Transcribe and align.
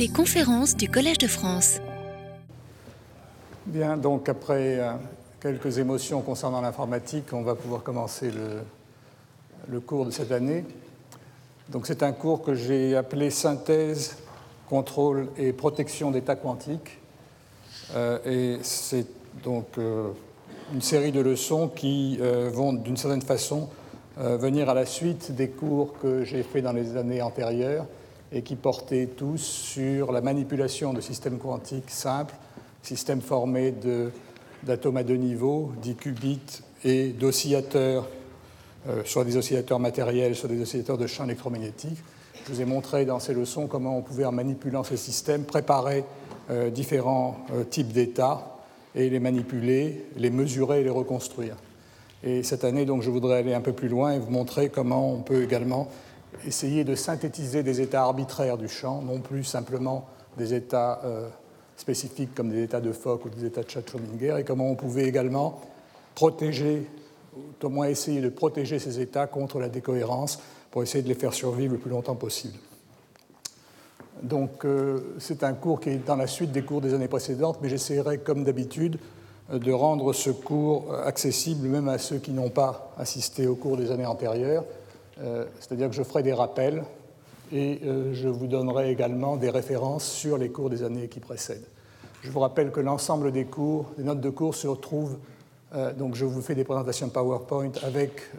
Les 0.00 0.08
conférences 0.08 0.78
du 0.78 0.88
Collège 0.88 1.18
de 1.18 1.26
France. 1.26 1.78
Bien, 3.66 3.98
donc 3.98 4.30
après 4.30 4.78
euh, 4.78 4.92
quelques 5.42 5.76
émotions 5.76 6.22
concernant 6.22 6.62
l'informatique, 6.62 7.26
on 7.34 7.42
va 7.42 7.54
pouvoir 7.54 7.82
commencer 7.82 8.30
le, 9.68 9.80
cours 9.80 10.06
de 10.06 10.10
cette 10.10 10.32
année. 10.32 10.64
Donc 11.68 11.86
c'est 11.86 12.02
un 12.02 12.12
cours 12.12 12.42
que 12.42 12.54
j'ai 12.54 12.96
appelé 12.96 13.28
Synthèse, 13.28 14.16
contrôle 14.70 15.28
et 15.36 15.52
protection 15.52 16.10
d'états 16.10 16.36
quantiques. 16.36 16.98
Euh, 17.94 18.20
et 18.24 18.58
c'est 18.62 19.04
donc 19.44 19.66
euh, 19.76 20.12
une 20.72 20.80
série 20.80 21.12
de 21.12 21.20
leçons 21.20 21.68
qui 21.68 22.18
vont 22.54 22.72
d'une 22.72 22.96
certaine 22.96 23.20
façon 23.20 23.68
venir 24.16 24.70
à 24.70 24.74
la 24.74 24.86
suite 24.86 25.32
des 25.32 25.50
cours 25.50 25.92
que 26.00 26.24
j'ai 26.24 26.42
faits 26.42 26.64
dans 26.64 26.72
les 26.72 26.96
années 26.96 27.20
antérieures 27.20 27.84
et 28.32 28.42
qui 28.42 28.56
portaient 28.56 29.06
tous 29.06 29.42
sur 29.42 30.12
la 30.12 30.20
manipulation 30.20 30.92
de 30.92 31.00
systèmes 31.00 31.38
quantiques 31.38 31.90
simples, 31.90 32.34
systèmes 32.82 33.20
formés 33.20 33.74
d'atomes 34.62 34.96
à 34.96 35.02
deux 35.02 35.16
niveaux, 35.16 35.72
dits 35.82 35.96
qubits, 35.96 36.62
et 36.84 37.08
d'oscillateurs, 37.08 38.08
euh, 38.88 39.02
soit 39.04 39.24
des 39.24 39.36
oscillateurs 39.36 39.78
matériels, 39.78 40.34
soit 40.34 40.48
des 40.48 40.60
oscillateurs 40.60 40.98
de 40.98 41.06
champs 41.06 41.24
électromagnétiques. 41.24 41.98
Je 42.46 42.52
vous 42.52 42.60
ai 42.62 42.64
montré 42.64 43.04
dans 43.04 43.20
ces 43.20 43.34
leçons 43.34 43.66
comment 43.66 43.98
on 43.98 44.02
pouvait, 44.02 44.24
en 44.24 44.32
manipulant 44.32 44.82
ces 44.82 44.96
systèmes, 44.96 45.44
préparer 45.44 46.04
euh, 46.50 46.70
différents 46.70 47.36
euh, 47.52 47.64
types 47.64 47.92
d'états 47.92 48.56
et 48.94 49.10
les 49.10 49.20
manipuler, 49.20 50.06
les 50.16 50.30
mesurer 50.30 50.80
et 50.80 50.84
les 50.84 50.90
reconstruire. 50.90 51.56
Et 52.22 52.42
cette 52.42 52.64
année, 52.64 52.86
donc, 52.86 53.02
je 53.02 53.10
voudrais 53.10 53.38
aller 53.38 53.54
un 53.54 53.60
peu 53.60 53.72
plus 53.72 53.88
loin 53.88 54.12
et 54.12 54.18
vous 54.18 54.30
montrer 54.30 54.68
comment 54.68 55.12
on 55.12 55.20
peut 55.20 55.42
également 55.42 55.88
essayer 56.46 56.84
de 56.84 56.94
synthétiser 56.94 57.62
des 57.62 57.80
états 57.80 58.02
arbitraires 58.02 58.58
du 58.58 58.68
champ, 58.68 59.02
non 59.02 59.20
plus 59.20 59.44
simplement 59.44 60.06
des 60.36 60.54
états 60.54 61.00
euh, 61.04 61.28
spécifiques 61.76 62.34
comme 62.34 62.50
des 62.50 62.62
états 62.62 62.80
de 62.80 62.92
Fock 62.92 63.24
ou 63.24 63.28
des 63.30 63.44
états 63.46 63.62
de 63.62 63.68
Schrödinger, 63.68 64.36
et 64.38 64.44
comment 64.44 64.70
on 64.70 64.76
pouvait 64.76 65.04
également 65.04 65.60
protéger, 66.14 66.86
ou 67.36 67.66
au 67.66 67.68
moins 67.68 67.88
essayer 67.88 68.20
de 68.20 68.28
protéger 68.28 68.78
ces 68.78 69.00
états 69.00 69.26
contre 69.26 69.58
la 69.58 69.68
décohérence 69.68 70.40
pour 70.70 70.82
essayer 70.82 71.02
de 71.02 71.08
les 71.08 71.14
faire 71.14 71.34
survivre 71.34 71.74
le 71.74 71.78
plus 71.78 71.90
longtemps 71.90 72.14
possible. 72.14 72.58
Donc, 74.22 74.64
euh, 74.64 75.14
c'est 75.18 75.42
un 75.44 75.54
cours 75.54 75.80
qui 75.80 75.90
est 75.90 76.06
dans 76.06 76.16
la 76.16 76.26
suite 76.26 76.52
des 76.52 76.62
cours 76.62 76.80
des 76.80 76.92
années 76.94 77.08
précédentes, 77.08 77.58
mais 77.62 77.68
j'essaierai, 77.68 78.18
comme 78.18 78.44
d'habitude, 78.44 78.98
euh, 79.50 79.58
de 79.58 79.72
rendre 79.72 80.12
ce 80.12 80.30
cours 80.30 80.94
accessible 81.04 81.66
même 81.66 81.88
à 81.88 81.98
ceux 81.98 82.18
qui 82.18 82.32
n'ont 82.32 82.50
pas 82.50 82.92
assisté 82.98 83.46
au 83.46 83.56
cours 83.56 83.76
des 83.76 83.90
années 83.90 84.06
antérieures. 84.06 84.64
Euh, 85.22 85.44
C'est-à-dire 85.58 85.88
que 85.88 85.94
je 85.94 86.02
ferai 86.02 86.22
des 86.22 86.32
rappels 86.32 86.82
et 87.52 87.80
euh, 87.84 88.14
je 88.14 88.28
vous 88.28 88.46
donnerai 88.46 88.90
également 88.90 89.36
des 89.36 89.50
références 89.50 90.04
sur 90.04 90.38
les 90.38 90.50
cours 90.50 90.70
des 90.70 90.82
années 90.82 91.08
qui 91.08 91.20
précèdent. 91.20 91.66
Je 92.22 92.30
vous 92.30 92.40
rappelle 92.40 92.70
que 92.70 92.80
l'ensemble 92.80 93.32
des 93.32 93.44
cours, 93.44 93.86
des 93.98 94.04
notes 94.04 94.20
de 94.20 94.30
cours 94.30 94.54
se 94.54 94.66
retrouvent, 94.66 95.18
euh, 95.74 95.92
donc 95.92 96.14
je 96.14 96.24
vous 96.24 96.40
fais 96.40 96.54
des 96.54 96.64
présentations 96.64 97.08
PowerPoint 97.08 97.72
avec 97.82 98.30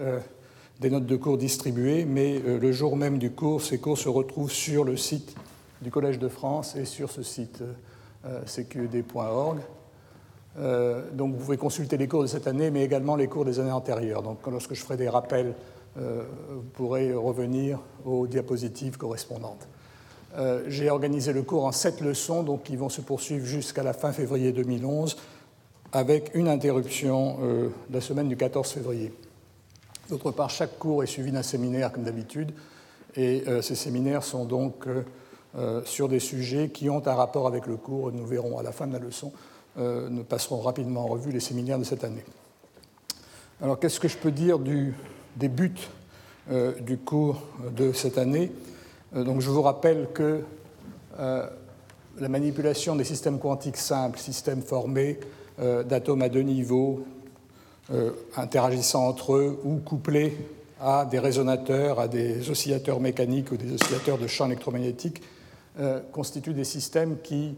des 0.80 0.90
notes 0.90 1.06
de 1.06 1.16
cours 1.16 1.38
distribuées, 1.38 2.06
mais 2.06 2.40
le 2.40 2.72
jour 2.72 2.98
même 2.98 3.20
du 3.20 3.32
cours, 3.32 3.62
ces 3.62 3.80
cours 3.80 3.98
se 3.98 4.10
retrouvent 4.10 4.52
sur 4.52 4.84
le 4.84 4.98
site 4.98 5.36
du 5.82 5.92
Collège 5.92 6.18
de 6.18 6.28
France 6.28 6.76
et 6.76 6.86
sur 6.86 7.12
ce 7.12 7.22
site 7.22 7.64
cqed.org. 8.48 9.60
Donc 11.14 11.34
vous 11.34 11.38
pouvez 11.38 11.58
consulter 11.58 11.98
les 11.98 12.08
cours 12.08 12.24
de 12.24 12.28
cette 12.28 12.48
année, 12.48 12.72
mais 12.72 12.84
également 12.84 13.16
les 13.16 13.28
cours 13.28 13.46
des 13.46 13.60
années 13.60 13.72
antérieures. 13.72 14.24
Donc 14.24 14.40
lorsque 14.48 14.74
je 14.74 14.82
ferai 14.82 14.98
des 14.98 15.08
rappels, 15.10 15.54
vous 15.96 16.62
pourrez 16.74 17.14
revenir 17.14 17.80
aux 18.06 18.28
diapositives 18.28 18.98
correspondantes. 18.98 19.68
Euh, 20.38 20.64
J'ai 20.68 20.90
organisé 20.90 21.34
le 21.34 21.44
cours 21.44 21.66
en 21.66 21.72
sept 21.72 22.02
leçons, 22.02 22.44
donc 22.44 22.64
qui 22.64 22.76
vont 22.76 22.90
se 22.90 23.02
poursuivre 23.02 23.46
jusqu'à 23.46 23.84
la 23.84 23.94
fin 23.94 24.14
février 24.14 24.52
2011, 24.52 25.18
avec 25.92 26.32
une 26.34 26.48
interruption 26.48 27.38
euh, 27.42 27.70
la 27.92 28.00
semaine 28.00 28.30
du 28.30 28.38
14 28.38 28.70
février. 28.70 29.14
D'autre 30.10 30.32
part, 30.32 30.50
chaque 30.50 30.80
cours 30.80 31.04
est 31.04 31.08
suivi 31.08 31.32
d'un 31.32 31.44
séminaire, 31.44 31.92
comme 31.92 32.04
d'habitude, 32.04 32.52
et 33.16 33.44
euh, 33.48 33.62
ces 33.62 33.76
séminaires 33.76 34.24
sont 34.24 34.46
donc 34.46 34.88
euh, 34.88 35.04
euh, 35.58 35.82
sur 35.84 36.08
des 36.08 36.20
sujets 36.20 36.70
qui 36.70 36.90
ont 36.90 37.06
un 37.06 37.14
rapport 37.14 37.46
avec 37.46 37.68
le 37.68 37.76
cours. 37.76 38.12
Nous 38.14 38.26
verrons 38.26 38.58
à 38.58 38.64
la 38.64 38.72
fin 38.72 38.88
de 38.88 38.94
la 38.94 39.00
leçon, 39.00 39.34
euh, 39.78 40.08
nous 40.10 40.24
passerons 40.24 40.62
rapidement 40.62 41.02
en 41.02 41.08
revue 41.08 41.32
les 41.32 41.42
séminaires 41.42 41.80
de 41.80 41.84
cette 41.84 42.06
année. 42.06 42.24
Alors, 43.62 43.78
qu'est-ce 43.78 44.00
que 44.00 44.08
je 44.08 44.18
peux 44.18 44.32
dire 44.32 44.60
du, 44.60 44.96
des 45.36 45.48
buts 45.48 45.90
euh, 46.52 46.74
du 46.82 46.98
cours 46.98 47.42
de 47.76 47.94
cette 47.94 48.18
année. 48.18 48.52
Euh, 49.16 49.24
Donc, 49.24 49.42
je 49.42 49.50
vous 49.50 49.62
rappelle 49.62 50.08
que 50.14 50.42
euh, 51.20 51.48
la 52.20 52.30
manipulation 52.30 52.96
des 52.96 53.04
systèmes 53.04 53.40
quantiques 53.40 53.78
simples, 53.78 54.20
systèmes 54.20 54.62
formés 54.62 55.20
d'atomes 55.88 56.24
à 56.24 56.30
deux 56.30 56.42
niveaux, 56.42 57.06
interagissant 58.36 59.08
entre 59.08 59.34
eux 59.36 59.60
ou 59.64 59.78
couplés 59.78 60.36
à 60.80 61.06
des 61.06 61.20
résonateurs, 61.20 62.00
à 62.00 62.08
des 62.08 62.50
oscillateurs 62.50 63.00
mécaniques 63.00 63.52
ou 63.52 63.58
des 63.58 63.72
oscillateurs 63.72 64.18
de 64.18 64.26
champs 64.26 64.48
électromagnétiques, 64.48 65.22
constituent 66.12 66.56
des 66.56 66.64
systèmes 66.64 67.18
qui 67.22 67.56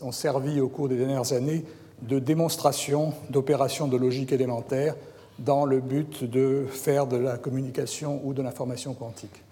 ont 0.00 0.12
servi 0.12 0.58
au 0.60 0.68
cours 0.68 0.88
des 0.88 0.96
dernières 0.96 1.34
années 1.34 1.66
de 2.00 2.18
démonstration 2.18 3.12
d'opérations 3.28 3.88
de 3.88 3.98
logique 3.98 4.32
élémentaire 4.32 4.94
dans 5.38 5.64
le 5.64 5.80
but 5.80 6.24
de 6.24 6.66
faire 6.68 7.06
de 7.06 7.16
la 7.16 7.36
communication 7.36 8.20
ou 8.24 8.34
de 8.34 8.42
l'information 8.42 8.94
quantique. 8.94 9.42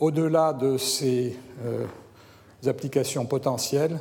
Au-delà 0.00 0.52
de 0.52 0.76
ces 0.78 1.36
euh, 1.64 1.86
applications 2.66 3.26
potentielles, 3.26 3.98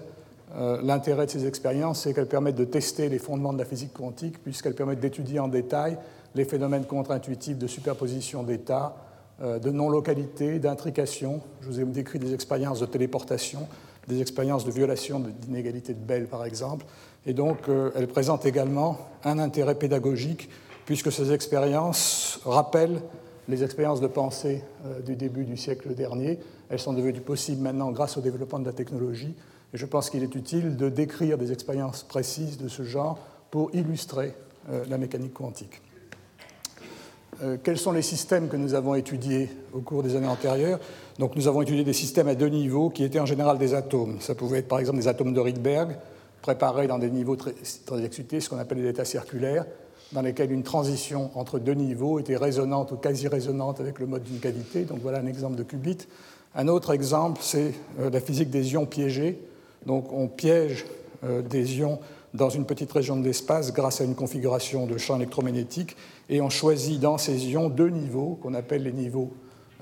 euh, 0.56 0.80
l'intérêt 0.84 1.26
de 1.26 1.31
ces 1.31 1.46
expériences, 1.46 2.02
c'est 2.02 2.14
qu'elles 2.14 2.28
permettent 2.28 2.56
de 2.56 2.66
tester 2.66 3.09
les 3.09 3.20
fondements 3.20 3.54
de 3.54 3.58
la 3.58 3.66
physique 3.66 3.94
quantique, 3.94 4.42
puisqu'elles 4.42 4.76
permettent 4.76 5.00
d'étudier 5.00 5.40
en 5.40 5.48
détail 5.48 5.98
les 6.36 6.46
phénomènes 6.46 6.86
contre-intuitifs 6.86 7.58
de 7.58 7.68
superposition 7.68 8.44
d'états, 8.44 8.96
euh, 9.42 9.60
de 9.60 9.70
non-localité, 9.70 10.60
d'intrication. 10.60 11.42
Je 11.62 11.68
vous 11.68 11.80
ai 11.80 11.86
décrit 11.86 12.20
des 12.20 12.34
expériences 12.34 12.80
de 12.80 12.86
téléportation, 12.86 13.68
des 14.08 14.22
expériences 14.22 14.66
de 14.66 14.72
violation 14.72 15.20
d'inégalité 15.20 15.94
de 15.94 16.00
Bell, 16.00 16.28
par 16.28 16.46
exemple. 16.46 16.86
Et 17.25 17.34
donc, 17.34 17.70
elles 17.96 18.10
présentent 18.10 18.46
également 18.46 18.98
un 19.24 19.40
intérêt 19.40 19.75
pédagogique, 19.75 20.50
puisque 20.85 21.11
ces 21.11 21.31
expériences 21.31 22.39
rappellent 22.45 23.01
les 23.47 23.63
expériences 23.63 24.01
de 24.01 24.07
pensée 24.07 24.63
euh, 24.85 25.01
du 25.01 25.16
début 25.16 25.44
du 25.44 25.57
siècle 25.57 25.94
dernier. 25.94 26.39
Elles 26.69 26.79
sont 26.79 26.94
devenues 26.94 27.21
possibles 27.21 27.61
maintenant 27.61 27.91
grâce 27.91 28.17
au 28.17 28.21
développement 28.21 28.59
de 28.59 28.66
la 28.66 28.73
technologie. 28.73 29.35
Et 29.73 29.77
je 29.77 29.85
pense 29.85 30.09
qu'il 30.09 30.23
est 30.23 30.35
utile 30.35 30.77
de 30.77 30.89
décrire 30.89 31.38
des 31.38 31.51
expériences 31.51 32.03
précises 32.03 32.57
de 32.57 32.67
ce 32.67 32.83
genre 32.83 33.19
pour 33.51 33.73
illustrer 33.73 34.33
euh, 34.69 34.83
la 34.89 34.97
mécanique 34.97 35.33
quantique. 35.33 35.81
Euh, 37.41 37.57
quels 37.61 37.77
sont 37.77 37.91
les 37.91 38.01
systèmes 38.01 38.47
que 38.47 38.55
nous 38.55 38.75
avons 38.75 38.95
étudiés 38.95 39.50
au 39.73 39.79
cours 39.79 40.03
des 40.03 40.15
années 40.15 40.27
antérieures? 40.27 40.79
Donc, 41.19 41.35
nous 41.35 41.47
avons 41.47 41.61
étudié 41.61 41.83
des 41.83 41.94
systèmes 41.94 42.27
à 42.27 42.35
deux 42.35 42.47
niveaux 42.47 42.89
qui 42.89 43.03
étaient 43.03 43.19
en 43.19 43.25
général 43.25 43.57
des 43.57 43.73
atomes. 43.73 44.17
Ça 44.21 44.35
pouvait 44.35 44.59
être 44.59 44.67
par 44.67 44.79
exemple 44.79 45.00
des 45.00 45.07
atomes 45.07 45.33
de 45.33 45.39
Rydberg, 45.39 45.97
préparés 46.41 46.88
dans 46.88 47.00
des 47.00 47.09
niveaux 47.09 47.35
très, 47.35 47.53
très 47.85 48.03
excités, 48.05 48.39
ce 48.39 48.50
qu'on 48.50 48.59
appelle 48.59 48.81
des 48.81 48.89
états 48.89 49.05
circulaires, 49.05 49.65
dans 50.13 50.22
lesquels 50.22 50.51
une 50.51 50.63
transition 50.63 51.31
entre 51.35 51.59
deux 51.59 51.74
niveaux 51.74 52.19
était 52.19 52.38
résonante 52.38 52.91
ou 52.91 52.96
quasi 52.96 53.28
résonante 53.28 53.79
avec 53.79 54.00
le 54.00 54.06
mode 54.06 54.24
d'une 54.24 54.40
cavité. 54.40 54.84
Donc, 54.84 55.00
voilà 55.01 55.19
un 55.19 55.25
exemple 55.25 55.56
de 55.56 55.63
qubit. 55.63 55.97
Un 56.56 56.68
autre 56.68 56.94
exemple, 56.94 57.40
c'est 57.41 57.74
euh, 58.00 58.09
la 58.09 58.19
physique 58.19 58.50
des 58.50 58.74
ions 58.74 58.85
piégés. 58.85 59.40
Donc, 59.85 60.13
on 60.13 60.28
piège 60.28 60.85
euh, 61.24 61.41
des 61.41 61.78
ions 61.78 62.00
dans 62.34 62.50
une 62.50 62.66
petite 62.66 62.91
région 62.91 63.16
de 63.16 63.24
l'espace 63.24 63.74
grâce 63.74 64.01
à 64.01 64.03
une 64.03 64.16
configuration 64.16 64.88
de 64.88 64.97
champ 64.97 65.18
électromagnétique 65.18 65.96
et 66.30 66.41
on 66.41 66.50
choisit 66.50 67.00
dans 67.00 67.18
ces 67.18 67.47
ions 67.47 67.69
deux 67.69 67.90
niveaux 67.90 68.40
qu'on 68.41 68.53
appelle 68.53 68.84
les 68.84 68.91
niveaux 68.91 69.34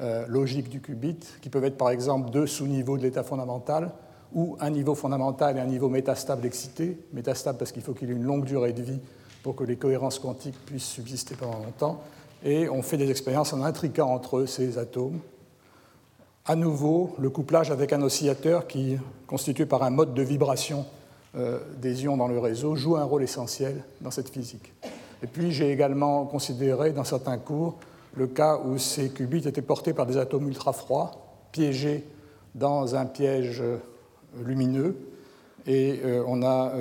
euh, 0.01 0.25
logiques 0.27 0.69
du 0.69 0.81
qubit, 0.81 1.19
qui 1.41 1.49
peuvent 1.49 1.63
être 1.63 1.77
par 1.77 1.91
exemple 1.91 2.29
deux 2.29 2.47
sous-niveaux 2.47 2.97
de 2.97 3.03
l'état 3.03 3.23
fondamental 3.23 3.91
ou 4.33 4.57
un 4.59 4.69
niveau 4.69 4.95
fondamental 4.95 5.57
et 5.57 5.59
un 5.59 5.65
niveau 5.65 5.89
métastable 5.89 6.45
excité. 6.45 6.97
Métastable 7.13 7.57
parce 7.57 7.71
qu'il 7.71 7.83
faut 7.83 7.93
qu'il 7.93 8.09
ait 8.09 8.13
une 8.13 8.23
longue 8.23 8.45
durée 8.45 8.73
de 8.73 8.81
vie 8.81 8.99
pour 9.43 9.55
que 9.55 9.63
les 9.63 9.75
cohérences 9.75 10.19
quantiques 10.19 10.57
puissent 10.65 10.85
subsister 10.85 11.35
pendant 11.35 11.59
longtemps. 11.59 12.01
Et 12.43 12.69
on 12.69 12.81
fait 12.81 12.97
des 12.97 13.09
expériences 13.09 13.53
en 13.53 13.61
intriquant 13.63 14.09
entre 14.09 14.37
eux 14.37 14.47
ces 14.47 14.77
atomes. 14.77 15.19
À 16.45 16.55
nouveau, 16.55 17.15
le 17.19 17.29
couplage 17.29 17.69
avec 17.69 17.93
un 17.93 18.01
oscillateur 18.01 18.67
qui, 18.67 18.97
constitué 19.27 19.65
par 19.65 19.83
un 19.83 19.91
mode 19.91 20.13
de 20.13 20.23
vibration 20.23 20.85
euh, 21.35 21.59
des 21.77 22.03
ions 22.03 22.17
dans 22.17 22.27
le 22.27 22.39
réseau, 22.39 22.75
joue 22.75 22.97
un 22.97 23.03
rôle 23.03 23.23
essentiel 23.23 23.83
dans 24.01 24.11
cette 24.11 24.29
physique. 24.29 24.73
Et 25.23 25.27
puis 25.27 25.51
j'ai 25.51 25.71
également 25.71 26.25
considéré 26.25 26.93
dans 26.93 27.03
certains 27.03 27.37
cours 27.37 27.77
le 28.15 28.27
cas 28.27 28.57
où 28.57 28.77
ces 28.77 29.09
qubits 29.09 29.47
étaient 29.47 29.61
portés 29.61 29.93
par 29.93 30.07
des 30.07 30.17
atomes 30.17 30.47
ultra 30.47 30.73
froids, 30.73 31.11
piégés 31.51 32.03
dans 32.55 32.95
un 32.95 33.05
piège 33.05 33.61
euh, 33.61 33.77
lumineux. 34.43 34.97
Et 35.67 36.01
euh, 36.03 36.23
on 36.27 36.41
a 36.41 36.73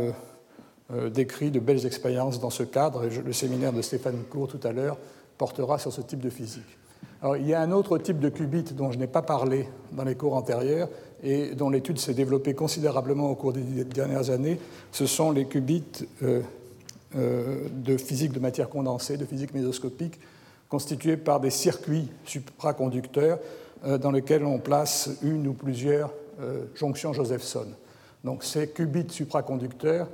décrit 1.13 1.51
de 1.51 1.61
belles 1.61 1.87
expériences 1.87 2.41
dans 2.41 2.51
ce 2.51 2.63
cadre. 2.63 3.05
Le 3.07 3.33
séminaire 3.33 3.73
de 3.73 3.83
Stéphane 3.83 4.23
Cour 4.29 4.49
tout 4.49 4.61
à 4.65 4.73
l'heure 4.73 4.97
portera 5.39 5.79
sur 5.79 5.93
ce 5.93 6.01
type 6.01 6.21
de 6.21 6.31
physique. 6.31 6.79
Il 7.39 7.47
y 7.47 7.55
a 7.55 7.61
un 7.61 7.71
autre 7.71 7.99
type 7.99 8.19
de 8.19 8.29
qubit 8.29 8.65
dont 8.73 8.91
je 8.91 8.99
n'ai 8.99 9.07
pas 9.07 9.23
parlé 9.23 9.69
dans 9.93 10.05
les 10.05 10.15
cours 10.15 10.35
antérieurs, 10.35 10.89
et 11.23 11.55
dont 11.55 11.71
l'étude 11.71 11.99
s'est 11.99 12.15
développée 12.15 12.55
considérablement 12.55 13.31
au 13.31 13.35
cours 13.35 13.53
des 13.53 13.85
dernières 13.85 14.31
années, 14.31 14.59
ce 14.93 15.07
sont 15.07 15.31
les 15.31 15.45
qubits 15.45 16.07
euh, 16.23 16.41
euh, 17.17 17.69
de 17.73 17.97
physique 17.97 18.33
de 18.33 18.41
matière 18.41 18.69
condensée, 18.69 19.17
de 19.17 19.25
physique 19.25 19.55
mésoscopique, 19.55 20.19
constitués 20.69 21.17
par 21.17 21.41
des 21.41 21.51
circuits 21.51 22.09
supraconducteurs 22.25 23.39
euh, 23.85 23.99
dans 23.99 24.11
lesquels 24.11 24.45
on 24.45 24.59
place 24.59 25.11
une 25.23 25.47
ou 25.47 25.53
plusieurs 25.53 26.13
jonctions 26.75 27.13
Josephson. 27.13 27.67
Donc 28.25 28.45
ces 28.45 28.71
qubits 28.71 29.11
supraconducteurs 29.11 30.09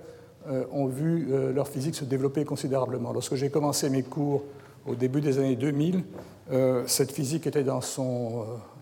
ont 0.73 0.87
vu 0.87 1.29
leur 1.55 1.69
physique 1.69 1.95
se 1.95 2.05
développer 2.05 2.45
considérablement. 2.45 3.13
Lorsque 3.13 3.35
j'ai 3.35 3.51
commencé 3.51 3.91
mes 3.91 4.03
cours 4.03 4.43
au 4.87 4.95
début 4.95 5.21
des 5.21 5.39
années 5.39 5.57
2000, 5.57 6.05
cette 6.87 7.11
physique 7.13 7.47
était 7.47 7.65
dans 7.65 7.81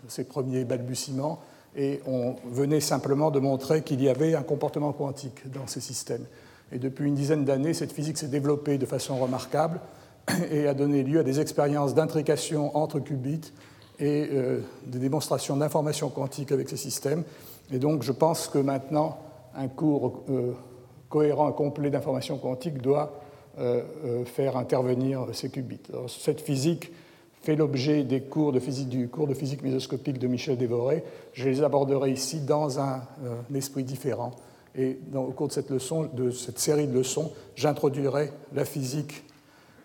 ses 0.09 0.25
premiers 0.25 0.65
balbutiements 0.65 1.41
et 1.77 2.01
on 2.07 2.37
venait 2.51 2.81
simplement 2.81 3.31
de 3.31 3.41
montrer 3.41 3.83
qu'il 3.83 4.03
y 4.03 4.09
avait 4.09 4.35
un 4.35 4.43
comportement 4.43 4.93
quantique 4.93 5.51
dans 5.51 5.67
ces 5.67 5.81
systèmes. 5.81 6.25
Et 6.73 6.79
depuis 6.79 7.07
une 7.07 7.15
dizaine 7.15 7.45
d'années, 7.45 7.75
cette 7.75 7.93
physique 7.93 8.19
s'est 8.19 8.29
développée 8.29 8.79
de 8.79 8.87
façon 8.87 9.17
remarquable 9.17 9.81
et 10.51 10.67
a 10.67 10.75
donné 10.75 11.03
lieu 11.03 11.21
à 11.21 11.23
des 11.23 11.41
expériences 11.41 11.95
d'intrication 11.95 12.77
entre 12.77 13.01
qubits 13.01 13.53
et 13.99 14.29
euh, 14.33 14.61
des 14.87 14.99
démonstrations 14.99 15.57
d'informations 15.57 16.09
quantiques 16.09 16.53
avec 16.53 16.69
ces 16.69 16.77
systèmes. 16.77 17.25
Et 17.73 17.79
donc 17.79 18.03
je 18.03 18.13
pense 18.13 18.49
que 18.49 18.59
maintenant, 18.59 19.19
un 19.55 19.69
cours 19.69 20.25
euh, 20.31 20.53
cohérent 21.15 21.49
et 21.49 21.55
complet 21.55 21.91
d'informations 21.91 22.39
quantiques 22.39 22.83
doit 22.83 23.21
euh, 23.61 24.25
faire 24.25 24.57
intervenir 24.57 25.27
ces 25.33 25.49
qubits. 25.49 25.79
cette 26.09 26.41
physique 26.41 26.91
fait 27.45 27.57
l'objet 27.57 28.05
des 28.05 28.23
cours 28.23 28.53
de 28.53 28.59
physique, 28.59 28.89
du 28.89 29.09
cours 29.09 29.27
de 29.27 29.35
physique 29.35 29.63
mésoscopique 29.63 30.19
de 30.19 30.27
Michel 30.27 30.57
Dévoré. 30.57 31.05
Je 31.35 31.49
les 31.49 31.63
aborderai 31.63 32.11
ici 32.11 32.41
dans 32.41 32.81
un, 32.81 33.03
euh, 33.25 33.57
esprit 33.57 33.85
différent. 33.85 34.33
Et 34.77 34.99
au 35.15 35.31
cours 35.31 35.49
de 35.49 35.53
cette, 35.53 35.71
leçon, 35.71 36.09
de 36.15 36.31
cette 36.31 36.59
série 36.59 36.89
de 36.89 36.95
leçons, 36.95 37.33
j'introduirai 37.55 38.33
la 38.55 38.65
physique 38.65 39.25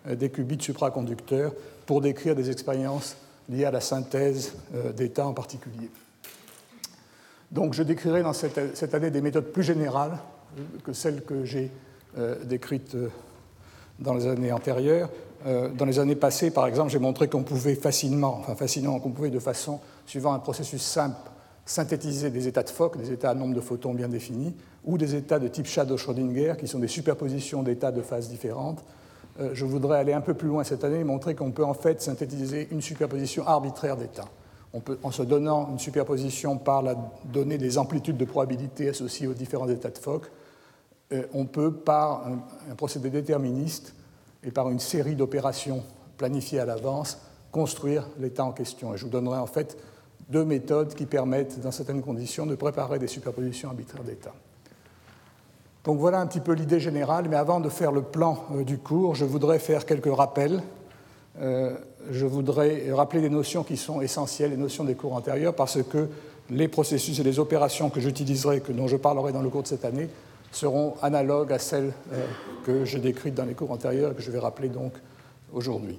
euh, 0.08 0.16
des 0.16 0.30
qubits 0.30 0.60
supraconducteurs 0.60 1.52
pour 1.84 2.00
décrire 2.00 2.34
des 2.34 2.50
expériences 2.50 3.16
liées 3.48 3.66
à 3.66 3.70
la 3.70 3.80
synthèse 3.80 4.54
euh, 4.74 4.92
d'états 4.92 5.26
en 5.26 5.34
particulier. 5.34 5.90
Donc 7.52 7.74
je 7.74 7.82
décrirai 7.82 8.22
dans 8.22 8.32
cette, 8.32 8.74
cette, 8.74 8.94
année 8.94 9.10
des 9.10 9.20
méthodes 9.20 9.52
plus 9.52 9.64
générales 9.64 10.18
que 10.84 10.92
celles 10.92 11.22
que 11.22 11.44
j'ai 11.44 11.70
décrites 12.44 12.96
dans 14.00 14.14
les 14.14 14.26
années 14.26 14.52
antérieures. 14.52 15.10
Euh, 15.46 15.70
dans 15.70 15.84
les 15.84 15.98
années 15.98 16.16
passées, 16.16 16.50
par 16.50 16.66
exemple, 16.66 16.90
j'ai 16.90 16.98
montré 16.98 17.28
qu'on 17.28 17.42
pouvait 17.42 17.74
facilement, 17.74 18.36
enfin 18.40 18.54
facilement, 18.54 18.98
qu'on 18.98 19.10
pouvait 19.10 19.30
de 19.30 19.38
façon, 19.38 19.80
suivant 20.06 20.32
un 20.34 20.38
processus 20.38 20.82
simple, 20.82 21.16
synthétiser 21.64 22.30
des 22.30 22.48
états 22.48 22.62
de 22.62 22.68
Fock, 22.68 22.98
des 22.98 23.12
états 23.12 23.30
à 23.30 23.34
nombre 23.34 23.54
de 23.54 23.60
photons 23.60 23.94
bien 23.94 24.08
définis, 24.08 24.54
ou 24.84 24.98
des 24.98 25.14
états 25.14 25.38
de 25.38 25.48
type 25.48 25.66
Shadow-Schrödinger, 25.66 26.54
qui 26.58 26.66
sont 26.66 26.78
des 26.78 26.88
superpositions 26.88 27.62
d'états 27.62 27.92
de 27.92 28.02
phases 28.02 28.28
différentes. 28.28 28.82
Euh, 29.40 29.50
je 29.54 29.64
voudrais 29.64 29.98
aller 29.98 30.12
un 30.12 30.20
peu 30.20 30.34
plus 30.34 30.48
loin 30.48 30.64
cette 30.64 30.84
année 30.84 31.00
et 31.00 31.04
montrer 31.04 31.34
qu'on 31.34 31.52
peut 31.52 31.64
en 31.64 31.74
fait 31.74 32.02
synthétiser 32.02 32.68
une 32.70 32.82
superposition 32.82 33.46
arbitraire 33.46 33.96
d'états. 33.96 34.28
en 35.02 35.10
se 35.10 35.22
donnant 35.22 35.68
une 35.70 35.78
superposition 35.78 36.58
par 36.58 36.82
la 36.82 36.94
donnée 37.24 37.58
des 37.58 37.78
amplitudes 37.78 38.16
de 38.16 38.24
probabilité 38.24 38.88
associées 38.88 39.26
aux 39.26 39.34
différents 39.34 39.68
états 39.68 39.90
de 39.90 39.98
Fock, 39.98 40.26
euh, 40.26 40.28
on 41.32 41.46
peut, 41.46 41.72
par 41.72 42.26
un, 42.26 42.74
procédé 42.76 43.10
déterministe 43.10 43.94
et 44.44 44.50
par 44.50 44.70
une 44.70 44.78
série 44.78 45.14
d'opérations 45.14 45.82
planifiées 46.16 46.60
à 46.60 46.64
l'avance, 46.64 47.18
construire 47.50 48.06
l'état 48.18 48.44
en 48.44 48.52
question. 48.52 48.94
Et 48.94 48.96
je 48.96 49.04
vous 49.04 49.10
donnerai 49.10 49.38
en 49.38 49.46
fait 49.46 49.76
deux 50.28 50.44
méthodes 50.44 50.94
qui 50.94 51.06
permettent, 51.06 51.60
dans 51.60 51.72
certaines 51.72 52.02
conditions, 52.02 52.46
de 52.46 52.54
préparer 52.54 52.98
des 52.98 53.08
superpositions 53.08 53.70
arbitraires 53.70 54.04
d'états. 54.04 54.34
Donc 55.84 55.98
voilà 55.98 56.20
un 56.20 56.26
petit 56.26 56.40
peu 56.40 56.52
l'idée 56.52 56.78
générale, 56.78 57.26
mais 57.28 57.36
avant 57.36 57.58
de 57.58 57.68
faire 57.68 57.90
le 57.90 58.02
plan 58.02 58.44
euh, 58.52 58.64
du 58.64 58.78
cours, 58.78 59.14
je 59.14 59.24
voudrais 59.24 59.58
faire 59.58 59.86
quelques 59.86 60.14
rappels. 60.14 60.62
Euh, 61.40 61.74
je 62.10 62.26
voudrais 62.26 62.92
rappeler 62.92 63.22
des 63.22 63.30
notions 63.30 63.64
qui 63.64 63.76
sont 63.76 64.00
essentielles, 64.00 64.50
les 64.50 64.56
notions 64.56 64.84
des 64.84 64.94
cours 64.94 65.14
antérieurs, 65.14 65.54
parce 65.54 65.82
que 65.82 66.08
les 66.50 66.68
processus 66.68 67.18
et 67.18 67.22
les 67.22 67.38
opérations 67.38 67.88
que 67.88 68.00
j'utiliserai, 68.00 68.62
dont 68.70 68.88
je 68.88 68.96
parlerai 68.96 69.32
dans 69.32 69.42
le 69.42 69.48
cours 69.48 69.62
de 69.62 69.68
cette 69.68 69.84
année, 69.84 70.08
seront 70.50 70.94
analogues 71.02 71.52
à 71.52 71.58
celles 71.58 71.92
euh, 72.12 72.26
que 72.64 72.84
j'ai 72.84 72.98
décrites 72.98 73.34
dans 73.34 73.44
les 73.44 73.54
cours 73.54 73.70
antérieurs 73.70 74.12
et 74.12 74.14
que 74.14 74.22
je 74.22 74.30
vais 74.30 74.38
rappeler 74.38 74.68
donc 74.68 74.92
aujourd'hui. 75.52 75.98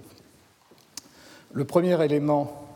Le 1.54 1.66
premier 1.66 2.04
élément 2.04 2.68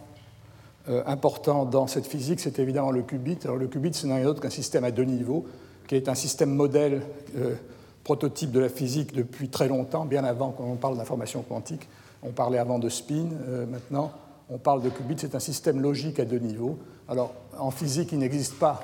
euh, 0.90 1.04
important 1.06 1.66
dans 1.66 1.88
cette 1.88 2.06
physique, 2.06 2.40
c'est 2.40 2.60
évidemment 2.60 2.92
le 2.92 3.02
qubit. 3.02 3.38
Alors, 3.44 3.58
le 3.58 3.68
qubit, 3.68 3.94
ce 3.94 4.08
n'est 4.08 4.16
rien 4.16 4.26
d'autre 4.26 4.42
qu'un 4.42 4.50
système 4.50 4.84
à 4.84 4.92
deux 4.92 5.04
niveaux, 5.04 5.46
qui 5.88 5.96
est 5.96 6.10
un 6.10 6.16
système 6.16 6.54
modèle 6.54 7.02
euh, 7.38 7.56
prototype 8.04 8.52
de 8.52 8.60
la 8.60 8.70
physique 8.70 9.14
depuis 9.14 9.50
très 9.50 9.68
longtemps, 9.68 10.06
bien 10.06 10.24
avant 10.24 10.52
qu'on 10.52 10.76
parle 10.76 10.98
d'information 10.98 11.42
quantique. 11.42 11.88
On 12.22 12.32
parlait 12.32 12.60
avant 12.60 12.80
de 12.80 12.90
spin, 12.90 13.28
maintenant 13.70 14.12
on 14.50 14.58
parle 14.58 14.82
de 14.82 14.90
qubit, 14.90 15.16
c'est 15.18 15.36
un 15.36 15.40
système 15.40 15.82
logique 15.82 16.20
à 16.20 16.26
deux 16.26 16.38
niveaux. 16.38 16.78
Alors 17.08 17.34
en 17.58 17.72
physique, 17.72 18.12
il 18.12 18.20
n'existe 18.20 18.56
pas 18.56 18.80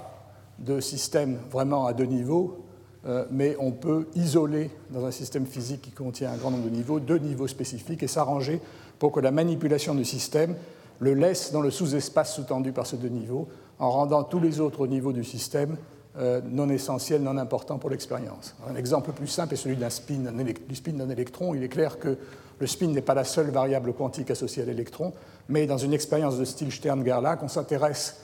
de 0.59 0.79
système 0.79 1.37
vraiment 1.51 1.85
à 1.85 1.93
deux 1.93 2.05
niveaux, 2.05 2.65
mais 3.31 3.55
on 3.59 3.71
peut 3.71 4.07
isoler 4.15 4.69
dans 4.91 5.05
un 5.05 5.11
système 5.11 5.45
physique 5.45 5.81
qui 5.81 5.91
contient 5.91 6.31
un 6.31 6.37
grand 6.37 6.51
nombre 6.51 6.65
de 6.65 6.69
niveaux, 6.69 6.99
deux 6.99 7.17
niveaux 7.17 7.47
spécifiques, 7.47 8.03
et 8.03 8.07
s'arranger 8.07 8.61
pour 8.99 9.11
que 9.11 9.19
la 9.19 9.31
manipulation 9.31 9.95
du 9.95 10.05
système 10.05 10.55
le 10.99 11.15
laisse 11.15 11.51
dans 11.51 11.61
le 11.61 11.71
sous-espace 11.71 12.35
sous-tendu 12.35 12.71
par 12.71 12.85
ces 12.85 12.97
deux 12.97 13.09
niveaux, 13.09 13.47
en 13.79 13.89
rendant 13.89 14.23
tous 14.23 14.39
les 14.39 14.59
autres 14.59 14.85
niveaux 14.85 15.13
du 15.13 15.23
système 15.23 15.77
euh, 16.17 16.41
non 16.43 16.69
essentiels, 16.69 17.23
non 17.23 17.37
importants 17.37 17.79
pour 17.79 17.89
l'expérience. 17.89 18.55
Un 18.69 18.75
exemple 18.75 19.11
plus 19.11 19.27
simple 19.27 19.55
est 19.55 19.57
celui 19.57 19.77
du 19.77 19.89
spin 20.75 20.91
d'un 20.93 21.09
électron. 21.09 21.55
Il 21.55 21.63
est 21.63 21.69
clair 21.69 21.97
que 21.97 22.17
le 22.59 22.67
spin 22.67 22.87
n'est 22.87 23.01
pas 23.01 23.15
la 23.15 23.23
seule 23.23 23.49
variable 23.49 23.93
quantique 23.93 24.29
associée 24.29 24.61
à 24.61 24.65
l'électron, 24.65 25.13
mais 25.49 25.65
dans 25.65 25.79
une 25.79 25.93
expérience 25.93 26.37
de 26.37 26.45
style 26.45 26.71
Stern-Gerlach, 26.71 27.39
on 27.41 27.47
s'intéresse 27.47 28.17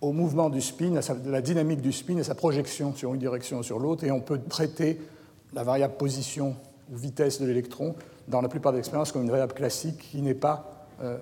au 0.00 0.12
mouvement 0.12 0.48
du 0.48 0.60
spin, 0.60 0.96
à 0.96 1.00
la 1.26 1.42
dynamique 1.42 1.80
du 1.80 1.92
spin 1.92 2.16
et 2.16 2.22
sa 2.22 2.34
projection 2.34 2.94
sur 2.94 3.12
une 3.12 3.20
direction 3.20 3.58
ou 3.58 3.62
sur 3.62 3.78
l'autre, 3.78 4.04
et 4.04 4.10
on 4.10 4.20
peut 4.20 4.40
traiter 4.48 5.00
la 5.52 5.62
variable 5.62 5.94
position 5.94 6.56
ou 6.90 6.96
vitesse 6.96 7.40
de 7.40 7.46
l'électron 7.46 7.94
dans 8.28 8.40
la 8.40 8.48
plupart 8.48 8.72
des 8.72 8.78
expériences 8.78 9.12
comme 9.12 9.22
une 9.22 9.30
variable 9.30 9.52
classique 9.52 9.98
qui 10.10 10.22
n'est 10.22 10.34
pas, 10.34 10.86
euh, 11.02 11.18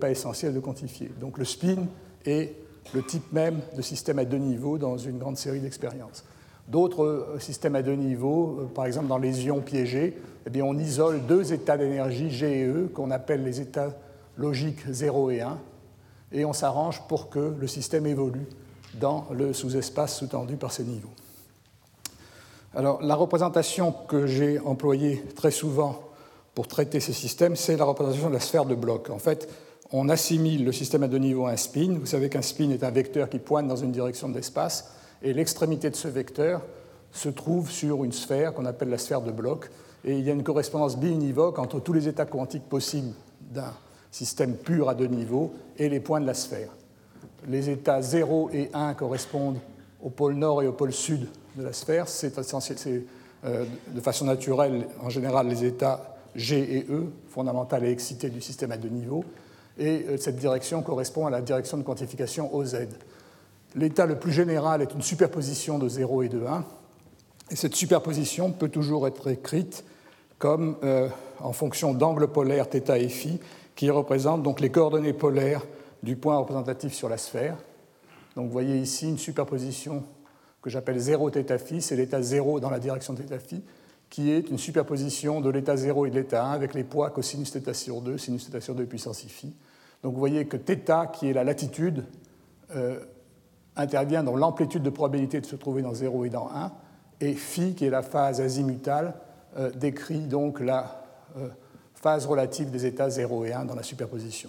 pas 0.00 0.10
essentielle 0.10 0.54
de 0.54 0.60
quantifier. 0.60 1.10
Donc 1.20 1.38
le 1.38 1.44
spin 1.44 1.86
est 2.24 2.54
le 2.94 3.02
type 3.02 3.32
même 3.32 3.60
de 3.76 3.82
système 3.82 4.18
à 4.18 4.24
deux 4.24 4.38
niveaux 4.38 4.78
dans 4.78 4.96
une 4.96 5.18
grande 5.18 5.36
série 5.36 5.60
d'expériences. 5.60 6.24
D'autres 6.68 7.04
euh, 7.04 7.38
systèmes 7.38 7.76
à 7.76 7.82
deux 7.82 7.94
niveaux, 7.94 8.58
euh, 8.60 8.64
par 8.66 8.86
exemple 8.86 9.06
dans 9.06 9.18
les 9.18 9.46
ions 9.46 9.60
piégés, 9.60 10.16
eh 10.46 10.50
bien, 10.50 10.64
on 10.64 10.76
isole 10.78 11.24
deux 11.26 11.52
états 11.52 11.76
d'énergie 11.76 12.30
G 12.30 12.60
et 12.60 12.66
E 12.66 12.88
qu'on 12.92 13.10
appelle 13.10 13.44
les 13.44 13.60
états 13.60 13.96
logiques 14.36 14.80
0 14.88 15.30
et 15.30 15.40
1, 15.40 15.58
et 16.32 16.44
on 16.44 16.52
s'arrange 16.52 17.02
pour 17.08 17.30
que 17.30 17.54
le 17.58 17.66
système 17.66 18.06
évolue 18.06 18.46
dans 18.94 19.26
le 19.30 19.52
sous-espace 19.52 20.16
sous-tendu 20.18 20.56
par 20.56 20.72
ces 20.72 20.84
niveaux. 20.84 21.10
Alors, 22.74 23.00
la 23.02 23.14
représentation 23.14 23.92
que 23.92 24.26
j'ai 24.26 24.58
employée 24.60 25.24
très 25.34 25.50
souvent 25.50 26.00
pour 26.54 26.68
traiter 26.68 27.00
ces 27.00 27.12
systèmes, 27.12 27.56
c'est 27.56 27.76
la 27.76 27.84
représentation 27.84 28.28
de 28.28 28.34
la 28.34 28.40
sphère 28.40 28.66
de 28.66 28.74
bloc. 28.74 29.10
En 29.10 29.18
fait, 29.18 29.48
on 29.92 30.08
assimile 30.08 30.64
le 30.64 30.72
système 30.72 31.02
à 31.02 31.08
deux 31.08 31.18
niveaux 31.18 31.46
à 31.46 31.52
un 31.52 31.56
spin. 31.56 31.96
Vous 31.98 32.06
savez 32.06 32.28
qu'un 32.28 32.42
spin 32.42 32.70
est 32.70 32.82
un 32.82 32.90
vecteur 32.90 33.28
qui 33.30 33.38
pointe 33.38 33.68
dans 33.68 33.76
une 33.76 33.92
direction 33.92 34.28
de 34.28 34.34
l'espace, 34.34 34.92
et 35.22 35.32
l'extrémité 35.32 35.90
de 35.90 35.96
ce 35.96 36.08
vecteur 36.08 36.62
se 37.12 37.28
trouve 37.28 37.70
sur 37.70 38.04
une 38.04 38.12
sphère 38.12 38.52
qu'on 38.52 38.66
appelle 38.66 38.90
la 38.90 38.98
sphère 38.98 39.22
de 39.22 39.30
bloc. 39.30 39.70
Et 40.04 40.18
il 40.18 40.24
y 40.24 40.30
a 40.30 40.34
une 40.34 40.42
correspondance 40.42 40.98
biunivoque 40.98 41.58
entre 41.58 41.80
tous 41.80 41.92
les 41.92 42.08
états 42.08 42.26
quantiques 42.26 42.68
possibles 42.68 43.14
d'un 43.40 43.72
système 44.16 44.54
pur 44.54 44.88
à 44.88 44.94
deux 44.94 45.08
niveaux, 45.08 45.52
et 45.76 45.90
les 45.90 46.00
points 46.00 46.20
de 46.20 46.26
la 46.26 46.32
sphère. 46.32 46.70
Les 47.46 47.68
états 47.68 48.00
0 48.00 48.48
et 48.52 48.70
1 48.72 48.94
correspondent 48.94 49.58
au 50.02 50.08
pôle 50.08 50.34
nord 50.34 50.62
et 50.62 50.66
au 50.66 50.72
pôle 50.72 50.92
sud 50.92 51.28
de 51.54 51.62
la 51.62 51.74
sphère. 51.74 52.08
C'est 52.08 52.32
euh, 53.44 53.64
de 53.88 54.00
façon 54.00 54.24
naturelle, 54.24 54.88
en 55.02 55.10
général, 55.10 55.48
les 55.48 55.64
états 55.64 56.16
G 56.34 56.78
et 56.78 56.86
E, 56.90 57.04
fondamentales 57.28 57.84
et 57.84 57.90
excités 57.90 58.30
du 58.30 58.40
système 58.40 58.72
à 58.72 58.78
deux 58.78 58.88
niveaux. 58.88 59.24
Et 59.78 60.06
euh, 60.08 60.16
cette 60.16 60.36
direction 60.36 60.80
correspond 60.82 61.26
à 61.26 61.30
la 61.30 61.42
direction 61.42 61.76
de 61.76 61.82
quantification 61.82 62.54
OZ. 62.54 62.76
L'état 63.74 64.06
le 64.06 64.18
plus 64.18 64.32
général 64.32 64.80
est 64.80 64.94
une 64.94 65.02
superposition 65.02 65.78
de 65.78 65.88
0 65.90 66.22
et 66.22 66.28
de 66.30 66.42
1. 66.42 66.64
Et 67.50 67.56
cette 67.56 67.74
superposition 67.74 68.50
peut 68.50 68.70
toujours 68.70 69.06
être 69.06 69.28
écrite 69.28 69.84
comme 70.38 70.76
euh, 70.82 71.08
en 71.40 71.52
fonction 71.52 71.92
d'angle 71.92 72.28
polaire 72.28 72.66
θ 72.70 72.96
et 72.96 73.08
φ 73.10 73.38
qui 73.75 73.89
représente 73.89 74.43
donc 74.43 74.59
les 74.59 74.69
coordonnées 74.69 75.13
polaires 75.13 75.63
du 76.03 76.15
point 76.15 76.37
représentatif 76.37 76.93
sur 76.93 77.09
la 77.09 77.17
sphère. 77.17 77.57
Donc 78.35 78.47
vous 78.47 78.51
voyez 78.51 78.77
ici 78.77 79.09
une 79.09 79.17
superposition 79.17 80.03
que 80.61 80.69
j'appelle 80.69 80.99
0 80.99 81.31
θ 81.31 81.57
phi, 81.57 81.81
c'est 81.81 81.95
l'état 81.95 82.21
0 82.21 82.59
dans 82.59 82.69
la 82.69 82.79
direction 82.79 83.13
de 83.13 83.21
θ 83.21 83.39
phi, 83.39 83.63
qui 84.09 84.31
est 84.31 84.49
une 84.49 84.57
superposition 84.57 85.41
de 85.41 85.49
l'état 85.49 85.75
0 85.75 86.05
et 86.05 86.09
de 86.09 86.15
l'état 86.15 86.45
1 86.45 86.51
avec 86.51 86.73
les 86.73 86.83
poids 86.83 87.09
cosinus 87.09 87.51
θ 87.51 87.73
sur 87.73 88.01
2, 88.01 88.17
sinus 88.17 88.49
θ 88.49 88.61
sur 88.61 88.75
2 88.75 88.85
puissance 88.85 89.23
phi. 89.23 89.53
Donc 90.03 90.13
vous 90.13 90.19
voyez 90.19 90.45
que 90.45 90.57
θ, 90.57 91.11
qui 91.11 91.29
est 91.29 91.33
la 91.33 91.43
latitude, 91.43 92.05
euh, 92.75 92.99
intervient 93.75 94.23
dans 94.23 94.35
l'amplitude 94.35 94.83
de 94.83 94.89
probabilité 94.89 95.41
de 95.41 95.45
se 95.45 95.55
trouver 95.55 95.81
dans 95.81 95.93
0 95.93 96.25
et 96.25 96.29
dans 96.29 96.49
1, 96.53 96.71
et 97.21 97.33
phi, 97.33 97.73
qui 97.75 97.85
est 97.85 97.89
la 97.89 98.01
phase 98.01 98.41
azimutale, 98.41 99.13
euh, 99.57 99.69
décrit 99.71 100.21
donc 100.21 100.59
la 100.59 101.03
euh, 101.37 101.49
phase 102.06 102.26
relative 102.26 102.70
des 102.70 102.86
états 102.86 103.10
0 103.10 103.46
et 103.46 103.52
1 103.52 103.64
dans 103.64 103.74
la 103.74 103.82
superposition. 103.82 104.48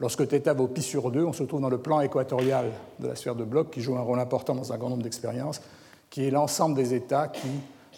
Lorsque 0.00 0.28
θ 0.28 0.52
vaut 0.54 0.68
pi 0.68 0.82
sur 0.82 1.10
2, 1.10 1.24
on 1.24 1.32
se 1.32 1.42
trouve 1.44 1.62
dans 1.62 1.70
le 1.70 1.78
plan 1.78 2.02
équatorial 2.02 2.66
de 2.98 3.08
la 3.08 3.16
sphère 3.16 3.34
de 3.34 3.44
bloc 3.44 3.70
qui 3.70 3.80
joue 3.80 3.96
un 3.96 4.02
rôle 4.02 4.20
important 4.20 4.54
dans 4.54 4.70
un 4.70 4.76
grand 4.76 4.90
nombre 4.90 5.02
d'expériences, 5.02 5.62
qui 6.10 6.26
est 6.26 6.30
l'ensemble 6.30 6.76
des 6.76 6.92
états 6.92 7.28
qui 7.28 7.48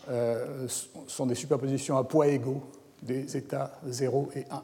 euh, 0.08 0.68
sont 1.08 1.26
des 1.26 1.34
superpositions 1.34 1.96
à 1.96 2.04
poids 2.04 2.28
égaux 2.28 2.62
des 3.02 3.36
états 3.36 3.72
0 3.88 4.28
et 4.36 4.44
1. 4.48 4.62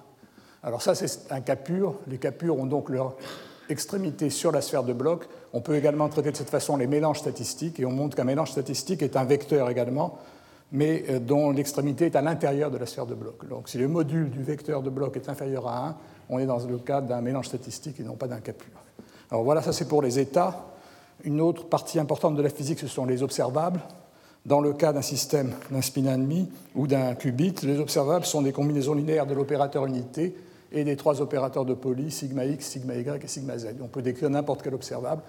Alors 0.62 0.82
ça, 0.82 0.94
c'est 0.94 1.32
un 1.32 1.40
cas 1.40 1.56
pur. 1.56 1.96
Les 2.06 2.18
cas 2.18 2.30
purs 2.30 2.56
ont 2.60 2.66
donc 2.66 2.90
leur 2.90 3.16
extrémité 3.68 4.30
sur 4.30 4.52
la 4.52 4.60
sphère 4.60 4.84
de 4.84 4.92
bloc. 4.92 5.24
On 5.52 5.62
peut 5.62 5.74
également 5.74 6.08
traiter 6.08 6.30
de 6.30 6.36
cette 6.36 6.50
façon 6.50 6.76
les 6.76 6.86
mélanges 6.86 7.18
statistiques, 7.18 7.80
et 7.80 7.84
on 7.86 7.90
montre 7.90 8.16
qu'un 8.16 8.22
mélange 8.22 8.52
statistique 8.52 9.02
est 9.02 9.16
un 9.16 9.24
vecteur 9.24 9.68
également, 9.68 10.16
mais 10.72 11.04
euh, 11.08 11.18
dont 11.18 11.50
l'extrémité 11.50 12.06
est 12.06 12.16
à 12.16 12.22
l'intérieur 12.22 12.70
de 12.70 12.78
la 12.78 12.86
sphère 12.86 13.06
de 13.06 13.14
bloc. 13.14 13.48
Donc 13.48 13.68
si 13.68 13.78
le 13.78 13.88
module 13.88 14.30
du 14.30 14.42
vecteur 14.42 14.82
de 14.82 14.90
bloc 14.90 15.16
est 15.16 15.28
inférieur 15.28 15.66
à 15.66 15.88
1, 15.88 15.96
on 16.30 16.38
est 16.38 16.46
dans 16.46 16.58
le 16.58 16.78
cas 16.78 17.00
d'un 17.00 17.20
mélange 17.20 17.46
statistique 17.46 18.00
et 18.00 18.02
non 18.02 18.14
pas 18.14 18.28
d'un 18.28 18.40
cas. 18.40 18.52
Alors 19.30 19.44
voilà, 19.44 19.62
ça 19.62 19.72
c'est 19.72 19.88
pour 19.88 20.02
les 20.02 20.18
états. 20.18 20.66
Une 21.24 21.40
autre 21.40 21.66
partie 21.66 21.98
importante 21.98 22.36
de 22.36 22.42
la 22.42 22.50
physique, 22.50 22.78
ce 22.78 22.86
sont 22.86 23.06
les 23.06 23.22
observables. 23.22 23.80
Dans 24.46 24.60
le 24.60 24.72
cas 24.72 24.92
d'un 24.92 25.02
système 25.02 25.52
d'un 25.70 25.82
spin 25.82 26.16
demi 26.16 26.48
ou 26.74 26.86
d'un 26.86 27.14
qubit, 27.14 27.54
les 27.64 27.80
observables 27.80 28.24
sont 28.24 28.40
des 28.40 28.52
combinaisons 28.52 28.94
linéaires 28.94 29.26
de 29.26 29.34
l'opérateur 29.34 29.84
unité 29.84 30.36
et 30.70 30.84
des 30.84 30.96
trois 30.96 31.20
opérateurs 31.20 31.64
de 31.64 31.74
Pauli, 31.74 32.10
sigma 32.10 32.44
x, 32.44 32.66
sigma 32.66 32.94
y 32.94 33.24
et 33.24 33.26
sigma 33.26 33.58
z. 33.58 33.68
On 33.82 33.88
peut 33.88 34.02
décrire 34.02 34.30
n'importe 34.30 34.62
quel 34.62 34.74
observable 34.74 35.22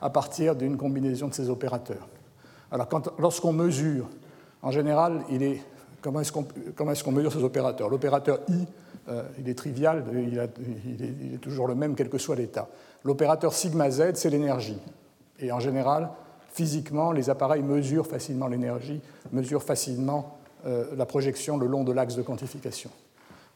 à 0.00 0.10
partir 0.10 0.56
d'une 0.56 0.76
combinaison 0.76 1.28
de 1.28 1.34
ces 1.34 1.50
opérateurs. 1.50 2.08
Alors 2.70 2.88
lorsqu'on 3.18 3.52
mesure, 3.52 4.08
en 4.64 4.70
général, 4.70 5.20
comment 6.00 6.20
est-ce 6.20 7.04
qu'on 7.04 7.12
mesure 7.12 7.32
ces 7.32 7.44
opérateurs? 7.44 7.90
L'opérateur 7.90 8.40
i, 8.48 8.64
euh, 9.08 9.22
il 9.38 9.48
est 9.48 9.54
trivial, 9.54 10.04
il, 10.14 10.38
est, 11.34 11.38
toujours 11.38 11.68
le 11.68 11.74
même 11.74 11.94
quel 11.94 12.08
que 12.08 12.16
soit 12.16 12.34
l'état. 12.34 12.68
L'opérateur 13.04 13.52
sigma 13.52 13.90
z, 13.90 14.14
c'est 14.14 14.30
l'énergie. 14.30 14.78
Et 15.38 15.52
en 15.52 15.60
général, 15.60 16.08
physiquement, 16.50 17.12
les 17.12 17.28
appareils 17.28 17.62
mesurent 17.62 18.06
facilement 18.06 18.48
l'énergie, 18.48 19.02
mesurent 19.32 19.62
facilement 19.62 20.38
euh, 20.66 20.86
la 20.96 21.04
projection 21.04 21.58
le 21.58 21.66
long 21.66 21.84
de 21.84 21.92
l'axe 21.92 22.16
de 22.16 22.22
quantification. 22.22 22.90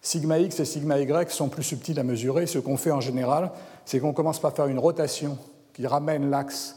Sigma 0.02 0.38
x 0.38 0.60
et 0.60 0.64
sigma 0.66 1.00
y 1.00 1.30
sont 1.30 1.48
plus 1.48 1.62
subtils 1.62 1.98
à 1.98 2.02
mesurer. 2.02 2.46
Ce 2.46 2.58
qu'on 2.58 2.76
fait 2.76 2.90
en 2.90 3.00
général, 3.00 3.50
c'est 3.86 3.98
qu'on 3.98 4.12
commence 4.12 4.40
par 4.40 4.52
faire 4.54 4.66
une 4.66 4.78
rotation 4.78 5.38
qui 5.72 5.86
ramène 5.86 6.28
l'axe 6.28 6.76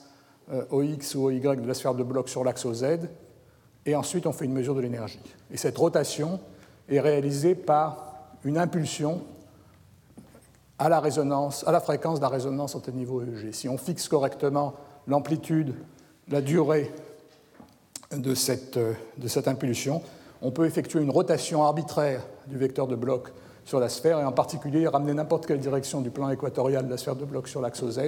euh, 0.53 0.63
OX 0.71 1.15
ou 1.15 1.25
OY 1.25 1.41
de 1.41 1.67
la 1.67 1.73
sphère 1.73 1.95
de 1.95 2.03
bloc 2.03 2.29
sur 2.29 2.45
l'axe 2.45 2.65
OZ, 2.65 2.85
et 3.85 3.95
ensuite 3.95 4.27
on 4.27 4.31
fait 4.31 4.45
une 4.45 4.53
mesure 4.53 4.75
de 4.75 4.81
l'énergie. 4.81 5.19
Et 5.51 5.57
cette 5.57 5.77
rotation 5.77 6.39
est 6.89 7.00
réalisée 7.00 7.55
par 7.55 8.11
une 8.43 8.57
impulsion 8.57 9.21
à 10.77 10.89
la, 10.89 11.79
fréquence 11.79 12.19
de 12.19 12.23
la 12.23 12.29
résonance 12.29 12.75
au 12.75 12.91
niveau 12.91 13.21
EG. 13.21 13.51
Si 13.51 13.69
on 13.69 13.77
fixe 13.77 14.07
correctement 14.07 14.73
l'amplitude, 15.07 15.75
la 16.27 16.41
durée 16.41 16.91
de 18.11 18.33
cette, 18.33 18.79
de 18.79 19.27
cette 19.27 19.47
impulsion, 19.47 20.01
on 20.41 20.51
peut 20.51 20.65
effectuer 20.65 21.01
une 21.01 21.11
rotation 21.11 21.63
arbitraire 21.63 22.25
du 22.47 22.57
vecteur 22.57 22.88
de 22.88 22.95
bloc 22.95 23.31
sur 23.63 23.79
la 23.79 23.89
sphère 23.89 24.19
et 24.19 24.25
en 24.25 24.31
particulier 24.31 24.88
ramener 24.88 25.13
n'importe 25.13 25.45
quelle 25.45 25.59
direction 25.59 26.01
du 26.01 26.09
plan 26.09 26.29
équatorial 26.29 26.85
de 26.85 26.89
la 26.89 26.97
sphère 26.97 27.15
de 27.15 27.25
bloc 27.25 27.47
sur 27.47 27.61
l'axe 27.61 27.83
OZ, 27.83 28.00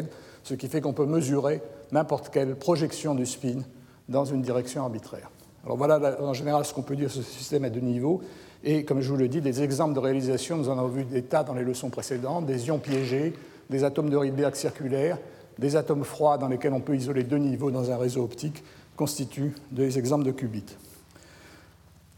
ce 0.43 0.55
qui 0.55 0.67
fait 0.67 0.81
qu'on 0.81 0.93
peut 0.93 1.05
mesurer 1.05 1.61
n'importe 1.91 2.29
quelle 2.29 2.55
projection 2.55 3.13
du 3.13 3.27
spin 3.27 3.61
dans 4.09 4.25
une 4.25 4.41
direction 4.41 4.81
arbitraire. 4.81 5.29
Voilà 5.65 6.17
en 6.21 6.33
général 6.33 6.65
ce 6.65 6.73
qu'on 6.73 6.81
peut 6.81 6.95
dire 6.95 7.09
sur 7.09 7.23
ce 7.23 7.31
système 7.31 7.63
à 7.63 7.69
deux 7.69 7.79
niveaux. 7.79 8.21
Et 8.63 8.83
comme 8.83 9.01
je 9.01 9.09
vous 9.09 9.17
le 9.17 9.27
dis, 9.27 9.41
des 9.41 9.61
exemples 9.61 9.93
de 9.93 9.99
réalisation, 9.99 10.57
nous 10.57 10.69
en 10.69 10.77
avons 10.77 10.87
vu 10.87 11.03
des 11.05 11.23
tas 11.23 11.43
dans 11.43 11.53
les 11.53 11.63
leçons 11.63 11.89
précédentes, 11.89 12.45
des 12.45 12.67
ions 12.67 12.79
piégés, 12.79 13.33
des 13.69 13.83
atomes 13.83 14.09
de 14.09 14.17
Rydberg 14.17 14.55
circulaires, 14.55 15.17
des 15.57 15.75
atomes 15.75 16.03
froids 16.03 16.37
dans 16.37 16.47
lesquels 16.47 16.73
on 16.73 16.79
peut 16.79 16.95
isoler 16.95 17.23
deux 17.23 17.37
niveaux 17.37 17.71
dans 17.71 17.91
un 17.91 17.97
réseau 17.97 18.23
optique, 18.23 18.63
constituent 18.95 19.55
des 19.71 19.97
exemples 19.97 20.25
de 20.25 20.31
qubits. 20.31 20.77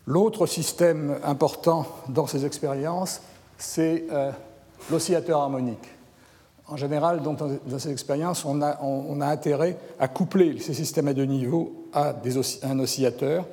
L'autre 0.07 0.45
système 0.45 1.17
important 1.23 1.87
dans 2.09 2.27
ces 2.27 2.45
expériences, 2.45 3.21
c'est 3.57 4.05
euh, 4.11 4.31
l'oscillateur 4.91 5.41
harmonique. 5.41 5.87
En 6.67 6.77
général, 6.77 7.21
dans, 7.21 7.37
ces 7.79 7.91
expériences, 7.91 8.43
on 8.43 8.61
a, 8.61 9.27
intérêt 9.27 9.77
à 9.99 10.07
coupler 10.07 10.59
ces 10.59 10.73
systèmes 10.73 11.07
à 11.07 11.13
deux 11.13 11.25
niveaux 11.25 11.84
à, 11.95 12.13
un 12.63 12.79
oscillateur 12.79 13.47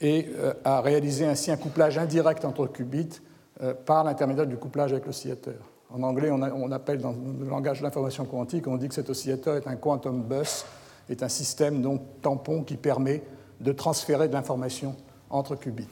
et 0.00 0.28
euh, 0.38 0.54
à 0.64 0.80
réaliser 0.80 1.26
ainsi 1.26 1.50
un 1.50 1.56
couplage 1.56 1.98
indirect 1.98 2.44
entre 2.44 2.66
qubits 2.68 3.20
euh, 3.62 3.74
par 3.74 4.04
l'intermédiaire 4.04 4.46
du 4.46 4.56
couplage 4.56 4.92
avec 4.92 5.04
l'oscillateur. 5.04 5.58
En 5.90 6.02
anglais, 6.02 6.30
on, 6.30 6.70
appelle 6.70 6.98
dans 6.98 7.12
le 7.12 7.48
langage 7.48 7.78
de 7.78 7.84
l'information 7.84 8.26
quantique, 8.26 8.66
on 8.66 8.76
dit 8.76 8.88
que 8.88 8.94
cet 8.94 9.08
oscillateur 9.08 9.56
est 9.56 9.66
un 9.66 9.76
quantum 9.76 10.22
bus, 10.22 10.66
est 11.08 11.22
un 11.22 11.30
système 11.30 11.80
donc 11.80 12.02
tampon 12.20 12.62
qui 12.62 12.76
permet 12.76 13.22
de 13.60 13.72
transférer 13.72 14.28
de 14.28 14.34
l'information 14.34 14.94
entre 15.30 15.56
qubits. 15.56 15.88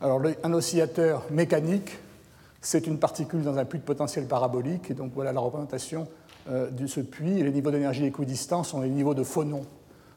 Alors, 0.00 0.20
un 0.42 0.52
oscillateur 0.52 1.24
mécanique, 1.30 1.96
c'est 2.60 2.88
une 2.88 2.98
particule 2.98 3.42
dans 3.44 3.58
un 3.58 3.64
puits 3.64 3.78
de 3.78 3.84
potentiel 3.84 4.26
parabolique, 4.26 4.90
et 4.90 4.94
donc 4.94 5.12
voilà 5.14 5.32
la 5.32 5.38
représentation 5.38 6.08
euh, 6.50 6.68
de 6.70 6.88
ce 6.88 7.00
puits. 7.00 7.44
Les 7.44 7.52
niveaux 7.52 7.70
d'énergie 7.70 8.04
équidistants 8.04 8.64
sont 8.64 8.80
les 8.80 8.88
niveaux 8.88 9.14
de 9.14 9.22
phonons 9.22 9.64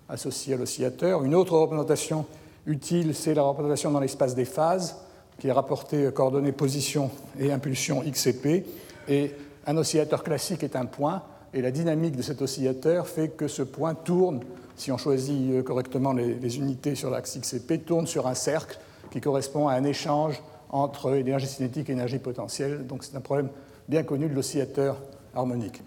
associés 0.09 0.53
à 0.53 0.57
l'oscillateur. 0.57 1.24
Une 1.24 1.35
autre 1.35 1.57
représentation 1.57 2.25
utile, 2.65 3.15
c'est 3.15 3.33
la 3.33 3.43
représentation 3.43 3.91
dans 3.91 4.00
l'espace 4.00 4.35
des 4.35 4.45
phases, 4.45 4.95
qui 5.39 5.47
est 5.47 5.51
rapportée 5.51 6.09
coordonnées 6.13 6.51
position 6.51 7.12
et 7.39 7.51
impulsion 7.51 8.03
x 8.03 8.27
et 8.27 8.33
p. 8.33 8.65
Et 9.07 9.33
un 9.67 9.77
oscillateur 9.77 10.24
classique 10.24 10.63
est 10.63 10.75
un 10.75 10.85
point, 10.85 11.24
et 11.53 11.62
la 11.62 11.71
dynamique 11.71 12.15
de 12.15 12.21
cet 12.21 12.41
oscillateur 12.41 13.07
fait 13.07 13.29
que 13.29 13.47
ce 13.47 13.62
point 13.62 13.95
tourne, 13.95 14.41
si 14.75 14.91
on 14.91 14.97
choisit 14.97 15.51
euh, 15.51 15.63
correctement 15.63 16.13
les, 16.13 16.57
unités 16.57 16.95
sur 16.95 17.09
l'axe 17.09 17.35
x 17.35 17.53
et 17.53 17.59
p, 17.62 17.79
tourne 17.79 18.07
sur 18.07 18.27
un 18.27 18.33
cercle 18.33 18.77
qui 19.12 19.21
correspond 19.21 19.67
à 19.67 19.74
un 19.75 19.83
échange 19.83 20.41
entre 20.69 21.15
énergie 21.15 21.47
cinétique 21.47 21.89
et 21.89 21.93
énergie 21.93 22.19
potentielle. 22.19 22.85
Donc 22.85 23.03
c'est 23.03 23.15
un 23.15 23.21
problème 23.21 23.50
bien 23.88 24.03
connu 24.03 24.27
de 24.27 24.33
l'oscillateur 24.33 24.97
harmonique. 25.33 25.81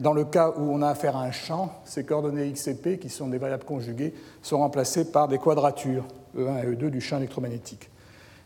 Dans 0.00 0.14
le 0.14 0.24
cas 0.24 0.54
où 0.56 0.62
on 0.62 0.82
a 0.82 0.88
affaire 0.88 1.16
à 1.16 1.22
un 1.22 1.30
champ, 1.30 1.72
ces 1.84 2.04
coordonnées 2.04 2.48
x 2.48 2.68
et 2.68 2.74
p, 2.74 2.98
qui 2.98 3.10
sont 3.10 3.28
des 3.28 3.38
variables 3.38 3.64
conjuguées, 3.64 4.14
sont 4.42 4.58
remplacées 4.58 5.04
par 5.04 5.28
des 5.28 5.38
quadratures 5.38 6.04
E1 6.36 6.64
et 6.64 6.74
E2 6.74 6.88
du 6.88 7.00
champ 7.00 7.18
électromagnétique. 7.18 7.90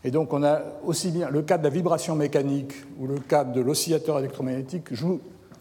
Et 0.02 0.11
donc 0.11 0.32
on 0.32 0.42
a 0.42 0.61
aussi 0.84 1.11
bien 1.11 1.30
le 1.30 1.42
cas 1.42 1.56
de 1.56 1.62
la 1.62 1.70
vibration 1.70 2.16
mécanique 2.16 2.75
ou 2.99 3.06
le 3.06 3.20
cas 3.20 3.44
de 3.44 3.61
l'oscillateur 3.61 4.18
électromagnétique 4.18 4.92
jouent 4.92 5.20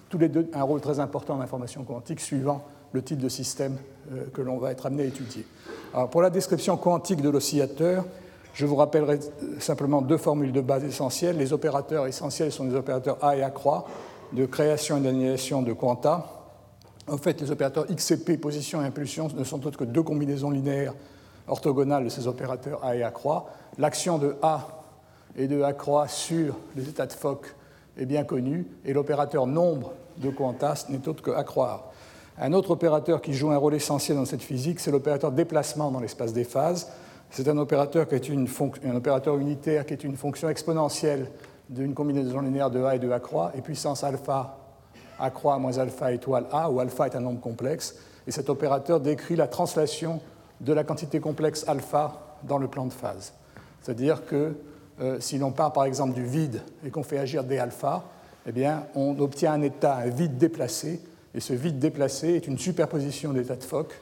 tous 0.09 0.17
les 0.17 0.29
deux 0.29 0.49
un 0.53 0.63
rôle 0.63 0.81
très 0.81 0.99
important 0.99 1.35
en 1.35 1.41
information 1.41 1.83
quantique 1.83 2.19
suivant 2.19 2.63
le 2.91 3.01
type 3.01 3.19
de 3.19 3.29
système 3.29 3.77
euh, 4.11 4.25
que 4.33 4.41
l'on 4.41 4.57
va 4.57 4.71
être 4.71 4.85
amené 4.87 5.03
à 5.03 5.05
étudier. 5.05 5.45
Pour 6.11 6.23
la 6.23 6.31
description 6.31 6.75
quantique 6.75 7.21
de 7.21 7.29
l'oscillateur, 7.29 8.03
je 8.55 8.65
vous 8.65 8.75
rappellerai 8.75 9.19
simplement 9.59 10.01
deux 10.01 10.17
formules 10.17 10.51
de 10.51 10.61
base 10.61 10.83
essentielles. 10.83 11.37
Les 11.37 11.53
opérateurs 11.53 12.07
essentiels 12.07 12.51
sont 12.51 12.65
les 12.65 12.75
opérateurs 12.75 13.17
A 13.23 13.37
et 13.37 13.43
A 13.43 13.51
croix 13.51 13.85
de 14.33 14.45
création 14.45 14.97
et 14.97 15.01
d'annihilation 15.01 15.61
de 15.61 15.73
quanta. 15.73 16.27
En 17.07 17.17
fait, 17.17 17.39
les 17.41 17.51
opérateurs 17.51 17.85
X 17.89 18.11
et 18.11 18.23
P, 18.23 18.37
position 18.37 18.81
et 18.81 18.85
impulsion, 18.85 19.27
ne 19.35 19.43
sont 19.43 19.65
autres 19.65 19.77
que 19.77 19.83
deux 19.83 20.03
combinaisons 20.03 20.49
linéaires 20.49 20.93
orthogonales 21.47 22.05
de 22.05 22.09
ces 22.09 22.27
opérateurs 22.27 22.83
A 22.83 22.95
et 22.95 23.03
A 23.03 23.11
croix. 23.11 23.49
L'action 23.77 24.17
de 24.17 24.35
A 24.41 24.85
et 25.35 25.47
de 25.47 25.61
A 25.61 25.73
croix 25.73 26.07
sur 26.07 26.55
les 26.75 26.87
états 26.87 27.05
de 27.05 27.13
Fock 27.13 27.53
est 27.97 28.05
bien 28.05 28.23
connue, 28.23 28.65
et 28.85 28.93
l'opérateur 28.93 29.45
nombre 29.45 29.93
de 30.17 30.29
quantas 30.29 30.85
n'est 30.89 31.07
autre 31.07 31.21
que 31.21 31.31
A 31.31 31.43
croix. 31.43 31.91
Un 32.39 32.53
autre 32.53 32.71
opérateur 32.71 33.21
qui 33.21 33.33
joue 33.33 33.51
un 33.51 33.57
rôle 33.57 33.75
essentiel 33.75 34.17
dans 34.17 34.25
cette 34.25 34.41
physique, 34.41 34.79
c'est 34.79 34.89
l'opérateur 34.89 35.31
déplacement 35.31 35.91
dans 35.91 35.99
l'espace 35.99 36.33
des 36.33 36.43
phases. 36.43 36.89
C'est 37.29 37.47
un 37.47 37.57
opérateur, 37.57 38.07
qui 38.07 38.15
est 38.15 38.29
une 38.29 38.47
un 38.85 38.95
opérateur 38.95 39.37
unitaire 39.37 39.85
qui 39.85 39.93
est 39.93 40.03
une 40.03 40.15
fonction 40.15 40.49
exponentielle 40.49 41.27
d'une 41.69 41.93
combinaison 41.93 42.41
linéaire 42.41 42.69
de 42.69 42.83
A 42.83 42.95
et 42.95 42.99
de 42.99 43.09
A 43.11 43.19
croix, 43.19 43.51
et 43.55 43.61
puissance 43.61 44.03
alpha 44.03 44.57
A 45.19 45.29
croix 45.29 45.57
moins 45.59 45.77
alpha 45.77 46.11
étoile 46.11 46.45
A, 46.51 46.69
où 46.69 46.79
alpha 46.79 47.07
est 47.07 47.15
un 47.15 47.21
nombre 47.21 47.39
complexe. 47.39 47.95
Et 48.27 48.31
cet 48.31 48.49
opérateur 48.49 48.99
décrit 48.99 49.35
la 49.35 49.47
translation 49.47 50.21
de 50.61 50.73
la 50.73 50.83
quantité 50.83 51.19
complexe 51.19 51.65
alpha 51.67 52.37
dans 52.43 52.57
le 52.57 52.67
plan 52.67 52.85
de 52.85 52.93
phase. 52.93 53.33
C'est-à-dire 53.81 54.25
que 54.25 54.55
euh, 55.01 55.19
si 55.19 55.37
l'on 55.37 55.51
part 55.51 55.73
par 55.73 55.85
exemple 55.85 56.13
du 56.13 56.23
vide 56.23 56.61
et 56.85 56.89
qu'on 56.89 57.03
fait 57.03 57.17
agir 57.17 57.43
des 57.43 57.57
alpha, 57.57 58.03
eh 58.45 58.51
bien, 58.51 58.85
on 58.95 59.17
obtient 59.19 59.53
un 59.53 59.61
état, 59.61 59.95
un 59.95 60.09
vide 60.09 60.37
déplacé, 60.37 61.01
et 61.33 61.39
ce 61.39 61.53
vide 61.53 61.79
déplacé 61.79 62.29
est 62.29 62.47
une 62.47 62.59
superposition 62.59 63.33
d'états 63.33 63.55
de 63.55 63.63
Fock 63.63 63.93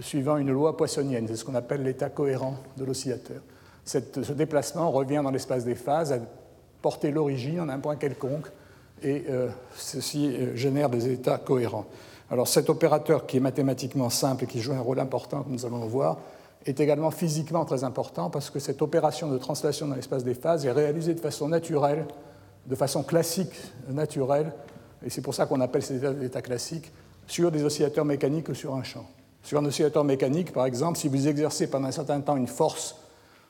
suivant 0.00 0.36
une 0.36 0.50
loi 0.50 0.76
poissonienne. 0.76 1.26
C'est 1.28 1.36
ce 1.36 1.44
qu'on 1.44 1.54
appelle 1.54 1.82
l'état 1.82 2.08
cohérent 2.08 2.56
de 2.76 2.84
l'oscillateur. 2.84 3.42
Ce 3.84 4.32
déplacement 4.32 4.90
revient 4.90 5.20
dans 5.22 5.30
l'espace 5.30 5.64
des 5.64 5.74
phases 5.74 6.18
porter 6.84 7.10
l'origine 7.10 7.60
en 7.60 7.70
un 7.70 7.78
point 7.78 7.96
quelconque 7.96 8.48
et 9.02 9.24
euh, 9.30 9.48
ceci 9.74 10.26
euh, 10.26 10.54
génère 10.54 10.90
des 10.90 11.10
états 11.10 11.38
cohérents. 11.38 11.86
Alors 12.30 12.46
cet 12.46 12.68
opérateur 12.68 13.24
qui 13.24 13.38
est 13.38 13.40
mathématiquement 13.40 14.10
simple 14.10 14.44
et 14.44 14.46
qui 14.46 14.60
joue 14.60 14.74
un 14.74 14.80
rôle 14.80 15.00
important, 15.00 15.42
comme 15.42 15.52
nous 15.54 15.64
allons 15.64 15.80
le 15.80 15.88
voir, 15.88 16.18
est 16.66 16.78
également 16.80 17.10
physiquement 17.10 17.64
très 17.64 17.84
important 17.84 18.28
parce 18.28 18.50
que 18.50 18.58
cette 18.58 18.82
opération 18.82 19.30
de 19.30 19.38
translation 19.38 19.88
dans 19.88 19.94
l'espace 19.94 20.24
des 20.24 20.34
phases 20.34 20.66
est 20.66 20.72
réalisée 20.72 21.14
de 21.14 21.20
façon 21.20 21.48
naturelle, 21.48 22.04
de 22.66 22.74
façon 22.74 23.02
classique, 23.02 23.54
naturelle, 23.88 24.52
et 25.02 25.08
c'est 25.08 25.22
pour 25.22 25.34
ça 25.34 25.46
qu'on 25.46 25.62
appelle 25.62 25.82
ces 25.82 26.04
états 26.22 26.42
classiques, 26.42 26.92
sur 27.26 27.50
des 27.50 27.64
oscillateurs 27.64 28.04
mécaniques 28.04 28.50
ou 28.50 28.54
sur 28.54 28.74
un 28.74 28.82
champ. 28.82 29.06
Sur 29.42 29.58
un 29.58 29.64
oscillateur 29.64 30.04
mécanique, 30.04 30.52
par 30.52 30.66
exemple, 30.66 30.98
si 30.98 31.08
vous 31.08 31.28
exercez 31.28 31.66
pendant 31.66 31.88
un 31.88 31.92
certain 31.92 32.20
temps 32.20 32.36
une 32.36 32.46
force 32.46 32.96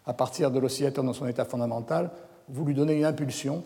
à 0.06 0.12
partir 0.12 0.52
de 0.52 0.60
l'oscillateur 0.60 1.02
dans 1.02 1.12
son 1.12 1.26
état 1.26 1.44
fondamental, 1.44 2.10
vous 2.48 2.64
lui 2.64 2.74
donnez 2.74 2.94
une 2.94 3.04
impulsion, 3.04 3.64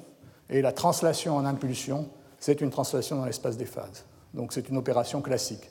et 0.50 0.62
la 0.62 0.73
translation 0.73 1.37
en 1.37 1.44
impulsion, 1.44 2.08
c'est 2.38 2.61
une 2.61 2.70
translation 2.70 3.16
dans 3.16 3.25
l'espace 3.25 3.56
des 3.56 3.66
phases. 3.66 4.04
Donc 4.35 4.52
c'est 4.52 4.68
une 4.68 4.76
opération 4.76 5.20
classique. 5.20 5.70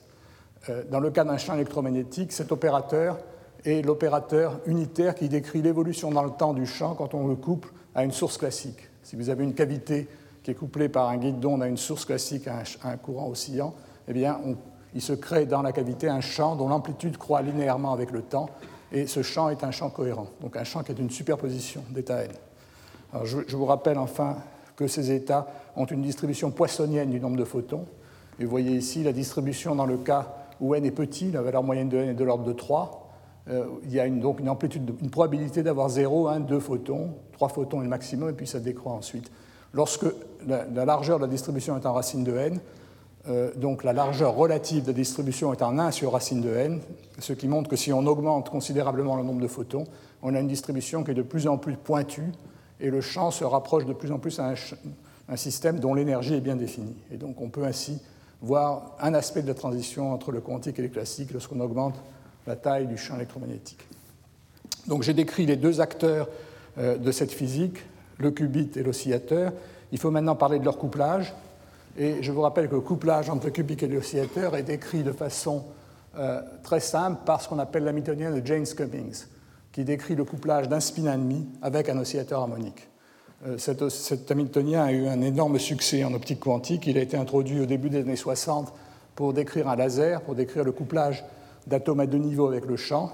Euh, 0.69 0.83
dans 0.89 0.99
le 0.99 1.11
cas 1.11 1.23
d'un 1.23 1.37
champ 1.37 1.53
électromagnétique, 1.53 2.31
cet 2.31 2.51
opérateur 2.51 3.19
est 3.65 3.85
l'opérateur 3.85 4.59
unitaire 4.65 5.15
qui 5.15 5.29
décrit 5.29 5.61
l'évolution 5.61 6.11
dans 6.11 6.23
le 6.23 6.31
temps 6.31 6.53
du 6.53 6.65
champ 6.65 6.95
quand 6.95 7.13
on 7.13 7.27
le 7.27 7.35
couple 7.35 7.69
à 7.95 8.03
une 8.03 8.11
source 8.11 8.37
classique. 8.37 8.89
Si 9.03 9.15
vous 9.15 9.29
avez 9.29 9.43
une 9.43 9.53
cavité 9.53 10.07
qui 10.43 10.51
est 10.51 10.55
couplée 10.55 10.89
par 10.89 11.09
un 11.09 11.17
guide 11.17 11.39
d'onde 11.39 11.63
à 11.63 11.67
une 11.67 11.77
source 11.77 12.05
classique, 12.05 12.47
à 12.47 12.63
un, 12.83 12.97
courant 12.97 13.29
oscillant, 13.29 13.73
eh 14.07 14.13
bien, 14.13 14.39
il 14.93 15.01
se 15.01 15.13
crée 15.13 15.45
dans 15.45 15.61
la 15.61 15.71
cavité 15.71 16.07
un 16.07 16.21
champ 16.21 16.55
dont 16.55 16.69
l'amplitude 16.69 17.17
croît 17.17 17.41
linéairement 17.41 17.93
avec 17.93 18.11
le 18.11 18.21
temps, 18.21 18.49
et 18.91 19.07
ce 19.07 19.21
champ 19.21 19.49
est 19.49 19.63
un 19.63 19.71
champ 19.71 19.89
cohérent, 19.89 20.27
donc 20.41 20.55
un 20.55 20.63
champ 20.63 20.83
qui 20.83 20.91
est 20.91 20.99
une 20.99 21.09
superposition 21.09 21.83
d'états 21.89 22.23
n. 22.23 22.31
je, 23.23 23.55
vous 23.55 23.65
rappelle 23.65 23.97
enfin 23.97 24.37
que 24.75 24.87
ces 24.87 25.11
états 25.11 25.47
ont 25.75 25.85
une 25.85 26.01
distribution 26.01 26.51
poissonienne 26.51 27.09
du 27.09 27.19
nombre 27.19 27.37
de 27.37 27.43
photons, 27.43 27.85
et 28.39 28.43
vous 28.43 28.51
voyez 28.51 28.71
ici 28.71 29.03
la 29.03 29.13
distribution 29.13 29.75
dans 29.75 29.85
le 29.85 29.97
cas 29.97 30.35
où 30.59 30.75
n 30.75 30.85
est 30.85 30.91
petit, 30.91 31.31
la 31.31 31.41
valeur 31.41 31.63
moyenne 31.63 31.89
de 31.89 31.97
n 31.97 32.09
est 32.09 32.13
de 32.13 32.23
l'ordre 32.23 32.43
de 32.43 32.53
3, 32.53 33.07
euh, 33.49 33.65
il 33.83 33.93
y 33.93 33.99
a 33.99 34.05
une, 34.05 34.19
donc 34.19 34.39
une 34.39 34.49
amplitude, 34.49 34.93
une 35.01 35.09
probabilité 35.09 35.63
d'avoir 35.63 35.89
0, 35.89 36.27
1, 36.27 36.41
2 36.41 36.59
photons, 36.59 37.11
3 37.33 37.49
photons 37.49 37.79
est 37.79 37.83
le 37.83 37.89
maximum, 37.89 38.29
et 38.29 38.33
puis 38.33 38.47
ça 38.47 38.59
décroît 38.59 38.93
ensuite. 38.93 39.31
Lorsque 39.73 40.05
la, 40.45 40.85
largeur 40.85 41.17
de 41.17 41.25
la 41.25 41.29
distribution 41.29 41.77
est 41.77 41.85
en 41.85 41.93
racine 41.93 42.23
de 42.23 42.35
n, 42.35 42.59
euh, 43.29 43.51
donc 43.55 43.83
la 43.83 43.93
largeur 43.93 44.35
relative 44.35 44.83
de 44.83 44.87
la 44.87 44.93
distribution 44.93 45.53
est 45.53 45.61
en 45.61 45.77
1 45.77 45.91
sur 45.91 46.11
racine 46.11 46.41
de 46.41 46.49
n, 46.49 46.81
ce 47.19 47.33
qui 47.33 47.47
montre 47.47 47.69
que 47.69 47.75
si 47.75 47.93
on 47.93 48.05
augmente 48.05 48.49
considérablement 48.49 49.15
le 49.15 49.23
nombre 49.23 49.41
de 49.41 49.47
photons, 49.47 49.85
on 50.21 50.35
a 50.35 50.39
une 50.39 50.47
distribution 50.47 51.03
qui 51.03 51.11
est 51.11 51.15
de 51.15 51.21
plus 51.21 51.47
en 51.47 51.57
plus 51.57 51.75
pointue, 51.75 52.31
et 52.79 52.89
le 52.89 53.01
champ 53.01 53.31
se 53.31 53.43
rapproche 53.43 53.85
de 53.85 53.93
plus 53.93 54.11
en 54.11 54.19
plus 54.19 54.39
à 54.39 54.49
un, 54.49 54.55
un 55.29 55.35
système 55.35 55.79
dont 55.79 55.93
l'énergie 55.93 56.35
est 56.35 56.41
bien 56.41 56.55
définie. 56.55 56.95
Et 57.11 57.17
donc 57.17 57.41
on 57.41 57.49
peut 57.49 57.65
ainsi 57.65 57.99
voir 58.41 58.95
un 59.01 59.13
aspect 59.13 59.41
de 59.41 59.47
la 59.47 59.53
transition 59.53 60.13
entre 60.13 60.31
le 60.31 60.41
quantique 60.41 60.77
et 60.79 60.83
le 60.83 60.89
classique 60.89 61.31
lorsqu'on 61.31 61.59
augmente 61.59 61.95
la 62.45 62.55
taille 62.55 62.87
du 62.87 62.97
champ 62.97 63.15
électromagnétique. 63.15 63.85
Donc 64.87 65.03
j'ai 65.03 65.13
décrit 65.13 65.45
les 65.45 65.57
deux 65.57 65.81
acteurs 65.81 66.29
euh, 66.77 66.97
de 66.97 67.11
cette 67.11 67.31
physique, 67.31 67.79
le 68.17 68.31
qubit 68.31 68.71
et 68.75 68.83
l'oscillateur. 68.83 69.51
Il 69.91 69.99
faut 69.99 70.11
maintenant 70.11 70.35
parler 70.35 70.59
de 70.59 70.65
leur 70.65 70.77
couplage. 70.77 71.33
Et 71.97 72.21
je 72.21 72.31
vous 72.31 72.41
rappelle 72.41 72.69
que 72.69 72.75
le 72.75 72.81
couplage 72.81 73.29
entre 73.29 73.47
le 73.47 73.51
qubit 73.51 73.77
et 73.81 73.87
l'oscillateur 73.87 74.55
est 74.55 74.63
décrit 74.63 75.03
de 75.03 75.11
façon 75.11 75.65
euh, 76.17 76.41
très 76.63 76.79
simple 76.79 77.21
par 77.25 77.41
ce 77.41 77.49
qu'on 77.49 77.59
appelle 77.59 77.83
l'hamiltonien 77.83 78.31
de 78.31 78.45
James 78.45 78.65
Cummings, 78.65 79.25
qui 79.77 79.83
décrit 79.83 80.15
le 80.15 80.23
couplage 80.23 80.67
d'un 80.67 80.79
spin 80.79 81.15
demi 81.15 81.47
avec 81.61 81.87
un 81.87 81.99
oscillateur 81.99 82.41
harmonique. 82.41 82.89
Euh, 83.45 83.59
cet, 83.59 83.87
cet, 83.89 84.31
hamiltonien 84.31 84.83
a 84.83 84.91
eu 84.91 85.05
un 85.05 85.21
énorme 85.21 85.59
succès 85.59 86.03
en 86.03 86.15
optique 86.15 86.39
quantique. 86.39 86.87
Il 86.87 86.97
a 86.97 87.01
été 87.01 87.15
introduit 87.15 87.59
au 87.59 87.67
début 87.67 87.91
des 87.91 87.99
années 87.99 88.15
60 88.15 88.73
pour 89.13 89.33
décrire 89.33 89.67
un 89.67 89.75
laser, 89.75 90.21
pour 90.21 90.33
décrire 90.33 90.63
le 90.63 90.71
couplage 90.71 91.23
d'atomes 91.67 91.99
à 91.99 92.07
deux 92.07 92.17
niveaux 92.17 92.47
avec 92.47 92.65
le 92.65 92.75
champ. 92.75 93.11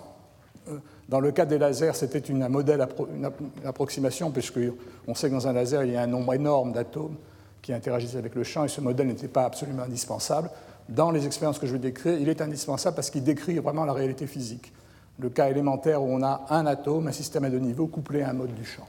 Euh, 0.69 0.77
dans 1.09 1.19
le 1.19 1.33
cas 1.33 1.43
des 1.43 1.57
lasers, 1.57 1.95
c'était 1.95 2.31
un 2.31 2.47
modèle, 2.47 2.87
une 3.13 3.29
approximation, 3.65 4.31
puisqu'on 4.31 5.15
sait 5.15 5.27
que 5.27 5.33
dans 5.33 5.49
un 5.49 5.51
laser, 5.51 5.83
il 5.83 5.91
y 5.91 5.97
a 5.97 6.01
un 6.03 6.07
nombre 6.07 6.33
énorme 6.33 6.71
d'atomes 6.71 7.17
qui 7.61 7.73
interagissent 7.73 8.15
avec 8.15 8.35
le 8.35 8.45
champ, 8.45 8.63
et 8.63 8.69
ce 8.69 8.79
modèle 8.79 9.07
n'était 9.07 9.27
pas 9.27 9.43
absolument 9.43 9.83
indispensable. 9.83 10.49
Dans 10.87 11.11
les 11.11 11.25
expériences 11.25 11.59
que 11.59 11.67
je 11.67 11.73
vais 11.73 11.79
décrire, 11.79 12.17
il 12.17 12.29
est 12.29 12.39
indispensable 12.39 12.95
parce 12.95 13.09
qu'il 13.09 13.25
décrit 13.25 13.59
vraiment 13.59 13.83
la 13.83 13.91
réalité 13.91 14.27
physique. 14.27 14.71
Le 15.19 15.29
cas 15.29 15.49
élémentaire 15.49 16.01
où 16.01 16.07
on 16.07 16.23
a 16.23 16.45
un 16.49 16.65
atome, 16.65 17.07
un 17.07 17.11
système 17.11 17.43
à 17.43 17.49
deux 17.49 17.59
niveaux, 17.59 17.87
couplé 17.87 18.21
à 18.23 18.29
un 18.29 18.33
mode 18.33 18.53
du 18.53 18.65
champ. 18.65 18.87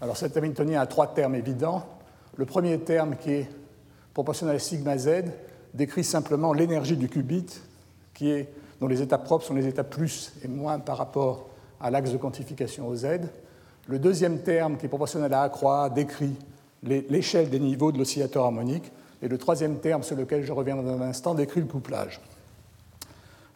Alors 0.00 0.16
cet 0.16 0.36
Hamiltonien 0.36 0.80
a 0.80 0.86
trois 0.86 1.08
termes 1.14 1.34
évidents. 1.34 1.84
Le 2.36 2.44
premier 2.44 2.78
terme, 2.78 3.16
qui 3.16 3.32
est 3.32 3.50
proportionnel 4.12 4.56
à 4.56 4.58
sigma 4.58 4.98
z, 4.98 5.24
décrit 5.72 6.04
simplement 6.04 6.52
l'énergie 6.52 6.96
du 6.96 7.08
qubit, 7.08 7.46
qui 8.12 8.30
est 8.30 8.48
dont 8.80 8.88
les 8.88 9.02
états 9.02 9.18
propres 9.18 9.44
sont 9.44 9.54
les 9.54 9.66
états 9.66 9.84
plus 9.84 10.32
et 10.44 10.48
moins 10.48 10.78
par 10.78 10.98
rapport 10.98 11.48
à 11.80 11.90
l'axe 11.90 12.12
de 12.12 12.16
quantification 12.16 12.88
au 12.88 12.94
Z. 12.94 13.06
Le 13.86 13.98
deuxième 13.98 14.40
terme, 14.40 14.76
qui 14.76 14.86
est 14.86 14.88
proportionnel 14.88 15.32
à 15.32 15.42
A 15.44 15.90
décrit 15.90 16.36
l'échelle 16.82 17.48
des 17.50 17.60
niveaux 17.60 17.92
de 17.92 17.98
l'oscillateur 17.98 18.44
harmonique. 18.44 18.90
Et 19.22 19.28
le 19.28 19.38
troisième 19.38 19.78
terme, 19.78 20.02
sur 20.02 20.16
lequel 20.16 20.44
je 20.44 20.52
reviens 20.52 20.76
dans 20.76 20.88
un 20.88 21.00
instant, 21.00 21.34
décrit 21.34 21.60
le 21.60 21.66
couplage. 21.66 22.20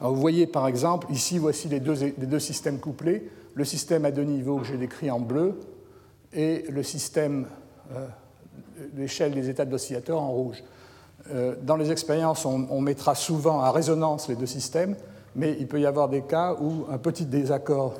Vous 0.01 0.17
voyez 0.17 0.47
par 0.47 0.67
exemple, 0.67 1.07
ici 1.11 1.39
voici 1.39 1.69
les 1.69 1.81
deux, 1.81 2.39
systèmes 2.39 2.79
couplés, 2.79 3.31
le 3.55 3.65
système 3.65 4.05
à 4.05 4.11
deux 4.11 4.23
niveaux 4.23 4.59
que 4.59 4.65
j'ai 4.65 4.79
décrit 4.79 5.11
en 5.11 5.21
bleu 5.21 5.61
et 6.33 6.65
le 6.71 6.83
système, 6.83 7.47
euh, 7.95 8.07
l'échelle 8.97 9.33
des 9.33 9.51
états 9.51 9.65
de 9.65 9.71
l'oscillateur 9.71 10.21
en 10.21 10.31
rouge. 10.31 10.63
Euh, 11.31 11.55
dans 11.63 11.77
les 11.77 11.91
expériences, 11.91 12.47
on, 12.47 12.81
mettra 12.81 13.15
souvent 13.15 13.61
à 13.61 13.71
résonance 13.73 14.29
les 14.29 14.37
deux 14.37 14.47
systèmes, 14.47 14.97
mais 15.37 15.57
il 15.59 15.69
peut 15.69 15.81
y 15.81 15.87
avoir 15.87 16.09
des 16.09 16.23
cas 16.23 16.55
où 16.55 16.87
un 16.91 16.99
petit 16.99 17.27
désaccord 17.27 17.95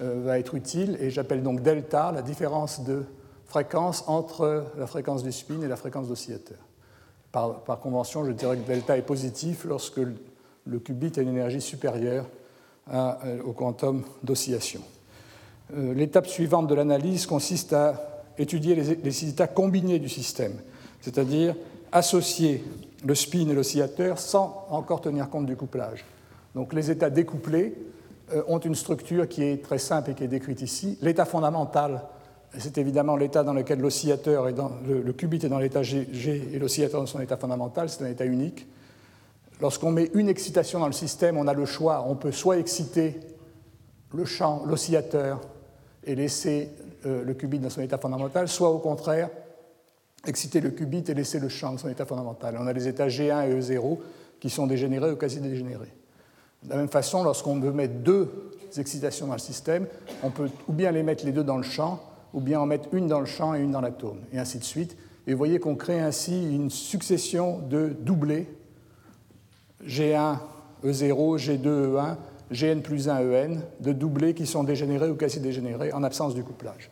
euh, 0.00 0.20
va 0.24 0.38
être 0.38 0.54
utile, 0.54 0.96
et 1.00 1.10
j'appelle 1.10 1.42
donc 1.42 1.62
delta 1.62 2.12
la 2.12 2.22
différence 2.22 2.84
de 2.84 3.04
fréquence 3.46 4.04
entre 4.06 4.66
la 4.78 4.86
fréquence 4.86 5.22
du 5.22 5.32
spin 5.32 5.60
et 5.62 5.68
la 5.68 5.76
fréquence 5.76 6.08
d'oscillateur. 6.08 6.58
Par, 7.32 7.80
convention, 7.82 8.24
je 8.24 8.32
dirais 8.32 8.58
que 8.58 8.66
delta 8.66 8.96
est 8.96 9.02
positif 9.02 9.64
lorsque 9.64 10.00
le, 10.66 10.78
qubit 10.78 11.12
a 11.16 11.22
une 11.22 11.28
énergie 11.28 11.60
supérieure 11.60 12.26
euh, 12.92 13.42
au 13.44 13.52
quantum 13.52 14.02
d'oscillation. 14.22 14.80
L'étape 15.74 16.26
suivante 16.26 16.66
de 16.66 16.74
l'analyse 16.74 17.24
consiste 17.24 17.72
à 17.72 18.22
étudier 18.36 18.74
les, 18.74 19.24
états 19.28 19.46
combinés 19.46 19.98
du 19.98 20.08
système, 20.08 20.52
c'est-à-dire 21.00 21.54
associer 21.92 22.64
le 23.04 23.14
spin 23.14 23.48
et 23.48 23.54
l'oscillateur 23.54 24.18
sans 24.18 24.66
encore 24.70 25.00
tenir 25.00 25.28
compte 25.28 25.46
du 25.46 25.56
couplage. 25.56 26.04
Donc 26.54 26.72
les 26.72 26.90
états 26.90 27.10
découplés 27.10 27.74
euh, 28.32 28.42
ont 28.48 28.58
une 28.58 28.74
structure 28.74 29.28
qui 29.28 29.42
est 29.42 29.62
très 29.62 29.78
simple 29.78 30.10
et 30.10 30.14
qui 30.14 30.24
est 30.24 30.28
décrite 30.28 30.62
ici. 30.62 30.98
L'état 31.02 31.24
fondamental, 31.24 32.02
c'est 32.56 32.78
évidemment 32.78 33.16
l'état 33.16 33.44
dans 33.44 33.54
lequel 33.54 33.80
l'oscillateur 33.80 34.48
est 34.48 34.52
dans 34.52 34.72
le, 34.86 35.12
qubit 35.12 35.44
est 35.44 35.48
dans 35.48 35.58
l'état 35.58 35.82
G, 35.82 36.06
et 36.52 36.58
l'oscillateur 36.58 37.00
dans 37.00 37.06
son 37.06 37.20
état 37.20 37.36
fondamental, 37.36 37.88
c'est 37.88 38.04
un 38.04 38.10
état 38.10 38.26
unique. 38.26 38.66
Lorsqu'on 39.62 39.92
met 39.92 40.10
une 40.14 40.28
excitation 40.28 40.80
dans 40.80 40.88
le 40.88 40.92
système, 40.92 41.36
on 41.36 41.46
a 41.46 41.54
le 41.54 41.66
choix, 41.66 42.04
on 42.08 42.16
peut 42.16 42.32
soit 42.32 42.58
exciter 42.58 43.20
le 44.12 44.24
champ, 44.24 44.64
l'oscillateur, 44.66 45.40
et 46.02 46.16
laisser 46.16 46.68
euh, 47.06 47.22
le 47.22 47.32
qubit 47.32 47.60
dans 47.60 47.70
son 47.70 47.80
état 47.80 47.96
fondamental, 47.96 48.48
soit 48.48 48.70
au 48.70 48.80
contraire 48.80 49.30
exciter 50.26 50.60
le 50.60 50.70
qubit 50.70 51.04
et 51.06 51.14
laisser 51.14 51.38
le 51.38 51.48
champ 51.48 51.70
dans 51.70 51.78
son 51.78 51.88
état 51.88 52.04
fondamental. 52.04 52.56
On 52.58 52.66
a 52.66 52.72
les 52.72 52.88
états 52.88 53.06
G1 53.06 53.48
et 53.48 53.54
E0 53.54 53.98
qui 54.40 54.50
sont 54.50 54.66
dégénérés 54.66 55.12
ou 55.12 55.16
quasi 55.16 55.38
dégénérés. 55.40 55.94
De 56.64 56.70
la 56.70 56.76
même 56.76 56.88
façon, 56.88 57.22
lorsqu'on 57.22 57.60
veut 57.60 57.70
mettre 57.70 57.94
deux 57.94 58.28
excitations 58.76 59.28
dans 59.28 59.34
le 59.34 59.38
système, 59.38 59.86
on 60.24 60.30
peut 60.30 60.50
ou 60.66 60.72
bien 60.72 60.90
les 60.90 61.04
mettre 61.04 61.24
les 61.24 61.30
deux 61.30 61.44
dans 61.44 61.56
le 61.56 61.62
champ, 61.62 62.02
ou 62.34 62.40
bien 62.40 62.60
en 62.60 62.66
mettre 62.66 62.88
une 62.92 63.06
dans 63.06 63.20
le 63.20 63.26
champ 63.26 63.54
et 63.54 63.60
une 63.60 63.70
dans 63.70 63.80
l'atome, 63.80 64.18
et 64.32 64.40
ainsi 64.40 64.58
de 64.58 64.64
suite. 64.64 64.96
Et 65.28 65.32
vous 65.32 65.38
voyez 65.38 65.60
qu'on 65.60 65.76
crée 65.76 66.00
ainsi 66.00 66.52
une 66.52 66.68
succession 66.68 67.60
de 67.60 67.94
doublés, 68.00 68.48
G1, 69.86 70.38
E0, 70.84 71.38
G2, 71.38 71.66
E1, 71.66 72.16
Gn 72.50 72.82
plus 72.82 73.08
1, 73.08 73.20
En, 73.20 73.56
de 73.80 73.92
doublés 73.92 74.34
qui 74.34 74.46
sont 74.46 74.64
dégénérés 74.64 75.08
ou 75.08 75.14
quasi 75.14 75.40
dégénérés 75.40 75.92
en 75.92 76.02
absence 76.02 76.34
du 76.34 76.44
couplage. 76.44 76.90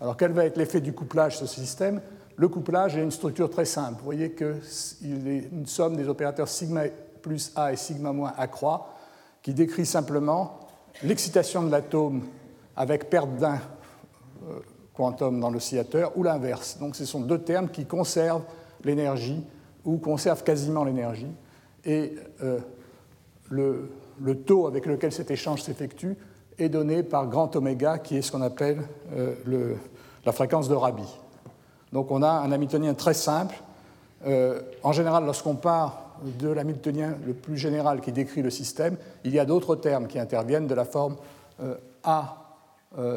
Alors 0.00 0.16
quel 0.16 0.32
va 0.32 0.44
être 0.46 0.56
l'effet 0.56 0.80
du 0.80 0.92
couplage 0.92 1.36
sur 1.36 1.48
ce 1.48 1.60
système? 1.60 2.00
Le 2.36 2.48
couplage 2.48 2.96
est 2.96 3.02
une 3.02 3.10
structure 3.10 3.48
très 3.48 3.64
simple. 3.64 3.98
Vous 3.98 4.04
voyez 4.04 4.32
qu'il 4.32 5.28
est 5.28 5.48
une 5.52 5.66
somme 5.66 5.96
des 5.96 6.08
opérateurs 6.08 6.48
sigma 6.48 6.82
plus 7.22 7.52
A 7.54 7.72
et 7.72 7.76
sigma 7.76 8.12
moins 8.12 8.32
A 8.36 8.46
croix 8.48 8.94
qui 9.42 9.54
décrit 9.54 9.86
simplement 9.86 10.60
l'excitation 11.02 11.62
de 11.62 11.70
l'atome 11.70 12.22
avec 12.76 13.08
perte 13.08 13.36
d'un 13.36 13.54
euh, 14.48 14.60
quantum 14.94 15.38
dans 15.38 15.50
l'oscillateur 15.50 16.12
ou 16.16 16.22
l'inverse. 16.22 16.78
Donc 16.78 16.96
ce 16.96 17.04
sont 17.04 17.20
deux 17.20 17.38
termes 17.38 17.68
qui 17.68 17.86
conservent 17.86 18.44
l'énergie 18.82 19.44
ou 19.84 19.98
conservent 19.98 20.42
quasiment 20.42 20.84
l'énergie. 20.84 21.32
Et 21.86 22.14
euh, 22.42 22.58
le, 23.50 23.88
taux 24.46 24.66
avec 24.66 24.86
lequel 24.86 25.12
cet 25.12 25.30
échange 25.30 25.62
s'effectue 25.62 26.16
est 26.58 26.68
donné 26.68 27.02
par 27.02 27.26
grand 27.26 27.54
oméga, 27.56 27.98
qui 27.98 28.16
est 28.16 28.22
ce 28.22 28.32
qu'on 28.32 28.42
appelle 28.42 28.82
euh, 29.14 29.74
la 30.24 30.32
fréquence 30.32 30.68
de 30.68 30.74
Rabi. 30.74 31.06
Donc 31.92 32.10
on 32.10 32.22
a 32.22 32.30
un 32.30 32.52
Hamiltonien 32.52 32.94
très 32.94 33.14
simple. 33.14 33.56
Euh, 34.26 34.60
en 34.82 34.92
général, 34.92 35.24
lorsqu'on 35.24 35.56
part 35.56 36.18
de 36.22 36.48
l'hamiltonien 36.48 37.16
le 37.26 37.34
plus 37.34 37.56
général 37.56 38.00
qui 38.00 38.12
décrit 38.12 38.40
le 38.40 38.50
système, 38.50 38.96
il 39.24 39.34
y 39.34 39.38
a 39.38 39.44
d'autres 39.44 39.76
termes 39.76 40.06
qui 40.06 40.18
interviennent 40.18 40.66
de 40.66 40.74
la 40.74 40.84
forme 40.84 41.16
A 42.04 42.40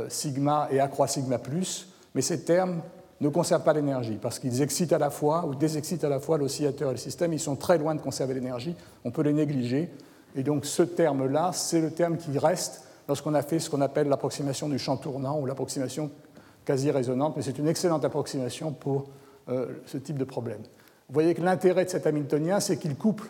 sigma 0.10 0.68
et 0.72 0.80
A 0.80 0.88
croix 0.88 1.08
sigma 1.08 1.38
plus, 1.38 1.90
mais 2.16 2.22
ces 2.22 2.44
termes 2.44 2.82
ne 3.20 3.30
conservent 3.30 3.64
pas 3.64 3.74
l'énergie 3.74 4.18
parce 4.22 4.40
qu'ils 4.40 4.62
excitent 4.62 4.94
à 4.94 5.00
la 5.00 5.10
fois 5.10 5.46
ou 5.46 5.56
désexcitent 5.56 6.04
à 6.04 6.10
la 6.10 6.20
fois 6.20 6.38
l'oscillateur 6.38 6.90
et 6.90 6.94
le 6.94 6.98
système. 6.98 7.34
Ils 7.34 7.40
sont 7.40 7.56
très 7.56 7.78
loin 7.78 7.96
de 7.96 8.02
conserver 8.02 8.34
l'énergie, 8.34 8.76
on 9.04 9.12
peut 9.12 9.24
les 9.24 9.34
négliger. 9.34 9.90
Et 10.36 10.44
donc 10.44 10.66
ce 10.66 10.84
terme-là, 10.84 11.52
c'est 11.54 11.82
le 11.82 11.92
terme 11.92 12.18
qui 12.18 12.38
reste 12.38 12.84
lorsqu'on 13.08 13.34
a 13.34 13.42
fait 13.42 13.60
ce 13.60 13.70
qu'on 13.70 13.82
appelle 13.82 14.08
l'approximation 14.08 14.70
du 14.70 14.78
champ 14.78 14.98
tournant 14.98 15.40
ou 15.40 15.46
l'approximation 15.46 16.12
quasi 16.66 16.92
résonante, 16.92 17.36
mais 17.38 17.44
c'est 17.44 17.58
une 17.58 17.68
excellente 17.68 18.04
approximation 18.04 18.72
pour 18.74 19.06
euh, 19.50 19.68
ce 19.86 19.98
type 19.98 20.18
de 20.18 20.26
problème. 20.26 20.60
Vous 21.08 21.14
voyez 21.14 21.34
que 21.34 21.42
l'intérêt 21.42 21.86
de 21.86 21.90
cet 21.90 22.06
Hamiltonien, 22.06 22.60
c'est 22.60 22.78
qu'il 22.78 22.96
couple 22.96 23.30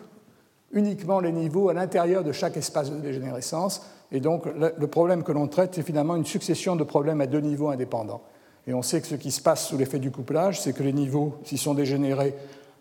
uniquement 0.72 1.20
les 1.20 1.30
niveaux 1.30 1.68
à 1.68 1.72
l'intérieur 1.72 2.24
de 2.24 2.32
chaque 2.32 2.56
espace 2.56 2.90
de 2.90 2.96
dégénérescence, 2.96 3.82
et 4.10 4.20
donc 4.20 4.44
le 4.46 4.86
problème 4.86 5.22
que 5.22 5.32
l'on 5.32 5.46
traite, 5.46 5.74
c'est 5.74 5.82
finalement 5.82 6.16
une 6.16 6.24
succession 6.24 6.76
de 6.76 6.84
problèmes 6.84 7.20
à 7.20 7.26
deux 7.26 7.40
niveaux 7.40 7.68
indépendants. 7.68 8.22
Et 8.68 8.74
on 8.74 8.82
sait 8.82 9.00
que 9.00 9.06
ce 9.06 9.14
qui 9.14 9.30
se 9.30 9.40
passe 9.40 9.66
sous 9.66 9.78
l'effet 9.78 9.98
du 9.98 10.10
couplage, 10.10 10.60
c'est 10.60 10.74
que 10.74 10.82
les 10.82 10.92
niveaux, 10.92 11.38
s'ils 11.42 11.58
sont 11.58 11.72
dégénérés, 11.72 12.34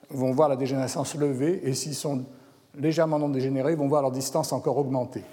vont 0.09 0.33
voir 0.33 0.49
la 0.49 0.57
dégénérescence 0.57 1.15
levée, 1.15 1.61
et 1.63 1.73
s'ils 1.73 1.95
sont 1.95 2.25
légèrement 2.77 3.17
non 3.17 3.29
dégénérés, 3.29 3.73
vont 3.73 3.87
voir 3.87 4.01
leur 4.01 4.11
distance 4.11 4.51
encore 4.51 4.77
augmenter. 4.77 5.23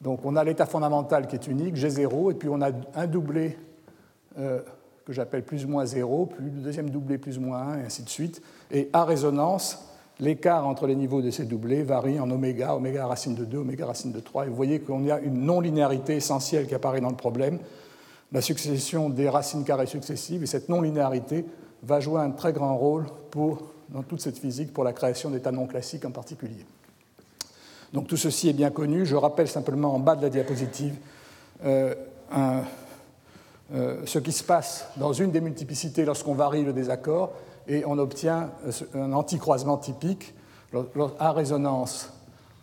Donc 0.00 0.24
on 0.24 0.34
a 0.34 0.42
l'état 0.42 0.66
fondamental 0.66 1.28
qui 1.28 1.36
est 1.36 1.46
unique, 1.46 1.76
G0, 1.76 2.32
et 2.32 2.34
puis 2.34 2.48
on 2.48 2.60
a 2.60 2.70
un 2.96 3.06
doublé 3.06 3.56
euh, 4.36 4.62
que 5.06 5.12
j'appelle 5.12 5.44
plus 5.44 5.64
ou 5.64 5.68
moins 5.68 5.86
0, 5.86 6.26
puis 6.26 6.46
le 6.46 6.50
deuxième 6.50 6.90
doublé 6.90 7.16
plus 7.16 7.38
ou 7.38 7.42
moins 7.42 7.58
1, 7.58 7.78
et 7.78 7.84
ainsi 7.84 8.02
de 8.02 8.08
suite. 8.08 8.42
Et 8.72 8.90
à 8.92 9.04
résonance, 9.04 9.92
l'écart 10.18 10.66
entre 10.66 10.88
les 10.88 10.96
niveaux 10.96 11.22
de 11.22 11.30
ces 11.30 11.44
doublés 11.44 11.84
varie 11.84 12.18
en 12.18 12.28
oméga, 12.32 12.74
oméga 12.74 13.06
racine 13.06 13.36
de 13.36 13.44
2, 13.44 13.58
oméga 13.58 13.86
racine 13.86 14.10
de 14.10 14.18
3. 14.18 14.46
Et 14.46 14.48
vous 14.48 14.56
voyez 14.56 14.80
qu'on 14.80 15.08
a 15.08 15.20
une 15.20 15.44
non-linéarité 15.44 16.16
essentielle 16.16 16.66
qui 16.66 16.74
apparaît 16.74 17.00
dans 17.00 17.10
le 17.10 17.16
problème, 17.16 17.60
la 18.32 18.40
succession 18.40 19.10
des 19.10 19.28
racines 19.28 19.64
carrées 19.64 19.86
successives, 19.86 20.42
et 20.42 20.46
cette 20.46 20.68
non-linéarité 20.68 21.44
va 21.82 22.00
jouer 22.00 22.20
un 22.20 22.30
très 22.30 22.52
grand 22.52 22.76
rôle 22.76 23.06
dans 23.88 24.02
toute 24.02 24.20
cette 24.20 24.38
physique 24.38 24.72
pour 24.72 24.84
la 24.84 24.92
création 24.92 25.30
d'états 25.30 25.52
non 25.52 25.66
classiques 25.66 26.04
en 26.04 26.10
particulier. 26.10 26.64
Donc 27.92 28.06
tout 28.06 28.16
ceci 28.16 28.48
est 28.48 28.52
bien 28.52 28.70
connu. 28.70 29.04
Je 29.04 29.16
rappelle 29.16 29.48
simplement 29.48 29.94
en 29.94 29.98
bas 29.98 30.14
de 30.14 30.22
la 30.22 30.30
diapositive 30.30 30.94
euh, 31.64 31.94
euh, 33.72 34.02
ce 34.04 34.18
qui 34.18 34.32
se 34.32 34.44
passe 34.44 34.86
dans 34.96 35.12
une 35.12 35.30
des 35.30 35.40
multiplicités 35.40 36.04
lorsqu'on 36.04 36.34
varie 36.34 36.64
le 36.64 36.72
désaccord 36.72 37.32
et 37.68 37.84
on 37.86 37.98
obtient 37.98 38.50
euh, 38.66 38.72
un 38.94 39.12
anticroisement 39.12 39.76
typique 39.76 40.34
à 41.18 41.32
résonance. 41.32 42.12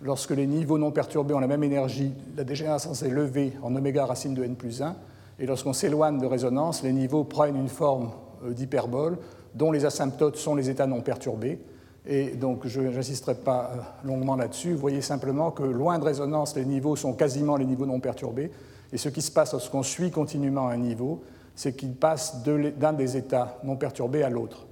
Lorsque 0.01 0.31
les 0.31 0.47
niveaux 0.47 0.77
non 0.77 0.91
perturbés 0.91 1.33
ont 1.33 1.39
la 1.39 1.47
même 1.47 1.63
énergie, 1.63 2.13
la 2.35 2.43
dégénérescence 2.43 3.01
est 3.01 3.09
levée 3.09 3.53
en 3.63 3.75
oméga 3.75 4.05
racine 4.05 4.33
de 4.33 4.43
n 4.43 4.55
plus 4.55 4.81
1. 4.81 4.95
Et 5.39 5.45
lorsqu'on 5.45 5.73
s'éloigne 5.73 6.19
de 6.19 6.25
résonance, 6.25 6.83
les 6.83 6.93
niveaux 6.93 7.23
prennent 7.23 7.55
une 7.55 7.69
forme 7.69 8.11
d'hyperbole 8.43 9.17
dont 9.53 9.71
les 9.71 9.85
asymptotes 9.85 10.37
sont 10.37 10.55
les 10.55 10.69
états 10.69 10.87
non 10.87 11.01
perturbés. 11.01 11.59
Et 12.05 12.31
donc, 12.31 12.65
je 12.65 12.79
n'insisterai 12.79 13.35
pas 13.35 13.71
euh, 13.73 14.07
longuement 14.07 14.35
là-dessus. 14.35 14.73
Vous 14.73 14.79
voyez 14.79 15.01
simplement 15.01 15.51
que 15.51 15.63
loin 15.63 15.99
de 15.99 16.05
résonance, 16.05 16.55
les 16.55 16.63
niveaux 16.63 16.95
sont 16.95 17.13
quasiment 17.13 17.57
les 17.57 17.65
niveaux 17.65 17.85
non 17.85 17.99
perturbés. 17.99 18.49
Et 18.93 18.97
ce 18.97 19.09
qui 19.09 19.21
se 19.21 19.31
passe 19.31 19.51
lorsqu'on 19.51 19.83
suit 19.83 20.09
continuellement 20.09 20.69
un 20.69 20.77
niveau, 20.77 21.23
c'est 21.53 21.75
qu'il 21.75 21.93
passe 21.93 22.43
d'un 22.43 22.93
des 22.93 23.17
états 23.17 23.59
non 23.63 23.75
perturbés 23.75 24.23
à 24.23 24.29
l'autre. 24.29 24.67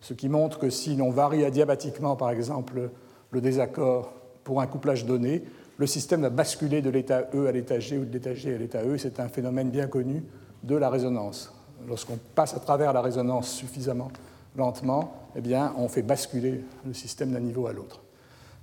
Ce 0.00 0.14
qui 0.14 0.28
montre 0.28 0.58
que 0.58 0.70
si 0.70 0.96
l'on 0.96 1.10
varie 1.10 1.44
adiabatiquement, 1.44 2.16
par 2.16 2.30
exemple, 2.30 2.90
le 3.30 3.40
désaccord 3.40 4.12
pour 4.44 4.62
un 4.62 4.66
couplage 4.66 5.04
donné, 5.04 5.42
le 5.78 5.86
système 5.86 6.22
va 6.22 6.30
basculer 6.30 6.82
de 6.82 6.90
l'état 6.90 7.28
E 7.34 7.46
à 7.46 7.52
l'état 7.52 7.78
G 7.78 7.98
ou 7.98 8.04
de 8.04 8.12
l'état 8.12 8.34
G 8.34 8.54
à 8.54 8.58
l'état 8.58 8.82
E. 8.82 8.98
C'est 8.98 9.20
un 9.20 9.28
phénomène 9.28 9.70
bien 9.70 9.86
connu 9.86 10.24
de 10.64 10.74
la 10.74 10.90
résonance. 10.90 11.54
Lorsqu'on 11.86 12.18
passe 12.34 12.54
à 12.54 12.58
travers 12.58 12.92
la 12.92 13.00
résonance 13.00 13.50
suffisamment 13.50 14.10
lentement, 14.56 15.12
eh 15.36 15.40
bien, 15.40 15.72
on 15.78 15.88
fait 15.88 16.02
basculer 16.02 16.64
le 16.84 16.92
système 16.92 17.30
d'un 17.30 17.40
niveau 17.40 17.68
à 17.68 17.72
l'autre. 17.72 18.00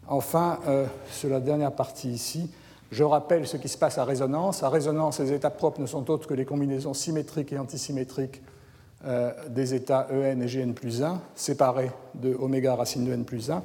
Enfin, 0.08 0.60
euh, 0.67 0.86
sur 1.10 1.30
la 1.30 1.39
dernière 1.39 1.71
partie 1.71 2.10
ici, 2.10 2.51
je 2.91 3.04
rappelle 3.04 3.47
ce 3.47 3.56
qui 3.56 3.69
se 3.69 3.78
passe 3.78 3.97
à 3.97 4.04
résonance. 4.04 4.62
À 4.62 4.69
résonance, 4.69 5.19
les 5.21 5.32
états 5.32 5.49
propres 5.49 5.80
ne 5.80 5.86
sont 5.86 6.12
autres 6.12 6.28
que 6.28 6.34
les 6.34 6.45
combinaisons 6.45 6.93
symétriques 6.93 7.54
et 7.54 7.58
antisymétriques 7.58 8.41
euh, 9.06 9.32
des 9.49 9.73
états 9.73 10.08
En 10.12 10.41
et 10.41 10.47
Gn 10.47 10.73
plus 10.73 11.01
1, 11.01 11.21
séparés 11.34 11.91
de 12.13 12.36
oméga 12.36 12.75
racine 12.75 13.06
de 13.06 13.13
n 13.13 13.23
plus 13.23 13.49
1. 13.49 13.63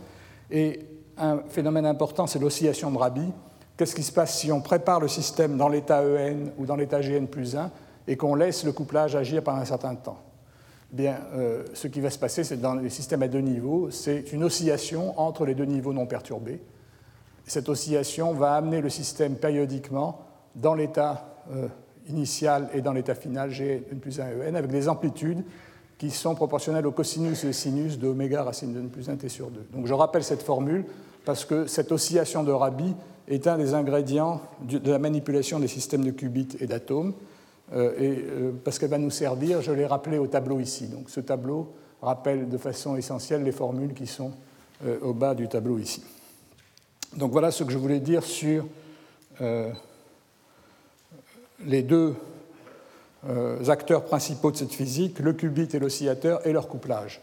Et 0.53 0.81
un 1.21 1.39
phénomène 1.49 1.87
important, 1.87 2.27
c'est 2.27 2.39
l'oscillation 2.39 2.91
de 2.91 2.99
Rabi. 2.99 3.33
Qu'est-ce 3.77 3.95
qui 3.95 4.03
se 4.03 4.13
passe 4.13 4.39
si 4.39 4.51
on 4.53 4.61
prépare 4.61 5.01
le 5.01 5.09
système 5.09 5.57
dans 5.57 5.69
l'état 5.69 6.03
En 6.03 6.51
ou 6.59 6.67
dans 6.67 6.77
l'état 6.77 7.01
Gn 7.01 7.27
plus 7.27 7.57
1 7.57 7.71
et 8.09 8.17
qu'on 8.17 8.35
laisse 8.35 8.65
le 8.65 8.73
couplage 8.73 9.17
agir 9.17 9.43
pendant 9.43 9.59
un 9.59 9.65
certain 9.65 9.95
temps? 9.95 10.19
Bien, 10.93 11.19
euh, 11.35 11.65
ce 11.73 11.87
qui 11.87 12.01
va 12.01 12.11
se 12.11 12.19
passer, 12.19 12.43
c'est 12.43 12.61
dans 12.61 12.75
les 12.75 12.91
systèmes 12.91 13.23
à 13.23 13.29
deux 13.29 13.41
niveaux, 13.41 13.91
c'est 13.91 14.33
une 14.33 14.43
oscillation 14.43 15.19
entre 15.21 15.47
les 15.47 15.55
deux 15.55 15.65
niveaux 15.65 15.93
non 15.93 16.07
perturbés. 16.07 16.61
Cette 17.47 17.69
oscillation 17.69 18.33
va 18.33 18.55
amener 18.55 18.81
le 18.81 18.91
système 18.91 19.37
périodiquement 19.37 20.21
dans 20.57 20.75
l'état 20.75 21.43
euh, 21.53 21.69
initial 22.09 22.69
et 22.75 22.81
dans 22.81 22.93
l'état 22.93 23.15
final 23.15 23.51
G 23.51 23.87
n 23.91 23.99
plus 23.99 24.21
1 24.21 24.29
et 24.29 24.49
n 24.49 24.57
avec 24.57 24.71
des 24.71 24.89
amplitudes 24.89 25.45
qui 25.97 26.11
sont 26.11 26.35
proportionnelles 26.35 26.87
au 26.87 26.93
cosinus 26.93 27.45
et 27.45 27.53
sinus 27.53 27.99
de 27.99 28.09
oméga 28.09 28.43
racine 28.43 28.73
de 28.73 28.81
n 28.81 28.89
plus 28.89 29.09
1 29.09 29.17
t 29.17 29.29
sur 29.29 29.51
2. 29.51 29.69
Donc 29.73 29.87
je 29.87 29.95
rappelle 29.95 30.25
cette 30.25 30.43
formule 30.43 30.85
parce 31.25 31.45
que 31.45 31.67
cette 31.67 31.93
oscillation 31.93 32.43
de 32.43 32.53
Rabi 32.53 32.95
est 33.29 33.47
un 33.47 33.59
des 33.59 33.75
ingrédients 33.75 34.41
de 34.63 34.91
la 34.91 34.99
manipulation 34.99 35.61
des 35.61 35.69
systèmes 35.69 36.05
de 36.05 36.11
qubits 36.11 36.57
et 36.61 36.67
d'atomes. 36.67 37.15
Euh, 37.73 37.93
et 37.99 38.25
euh, 38.29 38.53
parce 38.65 38.79
qu'elle 38.79 38.91
va 38.91 38.99
nous 38.99 39.11
servir, 39.11 39.63
je 39.63 39.73
l'ai 39.73 39.87
rappelé 39.87 40.19
au 40.19 40.27
tableau 40.27 40.59
ici. 40.61 40.87
Donc 40.89 41.09
ce 41.09 41.21
tableau 41.21 41.73
rappelle 42.03 42.49
de 42.49 42.59
façon 42.59 42.97
essentielle 42.97 43.45
les 43.45 43.53
formules 43.53 43.95
qui 43.95 44.07
sont 44.07 44.33
euh, 44.85 44.99
au 45.03 45.13
bas 45.13 45.35
du 45.35 45.47
tableau 45.49 45.79
ici. 45.79 46.03
Donc 47.17 47.33
voilà 47.33 47.51
ce 47.51 47.63
que 47.65 47.71
je 47.73 47.79
voulais 47.79 48.01
dire 48.01 48.23
sur 48.23 48.67
les 51.67 51.83
deux 51.83 52.15
acteurs 53.69 54.05
principaux 54.05 54.51
de 54.51 54.57
cette 54.59 54.75
physique, 54.75 55.19
le 55.19 55.33
qubit 55.33 55.67
et 55.73 55.79
l'oscillateur, 55.79 56.47
et 56.47 56.53
leur 56.53 56.69
couplage. 56.69 57.23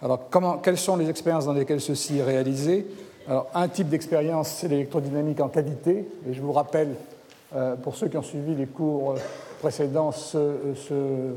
Alors, 0.00 0.28
comment, 0.30 0.58
quelles 0.58 0.78
sont 0.78 0.96
les 0.96 1.10
expériences 1.10 1.46
dans 1.46 1.52
lesquelles 1.52 1.80
ceci 1.80 2.18
est 2.18 2.22
réalisé? 2.22 2.86
Alors, 3.28 3.50
un 3.54 3.68
type 3.68 3.88
d'expérience, 3.88 4.48
c'est 4.48 4.68
l'électrodynamique 4.68 5.40
en 5.40 5.48
cavité, 5.48 6.08
et 6.28 6.32
je 6.32 6.40
vous 6.40 6.52
rappelle, 6.52 6.94
pour 7.82 7.96
ceux 7.96 8.08
qui 8.08 8.16
ont 8.16 8.22
suivi 8.22 8.54
les 8.54 8.66
cours 8.66 9.16
précédent, 9.60 10.12
ce, 10.12 11.34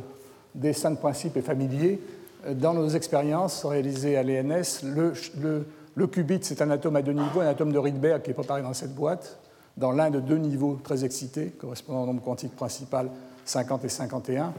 dessin 0.54 0.92
de 0.92 0.98
principe 0.98 1.38
est 1.38 1.42
familier. 1.42 2.00
Dans 2.48 2.74
nos 2.74 2.90
expériences 2.90 3.66
réalisées 3.66 4.18
à 4.18 4.24
l'ENS, 4.24 4.84
le, 4.84 6.08
qubit, 6.08 6.40
c'est 6.42 6.62
un 6.62 6.70
atome 6.70 6.96
à 6.96 7.02
deux 7.02 7.14
niveaux, 7.14 7.42
un 7.42 7.48
atome 7.48 7.72
de 7.72 7.80
Rydberg 7.80 8.22
qui 8.22 8.32
est 8.32 8.36
préparé 8.36 8.62
dans 8.62 8.74
cette 8.74 8.94
boîte, 8.94 9.40
dans 9.76 9.92
l'un 9.92 10.12
de 10.12 10.20
deux 10.20 10.38
niveaux 10.38 10.80
très 10.84 11.06
excités, 11.06 11.48
correspondant 11.48 12.04
au 12.04 12.06
nombre 12.06 12.22
quantique 12.22 12.56
principal 12.56 13.10
50 13.46 13.86
et 13.86 13.90
51. 13.90 14.54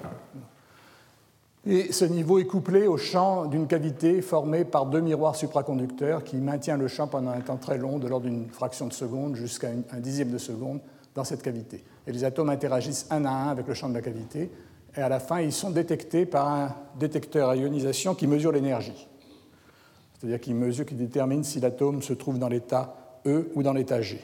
Et 1.66 1.92
ce 1.92 2.07
niveau 2.07 2.38
est 2.38 2.46
couplé 2.46 2.87
au 2.87 2.96
champ 2.96 3.44
d'une 3.44 3.66
cavité 3.66 4.23
formée 4.23 4.64
par 4.64 4.87
deux 4.87 5.01
miroirs 5.01 5.37
supraconducteurs 5.37 6.25
qui 6.25 6.37
maintient 6.37 6.79
le 6.79 6.88
champ 6.88 7.07
pendant 7.07 7.33
un 7.33 7.40
temps 7.40 7.59
très 7.59 7.77
long, 7.77 7.99
de 7.99 8.09
l'ordre 8.09 8.27
d'une 8.27 8.49
fraction 8.49 8.87
de 8.87 8.94
seconde 8.94 9.37
jusqu'à 9.37 9.68
un 9.68 10.01
dixième 10.01 10.31
de 10.31 10.38
seconde, 10.38 10.81
dans 11.14 11.25
cette 11.25 11.42
cavité. 11.42 11.85
Et 12.07 12.12
les 12.12 12.25
atomes 12.25 12.49
interagissent 12.49 13.07
un 13.11 13.27
à 13.27 13.31
un 13.31 13.49
avec 13.49 13.66
le 13.66 13.75
champ 13.75 13.90
de 13.90 13.94
la 13.94 14.01
cavité, 14.01 14.51
et 14.96 15.01
à 15.01 15.09
la 15.09 15.20
fin, 15.20 15.40
ils 15.40 15.53
sont 15.53 15.70
détectés 15.70 16.27
par 16.27 16.49
un 16.49 16.75
détecteur 16.99 17.51
à 17.51 17.57
ionisation 17.57 18.14
qui 18.14 18.27
mesure 18.27 18.53
l'énergie. 18.53 19.07
C'est-à-dire 20.18 20.40
qui 20.40 20.55
mesure, 20.55 20.85
qui 20.85 20.94
détermine 20.94 21.44
si 21.44 21.61
l'atome 21.61 22.03
se 22.03 22.12
trouve 22.12 22.38
dans 22.38 22.49
l'état 22.49 22.96
E 23.27 23.51
ou 23.55 23.62
dans 23.62 23.73
l'état 23.73 24.01
G. 24.01 24.20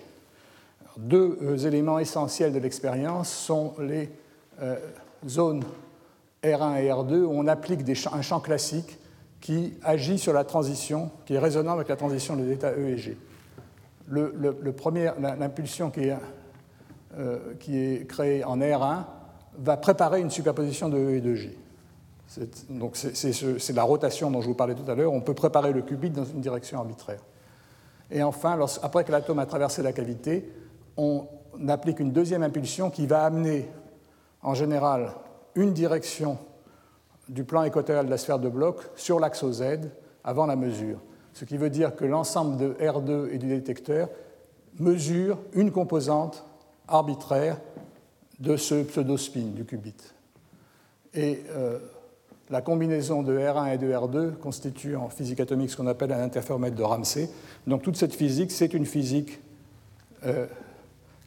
deux 0.97 1.39
euh, 1.43 1.59
éléments 1.59 1.99
essentiels 1.99 2.53
de 2.53 2.59
l'expérience 2.59 3.31
sont 3.31 3.75
les 3.79 4.09
euh, 4.61 4.77
zones 5.29 5.63
R1 6.47 6.81
et 6.81 6.89
R2 6.89 7.23
où 7.23 7.33
on 7.33 7.47
applique 7.47 7.81
un 8.13 8.23
champ 8.23 8.41
classique 8.41 8.99
qui 9.41 9.75
agit 9.83 10.19
sur 10.19 10.33
la 10.33 10.45
transition, 10.45 11.11
qui 11.25 11.35
est 11.35 11.39
résonnant 11.39 11.73
avec 11.73 11.89
la 11.89 11.97
transition 11.97 12.37
de 12.37 12.45
l'état 12.45 12.73
E 12.73 12.89
et 12.89 12.99
G. 12.99 13.17
l'impulsion 14.09 15.91
qui 15.91 16.09
est 16.09 16.17
euh, 17.19 17.55
qui 17.61 17.79
est 17.79 18.07
créé 18.07 18.45
en 18.45 18.59
R1 18.59 19.05
va 19.59 19.79
préparer 19.79 20.21
une 20.21 20.29
superposition 20.29 20.91
de 20.91 20.99
E 20.99 21.11
et 21.13 21.21
de 21.23 21.35
G. 21.35 21.57
Donc 22.69 22.95
c'est 22.97 23.73
la 23.73 23.83
rotation 23.85 24.31
dont 24.31 24.43
je 24.43 24.49
vous 24.49 24.55
parlais 24.55 24.75
tout 24.75 24.91
à 24.91 24.95
l'heure. 24.95 25.15
On 25.15 25.23
peut 25.23 25.33
préparer 25.33 25.73
le 25.73 25.81
qubit 25.81 26.11
dans 26.11 26.27
une 26.27 26.43
direction 26.43 26.79
arbitraire. 26.79 27.21
Et 28.11 28.23
enfin, 28.23 28.59
après 28.83 29.05
que 29.05 29.13
l'atome 29.13 29.39
a 29.39 29.47
traversé 29.47 29.83
la 29.83 29.95
cavité, 29.95 30.53
on 30.99 31.27
applique 31.69 32.01
une 32.01 32.13
deuxième 32.13 32.43
impulsion 32.43 32.91
qui 32.91 33.07
va 33.07 33.25
amener, 33.25 33.67
en 34.43 34.53
général, 34.53 35.13
une 35.57 35.73
direction 35.73 36.39
du 37.29 37.45
plan 37.45 37.65
équatorial 37.65 38.07
de 38.07 38.11
la 38.11 38.19
sphère 38.19 38.39
de 38.39 38.49
bloc 38.49 38.81
sur 38.95 39.19
l'axe 39.19 39.43
OZ 39.43 39.63
avant 40.23 40.47
la 40.47 40.57
mesure. 40.57 41.01
ce 41.33 41.45
qui 41.45 41.57
veut 41.57 41.71
dire 41.71 41.97
que 41.97 42.05
l'ensemble 42.05 42.57
de 42.57 42.75
R2 42.81 43.31
et 43.31 43.39
du 43.39 43.49
détecteur 43.49 44.09
mesure 44.79 45.39
une 45.53 45.71
composante 45.71 46.45
arbitraire 46.89 47.59
de 48.39 48.57
ce 48.57 48.83
pseudospin 48.83 49.53
du 49.55 49.65
qubit. 49.65 49.95
Et 51.15 51.43
euh, 51.51 51.79
la 52.51 52.61
combinaison 52.61 53.23
de 53.23 53.37
R1 53.37 53.75
et 53.75 53.79
de 53.79 53.91
R2 53.91 54.37
constitue 54.37 54.97
en 54.97 55.09
physique 55.09 55.41
atomique 55.41 55.71
ce 55.71 55.77
qu'on 55.77 55.87
appelle 55.87 56.13
un 56.13 56.23
interféromètre 56.23 56.77
de 56.77 56.83
Ramsey. 56.83 57.29
Donc 57.67 57.83
toute 57.83 57.97
cette 57.97 58.15
physique, 58.15 58.53
c'est 58.53 58.73
une 58.73 58.87
physique 58.87 59.41
euh, 60.25 60.47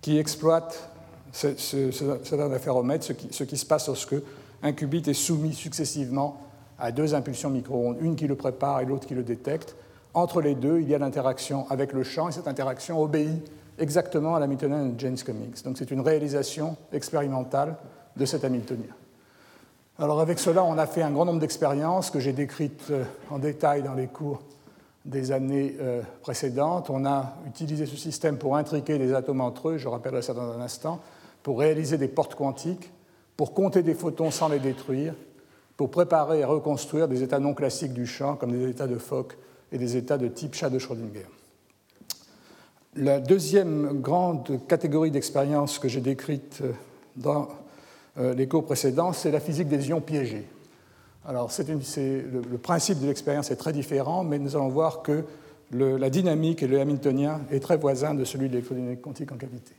qui 0.01 0.17
exploite 0.17 0.89
cet 1.31 2.33
interféromètre, 2.33 3.05
ce 3.05 3.13
qui, 3.13 3.27
ce 3.31 3.43
qui, 3.43 3.57
se 3.57 3.65
passe 3.65 3.87
lorsque 3.87 4.15
un 4.63 4.73
qubit 4.73 5.03
est 5.07 5.13
soumis 5.13 5.53
successivement 5.53 6.41
à 6.79 6.91
deux 6.91 7.13
impulsions 7.13 7.49
micro-ondes, 7.49 7.97
une 8.01 8.15
qui 8.15 8.27
le 8.27 8.35
prépare 8.35 8.81
et 8.81 8.85
l'autre 8.85 9.07
qui 9.07 9.15
le 9.15 9.23
détecte. 9.23 9.75
Entre 10.13 10.41
les 10.41 10.55
deux, 10.55 10.79
il 10.79 10.89
y 10.89 10.95
a 10.95 10.97
l'interaction 10.97 11.69
avec 11.69 11.93
le 11.93 12.03
champ, 12.03 12.29
et 12.29 12.31
cette 12.31 12.47
interaction 12.47 13.01
obéit 13.01 13.43
exactement 13.77 14.35
à 14.35 14.39
l'Hamiltonien 14.39 14.87
de 14.87 14.99
James 14.99 15.17
Cummings. 15.17 15.63
Donc 15.63 15.77
c'est 15.77 15.91
une 15.91 16.01
réalisation 16.01 16.75
expérimentale 16.91 17.75
de 18.15 18.25
cet 18.25 18.43
Hamiltonien. 18.43 18.93
Alors 19.97 20.21
avec 20.21 20.39
cela, 20.39 20.63
on 20.63 20.77
a 20.77 20.87
fait 20.87 21.01
un 21.01 21.11
grand 21.11 21.25
nombre 21.25 21.39
d'expériences 21.39 22.09
que 22.09 22.19
j'ai 22.19 22.33
décrites 22.33 22.87
euh, 22.89 23.03
en 23.29 23.37
détail 23.37 23.83
dans 23.83 23.93
les 23.93 24.07
cours 24.07 24.41
des 25.05 25.31
années 25.31 25.75
euh, 25.79 26.01
précédentes. 26.21 26.89
On 26.89 27.05
a 27.05 27.35
utilisé 27.47 27.85
ce 27.85 27.97
système 27.97 28.37
pour 28.37 28.55
intriquer 28.55 28.97
des 28.97 29.13
atomes 29.13 29.41
entre 29.41 29.69
eux, 29.69 29.77
je 29.77 29.87
rappellerai 29.87 30.21
ça 30.21 30.33
dans 30.33 30.51
un 30.53 30.61
instant, 30.61 30.99
pour 31.43 31.59
réaliser 31.59 31.97
des 31.97 32.07
portes 32.07 32.35
quantiques, 32.35 32.91
pour 33.37 33.53
compter 33.53 33.83
des 33.83 33.93
photons 33.93 34.31
sans 34.31 34.49
les 34.49 34.59
détruire, 34.59 35.13
pour 35.77 35.91
préparer 35.91 36.39
et 36.39 36.45
reconstruire 36.45 37.07
des 37.07 37.23
états 37.23 37.39
non 37.39 37.53
classiques 37.53 37.93
du 37.93 38.05
champ, 38.05 38.35
comme 38.35 38.51
des 38.51 38.69
états 38.69 38.87
de 38.87 38.97
Fock 38.97 39.37
et 39.71 39.77
des 39.77 39.95
états 39.95 40.17
de 40.17 40.27
type 40.27 40.53
chat 40.53 40.69
de 40.69 40.77
Schrödinger. 40.77 41.25
La 42.95 43.19
deuxième 43.19 44.01
grande 44.01 44.65
catégorie 44.67 45.11
d'expériences 45.11 45.79
que 45.79 45.87
j'ai 45.87 46.01
décrite 46.01 46.59
euh, 46.61 46.73
dans 47.15 47.47
euh, 48.17 48.33
les 48.33 48.47
cours 48.47 48.65
précédents, 48.65 49.13
c'est 49.13 49.31
la 49.31 49.39
physique 49.39 49.67
des 49.67 49.89
ions 49.89 50.01
piégés. 50.01 50.47
Alors, 51.25 51.51
le, 51.57 52.57
principe 52.57 52.99
de 52.99 53.07
l'expérience 53.07 53.51
est 53.51 53.55
très 53.55 53.71
différent, 53.71 54.23
mais 54.23 54.39
nous 54.39 54.55
allons 54.55 54.69
voir 54.69 55.03
que 55.03 55.23
la 55.71 56.09
dynamique 56.09 56.63
et 56.63 56.67
le 56.67 56.79
hamiltonien 56.79 57.41
est 57.51 57.59
très 57.59 57.77
voisin 57.77 58.15
de 58.15 58.23
celui 58.23 58.47
de 58.47 58.53
l'électrodynamique 58.53 59.01
quantique 59.01 59.31
en 59.31 59.37
cavité. 59.37 59.73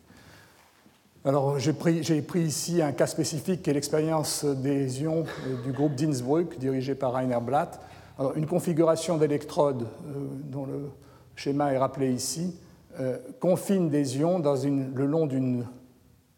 Alors, 1.23 1.59
j'ai 1.59 1.75
pris, 1.75 2.01
ici 2.37 2.81
un 2.81 2.93
cas 2.93 3.07
spécifique 3.07 3.61
qui 3.61 3.69
est 3.69 3.75
l'expérience 3.75 4.47
des 4.47 5.03
ions 5.03 5.25
euh, 5.47 5.63
du 5.63 5.71
groupe 5.71 5.95
d'Innsbruck, 5.95 6.59
dirigé 6.59 6.95
par 6.95 7.13
Rainer 7.13 7.41
Blatt. 7.43 7.79
Alors, 8.19 8.35
une 8.39 8.47
configuration 8.47 9.19
d'électrodes 9.19 9.83
euh, 9.83 10.15
dont 10.45 10.65
le 10.65 10.89
schéma 11.37 11.75
est 11.75 11.79
rappelé 11.79 12.11
ici 12.11 12.57
euh, 12.99 13.19
confine 13.39 13.91
des 13.91 14.17
ions 14.17 14.39
le 14.39 15.05
long 15.05 15.27
d'une 15.27 15.67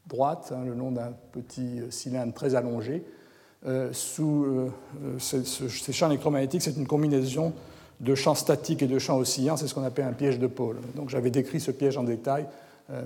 droite, 0.09 0.53
hein, 0.53 0.65
le 0.67 0.75
long 0.75 0.91
d'un 0.91 1.13
petit 1.31 1.81
cylindre 1.91 2.35
très 2.35 2.57
allongé. 2.57 3.05
sous 3.93 4.69
ces 5.19 5.93
champs 5.93 6.09
électromagnétiques, 6.09 6.63
c'est 6.63 6.77
une 6.77 6.89
combinaison 6.89 7.53
de 8.01 8.17
champs 8.17 8.35
statiques 8.35 8.83
et 8.83 8.89
de 8.89 8.99
champs 8.99 9.17
oscillants, 9.17 9.57
c'est 9.57 9.69
ce 9.69 9.75
qu'on 9.75 9.85
appelle 9.85 10.07
un 10.07 10.13
piège 10.13 10.41
de 10.41 10.49
pôle. 10.49 10.79
Donc 10.97 11.09
j'avais 11.09 11.31
décrit 11.31 11.61
ce 11.61 11.71
piège 11.71 11.97
en 11.97 12.03
détail, 12.03 12.47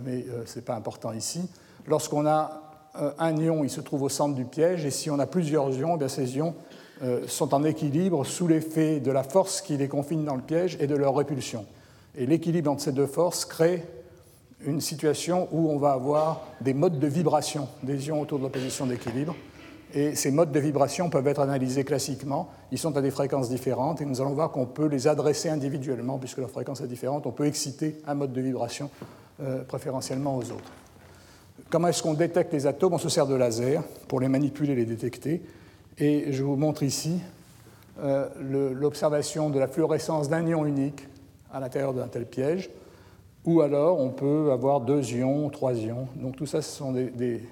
mais 0.04 0.24
ce 0.46 0.56
n'est 0.56 0.64
pas 0.64 0.74
important 0.74 1.12
ici. 1.12 1.42
Lorsqu'on 1.86 2.26
a 2.26 2.62
euh, 3.00 3.12
un 3.18 3.36
ion, 3.36 3.64
il 3.64 3.70
se 3.70 3.80
trouve 3.80 4.02
au 4.02 4.08
centre 4.08 4.34
du 4.34 4.44
piège, 4.44 4.84
et 4.84 4.90
si 4.90 5.10
on 5.10 5.18
a 5.18 5.26
plusieurs 5.26 5.70
ions, 5.76 5.98
eh 6.00 6.08
ces 6.08 6.36
ions 6.36 6.54
euh, 7.02 7.26
sont 7.26 7.54
en 7.54 7.64
équilibre 7.64 8.24
sous 8.24 8.48
l'effet 8.48 9.00
de 9.00 9.10
la 9.10 9.22
force 9.22 9.60
qui 9.60 9.76
les 9.76 9.88
confine 9.88 10.24
dans 10.24 10.34
le 10.34 10.42
piège 10.42 10.76
et 10.80 10.86
de 10.86 10.96
leur 10.96 11.14
répulsion. 11.14 11.66
Et 12.16 12.26
l'équilibre 12.26 12.70
entre 12.70 12.82
ces 12.82 12.92
deux 12.92 13.06
forces 13.06 13.44
crée 13.44 13.84
une 14.64 14.80
situation 14.80 15.48
où 15.52 15.70
on 15.70 15.76
va 15.76 15.92
avoir 15.92 16.42
des 16.62 16.72
modes 16.72 16.98
de 16.98 17.06
vibration 17.06 17.68
des 17.82 18.08
ions 18.08 18.20
autour 18.20 18.38
de 18.38 18.44
l'opposition 18.44 18.86
d'équilibre. 18.86 19.36
Et 19.94 20.14
ces 20.14 20.30
modes 20.30 20.50
de 20.50 20.58
vibration 20.58 21.10
peuvent 21.10 21.28
être 21.28 21.40
analysés 21.40 21.84
classiquement. 21.84 22.48
Ils 22.72 22.78
sont 22.78 22.96
à 22.96 23.02
des 23.02 23.10
fréquences 23.10 23.48
différentes 23.48 24.00
et 24.00 24.06
nous 24.06 24.20
allons 24.20 24.32
voir 24.32 24.50
qu'on 24.50 24.66
peut 24.66 24.86
les 24.86 25.06
adresser 25.06 25.50
individuellement 25.50 26.18
puisque 26.18 26.38
leur 26.38 26.50
fréquence 26.50 26.80
est 26.80 26.88
différente. 26.88 27.26
On 27.26 27.32
peut 27.32 27.46
exciter 27.46 27.96
un 28.06 28.14
mode 28.14 28.32
de 28.32 28.40
vibration 28.40 28.90
euh, 29.40 29.62
préférentiellement 29.64 30.36
aux 30.36 30.50
autres. 30.50 30.72
Comment 31.68 31.88
est-ce 31.88 32.02
qu'on 32.02 32.14
détecte 32.14 32.52
les 32.52 32.66
atomes 32.66 32.94
On 32.94 32.98
se 32.98 33.08
sert 33.08 33.26
de 33.26 33.34
laser 33.34 33.82
pour 34.06 34.20
les 34.20 34.28
manipuler, 34.28 34.76
les 34.76 34.84
détecter. 34.84 35.42
Et 35.98 36.32
je 36.32 36.44
vous 36.44 36.54
montre 36.54 36.84
ici 36.84 37.20
euh, 38.00 38.28
l'observation 38.72 39.50
de 39.50 39.58
la 39.58 39.66
fluorescence 39.66 40.28
d'un 40.28 40.46
ion 40.46 40.64
unique 40.64 41.08
à 41.52 41.58
l'intérieur 41.58 41.92
d'un 41.92 42.06
tel 42.06 42.24
piège. 42.26 42.70
Ou 43.44 43.62
alors 43.62 43.98
on 43.98 44.10
peut 44.10 44.52
avoir 44.52 44.80
deux 44.80 45.02
ions, 45.12 45.48
trois 45.50 45.74
ions. 45.74 46.06
Donc 46.16 46.36
tout 46.36 46.46
ça, 46.46 46.62
ce 46.62 46.70
sont 46.70 46.92
des, 46.92 47.10
des, 47.10 47.42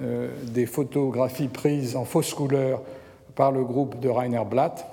euh, 0.00 0.66
photographies 0.66 1.48
prises 1.48 1.94
en 1.94 2.04
fausse 2.04 2.34
couleur 2.34 2.82
par 3.36 3.52
le 3.52 3.62
groupe 3.62 4.00
de 4.00 4.08
Rainer 4.08 4.44
Blatt. 4.48 4.84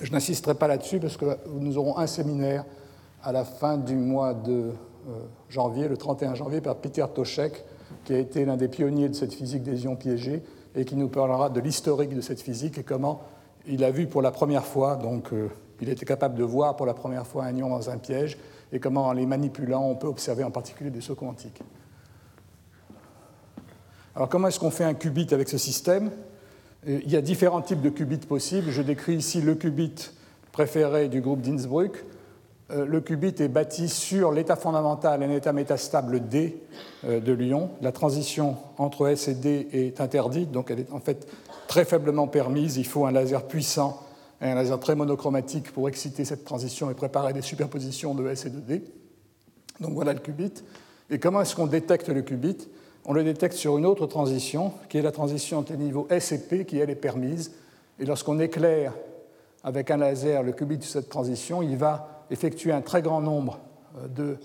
Je 0.00 0.10
n'insisterai 0.10 0.54
pas 0.54 0.66
là-dessus 0.66 0.98
parce 0.98 1.16
que 1.16 1.26
nous 1.60 1.78
aurons 1.78 1.98
un 1.98 2.06
séminaire 2.08 2.64
à 3.22 3.30
la 3.30 3.44
fin 3.44 3.76
du 3.76 3.94
mois 3.94 4.34
de 4.34 4.72
janvier, 5.48 5.88
le 5.88 5.96
31 5.96 6.34
janvier, 6.34 6.60
par 6.60 6.76
Peter 6.76 7.04
Toshek, 7.14 7.64
qui 8.04 8.14
a 8.14 8.18
été 8.18 8.44
l'un 8.44 8.56
des 8.56 8.68
pionniers 8.68 9.08
de 9.08 9.14
cette 9.14 9.32
physique 9.32 9.62
des 9.62 9.84
ions 9.84 9.96
piégés 9.96 10.42
et 10.74 10.84
qui 10.84 10.96
nous 10.96 11.08
parlera 11.08 11.50
de 11.50 11.60
l'historique 11.60 12.14
de 12.14 12.20
cette 12.20 12.40
physique 12.40 12.78
et 12.78 12.82
comment 12.82 13.22
il 13.66 13.84
a 13.84 13.90
vu 13.90 14.06
pour 14.06 14.22
la 14.22 14.30
première 14.30 14.64
fois, 14.64 14.96
donc 14.96 15.32
euh, 15.32 15.48
il 15.80 15.88
était 15.88 16.06
capable 16.06 16.36
de 16.36 16.44
voir 16.44 16.76
pour 16.76 16.86
la 16.86 16.94
première 16.94 17.26
fois 17.26 17.44
un 17.44 17.56
ion 17.56 17.68
dans 17.68 17.90
un 17.90 17.98
piège 17.98 18.38
et 18.72 18.80
comment 18.80 19.06
en 19.06 19.12
les 19.12 19.26
manipulant 19.26 19.82
on 19.82 19.94
peut 19.94 20.06
observer 20.06 20.44
en 20.44 20.50
particulier 20.50 20.90
des 20.90 21.00
sauts 21.00 21.14
quantiques. 21.14 21.62
Alors 24.14 24.28
comment 24.28 24.48
est-ce 24.48 24.58
qu'on 24.58 24.70
fait 24.70 24.84
un 24.84 24.94
qubit 24.94 25.28
avec 25.32 25.48
ce 25.48 25.58
système? 25.58 26.10
Euh, 26.88 27.00
Il 27.04 27.10
y 27.10 27.16
a 27.16 27.20
différents 27.20 27.62
types 27.62 27.80
de 27.80 27.90
qubits 27.90 28.18
possibles. 28.18 28.70
Je 28.70 28.82
décris 28.82 29.14
ici 29.14 29.40
le 29.40 29.54
qubit 29.54 30.10
préféré 30.50 31.08
du 31.08 31.20
groupe 31.20 31.40
d'Innsbruck. 31.40 32.04
Euh, 32.70 32.84
le 32.84 33.00
qubit 33.00 33.34
est 33.38 33.48
bâti 33.48 33.88
sur 33.88 34.30
l'état 34.30 34.56
fondamental, 34.56 35.22
un 35.22 35.30
état 35.30 35.52
métastable 35.52 36.28
D 36.28 36.60
euh, 37.04 37.20
de 37.20 37.32
l'ion. 37.32 37.70
La 37.80 37.92
transition 37.92 38.56
entre 38.76 39.08
S 39.08 39.28
et 39.28 39.34
D 39.34 39.68
est 39.72 40.00
interdite, 40.00 40.50
donc 40.50 40.70
elle 40.70 40.80
est 40.80 40.92
en 40.92 41.00
fait 41.00 41.26
très 41.66 41.86
faiblement 41.86 42.26
permise. 42.26 42.76
Il 42.76 42.86
faut 42.86 43.06
un 43.06 43.12
laser 43.12 43.44
puissant 43.44 44.02
et 44.42 44.46
un 44.46 44.54
laser 44.54 44.78
très 44.80 44.94
monochromatique 44.94 45.72
pour 45.72 45.88
exciter 45.88 46.26
cette 46.26 46.44
transition 46.44 46.90
et 46.90 46.94
préparer 46.94 47.32
des 47.32 47.42
superpositions 47.42 48.14
de 48.14 48.28
S 48.28 48.44
et 48.44 48.50
de 48.50 48.60
D. 48.60 48.84
Donc 49.80 49.94
voilà 49.94 50.12
le 50.12 50.20
qubit. 50.20 50.52
Et 51.10 51.18
comment 51.18 51.40
est-ce 51.40 51.56
qu'on 51.56 51.66
détecte 51.66 52.08
le 52.08 52.20
qubit? 52.20 52.68
On 53.06 53.14
le 53.14 53.24
détecte 53.24 53.54
sur 53.54 53.78
une 53.78 53.86
autre 53.86 54.06
transition, 54.06 54.72
qui 54.90 54.98
est 54.98 55.02
la 55.02 55.12
transition 55.12 55.58
entre 55.58 55.72
les 55.72 55.78
niveaux 55.78 56.06
S 56.10 56.32
et 56.32 56.38
P, 56.38 56.66
qui 56.66 56.78
elle 56.78 56.90
est 56.90 56.94
permise. 56.94 57.52
Et 57.98 58.04
lorsqu'on 58.04 58.38
éclaire 58.38 58.92
avec 59.64 59.90
un 59.90 59.96
laser 59.96 60.42
le 60.42 60.52
qubit 60.52 60.76
de 60.76 60.84
cette 60.84 61.08
transition, 61.08 61.62
il 61.62 61.78
va 61.78 62.17
effectuer 62.30 62.72
un 62.72 62.80
très 62.80 63.02
grand 63.02 63.20
nombre 63.20 63.58
euh, 63.98 64.36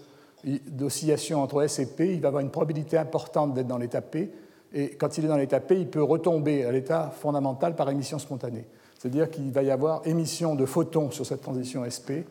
d'oscillations 0.67 1.41
entre 1.41 1.63
S 1.63 1.79
et 1.79 1.85
P, 1.85 2.13
il 2.13 2.21
va 2.21 2.27
avoir 2.29 2.41
une 2.41 2.49
probabilité 2.49 2.97
importante 2.97 3.53
d'être 3.53 3.67
dans 3.67 3.77
l'état 3.77 4.01
P. 4.01 4.31
Et 4.73 4.89
quand 4.89 5.17
il 5.17 5.25
est 5.25 5.27
dans 5.27 5.37
l'état 5.37 5.59
P, 5.59 5.79
il 5.79 5.89
peut 5.89 6.03
retomber 6.03 6.65
à 6.65 6.71
l'état 6.71 7.11
fondamental 7.11 7.75
par 7.75 7.89
émission 7.89 8.19
spontanée. 8.19 8.65
C'est-à-dire 8.97 9.29
qu'il 9.29 9.51
va 9.51 9.63
y 9.63 9.71
avoir 9.71 10.05
émission 10.07 10.55
de 10.55 10.65
photons 10.65 11.11
sur 11.11 11.25
cette 11.25 11.41
transition 11.41 11.83
SP, 11.87 12.27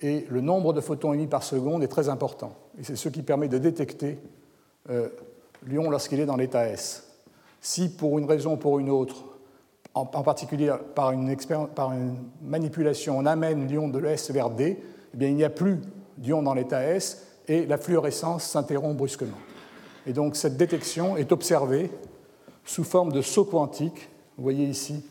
et 0.00 0.26
le 0.28 0.40
nombre 0.40 0.72
de 0.72 0.80
photons 0.80 1.14
émis 1.14 1.26
par 1.26 1.42
seconde 1.42 1.82
est 1.82 1.88
très 1.88 2.08
important. 2.08 2.52
Et 2.78 2.84
c'est 2.84 2.96
ce 2.96 3.08
qui 3.08 3.22
permet 3.22 3.48
de 3.48 3.58
détecter 3.58 4.18
euh, 4.90 5.08
l'ion 5.66 5.90
lorsqu'il 5.90 6.20
est 6.20 6.26
dans 6.26 6.36
l'état 6.36 6.68
S. 6.68 7.14
Si 7.60 7.88
pour 7.88 8.18
une 8.18 8.26
raison 8.26 8.54
ou 8.54 8.56
pour 8.56 8.78
une 8.78 8.90
autre, 8.90 9.24
en, 9.94 10.04
particulier 10.04 10.74
par 10.94 11.12
une, 11.12 11.34
par 11.74 11.92
une, 11.92 12.16
manipulation, 12.42 13.16
on 13.16 13.24
amène 13.24 13.66
l'ion 13.66 13.88
de 13.88 13.98
l'S 13.98 14.30
vers 14.30 14.50
D, 14.50 14.82
eh 15.20 15.28
il 15.28 15.34
n'y 15.34 15.44
a 15.44 15.50
plus 15.50 15.80
d'ion 16.18 16.42
dans 16.42 16.54
l'état 16.54 16.82
S 16.82 17.26
et 17.48 17.66
la 17.66 17.78
fluorescence 17.78 18.44
s'interrompt 18.44 18.96
brusquement. 18.96 19.38
Et 20.06 20.12
donc 20.12 20.36
cette 20.36 20.56
détection 20.56 21.16
est 21.16 21.32
observée 21.32 21.90
sous 22.64 22.84
forme 22.84 23.12
de 23.12 23.22
sauts 23.22 23.44
quantiques. 23.44 24.08
Vous 24.36 24.42
voyez 24.42 24.64
ici 24.64 25.04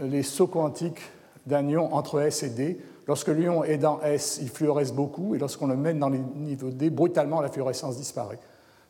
euh, 0.00 0.06
les 0.06 0.22
sauts 0.22 0.46
quantiques 0.46 1.00
d'un 1.46 1.66
ion 1.68 1.94
entre 1.94 2.20
S 2.20 2.42
et 2.42 2.50
D. 2.50 2.78
Lorsque 3.08 3.28
l'ion 3.28 3.64
est 3.64 3.78
dans 3.78 4.00
S, 4.02 4.38
il 4.40 4.48
fluoresce 4.48 4.92
beaucoup, 4.92 5.34
et 5.34 5.38
lorsqu'on 5.38 5.66
le 5.66 5.76
mène 5.76 5.98
dans 5.98 6.08
les 6.08 6.20
niveaux 6.36 6.70
D, 6.70 6.88
brutalement 6.88 7.40
la 7.40 7.48
fluorescence 7.48 7.96
disparaît. 7.96 8.38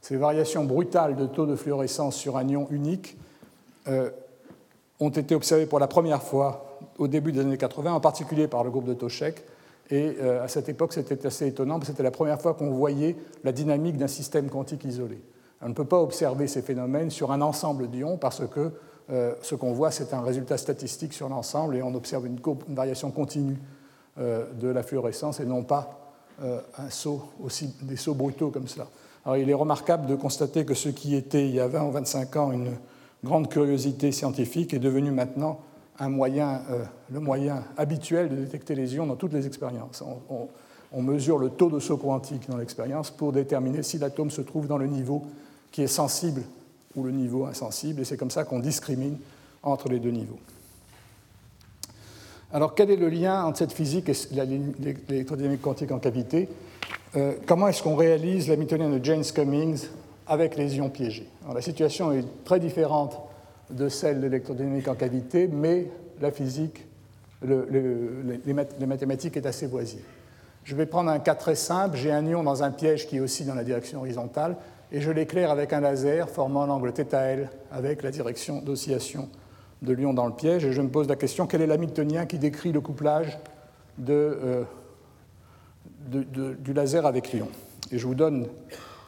Ces 0.02 0.16
variations 0.16 0.64
brutales 0.64 1.16
de 1.16 1.26
taux 1.26 1.46
de 1.46 1.56
fluorescence 1.56 2.16
sur 2.16 2.36
un 2.36 2.46
ion 2.46 2.66
unique 2.70 3.16
euh, 3.88 4.10
ont 5.00 5.08
été 5.08 5.34
observées 5.34 5.66
pour 5.66 5.78
la 5.78 5.86
première 5.86 6.22
fois 6.22 6.78
au 6.98 7.08
début 7.08 7.32
des 7.32 7.40
années 7.40 7.56
80, 7.56 7.94
en 7.94 8.00
particulier 8.00 8.48
par 8.48 8.64
le 8.64 8.70
groupe 8.70 8.84
de 8.84 8.94
Toshek, 8.94 9.42
et 9.90 10.16
euh, 10.20 10.42
à 10.42 10.48
cette 10.48 10.68
époque, 10.68 10.92
c'était 10.92 11.26
assez 11.26 11.46
étonnant, 11.46 11.74
parce 11.74 11.88
que 11.88 11.92
c'était 11.92 12.02
la 12.02 12.10
première 12.10 12.40
fois 12.40 12.54
qu'on 12.54 12.70
voyait 12.70 13.16
la 13.44 13.52
dynamique 13.52 13.96
d'un 13.96 14.08
système 14.08 14.48
quantique 14.48 14.84
isolé. 14.84 15.20
On 15.60 15.68
ne 15.68 15.74
peut 15.74 15.84
pas 15.84 16.00
observer 16.00 16.46
ces 16.46 16.62
phénomènes 16.62 17.10
sur 17.10 17.30
un 17.30 17.40
ensemble 17.40 17.88
d'ions, 17.88 18.16
parce 18.16 18.42
que 18.48 18.72
euh, 19.10 19.34
ce 19.42 19.54
qu'on 19.54 19.72
voit, 19.72 19.90
c'est 19.90 20.14
un 20.14 20.20
résultat 20.20 20.56
statistique 20.56 21.12
sur 21.12 21.28
l'ensemble, 21.28 21.76
et 21.76 21.82
on 21.82 21.94
observe 21.94 22.26
une, 22.26 22.38
variation 22.68 23.10
continue 23.10 23.58
de 24.18 24.68
la 24.68 24.82
fluorescence 24.82 25.40
et 25.40 25.46
non 25.46 25.62
pas 25.62 26.12
un 26.42 26.90
saut 26.90 27.22
aussi, 27.42 27.74
des 27.80 27.96
sauts 27.96 28.12
brutaux 28.12 28.50
comme 28.50 28.68
cela. 28.68 28.86
Alors, 29.24 29.38
il 29.38 29.48
est 29.48 29.54
remarquable 29.54 30.06
de 30.06 30.14
constater 30.14 30.66
que 30.66 30.74
ce 30.74 30.90
qui 30.90 31.14
était 31.14 31.48
il 31.48 31.54
y 31.54 31.60
a 31.60 31.66
20 31.66 31.84
ou 31.84 31.90
25 31.92 32.36
ans 32.36 32.52
une 32.52 32.72
grande 33.24 33.48
curiosité 33.48 34.12
scientifique 34.12 34.74
est 34.74 34.78
devenu 34.78 35.12
maintenant 35.12 35.60
un 36.02 36.08
moyen, 36.08 36.62
le 37.12 37.20
moyen 37.20 37.62
habituel 37.76 38.28
de 38.28 38.34
détecter 38.34 38.74
les 38.74 38.96
ions 38.96 39.06
dans 39.06 39.14
toutes 39.14 39.32
les 39.32 39.46
expériences. 39.46 40.02
On, 40.92 41.00
mesure 41.00 41.38
le 41.38 41.48
taux 41.48 41.70
de 41.70 41.78
saut 41.78 41.96
quantique 41.96 42.50
dans 42.50 42.56
l'expérience 42.56 43.10
pour 43.10 43.32
déterminer 43.32 43.82
si 43.82 43.98
l'atome 43.98 44.30
se 44.30 44.42
trouve 44.42 44.66
dans 44.66 44.78
le 44.78 44.86
niveau 44.86 45.22
qui 45.70 45.82
est 45.82 45.86
sensible 45.86 46.42
ou 46.96 47.04
le 47.04 47.12
niveau 47.12 47.46
insensible, 47.46 48.02
et 48.02 48.04
c'est 48.04 48.16
comme 48.16 48.30
ça 48.32 48.44
qu'on 48.44 48.58
discrimine 48.58 49.16
entre 49.62 49.88
les 49.88 50.00
deux 50.00 50.10
niveaux. 50.10 50.38
Alors 52.52 52.74
quel 52.74 52.90
est 52.90 52.96
le 52.96 53.08
lien 53.08 53.44
entre 53.44 53.58
cette 53.58 53.72
physique 53.72 54.08
et 54.10 54.14
l'électrodynamique 55.08 55.62
quantique 55.62 55.92
en 55.92 55.98
cavité? 55.98 56.48
Euh, 57.16 57.34
Comment 57.46 57.68
est-ce 57.68 57.82
qu'on 57.82 57.96
réalise 57.96 58.48
la 58.48 58.54
l'hamiltonienne 58.54 58.98
de 58.98 59.04
James 59.04 59.24
Cummings 59.24 59.86
avec 60.26 60.56
les 60.56 60.76
ions 60.76 60.90
piégés? 60.90 61.28
La 61.54 61.62
situation 61.62 62.12
est 62.12 62.24
très 62.44 62.60
différente 62.60 63.16
de 63.72 63.88
celle 63.88 64.18
de 64.18 64.22
l'électrodynamique 64.22 64.88
en 64.88 64.94
cavité, 64.94 65.48
mais 65.48 65.88
la 66.20 66.30
physique, 66.30 66.86
les 67.42 68.86
mathématiques 68.86 69.36
est 69.36 69.46
assez 69.46 69.66
voisine. 69.66 70.00
Je 70.64 70.76
vais 70.76 70.86
prendre 70.86 71.10
un 71.10 71.18
cas 71.18 71.34
très 71.34 71.56
simple. 71.56 71.96
J'ai 71.96 72.12
un 72.12 72.24
ion 72.24 72.42
dans 72.42 72.62
un 72.62 72.70
piège 72.70 73.08
qui 73.08 73.16
est 73.16 73.20
aussi 73.20 73.44
dans 73.44 73.54
la 73.54 73.64
direction 73.64 74.00
horizontale 74.00 74.56
et 74.92 75.00
je 75.00 75.10
l'éclaire 75.10 75.50
avec 75.50 75.72
un 75.72 75.80
laser 75.80 76.28
formant 76.28 76.66
l'angle 76.66 76.92
θL 76.92 77.50
avec 77.72 78.02
la 78.02 78.10
direction 78.10 78.60
d'oscillation 78.60 79.28
de 79.80 79.92
l'ion 79.92 80.14
dans 80.14 80.26
le 80.26 80.32
piège. 80.32 80.64
Et 80.64 80.72
je 80.72 80.80
me 80.80 80.88
pose 80.88 81.08
la 81.08 81.16
question 81.16 81.46
quel 81.46 81.62
est 81.62 81.66
l'hamiltonien 81.66 82.26
qui 82.26 82.38
décrit 82.38 82.70
le 82.70 82.80
couplage 82.80 83.38
euh, 84.08 84.64
du 86.10 86.72
laser 86.72 87.06
avec 87.06 87.32
l'ion? 87.32 87.48
Et 87.90 87.98
je 87.98 88.06
vous 88.06 88.14
donne 88.14 88.46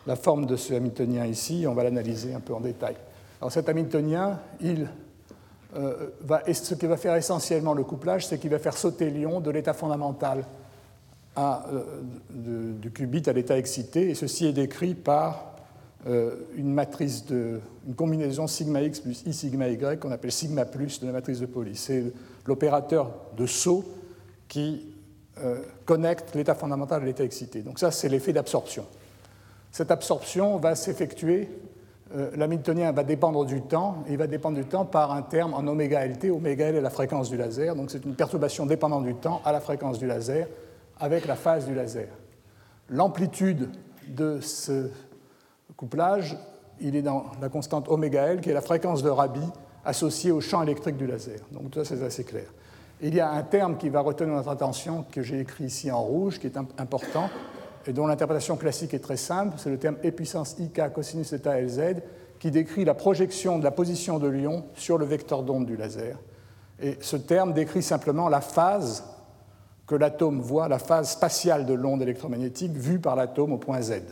la 0.06 0.16
forme 0.16 0.46
de 0.46 0.56
ce 0.56 0.74
hamiltonien 0.74 1.26
ici. 1.26 1.66
On 1.68 1.74
va 1.74 1.84
l'analyser 1.84 2.34
un 2.34 2.40
peu 2.40 2.54
en 2.54 2.60
détail. 2.60 2.96
Alors 3.40 3.52
cet 3.52 3.68
hamiltonien, 3.68 4.38
il, 4.60 4.88
euh, 5.76 6.10
ce 6.52 6.74
qui 6.74 6.86
va 6.86 6.96
faire 6.96 7.14
essentiellement 7.16 7.74
le 7.74 7.84
couplage, 7.84 8.26
c'est 8.26 8.38
qu'il 8.38 8.50
va 8.50 8.58
faire 8.58 8.76
sauter 8.76 9.10
l'ion 9.10 9.40
de 9.40 9.50
l'état 9.50 9.74
fondamental 9.74 10.44
à, 11.36 11.66
euh, 11.72 12.72
du 12.72 12.90
qubit 12.90 13.28
à 13.28 13.32
l'état 13.32 13.58
excité, 13.58 14.10
et 14.10 14.14
ceci 14.14 14.46
est 14.46 14.52
décrit 14.52 14.94
par 14.94 15.56
euh, 16.06 16.36
une 16.56 16.72
matrice 16.72 17.24
une 17.30 17.94
combinaison 17.96 18.46
sigma 18.46 18.82
x 18.82 19.00
plus 19.00 19.22
i 19.26 19.32
sigma 19.32 19.68
y 19.68 19.98
qu'on 19.98 20.12
appelle 20.12 20.32
sigma 20.32 20.64
plus 20.64 21.00
de 21.00 21.06
la 21.06 21.12
matrice 21.12 21.40
de 21.40 21.46
Pauli. 21.46 21.76
C'est 21.76 22.04
l'opérateur 22.46 23.10
de 23.36 23.46
saut 23.46 23.84
qui 24.48 24.86
connecte 25.84 26.36
l'état 26.36 26.54
fondamental 26.54 27.02
à 27.02 27.04
l'état 27.04 27.24
excité. 27.24 27.62
Donc 27.62 27.80
ça, 27.80 27.90
c'est 27.90 28.08
l'effet 28.08 28.32
d'absorption. 28.32 28.86
Cette 29.72 29.90
absorption 29.90 30.58
va 30.58 30.76
s'effectuer, 30.76 31.48
l'hamiltonien 32.36 32.92
va 32.92 33.02
dépendre 33.02 33.44
du 33.44 33.62
temps, 33.62 34.04
et 34.08 34.12
il 34.12 34.18
va 34.18 34.26
dépendre 34.26 34.56
du 34.56 34.64
temps 34.64 34.84
par 34.84 35.12
un 35.12 35.22
terme 35.22 35.54
en 35.54 35.66
oméga 35.66 36.06
LT. 36.06 36.30
Oméga 36.30 36.66
L 36.66 36.76
est 36.76 36.80
la 36.80 36.90
fréquence 36.90 37.28
du 37.28 37.36
laser, 37.36 37.74
donc 37.74 37.90
c'est 37.90 38.04
une 38.04 38.14
perturbation 38.14 38.66
dépendant 38.66 39.00
du 39.00 39.14
temps 39.14 39.40
à 39.44 39.52
la 39.52 39.60
fréquence 39.60 39.98
du 39.98 40.06
laser 40.06 40.46
avec 41.00 41.26
la 41.26 41.34
phase 41.34 41.66
du 41.66 41.74
laser. 41.74 42.08
L'amplitude 42.88 43.68
de 44.06 44.38
ce 44.40 44.90
couplage, 45.76 46.36
il 46.80 46.94
est 46.96 47.02
dans 47.02 47.24
la 47.40 47.48
constante 47.48 47.88
oméga 47.88 48.26
L, 48.26 48.40
qui 48.40 48.50
est 48.50 48.54
la 48.54 48.60
fréquence 48.60 49.02
de 49.02 49.10
Rabi 49.10 49.44
associée 49.84 50.30
au 50.30 50.40
champ 50.40 50.62
électrique 50.62 50.96
du 50.96 51.06
laser. 51.06 51.40
Donc 51.50 51.70
tout 51.70 51.84
ça, 51.84 51.96
c'est 51.96 52.04
assez 52.04 52.24
clair. 52.24 52.46
Il 53.00 53.14
y 53.14 53.20
a 53.20 53.30
un 53.30 53.42
terme 53.42 53.76
qui 53.76 53.88
va 53.88 54.00
retenir 54.00 54.34
notre 54.34 54.50
attention, 54.50 55.04
que 55.10 55.22
j'ai 55.22 55.40
écrit 55.40 55.64
ici 55.64 55.90
en 55.90 56.00
rouge, 56.00 56.38
qui 56.38 56.46
est 56.46 56.56
important, 56.56 57.28
et 57.86 57.92
dont 57.92 58.06
l'interprétation 58.06 58.56
classique 58.56 58.94
est 58.94 59.00
très 59.00 59.16
simple. 59.16 59.56
C'est 59.58 59.70
le 59.70 59.78
terme 59.78 59.96
e 60.04 60.10
puissance 60.10 60.56
ik 60.58 60.80
cosinus 60.92 61.34
θ 61.34 61.46
Lz, 61.46 62.00
qui 62.38 62.50
décrit 62.50 62.84
la 62.84 62.94
projection 62.94 63.58
de 63.58 63.64
la 63.64 63.70
position 63.70 64.18
de 64.18 64.28
l'ion 64.28 64.64
sur 64.74 64.98
le 64.98 65.04
vecteur 65.04 65.42
d'onde 65.42 65.66
du 65.66 65.76
laser. 65.76 66.18
Et 66.80 66.96
ce 67.00 67.16
terme 67.16 67.52
décrit 67.52 67.82
simplement 67.82 68.28
la 68.28 68.40
phase 68.40 69.04
que 69.86 69.94
l'atome 69.94 70.40
voit 70.40 70.68
la 70.68 70.78
phase 70.78 71.10
spatiale 71.10 71.66
de 71.66 71.74
l'onde 71.74 72.02
électromagnétique 72.02 72.72
vue 72.72 72.98
par 72.98 73.16
l'atome 73.16 73.52
au 73.52 73.58
point 73.58 73.80
Z. 73.82 74.02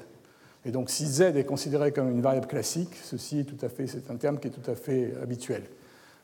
Et 0.65 0.71
donc 0.71 0.91
si 0.91 1.07
Z 1.07 1.21
est 1.21 1.45
considéré 1.45 1.93
comme 1.93 2.11
une 2.11 2.21
variable 2.21 2.47
classique, 2.47 2.95
ceci 3.03 3.41
est 3.41 3.45
tout 3.45 3.65
à 3.65 3.69
fait, 3.69 3.87
c'est 3.87 4.11
un 4.11 4.17
terme 4.17 4.39
qui 4.39 4.49
est 4.49 4.51
tout 4.51 4.71
à 4.71 4.75
fait 4.75 5.13
habituel. 5.23 5.65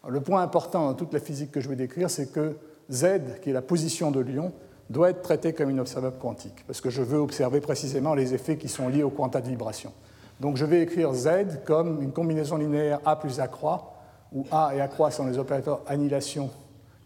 le 0.07 0.21
point 0.21 0.43
important 0.43 0.87
dans 0.87 0.95
toute 0.95 1.13
la 1.13 1.21
physique 1.21 1.51
que 1.51 1.61
je 1.61 1.69
vais 1.69 1.77
décrire, 1.77 2.09
c'est 2.09 2.31
que 2.31 2.57
Z, 2.91 3.41
qui 3.43 3.51
est 3.51 3.53
la 3.53 3.63
position 3.63 4.11
de 4.11 4.21
l'ion, 4.21 4.53
doit 4.91 5.11
être 5.11 5.23
traité 5.23 5.53
comme 5.53 5.71
une 5.71 5.81
observable 5.81 6.19
quantique, 6.19 6.65
parce 6.67 6.81
que 6.81 6.91
je 6.91 7.03
veux 7.03 7.19
observer 7.19 7.61
précisément 7.61 8.15
les 8.15 8.35
effets 8.35 8.57
qui 8.57 8.69
sont 8.69 8.89
liés 8.89 9.03
au 9.03 9.11
quanta 9.11 9.41
de 9.41 9.49
vibration. 9.49 9.93
Donc 10.41 10.57
je 10.57 10.65
vais 10.65 10.83
écrire 10.83 11.13
Z 11.13 11.29
comme 11.65 12.03
une 12.03 12.13
combinaison 12.13 12.57
linéaire 12.57 13.01
A 13.05 13.17
plus 13.17 13.41
A 13.41 13.49
croix, 13.49 13.95
où 14.33 14.47
A 14.51 14.73
et 14.75 14.81
A 14.81 14.89
croix 14.89 15.11
sont 15.11 15.27
les 15.27 15.39
opérateurs 15.39 15.83
annihilation 15.87 16.51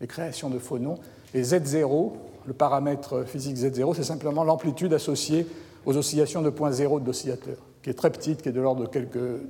et 0.01 0.07
création 0.07 0.51
de 0.51 0.59
phonons, 0.59 0.99
et 1.35 1.43
Z0, 1.43 2.13
le 2.47 2.53
paramètre 2.53 3.25
physique 3.25 3.57
Z0, 3.57 3.95
c'est 3.95 4.05
simplement 4.05 4.45
l'amplitude 4.45 4.93
associée 4.93 5.47
aux 5.87 5.97
oscillations 5.97 6.43
de 6.43 6.51
point 6.51 6.71
zéro 6.71 7.01
de 7.01 7.07
l'oscillateur, 7.07 7.57
qui 7.83 7.91
est 7.91 7.95
très 7.95 8.11
petite, 8.11 8.43
qui 8.43 8.49
est 8.49 8.53
de 8.53 8.61
l'ordre 8.61 8.83
de 8.83 8.89
quelques 8.89 9.17
euh, 9.17 9.41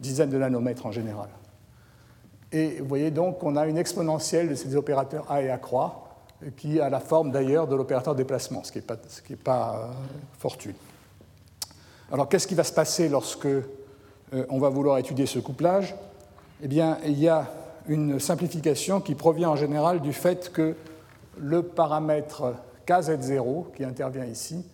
dizaines 0.00 0.30
de 0.30 0.38
nanomètres 0.38 0.86
en 0.86 0.92
général. 0.92 1.28
Et 2.52 2.78
vous 2.80 2.86
voyez 2.86 3.10
donc 3.10 3.38
qu'on 3.38 3.56
a 3.56 3.66
une 3.66 3.76
exponentielle 3.76 4.48
de 4.48 4.54
ces 4.54 4.74
opérateurs 4.76 5.30
A 5.30 5.42
et 5.42 5.50
A 5.50 5.58
croix, 5.58 6.07
qui 6.56 6.80
a 6.80 6.88
la 6.88 7.00
forme 7.00 7.30
d'ailleurs 7.30 7.66
de 7.66 7.74
l'opérateur 7.74 8.14
déplacement, 8.14 8.62
ce 8.64 8.72
qui 8.72 8.78
n'est 8.78 8.84
pas, 8.84 8.96
ce 10.38 10.46
euh. 10.46 10.72
Alors 12.12 12.28
qu'est-ce 12.28 12.46
qui 12.46 12.54
va 12.54 12.64
se 12.64 12.72
passer 12.72 13.08
lorsque 13.08 13.46
euh, 13.46 13.62
on 14.48 14.58
va 14.58 14.68
vouloir 14.68 14.98
étudier 14.98 15.26
ce 15.26 15.38
couplage? 15.38 15.96
Eh 16.62 16.68
bien, 16.68 16.98
il 17.04 17.18
y 17.18 17.28
a 17.28 17.46
une 17.88 18.20
simplification 18.20 19.00
qui 19.00 19.14
provient 19.14 19.50
en 19.50 19.56
général 19.56 20.00
du 20.00 20.12
fait 20.12 20.52
que 20.52 20.74
le 21.38 21.62
paramètre 21.62 22.54
kz0 22.86 23.72
qui 23.76 23.84
intervient 23.84 24.24
ici, 24.24 24.64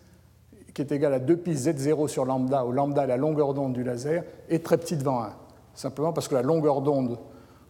qui 0.74 0.82
est 0.82 0.92
égal 0.92 1.14
à 1.14 1.18
2 1.18 1.36
pi 1.36 1.52
z0 1.52 2.08
sur 2.08 2.24
lambda, 2.24 2.64
où 2.64 2.72
lambda 2.72 3.04
est 3.04 3.08
la 3.08 3.16
longueur 3.16 3.54
d'onde 3.54 3.72
du 3.72 3.84
laser, 3.84 4.24
est 4.48 4.64
très 4.64 4.76
petit 4.76 4.96
devant 4.96 5.22
1. 5.22 5.32
Simplement 5.74 6.12
parce 6.12 6.28
que 6.28 6.34
la 6.34 6.42
longueur 6.42 6.80
d'onde 6.80 7.18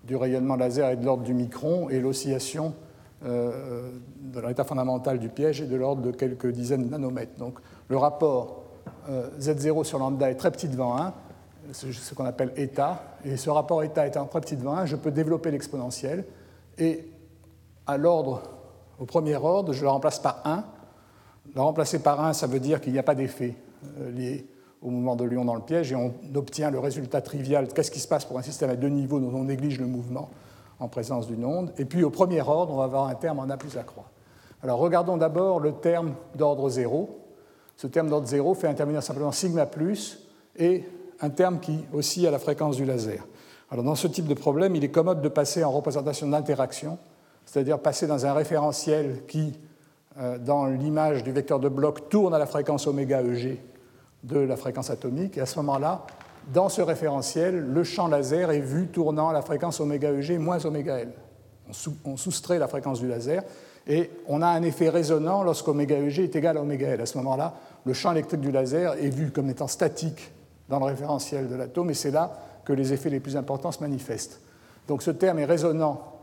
du 0.04 0.16
rayonnement 0.16 0.56
laser 0.56 0.88
est 0.90 0.96
de 0.96 1.04
l'ordre 1.04 1.22
du 1.22 1.34
micron 1.34 1.88
et 1.90 2.00
l'oscillation 2.00 2.74
euh, 3.24 3.90
de 4.20 4.40
l'état 4.40 4.64
fondamental 4.64 5.18
du 5.18 5.28
piège 5.28 5.60
est 5.60 5.66
de 5.66 5.76
l'ordre 5.76 6.02
de 6.02 6.10
quelques 6.10 6.50
dizaines 6.50 6.84
de 6.84 6.90
nanomètres. 6.90 7.38
Donc 7.38 7.58
le 7.88 7.96
rapport 7.96 8.64
euh, 9.08 9.28
Z0 9.38 9.84
sur 9.84 9.98
lambda 9.98 10.30
est 10.30 10.36
très 10.36 10.50
petit 10.50 10.68
devant 10.68 10.96
1, 10.98 11.14
c'est 11.72 11.92
ce 11.92 12.14
qu'on 12.14 12.26
appelle 12.26 12.52
état, 12.56 13.16
et 13.24 13.36
ce 13.36 13.50
rapport 13.50 13.82
état 13.82 14.06
étant 14.06 14.26
très 14.26 14.40
petit 14.40 14.56
devant 14.56 14.76
1, 14.76 14.86
je 14.86 14.96
peux 14.96 15.10
développer 15.10 15.50
l'exponentielle, 15.50 16.24
et 16.78 17.08
à 17.86 17.96
l'ordre 17.96 18.42
au 18.98 19.06
premier 19.06 19.36
ordre, 19.36 19.72
je 19.72 19.82
le 19.82 19.88
remplace 19.88 20.18
par 20.18 20.40
1. 20.44 20.64
Le 21.54 21.60
remplacer 21.60 21.98
par 21.98 22.24
1, 22.24 22.32
ça 22.32 22.46
veut 22.46 22.60
dire 22.60 22.80
qu'il 22.80 22.92
n'y 22.92 22.98
a 22.98 23.02
pas 23.02 23.14
d'effet 23.14 23.54
euh, 24.00 24.10
lié 24.10 24.46
au 24.82 24.90
mouvement 24.90 25.16
de 25.16 25.24
l'ion 25.24 25.44
dans 25.44 25.54
le 25.54 25.62
piège 25.62 25.92
et 25.92 25.96
on 25.96 26.12
obtient 26.34 26.70
le 26.70 26.78
résultat 26.78 27.20
trivial. 27.20 27.68
Qu'est-ce 27.68 27.90
qui 27.90 28.00
se 28.00 28.08
passe 28.08 28.24
pour 28.24 28.38
un 28.38 28.42
système 28.42 28.70
à 28.70 28.76
deux 28.76 28.88
niveaux 28.88 29.18
dont 29.18 29.34
on 29.34 29.44
néglige 29.44 29.80
le 29.80 29.86
mouvement? 29.86 30.30
En 30.84 30.88
présence 30.88 31.26
d'une 31.26 31.44
onde 31.44 31.72
Et 31.78 31.84
puis 31.84 32.04
au 32.04 32.10
premier 32.10 32.40
ordre, 32.40 32.72
on 32.72 32.76
va 32.76 32.84
avoir 32.84 33.08
un 33.08 33.14
terme 33.14 33.38
en 33.38 33.50
A 33.50 33.56
plus 33.56 33.76
A 33.76 33.82
croix. 33.82 34.10
Alors 34.62 34.78
regardons 34.78 35.16
d'abord 35.16 35.60
le 35.60 35.72
terme 35.72 36.14
d'ordre 36.34 36.68
0. 36.68 37.18
Ce 37.76 37.86
terme 37.86 38.08
d'ordre 38.08 38.26
0 38.26 38.54
fait 38.54 38.68
intervenir 38.68 39.02
simplement 39.02 39.32
sigma 39.32 39.66
plus 39.66 40.28
et 40.56 40.84
un 41.20 41.30
terme 41.30 41.58
qui 41.58 41.84
oscille 41.92 42.26
à 42.26 42.30
la 42.30 42.38
fréquence 42.38 42.76
du 42.76 42.84
laser. 42.84 43.26
Alors 43.70 43.84
dans 43.84 43.94
ce 43.94 44.06
type 44.06 44.26
de 44.26 44.34
problème, 44.34 44.76
il 44.76 44.84
est 44.84 44.90
commode 44.90 45.20
de 45.20 45.28
passer 45.28 45.64
en 45.64 45.70
représentation 45.72 46.28
d'interaction 46.28 46.98
c'est-à-dire 47.46 47.78
passer 47.78 48.06
dans 48.06 48.26
un 48.26 48.32
référentiel 48.32 49.22
qui, 49.28 49.52
euh, 50.18 50.38
dans 50.38 50.66
l'image 50.66 51.22
du 51.22 51.32
vecteur 51.32 51.60
de 51.60 51.68
bloc, 51.68 52.08
tourne 52.08 52.34
à 52.34 52.38
la 52.38 52.46
fréquence 52.46 52.86
oméga 52.86 53.22
EG 53.22 53.60
de 54.22 54.38
la 54.38 54.56
fréquence 54.56 54.90
atomique. 54.90 55.36
Et 55.36 55.40
à 55.40 55.46
ce 55.46 55.56
moment-là, 55.58 56.06
dans 56.52 56.68
ce 56.68 56.82
référentiel, 56.82 57.66
le 57.72 57.84
champ 57.84 58.08
laser 58.08 58.50
est 58.50 58.60
vu 58.60 58.88
tournant 58.88 59.28
à 59.28 59.32
la 59.32 59.42
fréquence 59.42 59.80
oméga 59.80 60.12
EG 60.12 60.38
moins 60.38 60.64
oméga 60.64 60.98
L. 60.98 61.12
On, 62.04 62.16
soustrait 62.16 62.58
la 62.58 62.68
fréquence 62.68 63.00
du 63.00 63.08
laser 63.08 63.42
et 63.86 64.10
on 64.28 64.42
a 64.42 64.48
un 64.48 64.62
effet 64.62 64.90
résonant 64.90 65.42
lorsqu'oméga 65.42 65.98
EG 65.98 66.20
est 66.20 66.36
égal 66.36 66.58
à 66.58 66.60
oméga 66.60 66.88
L. 66.88 67.00
À 67.00 67.06
ce 67.06 67.16
moment-là, 67.18 67.54
le 67.86 67.92
champ 67.94 68.12
électrique 68.12 68.40
du 68.40 68.50
laser 68.50 68.94
est 68.94 69.08
vu 69.08 69.30
comme 69.30 69.48
étant 69.48 69.66
statique 69.66 70.30
dans 70.68 70.78
le 70.78 70.84
référentiel 70.84 71.48
de 71.48 71.54
l'atome 71.54 71.90
et 71.90 71.94
c'est 71.94 72.10
là 72.10 72.38
que 72.64 72.72
les 72.72 72.92
effets 72.92 73.10
les 73.10 73.20
plus 73.20 73.36
importants 73.36 73.72
se 73.72 73.80
manifestent. 73.80 74.40
Donc 74.88 75.02
ce 75.02 75.10
terme 75.10 75.38
est 75.38 75.44
résonant 75.46 76.14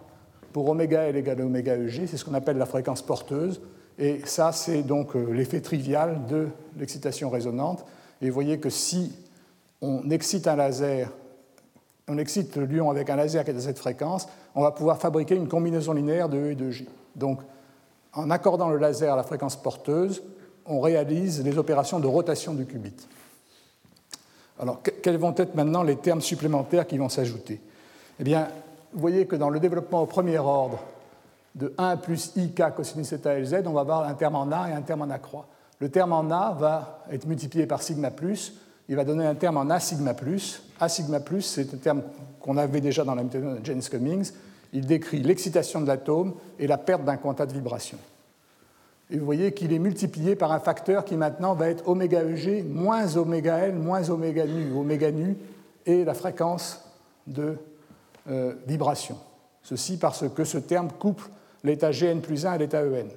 pour 0.53 0.69
oméga 0.69 1.03
L 1.03 1.15
égale 1.15 1.41
à 1.41 1.45
oméga 1.45 1.75
EG, 1.75 2.05
c'est 2.07 2.17
ce 2.17 2.25
qu'on 2.25 2.33
appelle 2.33 2.57
la 2.57 2.65
fréquence 2.65 3.01
porteuse. 3.01 3.61
Et 3.97 4.21
ça, 4.25 4.51
c'est 4.51 4.83
donc 4.83 5.15
euh, 5.15 5.31
l'effet 5.31 5.61
trivial 5.61 6.21
de 6.27 6.47
l'excitation 6.77 7.29
résonante. 7.29 7.85
Et 8.21 8.29
vous 8.29 8.33
voyez 8.33 8.59
que 8.59 8.69
si 8.69 9.13
on 9.81 10.09
excite 10.09 10.47
un 10.47 10.55
laser, 10.55 11.09
on 12.07 12.17
excite 12.17 12.55
le 12.55 12.65
lion 12.65 12.89
avec 12.89 13.09
un 13.09 13.15
laser 13.15 13.43
qui 13.43 13.51
est 13.51 13.55
à 13.55 13.59
cette 13.59 13.79
fréquence, 13.79 14.27
on 14.55 14.61
va 14.61 14.71
pouvoir 14.71 14.97
fabriquer 14.97 15.35
une 15.35 15.47
combinaison 15.47 15.93
linéaire 15.93 16.29
de 16.29 16.37
E 16.37 16.51
et 16.51 16.55
de 16.55 16.69
J. 16.69 16.87
Donc, 17.15 17.39
en 18.13 18.29
accordant 18.29 18.69
le 18.69 18.77
laser 18.77 19.13
à 19.13 19.15
la 19.15 19.23
fréquence 19.23 19.55
porteuse, 19.55 20.21
on 20.65 20.81
réalise 20.81 21.43
les 21.43 21.57
opérations 21.57 21.99
de 21.99 22.07
rotation 22.07 22.53
du 22.53 22.65
qubit. 22.65 23.07
Alors, 24.59 24.81
quels 25.01 25.17
vont 25.17 25.33
être 25.37 25.55
maintenant 25.55 25.81
les 25.81 25.95
termes 25.95 26.21
supplémentaires 26.21 26.85
qui 26.85 26.97
vont 26.97 27.09
s'ajouter? 27.09 27.59
Eh 28.19 28.23
bien, 28.23 28.47
vous 28.93 28.99
voyez 28.99 29.25
que 29.25 29.35
dans 29.35 29.49
le 29.49 29.59
développement 29.59 30.01
au 30.01 30.05
premier 30.05 30.37
ordre 30.37 30.79
de 31.55 31.73
1 31.77 31.97
plus 31.97 32.31
ik 32.35 32.61
cosinus 32.75 33.09
θ 33.09 33.25
LZ, 33.25 33.63
on 33.65 33.71
va 33.71 33.81
avoir 33.81 34.03
un 34.03 34.13
terme 34.13 34.35
en 34.35 34.51
A 34.51 34.69
et 34.69 34.73
un 34.73 34.81
terme 34.81 35.01
en 35.01 35.09
A 35.09 35.17
croix. 35.17 35.47
Le 35.79 35.89
terme 35.89 36.13
en 36.13 36.29
A 36.29 36.51
va 36.51 37.03
être 37.11 37.25
multiplié 37.25 37.65
par 37.65 37.81
sigma 37.81 38.11
plus, 38.11 38.53
il 38.91 38.97
va 38.97 39.05
donner 39.05 39.25
un 39.25 39.35
terme 39.35 39.55
en 39.55 39.69
A 39.69 39.79
sigma 39.79 40.13
plus. 40.13 40.63
A 40.77 40.89
sigma 40.89 41.21
plus, 41.21 41.43
c'est 41.43 41.73
un 41.73 41.77
terme 41.77 42.01
qu'on 42.41 42.57
avait 42.57 42.81
déjà 42.81 43.05
dans 43.05 43.15
la 43.15 43.23
méthode 43.23 43.61
de 43.61 43.65
James 43.65 43.81
Cummings. 43.81 44.33
Il 44.73 44.85
décrit 44.85 45.21
l'excitation 45.21 45.79
de 45.79 45.87
l'atome 45.87 46.33
et 46.59 46.67
la 46.67 46.77
perte 46.77 47.05
d'un 47.05 47.15
quanta 47.15 47.45
de 47.45 47.53
vibration. 47.53 47.97
Et 49.09 49.17
vous 49.17 49.23
voyez 49.23 49.53
qu'il 49.53 49.71
est 49.71 49.79
multiplié 49.79 50.35
par 50.35 50.51
un 50.51 50.59
facteur 50.59 51.05
qui 51.05 51.15
maintenant 51.15 51.53
va 51.53 51.69
être 51.69 51.87
oméga 51.87 52.21
EG 52.21 52.65
moins 52.67 53.15
oméga 53.15 53.59
L 53.59 53.75
moins 53.75 54.09
oméga 54.09 54.45
nu. 54.45 54.73
Oméga 54.73 55.09
nu 55.09 55.37
est 55.85 56.03
la 56.03 56.13
fréquence 56.13 56.83
de 57.27 57.55
euh, 58.29 58.55
vibration. 58.67 59.15
Ceci 59.63 59.95
parce 59.95 60.27
que 60.27 60.43
ce 60.43 60.57
terme 60.57 60.89
couple 60.99 61.29
l'état 61.63 61.93
Gn 61.93 62.19
plus 62.19 62.45
1 62.45 62.51
à 62.51 62.57
l'état 62.57 62.81
En. 62.81 63.07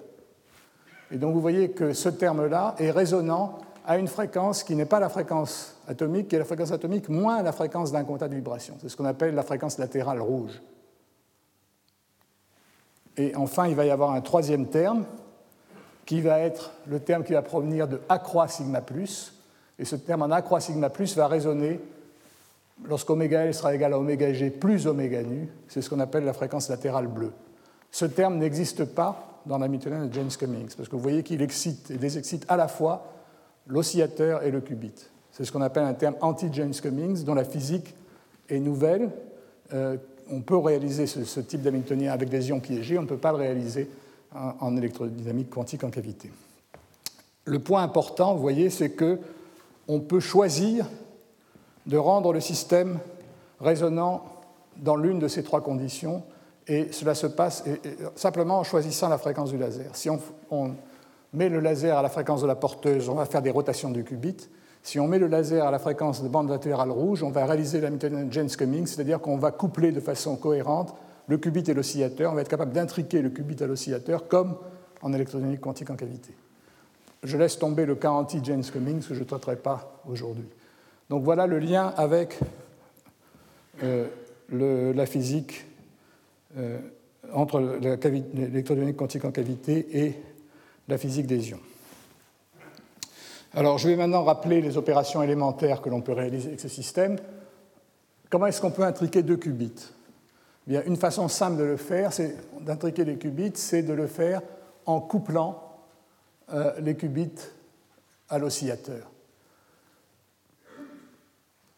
Et 1.11 1.19
donc 1.19 1.35
vous 1.35 1.41
voyez 1.41 1.71
que 1.71 1.95
ce 1.95 2.11
terme-là 2.11 2.77
est 2.79 2.93
résonant 2.93 3.59
à 3.87 3.99
une 3.99 4.09
fréquence 4.09 4.63
qui 4.63 4.75
n'est 4.75 4.87
pas 4.87 5.01
la 5.01 5.09
fréquence 5.09 5.77
atomique, 5.87 6.29
qui 6.29 6.37
est 6.37 6.39
la 6.39 6.45
fréquence 6.45 6.73
atomique 6.73 7.09
moins 7.09 7.43
la 7.43 7.53
fréquence 7.53 7.93
d'un 7.93 8.05
contact 8.05 8.31
de 8.31 8.37
vibration. 8.37 8.77
C'est 8.81 8.89
ce 8.89 8.97
qu'on 8.97 9.05
appelle 9.05 9.35
la 9.35 9.43
fréquence 9.43 9.79
latérale 9.79 10.21
rouge. 10.21 10.61
Et 13.17 13.37
enfin, 13.37 13.67
il 13.67 13.75
va 13.75 13.85
y 13.85 13.91
avoir 13.91 14.13
un 14.13 14.21
troisième 14.21 14.67
terme 14.67 15.05
qui 16.07 16.21
va 16.21 16.41
être 16.41 16.73
le 16.87 17.01
terme 17.01 17.25
qui 17.25 17.33
va 17.33 17.43
provenir 17.43 17.87
de 17.87 18.01
A 18.09 18.19
croix 18.19 18.49
sigma 18.49 18.81
plus. 18.81 19.35
Et 19.79 19.85
ce 19.85 19.97
terme 19.97 20.23
en 20.23 20.31
A 20.31 20.43
croix 20.43 20.61
sigma 20.61 20.91
plus 20.91 21.17
va 21.17 21.29
résonner 21.29 21.81
lorsqu'oméga 22.85 23.45
L 23.45 23.55
sera 23.55 23.75
égal 23.75 23.93
à 23.93 23.99
oméga 23.99 24.33
G 24.33 24.51
plus 24.51 24.87
oméga 24.87 25.23
nu. 25.23 25.49
C'est 25.69 25.83
ce 25.83 25.91
qu'on 25.91 26.01
appelle 26.01 26.25
la 26.25 26.33
fréquence 26.33 26.69
latérale 26.69 27.07
bleue. 27.07 27.33
Ce 27.91 28.05
terme 28.05 28.39
n'existe 28.39 28.85
pas 28.85 29.41
dans 29.47 29.59
la 29.59 29.67
Hamiltonienne 29.67 30.09
de 30.09 30.15
James 30.15 30.31
Cummings, 30.31 30.75
parce 30.75 30.89
que 30.89 30.97
vous 30.97 31.03
voyez 31.03 31.23
qu'il 31.23 31.43
excite 31.43 31.91
et 31.91 31.99
désexcite 31.99 32.45
à 32.49 32.57
la 32.57 32.67
fois 32.67 33.14
l'oscillateur 33.67 34.43
et 34.43 34.51
le 34.51 34.61
qubit. 34.61 34.93
C'est 35.31 35.45
ce 35.45 35.53
qu'on 35.53 35.63
appelle 35.63 35.85
un 35.85 35.95
terme 35.95 36.17
anti-James 36.21 36.75
Cummings, 36.75 37.25
dont 37.25 37.35
la 37.35 37.45
physique 37.45 37.95
est 38.49 38.61
nouvelle. 38.61 39.11
Euh, 39.73 39.97
on 40.31 40.41
peut 40.41 40.57
réaliser 40.57 41.07
ce, 41.07 41.41
type 41.41 41.63
d'hamiltonien 41.63 42.13
avec 42.13 42.29
des 42.29 42.49
ions 42.49 42.61
piégés, 42.61 42.99
on 42.99 43.03
ne 43.03 43.07
peut 43.07 43.17
pas 43.17 43.33
le 43.33 43.39
réaliser 43.39 43.91
en, 44.33 44.77
électrodynamique 44.77 45.51
quantique 45.51 45.85
en 45.85 45.91
cavité. 45.91 46.31
Le 47.45 47.59
point 47.59 47.83
important, 47.83 48.35
vous 48.35 48.41
voyez, 48.41 48.71
c'est 48.71 48.91
qu'on 48.91 50.01
peut 50.01 50.21
choisir 50.21 50.89
de 51.87 51.97
rendre 51.97 52.33
le 52.33 52.41
système 52.41 52.99
résonnant 53.61 54.25
dans 54.79 54.97
l'une 54.97 55.19
de 55.19 55.29
ces 55.29 55.43
trois 55.43 55.61
conditions, 55.61 56.23
et 56.67 56.91
cela 56.93 57.15
se 57.15 57.27
passe 57.27 57.65
simplement 58.17 58.61
en 58.61 58.65
choisissant 58.65 59.09
la 59.09 59.19
fréquence 59.19 59.51
du 59.51 59.59
laser. 59.59 59.95
Si 59.95 60.09
on, 60.09 60.19
on 60.51 60.71
met 61.35 61.49
le 61.49 61.61
laser 61.61 61.97
à 61.97 62.03
la 62.03 62.09
fréquence 62.09 62.41
de 62.43 62.47
la 62.47 62.55
porteuse, 62.55 63.09
on 63.09 63.15
va 63.15 63.27
faire 63.27 63.43
des 63.43 63.51
rotations 63.51 63.91
du 63.91 64.05
qubit. 64.05 64.37
Si 64.83 65.01
on 65.01 65.09
met 65.09 65.19
le 65.19 65.27
laser 65.27 65.67
à 65.67 65.71
la 65.71 65.79
fréquence 65.79 66.23
de 66.23 66.29
bande 66.29 66.51
latérale 66.51 66.91
rouge, 66.91 67.23
on 67.23 67.31
va 67.31 67.47
réaliser 67.47 67.81
la 67.81 67.91
méthode 67.91 68.29
James-Cummings, 68.31 68.87
c'est-à-dire 68.87 69.21
qu'on 69.21 69.39
va 69.39 69.51
coupler 69.51 69.93
de 69.93 70.01
façon 70.01 70.37
cohérente 70.37 70.95
le 71.27 71.39
qubit 71.39 71.65
et 71.69 71.75
l'oscillateur. 71.75 72.33
On 72.33 72.35
va 72.35 72.43
être 72.43 72.49
capable 72.49 72.73
d'intriquer 72.73 73.23
le 73.23 73.31
qubit 73.31 73.63
à 73.63 73.67
l'oscillateur 73.67 74.29
comme 74.29 74.57
en 75.03 75.13
électrodynamique 75.13 75.61
quantique 75.61 75.91
en 75.91 75.97
cavité. 75.97 76.35
Je 77.23 77.37
laisse 77.39 77.59
tomber 77.59 77.87
le 77.87 77.95
cas 77.95 78.11
anti-James 78.11 78.63
Cummings 78.63 79.07
que 79.07 79.15
je 79.15 79.21
ne 79.21 79.25
traiterai 79.25 79.57
pas 79.57 80.03
aujourd'hui. 80.07 80.45
Donc 81.09 81.25
voilà 81.25 81.47
le 81.47 81.59
lien 81.59 81.95
avec 81.97 82.39
euh, 83.83 84.07
la 84.51 85.07
physique 85.07 85.67
euh, 86.59 86.79
entre 87.33 87.61
l'électrodynamique 87.61 88.97
quantique 88.97 89.25
en 89.25 89.31
cavité 89.31 90.05
et 90.05 90.15
la 90.89 90.99
physique 90.99 91.27
des 91.27 91.51
ions. 91.51 91.61
Alors 93.55 93.79
je 93.79 93.89
vais 93.89 93.97
maintenant 93.97 94.25
rappeler 94.25 94.61
les 94.61 94.77
opérations 94.77 95.23
élémentaires 95.23 95.81
que 95.81 95.89
l'on 95.89 96.01
peut 96.01 96.13
réaliser 96.13 96.49
avec 96.49 96.61
ce 96.61 96.69
système. 96.69 97.17
Comment 98.29 98.47
est-ce 98.47 98.61
qu'on 98.61 98.73
peut 98.73 98.83
intriquer 98.83 99.23
deux 99.23 99.37
qubits? 99.37 99.93
Eh 100.67 100.71
Bien, 100.71 100.83
Une 100.87 100.97
façon 100.97 101.29
simple 101.29 101.59
de 101.59 101.65
le 101.65 101.77
faire, 101.77 102.13
c'est 102.13 102.37
d'intriquer 102.61 103.05
les 103.05 103.17
qubits, 103.17 103.53
c'est 103.55 103.83
de 103.83 103.93
le 103.93 104.07
faire 104.07 104.43
en 104.87 105.01
couplant 105.01 105.63
euh, 106.53 106.73
les 106.81 106.97
qubits 106.97 107.31
à 108.29 108.39
l'oscillateur. 108.39 109.11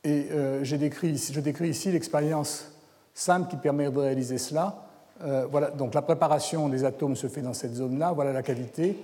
Et 0.03 0.29
euh, 0.31 0.65
je 0.65 0.77
décris 0.77 1.69
ici 1.69 1.93
l'expérience 1.93 2.73
simple 3.13 3.51
qui 3.51 3.57
permet 3.57 3.91
de 3.91 3.99
réaliser 3.99 4.39
cela. 4.39 4.86
Euh, 5.23 5.47
voilà, 5.51 5.71
donc 5.71 5.95
la 5.95 6.03
préparation 6.03 6.69
des 6.69 6.85
atomes 6.85 7.17
se 7.17 7.27
fait 7.27 7.41
dans 7.41 7.55
cette 7.55 7.75
zone-là, 7.75 8.13
voilà 8.13 8.33
la 8.33 8.43
cavité. 8.43 8.97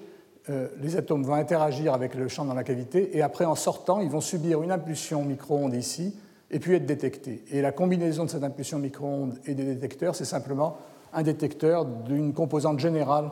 Euh, 0.50 0.68
les 0.80 0.96
atomes 0.96 1.22
vont 1.22 1.34
interagir 1.34 1.94
avec 1.94 2.14
le 2.14 2.28
champ 2.28 2.44
dans 2.44 2.54
la 2.54 2.64
cavité 2.64 3.16
et 3.16 3.22
après, 3.22 3.44
en 3.44 3.54
sortant, 3.54 4.00
ils 4.00 4.10
vont 4.10 4.20
subir 4.20 4.62
une 4.62 4.72
impulsion 4.72 5.24
micro-ondes 5.24 5.74
ici 5.74 6.14
et 6.50 6.58
puis 6.58 6.74
être 6.74 6.86
détectés. 6.86 7.44
Et 7.50 7.62
la 7.62 7.72
combinaison 7.72 8.24
de 8.24 8.30
cette 8.30 8.44
impulsion 8.44 8.78
micro-ondes 8.78 9.38
et 9.46 9.54
des 9.54 9.64
détecteurs, 9.64 10.14
c'est 10.14 10.24
simplement 10.24 10.76
un 11.12 11.22
détecteur 11.22 11.84
d'une 11.84 12.34
composante 12.34 12.78
générale 12.78 13.30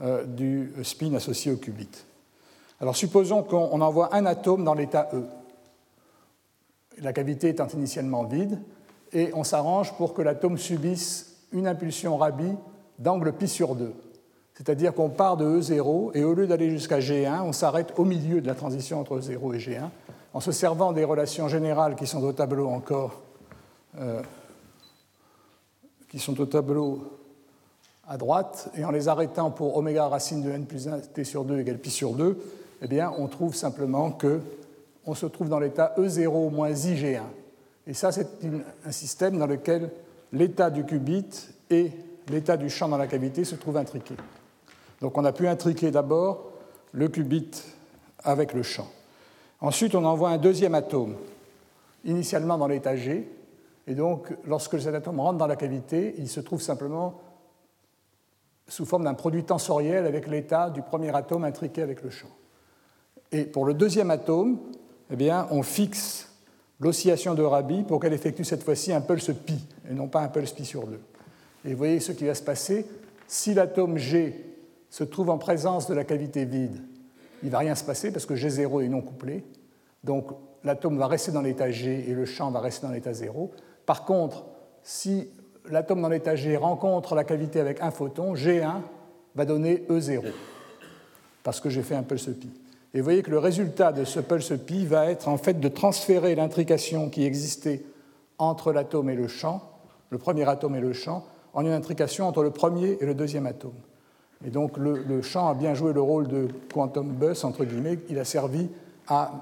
euh, 0.00 0.24
du 0.24 0.72
spin 0.82 1.14
associé 1.14 1.52
au 1.52 1.56
qubit. 1.56 1.88
Alors 2.80 2.96
supposons 2.96 3.42
qu'on 3.42 3.80
envoie 3.80 4.14
un 4.14 4.26
atome 4.26 4.64
dans 4.64 4.74
l'état 4.74 5.08
E. 5.12 5.24
La 7.00 7.12
cavité 7.12 7.48
étant 7.48 7.68
initialement 7.68 8.24
vide, 8.24 8.58
et 9.12 9.30
on 9.34 9.44
s'arrange 9.44 9.96
pour 9.96 10.14
que 10.14 10.22
l'atome 10.22 10.58
subisse 10.58 11.27
une 11.52 11.66
impulsion 11.66 12.16
Rabi 12.16 12.52
d'angle 12.98 13.32
pi 13.32 13.48
sur 13.48 13.74
2. 13.74 13.92
C'est-à-dire 14.54 14.92
qu'on 14.92 15.08
part 15.08 15.36
de 15.36 15.60
E0 15.60 16.10
et 16.14 16.24
au 16.24 16.34
lieu 16.34 16.46
d'aller 16.46 16.70
jusqu'à 16.70 16.98
G1, 16.98 17.42
on 17.42 17.52
s'arrête 17.52 17.94
au 17.96 18.04
milieu 18.04 18.40
de 18.40 18.46
la 18.46 18.54
transition 18.54 19.00
entre 19.00 19.20
E0 19.20 19.54
et 19.54 19.58
G1 19.58 19.88
en 20.34 20.40
se 20.40 20.52
servant 20.52 20.92
des 20.92 21.04
relations 21.04 21.48
générales 21.48 21.96
qui 21.96 22.06
sont 22.06 22.22
au 22.22 22.32
tableau 22.32 22.68
encore, 22.68 23.22
euh, 23.98 24.22
qui 26.08 26.18
sont 26.18 26.38
au 26.40 26.46
tableau 26.46 27.18
à 28.06 28.16
droite, 28.16 28.70
et 28.74 28.84
en 28.84 28.90
les 28.90 29.08
arrêtant 29.08 29.50
pour 29.50 29.76
oméga 29.76 30.06
racine 30.06 30.42
de 30.42 30.50
n 30.50 30.64
plus 30.64 30.88
1 30.88 31.00
t 31.00 31.24
sur 31.24 31.44
2 31.44 31.60
égale 31.60 31.78
pi 31.78 31.90
sur 31.90 32.12
2, 32.12 32.38
eh 32.80 32.86
bien, 32.86 33.12
on 33.18 33.26
trouve 33.26 33.54
simplement 33.54 34.12
que 34.12 34.40
on 35.06 35.14
se 35.14 35.26
trouve 35.26 35.48
dans 35.48 35.58
l'état 35.58 35.94
E0 35.98 36.50
moins 36.50 36.70
IG1. 36.70 37.22
Et 37.86 37.94
ça, 37.94 38.12
c'est 38.12 38.28
un 38.84 38.92
système 38.92 39.38
dans 39.38 39.46
lequel 39.46 39.90
l'état 40.32 40.70
du 40.70 40.84
qubit 40.84 41.48
et 41.70 41.92
l'état 42.28 42.56
du 42.56 42.70
champ 42.70 42.88
dans 42.88 42.96
la 42.96 43.06
cavité 43.06 43.44
se 43.44 43.54
trouvent 43.54 43.76
intriqués. 43.76 44.16
Donc 45.00 45.16
on 45.16 45.24
a 45.24 45.32
pu 45.32 45.46
intriquer 45.48 45.90
d'abord 45.90 46.50
le 46.92 47.08
qubit 47.08 47.50
avec 48.24 48.52
le 48.52 48.62
champ. 48.62 48.88
Ensuite, 49.60 49.94
on 49.94 50.04
envoie 50.04 50.30
un 50.30 50.38
deuxième 50.38 50.74
atome, 50.74 51.16
initialement 52.04 52.58
dans 52.58 52.68
l'état 52.68 52.96
G, 52.96 53.28
et 53.86 53.94
donc 53.94 54.34
lorsque 54.46 54.80
cet 54.80 54.94
atome 54.94 55.20
rentre 55.20 55.38
dans 55.38 55.46
la 55.46 55.56
cavité, 55.56 56.14
il 56.18 56.28
se 56.28 56.40
trouve 56.40 56.60
simplement 56.60 57.20
sous 58.68 58.84
forme 58.84 59.04
d'un 59.04 59.14
produit 59.14 59.44
tensoriel 59.44 60.06
avec 60.06 60.26
l'état 60.26 60.70
du 60.70 60.82
premier 60.82 61.14
atome 61.14 61.44
intriqué 61.44 61.82
avec 61.82 62.02
le 62.02 62.10
champ. 62.10 62.28
Et 63.32 63.44
pour 63.44 63.64
le 63.64 63.74
deuxième 63.74 64.10
atome, 64.10 64.58
eh 65.10 65.16
bien, 65.16 65.46
on 65.50 65.62
fixe 65.62 66.27
l'oscillation 66.80 67.34
de 67.34 67.42
Rabi 67.42 67.82
pour 67.82 68.00
qu'elle 68.00 68.12
effectue 68.12 68.44
cette 68.44 68.62
fois-ci 68.62 68.92
un 68.92 69.00
pulse 69.00 69.32
pi 69.46 69.58
et 69.90 69.94
non 69.94 70.08
pas 70.08 70.20
un 70.20 70.28
pulse 70.28 70.52
pi 70.52 70.64
sur 70.64 70.86
2. 70.86 71.00
Et 71.64 71.72
vous 71.72 71.78
voyez 71.78 72.00
ce 72.00 72.12
qui 72.12 72.24
va 72.24 72.34
se 72.34 72.42
passer. 72.42 72.86
Si 73.26 73.54
l'atome 73.54 73.98
G 73.98 74.56
se 74.90 75.04
trouve 75.04 75.30
en 75.30 75.38
présence 75.38 75.86
de 75.86 75.94
la 75.94 76.04
cavité 76.04 76.44
vide, 76.44 76.82
il 77.42 77.46
ne 77.46 77.50
va 77.50 77.58
rien 77.58 77.74
se 77.74 77.84
passer 77.84 78.10
parce 78.12 78.26
que 78.26 78.34
G0 78.34 78.84
est 78.84 78.88
non 78.88 79.02
couplé. 79.02 79.44
Donc 80.04 80.30
l'atome 80.64 80.98
va 80.98 81.06
rester 81.06 81.32
dans 81.32 81.42
l'état 81.42 81.70
G 81.70 82.08
et 82.08 82.14
le 82.14 82.24
champ 82.24 82.50
va 82.50 82.60
rester 82.60 82.86
dans 82.86 82.92
l'état 82.92 83.12
0. 83.12 83.50
Par 83.84 84.04
contre, 84.04 84.46
si 84.82 85.28
l'atome 85.68 86.00
dans 86.00 86.08
l'état 86.08 86.36
G 86.36 86.56
rencontre 86.56 87.14
la 87.14 87.24
cavité 87.24 87.60
avec 87.60 87.82
un 87.82 87.90
photon, 87.90 88.34
G1 88.34 88.80
va 89.34 89.44
donner 89.44 89.84
E0 89.90 90.22
parce 91.42 91.60
que 91.60 91.68
j'ai 91.70 91.82
fait 91.82 91.94
un 91.94 92.02
pulse 92.02 92.30
pi. 92.38 92.50
Et 92.94 92.98
vous 92.98 93.04
voyez 93.04 93.22
que 93.22 93.30
le 93.30 93.38
résultat 93.38 93.92
de 93.92 94.04
ce 94.04 94.20
pulse 94.20 94.52
pi 94.64 94.86
va 94.86 95.10
être 95.10 95.28
en 95.28 95.36
fait 95.36 95.60
de 95.60 95.68
transférer 95.68 96.34
l'intrication 96.34 97.10
qui 97.10 97.24
existait 97.24 97.82
entre 98.38 98.72
l'atome 98.72 99.10
et 99.10 99.14
le 99.14 99.28
champ, 99.28 99.62
le 100.10 100.18
premier 100.18 100.48
atome 100.48 100.76
et 100.76 100.80
le 100.80 100.92
champ, 100.92 101.26
en 101.52 101.62
une 101.62 101.72
intrication 101.72 102.26
entre 102.26 102.42
le 102.42 102.50
premier 102.50 102.96
et 103.00 103.06
le 103.06 103.14
deuxième 103.14 103.46
atome. 103.46 103.74
Et 104.46 104.50
donc 104.50 104.76
le, 104.78 105.20
champ 105.22 105.48
a 105.48 105.54
bien 105.54 105.74
joué 105.74 105.92
le 105.92 106.00
rôle 106.00 106.28
de 106.28 106.48
quantum 106.72 107.08
bus, 107.12 107.44
entre 107.44 107.64
guillemets, 107.64 107.98
il 108.08 108.18
a 108.18 108.24
servi 108.24 108.68
à 109.08 109.32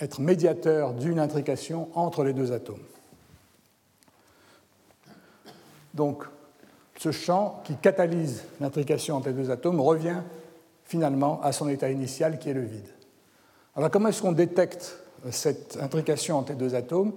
être 0.00 0.20
médiateur 0.20 0.92
d'une 0.92 1.18
intrication 1.18 1.88
entre 1.94 2.24
les 2.24 2.32
deux 2.32 2.52
atomes. 2.52 2.82
Donc, 5.94 6.24
ce 6.98 7.12
champ 7.12 7.60
qui 7.64 7.74
catalyse 7.74 8.44
l'intrication 8.60 9.16
entre 9.16 9.28
les 9.28 9.34
deux 9.34 9.50
atomes 9.50 9.80
revient 9.80 10.20
finalement 10.90 11.40
à 11.42 11.52
son 11.52 11.68
état 11.68 11.88
initial 11.88 12.40
qui 12.40 12.50
est 12.50 12.52
le 12.52 12.64
vide. 12.64 12.88
Alors 13.76 13.92
comment 13.92 14.08
est-ce 14.08 14.20
qu'on 14.20 14.32
détecte 14.32 14.98
cette 15.30 15.78
intrication 15.80 16.38
entre 16.38 16.50
les 16.50 16.58
deux 16.58 16.74
atomes? 16.74 17.12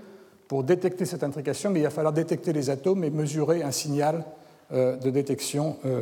Pour 0.47 0.63
détecter 0.63 1.05
cette 1.05 1.23
intrication, 1.23 1.73
il 1.73 1.81
va 1.81 1.89
falloir 1.89 2.13
détecter 2.13 2.53
les 2.53 2.69
atomes 2.69 3.03
et 3.03 3.09
mesurer 3.09 3.63
un 3.63 3.71
signal 3.71 4.23
euh, 4.71 4.95
de 4.97 5.09
détection 5.09 5.77
euh, 5.85 6.01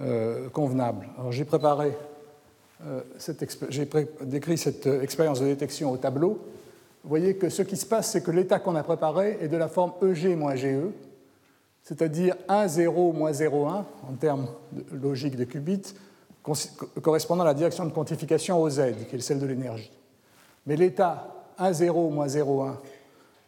euh, 0.00 0.50
convenable. 0.50 1.06
Alors 1.18 1.32
j'ai 1.32 1.46
préparé, 1.46 1.92
j'ai 3.70 3.88
décrit 4.20 4.58
cette 4.58 4.86
expérience 4.86 5.40
de 5.40 5.46
détection 5.46 5.90
au 5.90 5.96
tableau. 5.96 6.38
Vous 7.02 7.08
voyez 7.08 7.36
que 7.36 7.48
ce 7.48 7.62
qui 7.62 7.78
se 7.78 7.86
passe, 7.86 8.10
c'est 8.10 8.22
que 8.22 8.30
l'état 8.30 8.58
qu'on 8.58 8.76
a 8.76 8.82
préparé 8.82 9.38
est 9.40 9.48
de 9.48 9.56
la 9.56 9.68
forme 9.68 9.92
EG 10.02 10.36
moins 10.36 10.56
GE, 10.56 10.90
c'est-à-dire 11.82 12.36
1, 12.48 12.68
0, 12.68 13.12
moins 13.14 13.32
0, 13.32 13.66
1, 13.66 13.86
en 14.10 14.12
termes 14.20 14.48
logiques 14.92 15.36
de 15.36 15.44
qubits, 15.44 15.94
correspondant 17.02 17.42
à 17.42 17.46
la 17.46 17.54
direction 17.54 17.84
de 17.84 17.90
quantification 17.90 18.60
au 18.60 18.70
Z, 18.70 18.82
qui 19.08 19.16
est 19.16 19.20
celle 19.20 19.38
de 19.38 19.46
l'énergie. 19.46 19.90
Mais 20.66 20.76
l'état 20.76 21.28
1, 21.58 21.72
0, 21.72 22.10
moins 22.10 22.28
0, 22.28 22.62
1, 22.62 22.78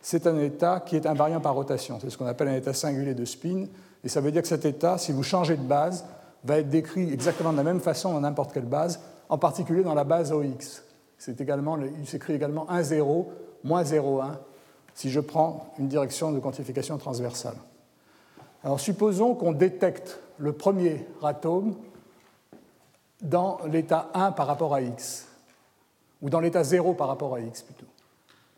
c'est 0.01 0.27
un 0.27 0.39
état 0.39 0.81
qui 0.81 0.97
est 0.97 1.07
invariant 1.07 1.41
par 1.41 1.55
rotation. 1.55 1.99
C'est 2.01 2.11
ce 2.11 2.17
qu'on 2.17 2.27
appelle 2.27 2.49
un 2.49 2.57
état 2.57 2.73
singulier 2.73 3.15
de 3.15 3.25
spin. 3.25 3.67
Et 4.05 4.09
ça 4.09 4.21
veut 4.21 4.31
dire 4.31 4.43
que 4.43 4.49
cet 4.49 4.65
état, 4.65 4.97
si 4.99 5.13
vous 5.13 5.23
changez 5.23 5.57
de 5.57 5.63
base, 5.63 6.05
va 6.45 6.59
être 6.59 6.69
décrit 6.69 7.13
exactement 7.13 7.53
de 7.53 7.57
la 7.57 7.65
même 7.65 7.81
façon 7.81 8.13
dans 8.13 8.21
n'importe 8.21 8.53
quelle 8.53 8.65
base, 8.65 9.01
en 9.29 9.39
particulier 9.39 9.83
dans 9.83 9.95
la 9.95 10.05
base 10.05 10.33
OX. 10.33 10.85
Également, 11.41 11.77
il 11.77 12.07
s'écrit 12.07 12.35
également 12.35 12.71
1, 12.71 12.83
0, 12.85 13.33
moins 13.65 13.85
0, 13.85 14.21
1, 14.21 14.39
si 14.95 15.11
je 15.11 15.21
prends 15.21 15.75
une 15.79 15.89
direction 15.89 16.31
de 16.33 16.39
quantification 16.39 16.97
transversale. 16.97 17.57
Alors 18.63 18.81
supposons 18.81 19.35
qu'on 19.35 19.53
détecte 19.53 20.21
le 20.39 20.53
premier 20.53 21.07
atome 21.23 21.75
dans 23.23 23.59
l'état 23.71 24.11
1 24.15 24.33
par 24.33 24.47
rapport 24.47 24.75
à 24.75 24.81
x, 24.81 25.27
ou 26.23 26.31
dans 26.31 26.41
l'état 26.41 26.63
0 26.63 26.95
par 26.95 27.09
rapport 27.09 27.35
à 27.35 27.41
x 27.41 27.63
plutôt. 27.63 27.87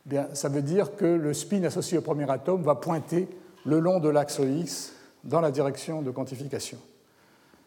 Bien, 0.06 0.28
ça 0.32 0.48
veut 0.48 0.62
dire 0.62 0.96
que 0.96 1.04
le 1.04 1.34
spin 1.34 1.62
associé 1.64 1.98
au 1.98 2.02
premier 2.02 2.30
atome 2.30 2.62
va 2.62 2.74
pointer 2.74 3.28
le 3.64 3.78
long 3.78 4.00
de 4.00 4.08
l'axe 4.08 4.40
x 4.42 4.92
dans 5.24 5.40
la 5.40 5.50
direction 5.50 6.02
de 6.02 6.10
quantification. 6.10 6.78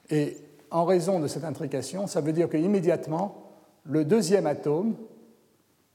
Et 0.09 0.37
en 0.71 0.85
raison 0.85 1.19
de 1.19 1.27
cette 1.27 1.43
intrication, 1.43 2.07
ça 2.07 2.21
veut 2.21 2.33
dire 2.33 2.49
qu'immédiatement, 2.49 3.51
le 3.85 4.03
deuxième 4.05 4.47
atome 4.47 4.95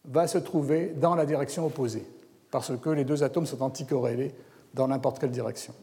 va 0.05 0.27
se 0.27 0.39
trouver 0.39 0.95
dans 0.97 1.15
la 1.15 1.27
direction 1.27 1.67
opposée, 1.67 2.07
parce 2.51 2.73
que 2.77 2.91
les 2.91 3.05
deux 3.05 3.23
atomes 3.23 3.47
sont 3.47 3.63
anticorrélés 3.63 4.35
dans 4.75 4.89
n'importe 4.89 5.19
quelle 5.19 5.31
direction. 5.31 5.75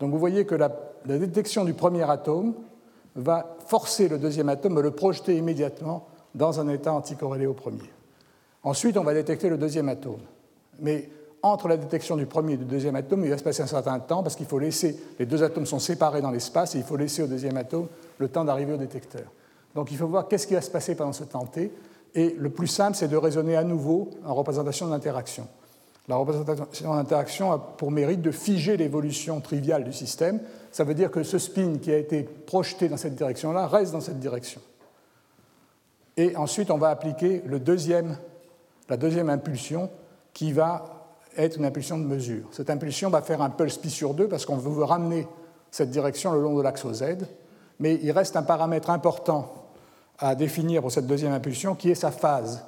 Donc 0.00 0.10
vous 0.10 0.18
voyez 0.18 0.46
que 0.46 0.54
la, 0.54 0.74
la 1.06 1.18
détection 1.18 1.64
du 1.64 1.74
premier 1.74 2.08
atome 2.08 2.54
va 3.18 3.56
forcer 3.66 4.08
le 4.08 4.18
deuxième 4.18 4.48
atome 4.48 4.78
à 4.78 4.80
le 4.80 4.92
projeter 4.92 5.36
immédiatement 5.36 6.06
dans 6.34 6.60
un 6.60 6.68
état 6.68 6.92
anticorrélé 6.92 7.46
au 7.46 7.54
premier. 7.54 7.90
Ensuite, 8.62 8.96
on 8.96 9.02
va 9.02 9.14
détecter 9.14 9.48
le 9.48 9.58
deuxième 9.58 9.88
atome. 9.88 10.20
Mais 10.80 11.08
entre 11.42 11.68
la 11.68 11.76
détection 11.76 12.16
du 12.16 12.26
premier 12.26 12.54
et 12.54 12.56
du 12.56 12.64
deuxième 12.64 12.96
atome, 12.96 13.24
il 13.24 13.30
va 13.30 13.38
se 13.38 13.42
passer 13.42 13.62
un 13.62 13.66
certain 13.66 13.98
temps 13.98 14.22
parce 14.22 14.36
qu'il 14.36 14.46
faut 14.46 14.58
laisser, 14.58 14.96
les 15.18 15.26
deux 15.26 15.42
atomes 15.42 15.66
sont 15.66 15.78
séparés 15.78 16.20
dans 16.20 16.30
l'espace 16.30 16.74
et 16.74 16.78
il 16.78 16.84
faut 16.84 16.96
laisser 16.96 17.22
au 17.22 17.26
deuxième 17.26 17.56
atome 17.56 17.88
le 18.18 18.28
temps 18.28 18.44
d'arriver 18.44 18.74
au 18.74 18.76
détecteur. 18.76 19.24
Donc 19.74 19.90
il 19.90 19.96
faut 19.96 20.06
voir 20.06 20.28
qu'est-ce 20.28 20.46
qui 20.46 20.54
va 20.54 20.60
se 20.60 20.70
passer 20.70 20.94
pendant 20.94 21.12
ce 21.12 21.24
temps 21.24 21.46
t. 21.46 21.72
Et 22.14 22.34
le 22.38 22.50
plus 22.50 22.66
simple, 22.66 22.96
c'est 22.96 23.08
de 23.08 23.16
raisonner 23.16 23.56
à 23.56 23.64
nouveau 23.64 24.10
en 24.24 24.34
représentation 24.34 24.88
d'interaction. 24.88 25.46
La 26.08 26.16
représentation 26.16 26.94
d'interaction 26.94 27.52
a 27.52 27.58
pour 27.58 27.90
mérite 27.90 28.22
de 28.22 28.30
figer 28.30 28.76
l'évolution 28.76 29.40
triviale 29.40 29.84
du 29.84 29.92
système. 29.92 30.40
Ça 30.78 30.84
veut 30.84 30.94
dire 30.94 31.10
que 31.10 31.24
ce 31.24 31.38
spin 31.38 31.78
qui 31.82 31.90
a 31.90 31.96
été 31.96 32.22
projeté 32.22 32.88
dans 32.88 32.96
cette 32.96 33.16
direction-là 33.16 33.66
reste 33.66 33.90
dans 33.90 34.00
cette 34.00 34.20
direction. 34.20 34.60
Et 36.16 36.36
ensuite, 36.36 36.70
on 36.70 36.78
va 36.78 36.90
appliquer 36.90 37.42
la 37.48 37.58
deuxième 37.58 39.28
impulsion 39.28 39.90
qui 40.32 40.52
va 40.52 41.08
être 41.36 41.56
une 41.56 41.64
impulsion 41.64 41.98
de 41.98 42.04
mesure. 42.04 42.46
Cette 42.52 42.70
impulsion 42.70 43.10
va 43.10 43.22
faire 43.22 43.42
un 43.42 43.50
pulse 43.50 43.76
pi 43.76 43.90
sur 43.90 44.14
2 44.14 44.28
parce 44.28 44.46
qu'on 44.46 44.56
veut 44.56 44.84
ramener 44.84 45.26
cette 45.72 45.90
direction 45.90 46.30
le 46.32 46.40
long 46.40 46.56
de 46.56 46.62
l'axe 46.62 46.86
Z, 46.92 47.26
mais 47.80 47.98
il 48.00 48.12
reste 48.12 48.36
un 48.36 48.44
paramètre 48.44 48.90
important 48.90 49.52
à 50.20 50.36
définir 50.36 50.82
pour 50.82 50.92
cette 50.92 51.08
deuxième 51.08 51.32
impulsion 51.32 51.74
qui 51.74 51.90
est 51.90 51.96
sa 51.96 52.12
phase. 52.12 52.64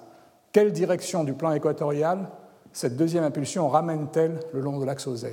Quelle 0.51 0.73
direction 0.73 1.23
du 1.23 1.35
plan 1.35 1.53
équatorial 1.53 2.29
cette 2.73 2.97
deuxième 2.97 3.23
impulsion 3.23 3.69
ramène-t-elle 3.69 4.41
le 4.53 4.61
long 4.63 4.81
de 4.81 4.85
l'axe 4.85 5.09
Z? 5.09 5.27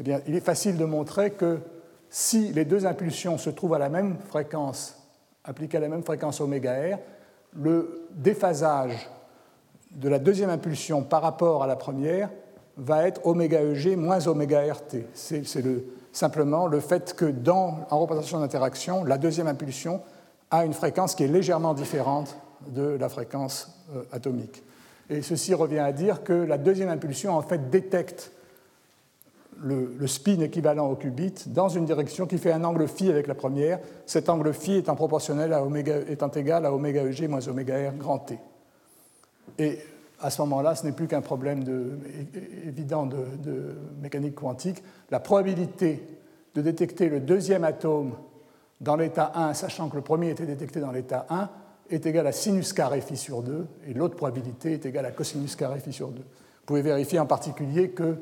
Eh 0.00 0.02
bien, 0.02 0.20
il 0.26 0.34
est 0.36 0.44
facile 0.44 0.76
de 0.76 0.84
montrer 0.84 1.30
que 1.30 1.60
si 2.10 2.52
les 2.52 2.64
deux 2.64 2.86
impulsions 2.86 3.38
se 3.38 3.50
trouvent 3.50 3.74
à 3.74 3.78
la 3.78 3.88
même 3.88 4.16
fréquence, 4.28 4.96
appliquées 5.44 5.76
à 5.76 5.80
la 5.80 5.88
même 5.88 6.02
fréquence 6.02 6.40
oméga 6.40 6.98
le 7.54 8.08
déphasage 8.12 9.08
de 9.90 10.08
la 10.08 10.18
deuxième 10.18 10.50
impulsion 10.50 11.02
par 11.02 11.22
rapport 11.22 11.62
à 11.62 11.66
la 11.66 11.76
première 11.76 12.30
va 12.76 13.06
être 13.06 13.26
oméga 13.26 13.62
EG 13.62 13.96
moins 13.96 14.26
oméga. 14.26 14.62
C'est 15.14 15.42
simplement 16.12 16.66
le 16.66 16.80
fait 16.80 17.14
que 17.14 17.24
dans, 17.24 17.86
en 17.90 17.98
représentation 17.98 18.40
d'interaction, 18.40 19.04
la 19.04 19.18
deuxième 19.18 19.48
impulsion 19.48 20.00
a 20.50 20.64
une 20.64 20.74
fréquence 20.74 21.14
qui 21.14 21.24
est 21.24 21.28
légèrement 21.28 21.74
différente 21.74 22.36
de 22.68 22.82
la 22.82 23.08
fréquence 23.08 23.84
euh, 23.94 24.02
atomique. 24.12 24.62
Et 25.10 25.22
ceci 25.22 25.54
revient 25.54 25.78
à 25.78 25.92
dire 25.92 26.22
que 26.22 26.32
la 26.32 26.58
deuxième 26.58 26.88
impulsion, 26.88 27.36
en 27.36 27.42
fait, 27.42 27.70
détecte 27.70 28.32
le, 29.62 30.06
spin 30.06 30.40
équivalent 30.40 30.88
au 30.90 30.96
qubit 30.96 31.34
dans 31.46 31.68
une 31.68 31.84
direction 31.84 32.26
qui 32.26 32.38
fait 32.38 32.52
un 32.52 32.64
angle 32.64 32.86
phi 32.88 33.10
avec 33.10 33.26
la 33.26 33.34
première, 33.34 33.80
cet 34.06 34.28
angle 34.28 34.52
phi 34.52 34.76
étant 34.76 34.94
proportionnel 34.94 35.52
à 35.52 35.64
oméga, 35.64 35.98
étant 36.08 36.28
égal 36.28 36.66
à 36.66 36.72
oméga 36.72 37.04
EG 37.04 37.28
moins 37.28 37.46
oméga 37.48 37.90
R 37.90 37.94
grand 37.94 38.18
T. 38.18 38.38
Et 39.58 39.78
à 40.20 40.30
ce 40.30 40.40
moment-là, 40.42 40.74
ce 40.74 40.84
n'est 40.86 40.92
plus 40.92 41.06
qu'un 41.06 41.20
problème 41.20 41.64
évident 42.66 43.06
de, 43.06 43.18
de, 43.42 43.76
mécanique 44.00 44.34
quantique. 44.34 44.82
La 45.10 45.20
probabilité 45.20 46.02
de 46.54 46.62
détecter 46.62 47.08
le 47.08 47.20
deuxième 47.20 47.64
atome 47.64 48.14
dans 48.80 48.96
l'état 48.96 49.32
1, 49.34 49.54
sachant 49.54 49.88
que 49.88 49.96
le 49.96 50.02
premier 50.02 50.30
était 50.30 50.46
détecté 50.46 50.80
dans 50.80 50.92
l'état 50.92 51.26
1, 51.30 51.48
est 51.90 52.04
égale 52.06 52.26
à 52.26 52.32
sinus 52.32 52.72
carré 52.72 53.00
phi 53.00 53.16
sur 53.16 53.42
2, 53.42 53.66
et 53.86 53.94
l'autre 53.94 54.16
probabilité 54.16 54.72
est 54.72 54.86
égale 54.86 55.06
à 55.06 55.10
cosinus 55.10 55.56
carré 55.56 55.80
phi 55.80 55.92
sur 55.92 56.08
2. 56.08 56.20
Vous 56.20 56.24
pouvez 56.66 56.82
vérifier 56.82 57.18
en 57.18 57.26
particulier 57.26 57.90
que 57.90 58.16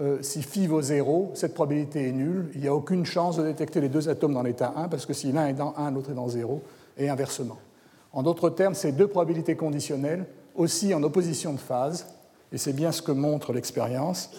euh, 0.00 0.18
si 0.22 0.42
phi 0.42 0.66
vaut 0.66 0.82
0, 0.82 1.32
cette 1.34 1.54
probabilité 1.54 2.08
est 2.08 2.12
nulle, 2.12 2.50
il 2.54 2.60
n'y 2.60 2.68
a 2.68 2.74
aucune 2.74 3.06
chance 3.06 3.36
de 3.36 3.44
détecter 3.44 3.80
les 3.80 3.88
deux 3.88 4.08
atomes 4.08 4.34
dans 4.34 4.42
l'état 4.42 4.72
1, 4.76 4.88
parce 4.88 5.06
que 5.06 5.12
si 5.12 5.30
l'un 5.30 5.46
est 5.46 5.54
dans 5.54 5.74
1, 5.76 5.92
l'autre 5.92 6.10
est 6.10 6.14
dans 6.14 6.28
0, 6.28 6.62
et 6.98 7.08
inversement. 7.08 7.58
En 8.12 8.22
d'autres 8.22 8.50
termes, 8.50 8.74
ces 8.74 8.92
deux 8.92 9.06
probabilités 9.06 9.56
conditionnelles, 9.56 10.26
aussi 10.54 10.94
en 10.94 11.02
opposition 11.02 11.52
de 11.52 11.58
phase, 11.58 12.06
et 12.52 12.58
c'est 12.58 12.72
bien 12.72 12.92
ce 12.92 13.02
que 13.02 13.12
montre 13.12 13.52
l'expérience. 13.52 14.30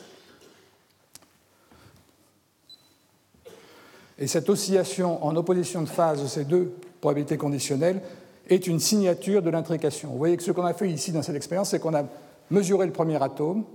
Et 4.17 4.27
cette 4.27 4.49
oscillation 4.49 5.23
en 5.25 5.35
opposition 5.35 5.81
de 5.81 5.89
phase 5.89 6.21
de 6.21 6.27
ces 6.27 6.45
deux 6.45 6.73
probabilités 7.01 7.37
conditionnelles 7.37 8.01
est 8.47 8.67
une 8.67 8.79
signature 8.79 9.41
de 9.41 9.49
l'intrication. 9.49 10.09
Vous 10.09 10.17
voyez 10.17 10.37
que 10.37 10.43
ce 10.43 10.51
qu'on 10.51 10.65
a 10.65 10.73
fait 10.73 10.89
ici 10.89 11.11
dans 11.11 11.21
cette 11.21 11.35
expérience, 11.35 11.71
c'est 11.71 11.79
qu'on 11.79 11.95
a 11.95 12.05
mesuré 12.49 12.85
le 12.85 12.93
premier 12.93 13.21
atome, 13.21 13.65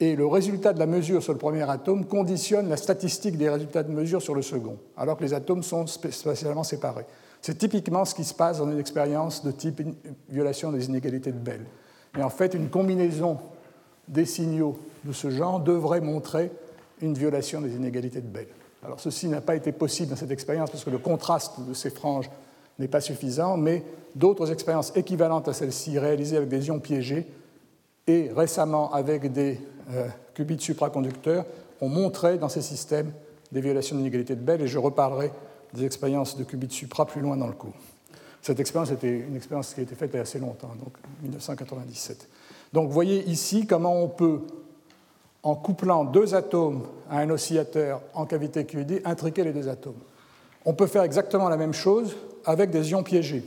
et 0.00 0.14
le 0.14 0.26
résultat 0.26 0.72
de 0.72 0.78
la 0.78 0.86
mesure 0.86 1.22
sur 1.22 1.32
le 1.32 1.38
premier 1.38 1.68
atome 1.68 2.04
conditionne 2.04 2.68
la 2.68 2.76
statistique 2.76 3.36
des 3.36 3.48
résultats 3.48 3.82
de 3.82 3.92
mesure 3.92 4.22
sur 4.22 4.34
le 4.34 4.42
second, 4.42 4.76
alors 4.96 5.16
que 5.16 5.24
les 5.24 5.34
atomes 5.34 5.62
sont 5.62 5.86
spatialement 5.86 6.62
séparés. 6.62 7.06
C'est 7.42 7.58
typiquement 7.58 8.04
ce 8.04 8.14
qui 8.14 8.24
se 8.24 8.34
passe 8.34 8.58
dans 8.58 8.70
une 8.70 8.78
expérience 8.78 9.44
de 9.44 9.50
type 9.50 9.82
violation 10.28 10.72
des 10.72 10.86
inégalités 10.86 11.32
de 11.32 11.38
Bell. 11.38 11.64
Et 12.16 12.22
en 12.22 12.30
fait, 12.30 12.54
une 12.54 12.68
combinaison 12.68 13.38
des 14.06 14.24
signaux 14.24 14.78
de 15.04 15.12
ce 15.12 15.30
genre 15.30 15.60
devrait 15.60 16.00
montrer 16.00 16.50
une 17.00 17.14
violation 17.14 17.60
des 17.60 17.74
inégalités 17.74 18.20
de 18.20 18.26
Bell. 18.26 18.48
Alors 18.84 19.00
ceci 19.00 19.28
n'a 19.28 19.40
pas 19.40 19.56
été 19.56 19.72
possible 19.72 20.10
dans 20.10 20.16
cette 20.16 20.30
expérience 20.30 20.70
parce 20.70 20.84
que 20.84 20.90
le 20.90 20.98
contraste 20.98 21.60
de 21.60 21.74
ces 21.74 21.90
franges 21.90 22.30
n'est 22.78 22.88
pas 22.88 23.00
suffisant, 23.00 23.56
mais 23.56 23.84
d'autres 24.14 24.52
expériences 24.52 24.92
équivalentes 24.96 25.48
à 25.48 25.52
celle-ci 25.52 25.98
réalisées 25.98 26.36
avec 26.36 26.48
des 26.48 26.68
ions 26.68 26.78
piégés 26.78 27.26
et 28.08 28.30
récemment 28.34 28.92
avec 28.92 29.30
des 29.32 29.60
euh, 29.92 30.08
qubits 30.34 30.60
supraconducteurs 30.60 31.44
ont 31.80 31.88
montré 31.88 32.38
dans 32.38 32.48
ces 32.48 32.62
systèmes 32.62 33.12
des 33.52 33.60
violations 33.60 33.96
d'inégalité 33.96 34.34
de 34.34 34.40
Bell 34.40 34.62
et 34.62 34.66
je 34.66 34.78
reparlerai 34.78 35.30
des 35.74 35.84
expériences 35.84 36.36
de 36.36 36.44
qubits 36.44 36.70
supra 36.70 37.06
plus 37.06 37.20
loin 37.20 37.36
dans 37.36 37.46
le 37.46 37.52
cours. 37.52 37.74
Cette 38.42 38.60
expérience 38.60 38.90
était 38.90 39.20
une 39.20 39.36
expérience 39.36 39.74
qui 39.74 39.80
a 39.80 39.82
été 39.82 39.94
faite 39.94 40.10
il 40.12 40.16
y 40.16 40.18
a 40.18 40.22
assez 40.22 40.38
longtemps, 40.38 40.70
donc 40.82 40.94
1997. 41.22 42.28
Donc 42.72 42.90
voyez 42.90 43.28
ici 43.28 43.66
comment 43.66 44.02
on 44.02 44.08
peut, 44.08 44.40
en 45.42 45.54
couplant 45.54 46.04
deux 46.04 46.34
atomes 46.34 46.82
à 47.10 47.18
un 47.18 47.30
oscillateur 47.30 48.00
en 48.14 48.26
cavité 48.26 48.64
QED, 48.64 49.02
intriquer 49.04 49.44
les 49.44 49.52
deux 49.52 49.68
atomes. 49.68 49.98
On 50.64 50.72
peut 50.74 50.86
faire 50.86 51.02
exactement 51.02 51.48
la 51.48 51.56
même 51.56 51.74
chose 51.74 52.16
avec 52.44 52.70
des 52.70 52.90
ions 52.90 53.02
piégés. 53.02 53.44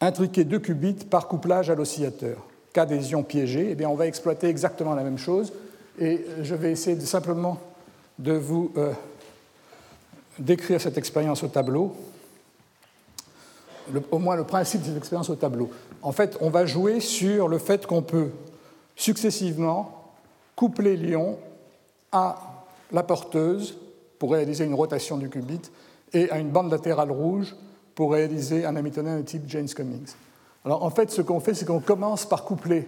Intriquer 0.00 0.44
deux 0.44 0.58
qubits 0.60 1.04
par 1.08 1.28
couplage 1.28 1.70
à 1.70 1.74
l'oscillateur. 1.74 2.38
Cas 2.72 2.86
des 2.86 3.00
piégés, 3.26 3.68
eh 3.70 3.74
bien, 3.74 3.88
on 3.88 3.94
va 3.94 4.06
exploiter 4.06 4.48
exactement 4.48 4.94
la 4.94 5.02
même 5.02 5.18
chose. 5.18 5.52
Et 5.98 6.24
je 6.42 6.54
vais 6.54 6.70
essayer 6.70 6.98
simplement 7.00 7.58
de 8.18 8.32
vous 8.32 8.72
décrire 10.38 10.80
cette 10.80 10.98
expérience 10.98 11.42
au 11.42 11.48
tableau, 11.48 11.96
au 14.10 14.18
moins 14.18 14.36
le 14.36 14.44
principe 14.44 14.82
de 14.82 14.86
cette 14.86 14.96
expérience 14.96 15.30
au 15.30 15.34
tableau. 15.34 15.70
En 16.02 16.12
fait, 16.12 16.36
on 16.40 16.50
va 16.50 16.66
jouer 16.66 17.00
sur 17.00 17.48
le 17.48 17.58
fait 17.58 17.86
qu'on 17.86 18.02
peut 18.02 18.30
successivement 18.94 20.12
coupler 20.54 20.96
l'ion 20.96 21.38
à 22.12 22.64
la 22.92 23.02
porteuse 23.02 23.78
pour 24.18 24.32
réaliser 24.32 24.64
une 24.64 24.74
rotation 24.74 25.16
du 25.18 25.28
qubit 25.28 25.70
et 26.12 26.30
à 26.30 26.38
une 26.38 26.50
bande 26.50 26.70
latérale 26.70 27.10
rouge 27.10 27.54
pour 27.98 28.12
réaliser 28.12 28.64
un 28.64 28.76
Hamiltonien 28.76 29.16
de 29.16 29.22
type 29.22 29.42
James 29.48 29.66
Cummings. 29.66 30.14
Alors 30.64 30.84
en 30.84 30.90
fait, 30.90 31.10
ce 31.10 31.20
qu'on 31.20 31.40
fait, 31.40 31.52
c'est 31.52 31.64
qu'on 31.64 31.80
commence 31.80 32.26
par 32.26 32.44
coupler 32.44 32.86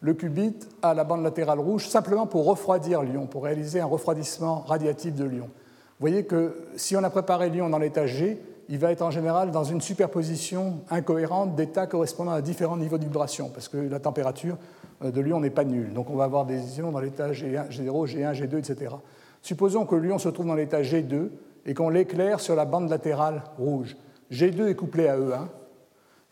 le 0.00 0.14
qubit 0.14 0.54
à 0.80 0.94
la 0.94 1.02
bande 1.02 1.24
latérale 1.24 1.58
rouge 1.58 1.88
simplement 1.88 2.28
pour 2.28 2.44
refroidir 2.44 3.02
l'ion, 3.02 3.26
pour 3.26 3.42
réaliser 3.42 3.80
un 3.80 3.86
refroidissement 3.86 4.60
radiatif 4.60 5.16
de 5.16 5.24
l'ion. 5.24 5.46
Vous 5.46 5.98
voyez 5.98 6.24
que 6.24 6.56
si 6.76 6.96
on 6.96 7.02
a 7.02 7.10
préparé 7.10 7.50
l'ion 7.50 7.68
dans 7.68 7.80
l'état 7.80 8.06
G, 8.06 8.40
il 8.68 8.78
va 8.78 8.92
être 8.92 9.02
en 9.02 9.10
général 9.10 9.50
dans 9.50 9.64
une 9.64 9.80
superposition 9.80 10.82
incohérente 10.88 11.56
d'états 11.56 11.88
correspondant 11.88 12.30
à 12.30 12.42
différents 12.42 12.76
niveaux 12.76 12.98
de 12.98 13.04
vibration, 13.04 13.50
parce 13.52 13.66
que 13.66 13.76
la 13.76 13.98
température 13.98 14.56
euh, 15.02 15.10
de 15.10 15.20
l'ion 15.20 15.40
n'est 15.40 15.50
pas 15.50 15.64
nulle. 15.64 15.92
Donc 15.94 16.10
on 16.10 16.14
va 16.14 16.22
avoir 16.22 16.46
des 16.46 16.78
ions 16.78 16.92
dans 16.92 17.00
l'état 17.00 17.32
G1, 17.32 17.70
G0, 17.70 18.06
G1, 18.06 18.34
G2, 18.34 18.58
etc. 18.58 18.94
Supposons 19.42 19.84
que 19.84 19.96
l'ion 19.96 20.18
se 20.18 20.28
trouve 20.28 20.46
dans 20.46 20.54
l'état 20.54 20.82
G2 20.82 21.28
et 21.66 21.74
qu'on 21.74 21.88
l'éclaire 21.88 22.38
sur 22.38 22.54
la 22.54 22.66
bande 22.66 22.88
latérale 22.88 23.42
rouge. 23.58 23.96
G2 24.30 24.68
est 24.68 24.74
couplé 24.74 25.08
à 25.08 25.18
E1, 25.18 25.46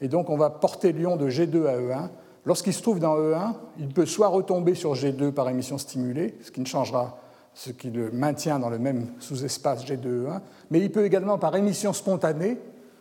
et 0.01 0.09
donc 0.09 0.30
on 0.30 0.36
va 0.36 0.51
porter 0.51 0.93
l'ion 0.93 1.16
de 1.16 1.28
G2 1.28 1.66
à 1.66 1.78
E1. 1.78 2.09
Lorsqu'il 2.47 2.72
se 2.72 2.82
trouve 2.82 3.01
dans 3.01 3.16
E1, 3.16 3.55
il 3.78 3.88
peut 3.88 4.07
soit 4.07 4.28
retomber 4.28 4.74
sur 4.74 4.95
G2 4.95 5.32
par 5.32 5.49
émission 5.49 5.76
stimulée, 5.76 6.38
ce 6.43 6.51
qui 6.51 6.61
ne 6.61 6.66
changera, 6.66 7.18
ce 7.55 7.70
qui 7.70 7.91
le 7.91 8.11
maintient 8.11 8.59
dans 8.59 8.70
le 8.70 8.78
même 8.78 9.07
sous-espace 9.18 9.84
G2E1, 9.84 10.41
mais 10.70 10.80
il 10.80 10.91
peut 10.91 11.05
également 11.05 11.38
par 11.38 11.55
émission 11.57 11.93
spontanée 11.93 12.59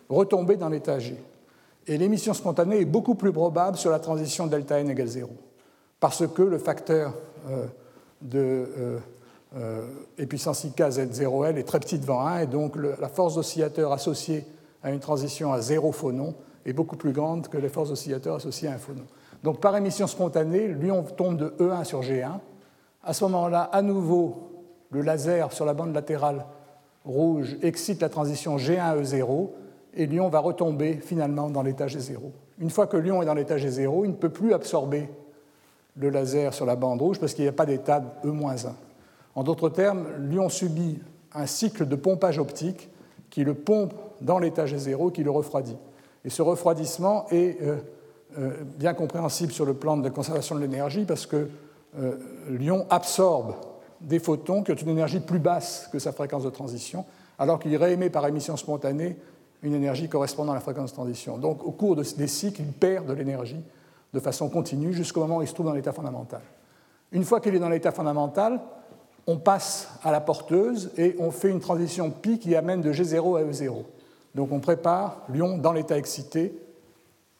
retomber 0.09 0.57
dans 0.57 0.69
l'état 0.69 0.99
G. 0.99 1.15
Et 1.87 1.97
l'émission 1.97 2.33
spontanée 2.33 2.81
est 2.81 2.85
beaucoup 2.85 3.15
plus 3.15 3.31
probable 3.31 3.77
sur 3.77 3.91
la 3.91 3.99
transition 3.99 4.47
delta 4.47 4.79
n 4.79 4.89
égale 4.89 5.07
0, 5.07 5.29
parce 5.99 6.27
que 6.27 6.41
le 6.41 6.57
facteur 6.57 7.13
euh, 7.49 7.65
de 8.21 8.39
euh, 8.39 8.99
euh, 9.55 10.25
puissance 10.27 10.63
IK 10.63 10.77
Z0L 10.77 11.57
est 11.57 11.63
très 11.63 11.79
petit 11.79 11.99
devant 11.99 12.25
1, 12.25 12.39
et 12.39 12.47
donc 12.47 12.75
la 12.75 13.09
force 13.09 13.35
d'oscillateur 13.35 13.91
associée 13.91 14.45
à 14.83 14.91
une 14.91 14.99
transition 14.99 15.53
à 15.53 15.61
zéro 15.61 15.91
phonon 15.91 16.35
est 16.65 16.73
beaucoup 16.73 16.95
plus 16.95 17.11
grande 17.11 17.47
que 17.47 17.57
les 17.57 17.69
forces 17.69 17.89
d'oscillateur 17.89 18.35
associées 18.35 18.67
à 18.67 18.73
un 18.73 18.77
phonon. 18.77 19.05
Donc 19.43 19.59
par 19.59 19.75
émission 19.75 20.07
spontanée, 20.07 20.67
l'ion 20.67 21.03
tombe 21.03 21.37
de 21.37 21.53
E1 21.59 21.83
sur 21.83 22.01
G1. 22.01 22.39
À 23.03 23.13
ce 23.13 23.23
moment-là, 23.25 23.63
à 23.71 23.81
nouveau, 23.81 24.49
le 24.91 25.01
laser 25.01 25.51
sur 25.51 25.65
la 25.65 25.73
bande 25.73 25.93
latérale 25.93 26.45
rouge 27.05 27.57
excite 27.61 28.01
la 28.01 28.09
transition 28.09 28.57
G1E0 28.57 29.49
et 29.95 30.05
l'ion 30.05 30.29
va 30.29 30.39
retomber 30.39 30.95
finalement 30.95 31.49
dans 31.49 31.63
l'état 31.63 31.87
G0. 31.87 32.19
Une 32.59 32.69
fois 32.69 32.87
que 32.87 32.97
l'ion 32.97 33.21
est 33.21 33.25
dans 33.25 33.33
l'état 33.33 33.57
G0, 33.57 34.03
il 34.03 34.11
ne 34.11 34.15
peut 34.15 34.29
plus 34.29 34.53
absorber 34.53 35.09
le 35.95 36.09
laser 36.09 36.53
sur 36.53 36.65
la 36.65 36.75
bande 36.75 37.01
rouge 37.01 37.19
parce 37.19 37.33
qu'il 37.33 37.43
n'y 37.45 37.49
a 37.49 37.53
pas 37.53 37.65
d'état 37.65 38.03
E-1. 38.23 38.69
En 39.35 39.43
d'autres 39.43 39.69
termes, 39.69 40.05
l'ion 40.19 40.49
subit 40.49 40.99
un 41.33 41.45
cycle 41.45 41.87
de 41.87 41.95
pompage 41.95 42.39
optique 42.39 42.89
qui 43.29 43.43
le 43.43 43.53
pompe 43.53 43.93
dans 44.21 44.39
l'état 44.39 44.65
G0, 44.65 45.11
qui 45.11 45.23
le 45.23 45.31
refroidit. 45.31 45.77
Et 46.25 46.29
ce 46.29 46.41
refroidissement 46.41 47.25
est 47.31 47.61
euh, 47.61 47.77
euh, 48.37 48.51
bien 48.77 48.93
compréhensible 48.93 49.51
sur 49.51 49.65
le 49.65 49.73
plan 49.73 49.97
de 49.97 50.03
la 50.03 50.09
conservation 50.09 50.55
de 50.55 50.61
l'énergie 50.61 51.05
parce 51.05 51.25
que 51.25 51.49
euh, 51.97 52.15
l'ion 52.49 52.85
absorbe 52.89 53.55
des 54.01 54.19
photons 54.19 54.63
qui 54.63 54.71
ont 54.71 54.75
une 54.75 54.89
énergie 54.89 55.19
plus 55.19 55.39
basse 55.39 55.89
que 55.91 55.99
sa 55.99 56.11
fréquence 56.11 56.43
de 56.43 56.49
transition, 56.49 57.05
alors 57.37 57.59
qu'il 57.59 57.75
réémet 57.75 58.09
par 58.09 58.27
émission 58.27 58.55
spontanée 58.57 59.17
une 59.63 59.73
énergie 59.73 60.07
correspondant 60.07 60.51
à 60.51 60.55
la 60.55 60.61
fréquence 60.61 60.91
de 60.91 60.95
transition. 60.95 61.37
Donc 61.37 61.65
au 61.65 61.71
cours 61.71 61.95
des 61.95 62.27
cycles, 62.27 62.61
il 62.61 62.71
perd 62.71 63.07
de 63.07 63.13
l'énergie 63.13 63.61
de 64.13 64.19
façon 64.19 64.49
continue 64.49 64.93
jusqu'au 64.93 65.21
moment 65.21 65.37
où 65.37 65.41
il 65.41 65.47
se 65.47 65.53
trouve 65.53 65.67
dans 65.67 65.73
l'état 65.73 65.91
fondamental. 65.91 66.41
Une 67.11 67.23
fois 67.23 67.39
qu'il 67.39 67.55
est 67.55 67.59
dans 67.59 67.69
l'état 67.69 67.91
fondamental, 67.91 68.59
on 69.27 69.37
passe 69.37 69.89
à 70.03 70.11
la 70.11 70.21
porteuse 70.21 70.91
et 70.97 71.15
on 71.19 71.31
fait 71.31 71.49
une 71.49 71.59
transition 71.59 72.09
pi 72.09 72.39
qui 72.39 72.55
amène 72.55 72.81
de 72.81 72.91
G0 72.91 73.37
à 73.37 73.43
E0. 73.43 73.83
Donc 74.35 74.51
on 74.51 74.59
prépare 74.59 75.23
l'ion 75.29 75.57
dans 75.57 75.73
l'état 75.73 75.97
excité 75.97 76.53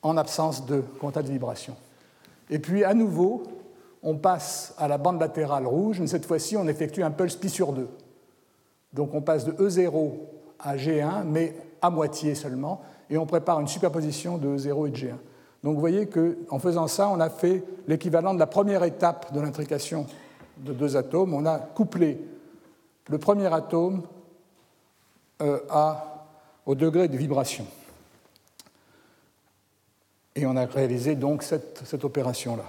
en 0.02 0.18
absence 0.18 0.66
de 0.66 0.82
contact 1.00 1.28
de 1.28 1.34
vibration. 1.34 1.76
Et 2.50 2.60
puis 2.60 2.84
à 2.84 2.94
nouveau, 2.94 3.44
on 4.02 4.16
passe 4.16 4.74
à 4.78 4.88
la 4.88 4.98
bande 4.98 5.20
latérale 5.20 5.68
rouge, 5.68 6.00
mais 6.00 6.08
cette 6.08 6.26
fois-ci 6.26 6.58
on 6.58 6.68
effectue 6.68 7.04
un 7.04 7.12
pulse 7.12 7.36
pi 7.36 7.50
sur 7.50 7.74
2. 7.74 7.88
Donc 8.94 9.14
on 9.14 9.22
passe 9.22 9.46
de 9.46 9.52
E0 9.52 10.12
à 10.60 10.76
G1, 10.76 11.24
mais 11.26 11.56
à 11.82 11.90
moitié 11.90 12.36
seulement, 12.36 12.82
et 13.10 13.18
on 13.18 13.26
prépare 13.26 13.60
une 13.60 13.68
superposition 13.68 14.38
de 14.38 14.58
E0 14.58 14.88
et 14.88 14.92
de 14.92 14.96
G1. 14.96 15.16
Donc 15.64 15.76
vous 15.76 15.80
voyez 15.80 16.08
qu'en 16.08 16.60
faisant 16.60 16.88
ça, 16.88 17.10
on 17.10 17.20
a 17.20 17.30
fait 17.30 17.64
l'équivalent 17.88 18.34
de 18.34 18.40
la 18.40 18.48
première 18.48 18.84
étape 18.84 19.34
de 19.34 19.42
l'intrication 19.42 20.06
de 20.58 20.74
deux 20.74 20.98
atomes, 20.98 21.34
on 21.34 21.46
a 21.46 21.58
couplé 21.58 22.20
le 23.08 23.18
premier 23.18 23.52
atome 23.54 24.04
euh, 25.42 25.60
au 26.70 26.76
degré 26.76 27.08
de 27.08 27.18
vibration. 27.18 27.66
Et 30.36 30.46
on 30.46 30.56
a 30.56 30.68
réalisé 30.68 31.16
donc 31.16 31.42
cette, 31.42 32.04
opération-là. 32.04 32.66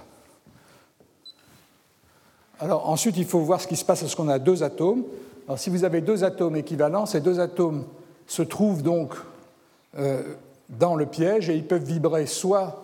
Alors 2.59 2.89
ensuite, 2.89 3.15
il 3.17 3.25
faut 3.25 3.41
voir 3.41 3.61
ce 3.61 3.67
qui 3.67 3.75
se 3.75 3.85
passe 3.85 4.01
lorsqu'on 4.01 4.27
a 4.27 4.39
deux 4.39 4.63
atomes. 4.63 5.03
Alors 5.45 5.59
si 5.59 5.69
vous 5.69 5.83
avez 5.83 6.01
deux 6.01 6.23
atomes 6.23 6.55
équivalents, 6.55 7.05
ces 7.05 7.21
deux 7.21 7.39
atomes 7.39 7.85
se 8.25 8.41
trouvent 8.41 8.81
donc 8.81 9.13
euh, 9.99 10.23
dans 10.69 10.95
le 10.95 11.05
piège 11.05 11.51
et 11.51 11.55
ils 11.55 11.67
peuvent 11.67 11.83
vibrer 11.83 12.25
soit 12.25 12.83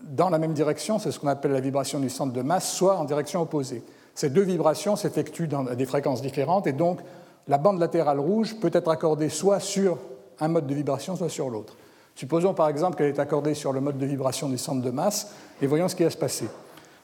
dans 0.00 0.28
la 0.28 0.36
même 0.36 0.52
direction, 0.52 0.98
c'est 0.98 1.12
ce 1.12 1.18
qu'on 1.18 1.28
appelle 1.28 1.52
la 1.52 1.60
vibration 1.60 1.98
du 1.98 2.10
centre 2.10 2.34
de 2.34 2.42
masse, 2.42 2.70
soit 2.70 2.98
en 2.98 3.04
direction 3.04 3.40
opposée. 3.40 3.82
Ces 4.14 4.28
deux 4.28 4.42
vibrations 4.42 4.96
s'effectuent 4.96 5.48
dans 5.48 5.62
des 5.62 5.86
fréquences 5.86 6.20
différentes 6.20 6.66
et 6.66 6.74
donc 6.74 7.00
la 7.48 7.58
bande 7.58 7.78
latérale 7.78 8.20
rouge 8.20 8.56
peut 8.56 8.70
être 8.72 8.90
accordée 8.90 9.28
soit 9.28 9.60
sur 9.60 9.98
un 10.40 10.48
mode 10.48 10.66
de 10.66 10.74
vibration, 10.74 11.16
soit 11.16 11.28
sur 11.28 11.48
l'autre. 11.48 11.76
Supposons 12.14 12.54
par 12.54 12.68
exemple 12.68 12.96
qu'elle 12.96 13.08
est 13.08 13.18
accordée 13.18 13.54
sur 13.54 13.72
le 13.72 13.80
mode 13.80 13.98
de 13.98 14.06
vibration 14.06 14.48
du 14.48 14.58
centre 14.58 14.82
de 14.82 14.90
masse 14.90 15.32
et 15.60 15.66
voyons 15.66 15.88
ce 15.88 15.94
qui 15.94 16.02
va 16.02 16.10
se 16.10 16.16
passer. 16.16 16.48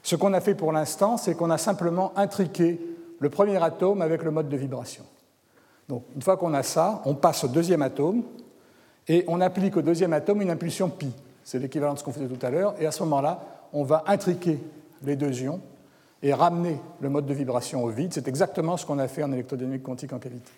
Ce 0.02 0.16
qu'on 0.16 0.32
a 0.32 0.40
fait 0.40 0.54
pour 0.54 0.72
l'instant, 0.72 1.16
c'est 1.16 1.34
qu'on 1.34 1.50
a 1.50 1.58
simplement 1.58 2.12
intriqué 2.16 2.80
le 3.18 3.30
premier 3.30 3.62
atome 3.62 4.02
avec 4.02 4.22
le 4.22 4.30
mode 4.30 4.48
de 4.48 4.56
vibration. 4.56 5.04
Donc 5.88 6.04
une 6.14 6.22
fois 6.22 6.36
qu'on 6.36 6.54
a 6.54 6.62
ça, 6.62 7.02
on 7.04 7.14
passe 7.14 7.44
au 7.44 7.48
deuxième 7.48 7.82
atome 7.82 8.22
et 9.06 9.24
on 9.28 9.40
applique 9.40 9.76
au 9.76 9.82
deuxième 9.82 10.12
atome 10.12 10.42
une 10.42 10.50
impulsion 10.50 10.88
pi. 10.88 11.12
C'est 11.44 11.58
l'équivalent 11.58 11.94
de 11.94 11.98
ce 11.98 12.04
qu'on 12.04 12.12
faisait 12.12 12.26
tout 12.26 12.44
à 12.44 12.50
l'heure. 12.50 12.74
Et 12.80 12.86
à 12.86 12.92
ce 12.92 13.02
moment-là, 13.02 13.40
on 13.72 13.84
va 13.84 14.04
intriquer 14.06 14.58
les 15.02 15.16
deux 15.16 15.42
ions 15.42 15.60
et 16.22 16.32
ramener 16.32 16.78
le 17.00 17.08
mode 17.08 17.26
de 17.26 17.34
vibration 17.34 17.84
au 17.84 17.88
vide. 17.88 18.12
C'est 18.12 18.28
exactement 18.28 18.76
ce 18.76 18.86
qu'on 18.86 18.98
a 18.98 19.08
fait 19.08 19.22
en 19.22 19.32
électrodynamique 19.32 19.82
quantique 19.82 20.12
en 20.12 20.18
cavité. 20.18 20.52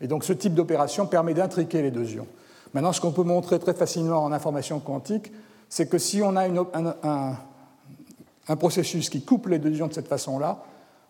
Et 0.00 0.06
donc 0.06 0.24
ce 0.24 0.32
type 0.32 0.54
d'opération 0.54 1.06
permet 1.06 1.34
d'intriquer 1.34 1.82
les 1.82 1.90
deux 1.90 2.10
ions. 2.12 2.28
Maintenant, 2.72 2.92
ce 2.92 3.00
qu'on 3.00 3.10
peut 3.10 3.24
montrer 3.24 3.58
très 3.58 3.74
facilement 3.74 4.22
en 4.22 4.32
information 4.32 4.78
quantique, 4.78 5.32
c'est 5.68 5.88
que 5.88 5.98
si 5.98 6.22
on 6.22 6.36
a 6.36 6.46
un, 6.46 7.36
processus 8.56 9.10
qui 9.10 9.22
couple 9.22 9.50
les 9.50 9.58
deux 9.58 9.72
ions 9.72 9.88
de 9.88 9.92
cette 9.92 10.08
façon-là, 10.08 10.62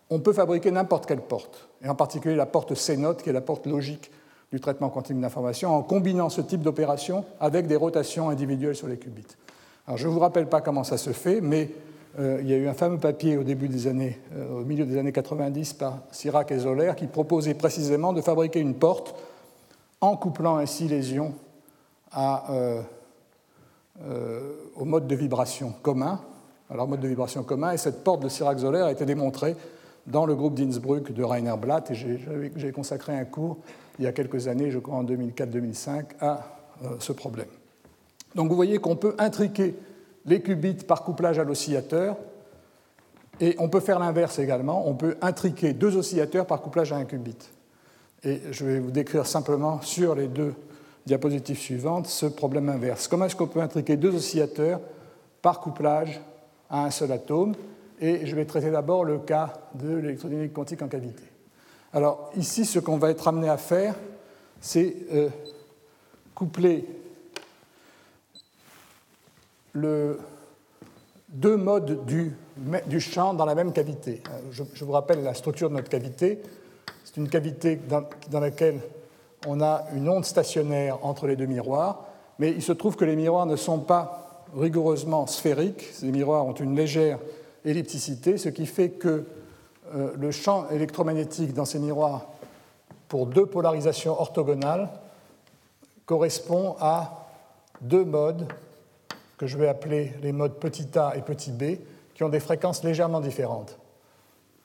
on 0.09 0.19
peut 0.19 0.33
fabriquer 0.33 0.71
n'importe 0.71 1.05
quelle 1.05 1.21
porte, 1.21 1.69
et 1.83 1.87
en 1.87 1.95
particulier 1.95 2.35
la 2.35 2.45
porte 2.45 2.75
C-note, 2.75 3.23
qui 3.23 3.29
est 3.29 3.33
la 3.33 3.41
porte 3.41 3.65
logique 3.65 4.11
du 4.51 4.59
traitement 4.59 4.89
quantique 4.89 5.19
d'information 5.19 5.73
en 5.73 5.81
combinant 5.81 6.29
ce 6.29 6.41
type 6.41 6.61
d'opération 6.61 7.23
avec 7.39 7.67
des 7.67 7.77
rotations 7.77 8.29
individuelles 8.29 8.75
sur 8.75 8.87
les 8.87 8.97
qubits. 8.97 9.25
Alors, 9.87 9.97
je 9.97 10.07
ne 10.07 10.13
vous 10.13 10.19
rappelle 10.19 10.47
pas 10.47 10.61
comment 10.61 10.83
ça 10.83 10.97
se 10.97 11.11
fait, 11.11 11.41
mais 11.41 11.71
euh, 12.19 12.39
il 12.41 12.49
y 12.49 12.53
a 12.53 12.57
eu 12.57 12.67
un 12.67 12.73
fameux 12.73 12.97
papier 12.97 13.37
au, 13.37 13.43
des 13.43 13.87
années, 13.87 14.19
euh, 14.35 14.65
milieu 14.65 14.85
des 14.85 14.97
années 14.97 15.13
90 15.13 15.73
par 15.73 15.99
Sirac 16.11 16.51
et 16.51 16.59
Zoller 16.59 16.91
qui 16.97 17.07
proposait 17.07 17.53
précisément 17.53 18.11
de 18.11 18.21
fabriquer 18.21 18.59
une 18.59 18.75
porte 18.75 19.15
en 20.01 20.17
couplant 20.17 20.57
ainsi 20.57 20.89
les 20.89 21.13
ions 21.13 21.33
euh, 22.17 22.81
au 24.75 24.83
mode 24.83 25.07
de 25.07 25.15
vibration 25.15 25.73
commun. 25.81 26.19
Alors, 26.69 26.87
mode 26.87 27.01
de 27.01 27.07
vibration 27.07 27.43
commun, 27.43 27.71
et 27.71 27.77
cette 27.77 28.03
porte 28.03 28.23
de 28.23 28.29
Sirac-Zoller 28.29 28.81
a 28.81 28.91
été 28.91 29.05
démontrée 29.05 29.55
dans 30.07 30.25
le 30.25 30.35
groupe 30.35 30.55
d'Innsbruck 30.55 31.11
de 31.11 31.23
Rainer 31.23 31.55
Blatt, 31.61 31.91
et 31.91 31.95
j'ai 31.95 32.71
consacré 32.71 33.13
un 33.13 33.25
cours 33.25 33.57
il 33.99 34.05
y 34.05 34.07
a 34.07 34.13
quelques 34.13 34.47
années, 34.47 34.71
je 34.71 34.79
crois 34.79 34.95
en 34.95 35.03
2004-2005, 35.03 36.03
à 36.21 36.45
ce 36.99 37.11
problème. 37.11 37.49
Donc 38.33 38.49
vous 38.49 38.55
voyez 38.55 38.77
qu'on 38.77 38.95
peut 38.95 39.15
intriquer 39.19 39.75
les 40.25 40.41
qubits 40.41 40.85
par 40.85 41.03
couplage 41.03 41.39
à 41.39 41.43
l'oscillateur, 41.43 42.15
et 43.39 43.55
on 43.57 43.69
peut 43.69 43.79
faire 43.79 43.97
l'inverse 43.97 44.37
également, 44.39 44.87
on 44.87 44.93
peut 44.93 45.17
intriquer 45.21 45.73
deux 45.73 45.97
oscillateurs 45.97 46.45
par 46.45 46.61
couplage 46.61 46.93
à 46.93 46.97
un 46.97 47.05
qubit. 47.05 47.37
Et 48.23 48.39
je 48.51 48.65
vais 48.65 48.79
vous 48.79 48.91
décrire 48.91 49.25
simplement 49.25 49.81
sur 49.81 50.13
les 50.13 50.27
deux 50.27 50.53
diapositives 51.07 51.57
suivantes 51.57 52.05
ce 52.05 52.27
problème 52.27 52.69
inverse. 52.69 53.07
Comment 53.07 53.25
est-ce 53.25 53.35
qu'on 53.35 53.47
peut 53.47 53.61
intriquer 53.61 53.97
deux 53.97 54.13
oscillateurs 54.13 54.79
par 55.41 55.59
couplage 55.59 56.21
à 56.69 56.85
un 56.85 56.91
seul 56.91 57.11
atome? 57.11 57.55
Et 57.99 58.27
je 58.27 58.35
vais 58.35 58.45
traiter 58.45 58.69
d'abord 58.69 59.05
le 59.05 59.17
cas 59.17 59.53
de 59.73 59.95
l'électrodynamique 59.95 60.53
quantique 60.53 60.83
en 60.83 60.87
cavité. 60.87 61.23
Alors 61.93 62.31
ici, 62.37 62.65
ce 62.65 62.77
qu'on 62.77 62.97
va 62.97 63.09
être 63.09 63.27
amené 63.27 63.49
à 63.49 63.57
faire, 63.57 63.95
c'est 64.59 64.95
euh, 65.13 65.29
coupler 66.35 66.85
le, 69.73 70.19
deux 71.29 71.57
modes 71.57 72.05
du, 72.05 72.35
champ 72.99 73.33
dans 73.33 73.45
la 73.45 73.55
même 73.55 73.71
cavité. 73.71 74.21
Euh, 74.29 74.63
je, 74.73 74.85
vous 74.85 74.91
rappelle 74.91 75.23
la 75.23 75.33
structure 75.33 75.69
de 75.69 75.75
notre 75.75 75.89
cavité. 75.89 76.41
C'est 77.03 77.17
une 77.17 77.29
cavité 77.29 77.79
dans, 77.89 78.39
laquelle 78.39 78.79
on 79.47 79.61
a 79.61 79.85
une 79.95 80.09
onde 80.09 80.25
stationnaire 80.25 80.99
entre 81.05 81.27
les 81.27 81.35
deux 81.35 81.45
miroirs, 81.45 82.05
mais 82.37 82.51
il 82.51 82.61
se 82.61 82.73
trouve 82.73 82.95
que 82.95 83.05
les 83.05 83.15
miroirs 83.15 83.45
ne 83.45 83.55
sont 83.55 83.79
pas 83.79 84.45
rigoureusement 84.55 85.27
sphériques. 85.27 85.89
Ces 85.93 86.11
miroirs 86.11 86.45
ont 86.45 86.53
une 86.53 86.75
légère 86.75 87.19
ellipticité, 87.63 88.37
ce 88.37 88.49
qui 88.49 88.65
fait 88.65 88.89
que 88.89 89.25
euh, 89.95 90.13
le 90.17 90.31
champ 90.31 90.69
électromagnétique 90.69 91.53
dans 91.53 91.65
ces 91.65 91.79
miroirs, 91.79 92.27
pour 93.07 93.25
deux 93.25 93.45
polarisations 93.45 94.19
orthogonales, 94.19 94.89
correspond 96.05 96.75
à 96.79 97.27
deux 97.81 98.03
modes 98.03 98.47
que 99.41 99.47
je 99.47 99.57
vais 99.57 99.67
appeler 99.67 100.13
les 100.21 100.33
modes 100.33 100.59
petit 100.59 100.95
a 100.99 101.17
et 101.17 101.23
petit 101.23 101.51
b, 101.51 101.79
qui 102.13 102.23
ont 102.23 102.29
des 102.29 102.39
fréquences 102.39 102.83
légèrement 102.83 103.21
différentes. 103.21 103.79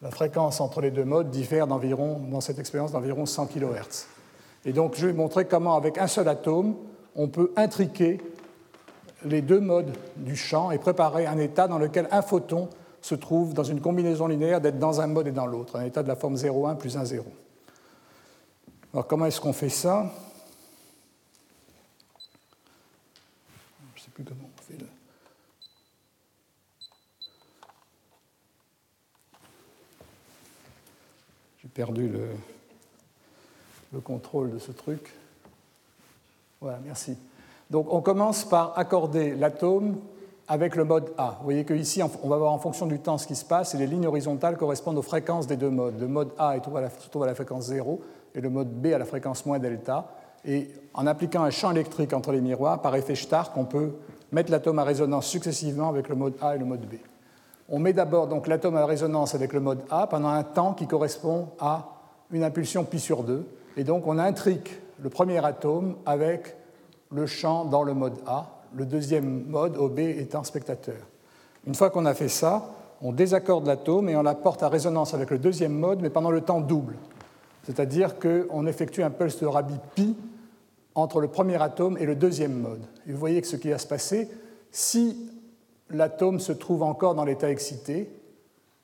La 0.02 0.10
fréquence 0.10 0.60
entre 0.60 0.82
les 0.82 0.90
deux 0.90 1.06
modes 1.06 1.30
diffère 1.30 1.66
d'environ, 1.66 2.20
dans 2.30 2.42
cette 2.42 2.58
expérience, 2.58 2.92
d'environ 2.92 3.24
100 3.24 3.46
kHz. 3.46 4.06
Et 4.66 4.74
donc, 4.74 4.96
je 4.96 5.06
vais 5.06 5.14
montrer 5.14 5.46
comment, 5.46 5.76
avec 5.76 5.96
un 5.96 6.06
seul 6.06 6.28
atome, 6.28 6.76
on 7.14 7.28
peut 7.28 7.52
intriquer 7.56 8.20
les 9.24 9.40
deux 9.40 9.60
modes 9.60 9.96
du 10.16 10.36
champ 10.36 10.70
et 10.70 10.78
préparer 10.78 11.24
un 11.24 11.38
état 11.38 11.68
dans 11.68 11.78
lequel 11.78 12.06
un 12.10 12.20
photon 12.20 12.68
se 13.00 13.14
trouve 13.14 13.54
dans 13.54 13.64
une 13.64 13.80
combinaison 13.80 14.26
linéaire 14.26 14.60
d'être 14.60 14.78
dans 14.78 15.00
un 15.00 15.06
mode 15.06 15.28
et 15.28 15.32
dans 15.32 15.46
l'autre, 15.46 15.76
un 15.76 15.86
état 15.86 16.02
de 16.02 16.08
la 16.08 16.16
forme 16.16 16.34
0,1 16.34 16.76
plus 16.76 16.98
1,0. 16.98 17.22
Alors 18.92 19.06
comment 19.06 19.24
est-ce 19.24 19.40
qu'on 19.40 19.54
fait 19.54 19.70
ça? 19.70 20.12
Je 23.94 24.00
ne 24.02 24.04
sais 24.04 24.10
plus 24.10 24.24
comment 24.24 24.50
on 24.54 24.62
fait. 24.62 24.78
Là. 24.78 24.86
J'ai 31.62 31.65
perdu 31.76 32.08
le, 32.08 32.28
le 33.92 34.00
contrôle 34.00 34.50
de 34.50 34.58
ce 34.58 34.72
truc. 34.72 35.12
Voilà, 36.60 36.78
merci. 36.84 37.18
Donc 37.70 37.92
on 37.92 38.00
commence 38.00 38.44
par 38.44 38.78
accorder 38.78 39.34
l'atome 39.34 39.96
avec 40.48 40.74
le 40.74 40.84
mode 40.84 41.12
A. 41.18 41.36
Vous 41.38 41.44
voyez 41.44 41.64
qu'ici, 41.66 42.02
on 42.02 42.28
va 42.28 42.38
voir 42.38 42.52
en 42.52 42.58
fonction 42.58 42.86
du 42.86 42.98
temps 42.98 43.18
ce 43.18 43.26
qui 43.26 43.34
se 43.34 43.44
passe, 43.44 43.74
et 43.74 43.78
les 43.78 43.86
lignes 43.86 44.06
horizontales 44.06 44.56
correspondent 44.56 44.96
aux 44.96 45.02
fréquences 45.02 45.46
des 45.46 45.56
deux 45.56 45.70
modes. 45.70 46.00
Le 46.00 46.08
mode 46.08 46.30
A 46.38 46.54
se 46.54 46.60
trouve 47.10 47.22
à 47.24 47.26
la 47.26 47.34
fréquence 47.34 47.64
0 47.64 48.00
et 48.34 48.40
le 48.40 48.48
mode 48.48 48.70
B 48.70 48.86
à 48.86 48.98
la 48.98 49.04
fréquence 49.04 49.44
moins 49.44 49.58
delta. 49.58 50.08
Et 50.44 50.70
en 50.94 51.06
appliquant 51.06 51.42
un 51.42 51.50
champ 51.50 51.72
électrique 51.72 52.12
entre 52.12 52.32
les 52.32 52.40
miroirs, 52.40 52.80
par 52.80 52.94
effet 52.94 53.16
Stark, 53.16 53.56
on 53.56 53.64
peut 53.64 53.92
mettre 54.32 54.50
l'atome 54.50 54.78
à 54.78 54.84
résonance 54.84 55.26
successivement 55.26 55.88
avec 55.88 56.08
le 56.08 56.14
mode 56.14 56.34
A 56.40 56.54
et 56.54 56.58
le 56.58 56.64
mode 56.64 56.86
B. 56.86 56.94
On 57.68 57.78
met 57.78 57.92
d'abord 57.92 58.28
donc 58.28 58.46
l'atome 58.46 58.76
à 58.76 58.86
résonance 58.86 59.34
avec 59.34 59.52
le 59.52 59.60
mode 59.60 59.82
A 59.90 60.06
pendant 60.06 60.28
un 60.28 60.44
temps 60.44 60.72
qui 60.72 60.86
correspond 60.86 61.48
à 61.58 61.88
une 62.30 62.44
impulsion 62.44 62.84
pi 62.84 63.00
sur 63.00 63.22
2. 63.22 63.46
Et 63.76 63.84
donc 63.84 64.06
on 64.06 64.18
intrique 64.18 64.80
le 65.02 65.10
premier 65.10 65.44
atome 65.44 65.96
avec 66.06 66.56
le 67.10 67.26
champ 67.26 67.64
dans 67.64 67.82
le 67.82 67.94
mode 67.94 68.18
A 68.26 68.56
le 68.74 68.84
deuxième 68.84 69.44
mode, 69.46 69.76
OB, 69.76 69.98
étant 69.98 70.44
spectateur. 70.44 70.96
Une 71.66 71.74
fois 71.74 71.90
qu'on 71.90 72.06
a 72.06 72.14
fait 72.14 72.28
ça, 72.28 72.70
on 73.02 73.12
désaccorde 73.12 73.66
l'atome 73.66 74.08
et 74.08 74.16
on 74.16 74.22
la 74.22 74.34
porte 74.34 74.62
à 74.62 74.68
résonance 74.68 75.14
avec 75.14 75.30
le 75.30 75.38
deuxième 75.38 75.72
mode, 75.72 76.00
mais 76.00 76.10
pendant 76.10 76.30
le 76.30 76.40
temps 76.40 76.60
double. 76.60 76.94
C'est-à-dire 77.64 78.18
qu'on 78.18 78.66
effectue 78.66 79.02
un 79.02 79.10
pulse 79.10 79.40
de 79.40 79.46
Rabi 79.46 79.74
pi 79.94 80.16
entre 80.94 81.20
le 81.20 81.28
premier 81.28 81.60
atome 81.60 81.98
et 81.98 82.06
le 82.06 82.14
deuxième 82.14 82.54
mode. 82.54 82.82
Et 83.06 83.12
vous 83.12 83.18
voyez 83.18 83.40
que 83.40 83.48
ce 83.48 83.56
qui 83.56 83.70
va 83.70 83.78
se 83.78 83.86
passer, 83.86 84.30
si 84.70 85.30
l'atome 85.90 86.40
se 86.40 86.52
trouve 86.52 86.82
encore 86.82 87.14
dans 87.14 87.24
l'état 87.24 87.50
excité, 87.50 88.10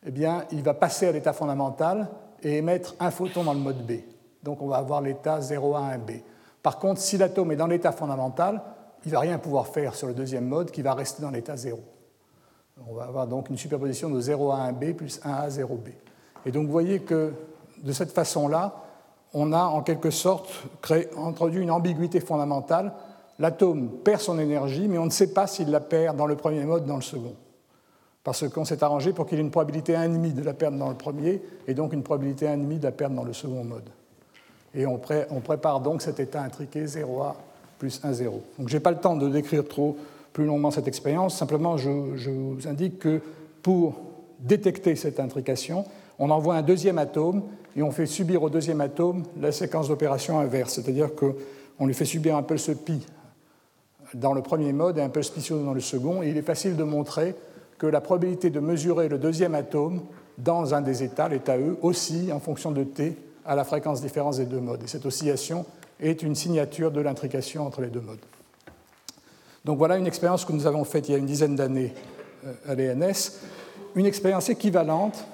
eh 0.05 0.11
bien, 0.11 0.44
il 0.50 0.62
va 0.62 0.74
passer 0.74 1.07
à 1.07 1.12
l'état 1.12 1.32
fondamental 1.32 2.09
et 2.42 2.57
émettre 2.59 2.94
un 3.00 3.11
photon 3.11 3.44
dans 3.44 3.53
le 3.53 3.61
mode 3.61 3.86
B. 3.86 4.00
Donc 4.42 4.61
on 4.62 4.66
va 4.66 4.76
avoir 4.76 5.00
l'état 5.00 5.40
0 5.40 5.76
à 5.76 5.80
1B. 5.96 6.22
Par 6.62 6.78
contre, 6.78 7.00
si 7.00 7.16
l'atome 7.16 7.53
est 7.53 7.57
dans 7.57 7.66
l'état 7.66 7.92
fondamental, 7.92 8.62
il 9.05 9.09
ne 9.09 9.14
va 9.14 9.20
rien 9.20 9.38
pouvoir 9.38 9.68
faire 9.68 9.94
sur 9.94 10.07
le 10.07 10.14
deuxième 10.14 10.46
mode 10.46 10.70
qui 10.70 10.82
va 10.82 10.94
rester 10.94 11.22
dans 11.22 11.30
l'état 11.30 11.57
0. 11.57 11.78
On 12.88 12.94
va 12.94 13.05
avoir 13.05 13.26
donc 13.26 13.50
une 13.50 13.57
superposition 13.57 14.09
de 14.11 14.20
0 14.20 14.53
à 14.53 14.72
1b 14.72 14.94
plus 14.94 15.20
1 15.24 15.30
à 15.30 15.48
0b. 15.48 15.90
Et 16.46 16.50
donc 16.50 16.66
vous 16.66 16.72
voyez 16.72 17.00
que 17.00 17.32
de 17.82 17.92
cette 17.92 18.12
façon-là, 18.12 18.82
on 19.34 19.53
a 19.53 19.64
en 19.64 19.82
quelque 19.82 20.11
sorte 20.11 20.50
introduit 21.16 21.62
une 21.62 21.70
ambiguïté 21.70 22.20
fondamentale. 22.20 22.92
L'atome 23.39 23.89
perd 24.05 24.20
son 24.20 24.39
énergie, 24.39 24.89
mais 24.89 24.99
on 24.99 25.07
ne 25.07 25.11
sait 25.11 25.33
pas 25.33 25.47
s'il 25.47 25.70
la 25.70 25.80
perd 25.80 26.16
dans 26.16 26.26
le 26.26 26.37
premier 26.37 26.64
mode 26.64 26.87
dans 26.87 26.97
le 26.97 27.03
second. 27.03 27.35
Parce 28.24 28.49
qu'on 28.49 28.64
s'est 28.64 28.85
arrangé 28.85 29.12
pour 29.12 29.26
qu'il 29.26 29.39
ait 29.39 29.43
une 29.43 29.51
probabilité 29.51 29.95
1,5 29.95 30.35
de 30.35 30.43
la 30.43 30.55
perdre 30.55 30.78
dans 30.78 30.91
le 30.91 30.95
premier 30.95 31.43
et 31.66 31.74
donc 31.74 31.93
une 31.93 32.03
probabilité 32.03 32.47
1,5 32.47 32.78
de 32.78 32.85
la 32.85 32.93
perdre 32.93 33.16
dans 33.16 33.24
le 33.24 33.33
second 33.33 33.64
mode. 33.64 33.89
Et 34.74 34.87
on, 34.87 34.99
prépare 34.99 35.80
donc 35.80 36.01
cet 36.01 36.18
état 36.18 36.43
intriqué 36.43 36.85
0A 36.87 37.35
plus 37.78 38.01
1, 38.03 38.12
0. 38.12 38.43
Donc 38.59 38.68
je 38.68 38.74
n'ai 38.74 38.80
pas 38.80 38.91
le 38.91 38.97
temps 38.97 39.16
de 39.16 39.28
décrire 39.28 39.66
trop 39.66 39.97
plus 40.33 40.47
longuement 40.47 40.70
cette 40.70 40.89
expérience, 40.89 41.37
simplement 41.37 41.76
je, 41.76 41.91
vous 42.30 42.66
indique 42.66 42.99
que 42.99 43.20
pour 43.62 44.01
détecter 44.41 44.97
cette 44.97 45.20
intrication, 45.20 45.85
on 46.18 46.30
envoie 46.30 46.55
un 46.55 46.62
deuxième 46.62 46.97
atome 46.97 47.43
et 47.76 47.83
on 47.83 47.91
fait 47.91 48.07
subir 48.07 48.43
au 48.43 48.49
deuxième 48.49 48.80
atome 48.80 49.24
la 49.39 49.53
séquence 49.53 49.89
d'opération 49.89 50.39
inverse, 50.39 50.74
c'est-à-dire 50.74 51.11
qu'on 51.14 51.87
lui 51.87 51.93
fait 51.93 52.07
subir 52.07 52.35
un 52.35 52.43
pulse 52.43 52.70
pi 52.83 53.05
dans 54.14 54.32
le 54.32 54.42
premier 54.42 54.72
mode 54.72 54.98
et 54.98 55.02
un 55.02 55.08
pulse 55.08 55.30
pi 55.30 55.46
dans 55.50 55.74
le 55.74 55.80
second, 55.80 56.22
et 56.22 56.28
il 56.28 56.36
est 56.36 56.42
facile 56.42 56.76
de 56.76 56.84
montrer 56.84 57.34
que 57.78 57.86
la 57.86 58.00
probabilité 58.00 58.50
de 58.50 58.60
mesurer 58.60 59.08
le 59.08 59.18
deuxième 59.18 59.54
atome 59.54 60.02
dans 60.38 60.74
un 60.74 60.80
des 60.80 61.02
états, 61.02 61.28
l'état 61.28 61.58
E, 61.58 61.76
oscille 61.82 62.32
en 62.32 62.40
fonction 62.40 62.70
de 62.70 62.84
t 62.84 63.16
à 63.44 63.56
la 63.56 63.64
fréquence 63.64 64.00
différence 64.00 64.36
des 64.36 64.46
deux 64.46 64.60
modes. 64.60 64.82
Et 64.82 64.86
cette 64.86 65.04
oscillation 65.04 65.64
est 66.00 66.22
une 66.22 66.34
signature 66.34 66.90
de 66.90 67.00
l'intrication 67.00 67.66
entre 67.66 67.80
les 67.80 67.88
deux 67.88 68.00
modes. 68.00 68.20
Donc 69.64 69.78
voilà 69.78 69.96
une 69.96 70.06
expérience 70.06 70.44
que 70.44 70.52
nous 70.52 70.66
avons 70.66 70.84
faite 70.84 71.08
il 71.08 71.12
y 71.12 71.14
a 71.14 71.18
une 71.18 71.26
dizaine 71.26 71.56
d'années 71.56 71.94
euh, 72.44 72.52
à 72.68 72.74
l'ENS. 72.74 73.38
Une 73.94 74.06
expérience 74.06 74.48
équivalente 74.48 75.24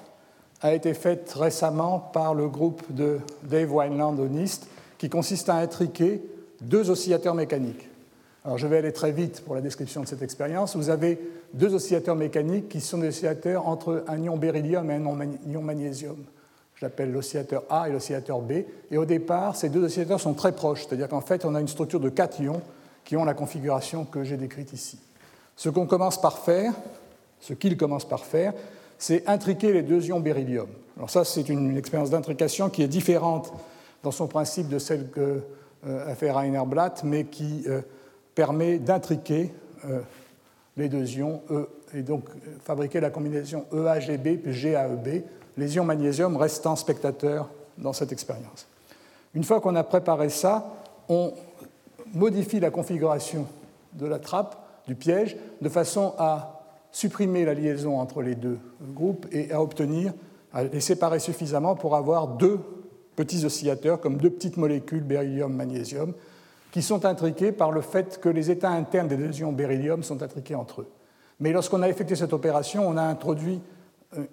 a 0.60 0.74
été 0.74 0.92
faite 0.94 1.32
récemment 1.36 1.98
par 1.98 2.34
le 2.34 2.48
groupe 2.48 2.82
de 2.90 3.20
Dave 3.44 3.72
Wineland 3.72 4.18
au 4.18 4.26
NIST, 4.26 4.68
qui 4.98 5.08
consiste 5.08 5.48
à 5.48 5.54
intriquer 5.54 6.20
deux 6.60 6.90
oscillateurs 6.90 7.34
mécaniques. 7.34 7.87
Alors 8.48 8.56
je 8.56 8.66
vais 8.66 8.78
aller 8.78 8.94
très 8.94 9.12
vite 9.12 9.42
pour 9.44 9.54
la 9.54 9.60
description 9.60 10.00
de 10.00 10.06
cette 10.06 10.22
expérience. 10.22 10.74
Vous 10.74 10.88
avez 10.88 11.20
deux 11.52 11.74
oscillateurs 11.74 12.16
mécaniques 12.16 12.70
qui 12.70 12.80
sont 12.80 12.96
des 12.96 13.08
oscillateurs 13.08 13.68
entre 13.68 14.04
un 14.08 14.22
ion 14.22 14.38
beryllium 14.38 14.90
et 14.90 14.94
un 14.94 15.04
ion 15.46 15.60
magnésium 15.60 16.16
j'appelle 16.80 17.12
l'oscillateur 17.12 17.64
A 17.68 17.90
et 17.90 17.92
l'oscillateur 17.92 18.40
B. 18.40 18.52
Et 18.90 18.96
au 18.96 19.04
départ, 19.04 19.54
ces 19.54 19.68
deux 19.68 19.84
oscillateurs 19.84 20.18
sont 20.18 20.32
très 20.32 20.52
proches, 20.52 20.86
c'est-à-dire 20.86 21.08
qu'en 21.08 21.20
fait, 21.20 21.44
on 21.44 21.54
a 21.54 21.60
une 21.60 21.68
structure 21.68 22.00
de 22.00 22.08
quatre 22.08 22.40
ions 22.40 22.62
qui 23.04 23.18
ont 23.18 23.24
la 23.26 23.34
configuration 23.34 24.06
que 24.06 24.24
j'ai 24.24 24.38
décrite 24.38 24.72
ici. 24.72 24.98
Ce 25.54 25.68
qu'on 25.68 25.86
commence 25.86 26.18
par 26.18 26.38
faire, 26.38 26.72
ce 27.40 27.52
qu'il 27.52 27.76
commence 27.76 28.08
par 28.08 28.24
faire, 28.24 28.54
c'est 28.96 29.28
intriquer 29.28 29.74
les 29.74 29.82
deux 29.82 30.06
ions 30.06 30.20
beryllium. 30.20 30.68
Alors 30.96 31.10
ça, 31.10 31.22
c'est 31.22 31.50
une, 31.50 31.76
expérience 31.76 32.08
d'intrication 32.08 32.70
qui 32.70 32.82
est 32.82 32.88
différente 32.88 33.52
dans 34.02 34.10
son 34.10 34.26
principe 34.26 34.70
de 34.70 34.78
celle 34.78 35.10
que 35.10 35.42
euh, 35.86 36.10
a 36.10 36.14
fait 36.14 36.32
mais 37.04 37.24
qui 37.24 37.64
euh, 37.66 37.82
permet 38.38 38.78
d'intriquer 38.78 39.52
euh, 39.84 39.98
les 40.76 40.88
deux 40.88 41.04
ions 41.16 41.42
E 41.50 41.68
et 41.92 42.02
donc 42.02 42.22
fabriquer 42.62 43.00
la 43.00 43.10
combinaison 43.10 43.64
EAGB 43.72 44.36
puis 44.40 44.62
GAEB 44.62 45.24
les 45.56 45.74
ions 45.74 45.82
magnésium 45.82 46.36
restant 46.36 46.76
spectateurs 46.76 47.50
dans 47.78 47.92
cette 47.92 48.12
expérience. 48.12 48.68
Une 49.34 49.42
fois 49.42 49.60
qu'on 49.60 49.74
a 49.74 49.82
préparé 49.82 50.28
ça, 50.28 50.72
on 51.08 51.32
modifie 52.14 52.60
la 52.60 52.70
configuration 52.70 53.44
de 53.94 54.06
la 54.06 54.20
trappe, 54.20 54.56
du 54.86 54.94
piège, 54.94 55.36
de 55.60 55.68
façon 55.68 56.14
à 56.16 56.62
supprimer 56.92 57.44
la 57.44 57.54
liaison 57.54 57.98
entre 57.98 58.22
les 58.22 58.36
deux 58.36 58.60
groupes 58.94 59.26
et 59.32 59.50
à 59.50 59.60
obtenir, 59.60 60.12
à 60.52 60.62
les 60.62 60.80
séparer 60.80 61.18
suffisamment 61.18 61.74
pour 61.74 61.96
avoir 61.96 62.28
deux 62.28 62.60
petits 63.16 63.44
oscillateurs, 63.44 64.00
comme 64.00 64.16
deux 64.16 64.30
petites 64.30 64.58
molécules 64.58 65.02
beryllium-magnésium, 65.02 66.14
qui 66.70 66.82
sont 66.82 67.04
intriqués 67.04 67.52
par 67.52 67.70
le 67.70 67.80
fait 67.80 68.20
que 68.20 68.28
les 68.28 68.50
états 68.50 68.70
internes 68.70 69.08
des 69.08 69.16
deux 69.16 69.38
ions 69.40 69.52
beryllium 69.52 70.02
sont 70.02 70.22
intriqués 70.22 70.54
entre 70.54 70.82
eux. 70.82 70.88
Mais 71.40 71.52
lorsqu'on 71.52 71.82
a 71.82 71.88
effectué 71.88 72.16
cette 72.16 72.32
opération, 72.32 72.86
on 72.86 72.96
a 72.96 73.02
introduit 73.02 73.60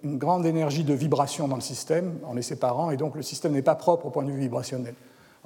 une 0.03 0.17
grande 0.17 0.45
énergie 0.45 0.83
de 0.83 0.93
vibration 0.93 1.47
dans 1.47 1.55
le 1.55 1.61
système 1.61 2.17
en 2.25 2.33
les 2.33 2.41
séparant, 2.41 2.91
et 2.91 2.97
donc 2.97 3.15
le 3.15 3.21
système 3.21 3.51
n'est 3.51 3.61
pas 3.61 3.75
propre 3.75 4.07
au 4.07 4.09
point 4.09 4.23
de 4.23 4.31
vue 4.31 4.39
vibrationnel. 4.39 4.95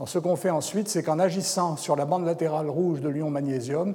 Ce 0.05 0.17
qu'on 0.17 0.35
fait 0.35 0.49
ensuite, 0.49 0.87
c'est 0.87 1.03
qu'en 1.03 1.19
agissant 1.19 1.75
sur 1.75 1.95
la 1.95 2.05
bande 2.05 2.25
latérale 2.25 2.69
rouge 2.69 3.01
de 3.01 3.09
l'ion 3.09 3.29
magnésium, 3.29 3.93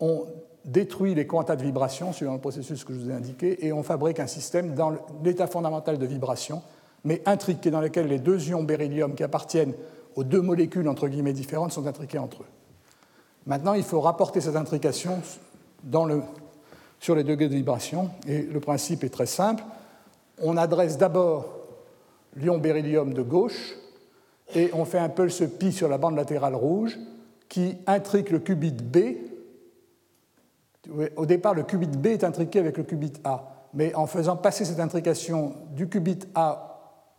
on 0.00 0.26
détruit 0.64 1.14
les 1.14 1.26
quantas 1.26 1.56
de 1.56 1.62
vibration 1.62 2.12
suivant 2.12 2.34
le 2.34 2.40
processus 2.40 2.84
que 2.84 2.92
je 2.92 2.98
vous 2.98 3.10
ai 3.10 3.14
indiqué 3.14 3.64
et 3.66 3.72
on 3.72 3.82
fabrique 3.82 4.20
un 4.20 4.26
système 4.26 4.74
dans 4.74 4.92
l'état 5.24 5.46
fondamental 5.46 5.96
de 5.96 6.06
vibration, 6.06 6.62
mais 7.04 7.22
intriqué, 7.24 7.70
dans 7.70 7.80
lequel 7.80 8.08
les 8.08 8.18
deux 8.18 8.50
ions 8.50 8.62
beryllium 8.62 9.14
qui 9.14 9.22
appartiennent 9.22 9.72
aux 10.16 10.24
deux 10.24 10.40
molécules 10.40 10.88
entre 10.88 11.08
guillemets 11.08 11.32
différentes 11.32 11.72
sont 11.72 11.86
intriqués 11.86 12.18
entre 12.18 12.42
eux. 12.42 12.46
Maintenant, 13.46 13.74
il 13.74 13.82
faut 13.82 14.00
rapporter 14.00 14.40
cette 14.40 14.56
intrication 14.56 15.22
sur 17.00 17.14
les 17.14 17.24
degrés 17.24 17.48
de 17.48 17.54
vibration 17.54 18.10
et 18.26 18.42
le 18.42 18.60
principe 18.60 19.04
est 19.04 19.08
très 19.08 19.26
simple. 19.26 19.62
On 20.42 20.56
adresse 20.56 20.98
d'abord 20.98 21.46
l'ion 22.36 22.58
beryllium 22.58 23.14
de 23.14 23.22
gauche 23.22 23.74
et 24.54 24.70
on 24.74 24.84
fait 24.84 24.98
un 24.98 25.08
pulse 25.08 25.42
pi 25.58 25.72
sur 25.72 25.88
la 25.88 25.98
bande 25.98 26.16
latérale 26.16 26.54
rouge 26.54 26.98
qui 27.48 27.76
intrique 27.86 28.30
le 28.30 28.40
qubit 28.40 28.72
B. 28.72 28.98
Au 31.16 31.26
départ, 31.26 31.54
le 31.54 31.62
qubit 31.62 31.86
B 31.86 32.06
est 32.06 32.24
intriqué 32.24 32.58
avec 32.58 32.76
le 32.76 32.84
qubit 32.84 33.14
A, 33.24 33.66
mais 33.72 33.94
en 33.94 34.06
faisant 34.06 34.36
passer 34.36 34.64
cette 34.64 34.80
intrication 34.80 35.54
du 35.74 35.88
qubit 35.88 36.18
A 36.34 36.67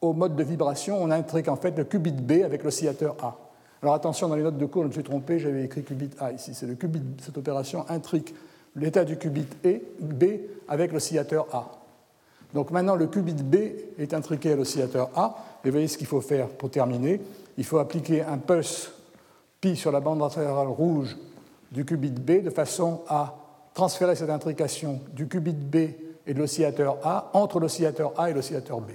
au 0.02 0.14
mode 0.14 0.36
de 0.36 0.43
vibration, 0.43 1.02
on 1.02 1.12
intrique 1.12 1.47
en 1.47 1.56
fait 1.56 1.78
le 1.78 1.84
qubit 1.84 2.12
B 2.12 2.43
avec 2.43 2.64
l'oscillateur 2.64 3.16
A. 3.22 3.38
Alors 3.82 3.93
attention, 3.93 4.28
dans 4.28 4.36
les 4.36 4.43
notes 4.43 4.58
de 4.58 4.66
cours, 4.66 4.84
je 4.84 4.88
me 4.88 4.93
suis 4.93 5.04
trompé, 5.04 5.39
j'avais 5.39 5.64
écrit 5.64 5.84
qubit 5.84 6.10
A 6.20 6.32
ici. 6.32 6.54
C'est 6.54 6.66
le 6.66 6.76
qubit, 6.76 7.02
cette 7.22 7.38
opération 7.38 7.86
intrique 7.89 8.34
l'état 8.76 9.06
du 9.06 9.18
qubit 9.18 9.47
e, 9.66 9.80
B 10.02 10.24
avec 10.68 10.91
l'oscillateur 10.91 11.47
A. 11.54 11.72
Donc 12.54 12.72
maintenant, 12.72 12.95
le 12.95 13.08
qubit 13.08 13.34
B 13.34 13.56
est 13.97 14.14
intriqué 14.14 14.54
à 14.54 14.56
l'oscillateur 14.56 15.10
A, 15.16 15.38
et 15.64 15.70
voyez 15.70 15.88
ce 15.88 15.97
qu'il 15.97 16.08
faut 16.08 16.22
faire 16.22 16.47
pour 16.47 16.70
terminer. 16.72 17.22
Il 17.58 17.64
faut 17.64 17.78
appliquer 17.78 18.24
un 18.24 18.38
pulse 18.38 18.91
pi 19.62 19.76
sur 19.76 19.91
la 19.91 20.00
bande 20.00 20.20
latérale 20.20 20.68
rouge 20.68 21.18
du 21.72 21.86
qubit 21.86 22.12
B 22.12 22.43
de 22.43 22.50
façon 22.50 23.02
à 23.08 23.36
transférer 23.74 24.16
cette 24.16 24.30
intrication 24.30 25.00
du 25.14 25.28
qubit 25.28 25.54
B 25.54 25.76
et 26.26 26.34
de 26.34 26.39
l'oscillateur 26.39 26.97
A 27.04 27.30
entre 27.34 27.60
l'oscillateur 27.60 28.14
A 28.18 28.30
et 28.30 28.34
l'oscillateur 28.34 28.82
B. 28.82 28.91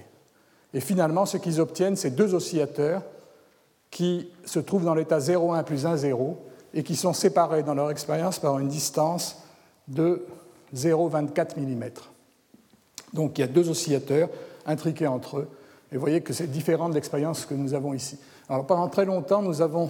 Et 0.75 0.81
finalement, 0.81 1.25
ce 1.25 1.37
qu'ils 1.37 1.61
obtiennent, 1.61 1.97
c'est 1.97 2.11
deux 2.11 2.35
oscillateurs 2.35 3.03
qui 3.91 4.29
se 4.45 4.59
trouvent 4.59 4.85
dans 4.85 4.95
l'état 4.95 5.21
0,1 5.21 5.63
plus 5.63 5.87
1, 5.87 5.97
0 5.97 6.37
et 6.75 6.83
qui 6.83 6.97
sont 6.97 7.13
séparés 7.13 7.63
dans 7.63 7.75
leur 7.75 7.93
expérience 7.93 8.41
par 8.41 8.59
une 8.59 8.69
distance 8.69 9.39
de 9.87 10.27
0,24 10.75 11.61
mm. 11.61 11.85
Donc 13.13 13.39
il 13.39 13.43
y 13.43 13.45
a 13.45 13.47
deux 13.47 13.71
oscillateurs 13.71 14.29
intriqués 14.67 15.07
entre 15.07 15.39
eux. 15.39 15.49
Et 15.93 15.95
vous 15.95 16.01
voyez 16.01 16.21
que 16.23 16.33
c'est 16.33 16.49
différent 16.49 16.89
de 16.89 16.95
l'expérience 16.95 17.47
que 17.47 17.55
nous 17.55 17.73
avons 17.73 17.95
ici. 17.95 18.19
Alors 18.49 18.67
pendant 18.67 18.89
très 18.89 19.05
longtemps, 19.05 19.43
nous 19.43 19.63
avons 19.63 19.89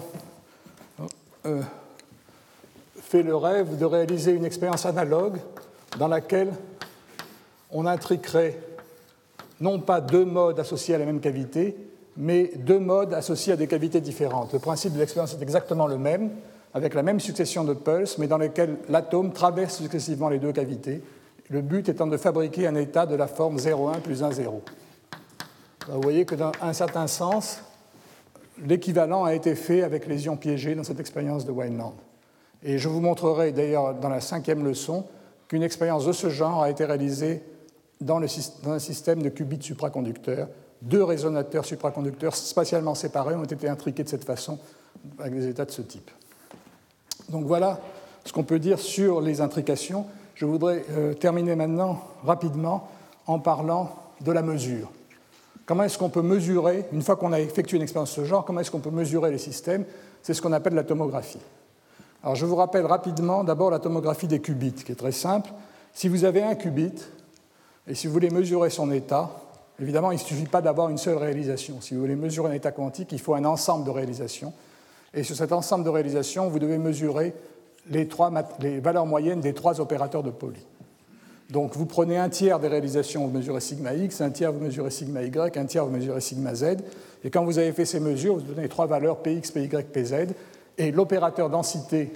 euh, 1.47 1.63
fait 3.01 3.23
le 3.23 3.35
rêve 3.35 3.79
de 3.79 3.85
réaliser 3.85 4.33
une 4.33 4.45
expérience 4.45 4.85
analogue 4.85 5.37
dans 5.97 6.07
laquelle 6.07 6.53
on 7.71 7.87
intriquerait 7.87 8.59
non 9.61 9.79
pas 9.79 10.01
deux 10.01 10.25
modes 10.25 10.59
associés 10.59 10.95
à 10.95 10.97
la 10.97 11.05
même 11.05 11.19
cavité, 11.19 11.75
mais 12.17 12.51
deux 12.57 12.79
modes 12.79 13.13
associés 13.13 13.53
à 13.53 13.55
des 13.55 13.67
cavités 13.67 14.01
différentes. 14.01 14.53
Le 14.53 14.59
principe 14.59 14.93
de 14.93 14.99
l'expérience 14.99 15.33
est 15.33 15.41
exactement 15.41 15.87
le 15.87 15.97
même, 15.97 16.31
avec 16.73 16.93
la 16.93 17.03
même 17.03 17.19
succession 17.19 17.63
de 17.63 17.73
pulses, 17.73 18.17
mais 18.17 18.27
dans 18.27 18.37
lesquels 18.37 18.77
l'atome 18.89 19.31
traverse 19.31 19.77
successivement 19.77 20.29
les 20.29 20.39
deux 20.39 20.51
cavités, 20.51 21.01
le 21.49 21.61
but 21.61 21.87
étant 21.89 22.07
de 22.07 22.17
fabriquer 22.17 22.67
un 22.67 22.75
état 22.75 23.05
de 23.05 23.15
la 23.15 23.27
forme 23.27 23.57
0,1 23.57 24.01
plus 24.01 24.23
1, 24.23 24.31
0. 24.31 24.61
Vous 25.87 26.01
voyez 26.01 26.25
que 26.25 26.35
dans 26.35 26.51
un 26.61 26.73
certain 26.73 27.07
sens, 27.07 27.61
l'équivalent 28.65 29.23
a 29.23 29.35
été 29.35 29.55
fait 29.55 29.83
avec 29.83 30.07
les 30.07 30.25
ions 30.25 30.37
piégés 30.37 30.75
dans 30.75 30.83
cette 30.83 30.99
expérience 30.99 31.45
de 31.45 31.51
Wineland. 31.51 31.93
Et 32.63 32.77
je 32.77 32.89
vous 32.89 32.99
montrerai 32.99 33.51
d'ailleurs 33.51 33.93
dans 33.93 34.09
la 34.09 34.21
cinquième 34.21 34.65
leçon 34.65 35.05
qu'une 35.47 35.61
expérience 35.61 36.05
de 36.05 36.11
ce 36.11 36.29
genre 36.29 36.63
a 36.63 36.69
été 36.69 36.83
réalisée 36.83 37.43
dans, 38.01 38.21
un 38.21 38.79
système 38.79 39.21
de 39.21 39.29
qubits 39.29 39.61
supraconducteurs. 39.61 40.47
Deux 40.81 41.03
résonateurs 41.03 41.65
supraconducteurs 41.65 42.35
spatialement 42.35 42.95
séparés 42.95 43.35
ont 43.35 43.43
été 43.43 43.67
intriqués 43.67 44.03
de 44.03 44.09
cette 44.09 44.25
façon 44.25 44.59
avec 45.19 45.33
des 45.33 45.47
états 45.47 45.65
de 45.65 45.71
ce 45.71 45.81
type. 45.81 46.11
Donc 47.29 47.45
voilà 47.45 47.79
ce 48.23 48.33
qu'on 48.33 48.43
peut 48.43 48.59
dire 48.59 48.79
sur 48.79 49.21
les 49.21 49.41
intrications. 49.41 50.05
Je 50.35 50.45
voudrais 50.45 50.83
euh, 50.91 51.13
terminer 51.13 51.55
maintenant 51.55 52.01
rapidement 52.23 52.89
en 53.27 53.39
parlant 53.39 53.95
de 54.21 54.31
la 54.31 54.41
mesure. 54.41 54.91
Comment 55.65 55.83
est-ce 55.83 55.97
qu'on 55.97 56.09
peut 56.09 56.21
mesurer, 56.21 56.85
une 56.91 57.01
fois 57.01 57.15
qu'on 57.15 57.33
a 57.33 57.39
effectué 57.39 57.77
une 57.77 57.83
expérience 57.83 58.11
de 58.15 58.21
ce 58.21 58.25
genre, 58.25 58.45
comment 58.45 58.59
est-ce 58.59 58.69
qu'on 58.69 58.79
peut 58.79 58.91
mesurer 58.91 59.31
les 59.31 59.39
systèmes? 59.39 59.85
C'est 60.21 60.33
ce 60.33 60.41
qu'on 60.41 60.53
appelle 60.53 60.75
la 60.75 60.83
tomographie. 60.83 61.39
Alors 62.21 62.35
je 62.35 62.45
vous 62.45 62.55
rappelle 62.55 62.85
rapidement 62.85 63.43
d'abord 63.43 63.71
la 63.71 63.79
tomographie 63.79 64.27
des 64.27 64.39
qubits, 64.39 64.73
qui 64.73 64.91
est 64.91 64.95
très 64.95 65.11
simple. 65.11 65.51
Si 65.93 66.07
vous 66.07 66.25
avez 66.25 66.43
un 66.43 66.55
qubit, 66.55 66.93
et 67.87 67.95
si 67.95 68.07
vous 68.07 68.13
voulez 68.13 68.29
mesurer 68.29 68.69
son 68.69 68.91
état, 68.91 69.29
évidemment, 69.79 70.11
il 70.11 70.15
ne 70.15 70.19
suffit 70.19 70.45
pas 70.45 70.61
d'avoir 70.61 70.89
une 70.89 70.97
seule 70.97 71.17
réalisation. 71.17 71.81
Si 71.81 71.93
vous 71.93 72.01
voulez 72.01 72.15
mesurer 72.15 72.49
un 72.49 72.53
état 72.53 72.71
quantique, 72.71 73.11
il 73.11 73.19
faut 73.19 73.35
un 73.35 73.45
ensemble 73.45 73.85
de 73.85 73.91
réalisations. 73.91 74.53
Et 75.13 75.23
sur 75.23 75.35
cet 75.35 75.51
ensemble 75.51 75.83
de 75.83 75.89
réalisations, 75.89 76.49
vous 76.49 76.59
devez 76.59 76.77
mesurer 76.77 77.33
les, 77.89 78.07
valeurs 78.79 79.05
moyennes 79.05 79.39
des 79.39 79.53
trois 79.53 79.79
opérateurs 79.79 80.23
de 80.23 80.31
Pauli. 80.31 80.65
Donc 81.51 81.75
vous 81.75 81.85
prenez 81.85 82.17
un 82.17 82.27
tiers 82.27 82.59
des 82.59 82.67
réalisations, 82.67 83.27
vous 83.27 83.31
mesurez 83.31 83.61
sigma 83.61 83.93
x, 83.93 84.19
un 84.21 84.31
tiers 84.31 84.51
vous 84.51 84.59
mesurez 84.59 84.89
sigma 84.89 85.21
y, 85.21 85.31
un 85.37 85.65
tiers 85.65 85.85
vous 85.85 85.91
mesurez 85.91 86.21
sigma 86.21 86.55
z. 86.55 86.77
Et 87.23 87.29
quand 87.29 87.45
vous 87.45 87.59
avez 87.59 87.71
fait 87.71 87.85
ces 87.85 87.99
mesures, 87.99 88.35
vous 88.35 88.41
donnez 88.41 88.67
trois 88.67 88.87
valeurs 88.87 89.21
px, 89.21 89.51
py, 89.51 89.67
pz. 89.67 90.33
Et 90.79 90.91
l'opérateur 90.91 91.51
densité 91.51 92.11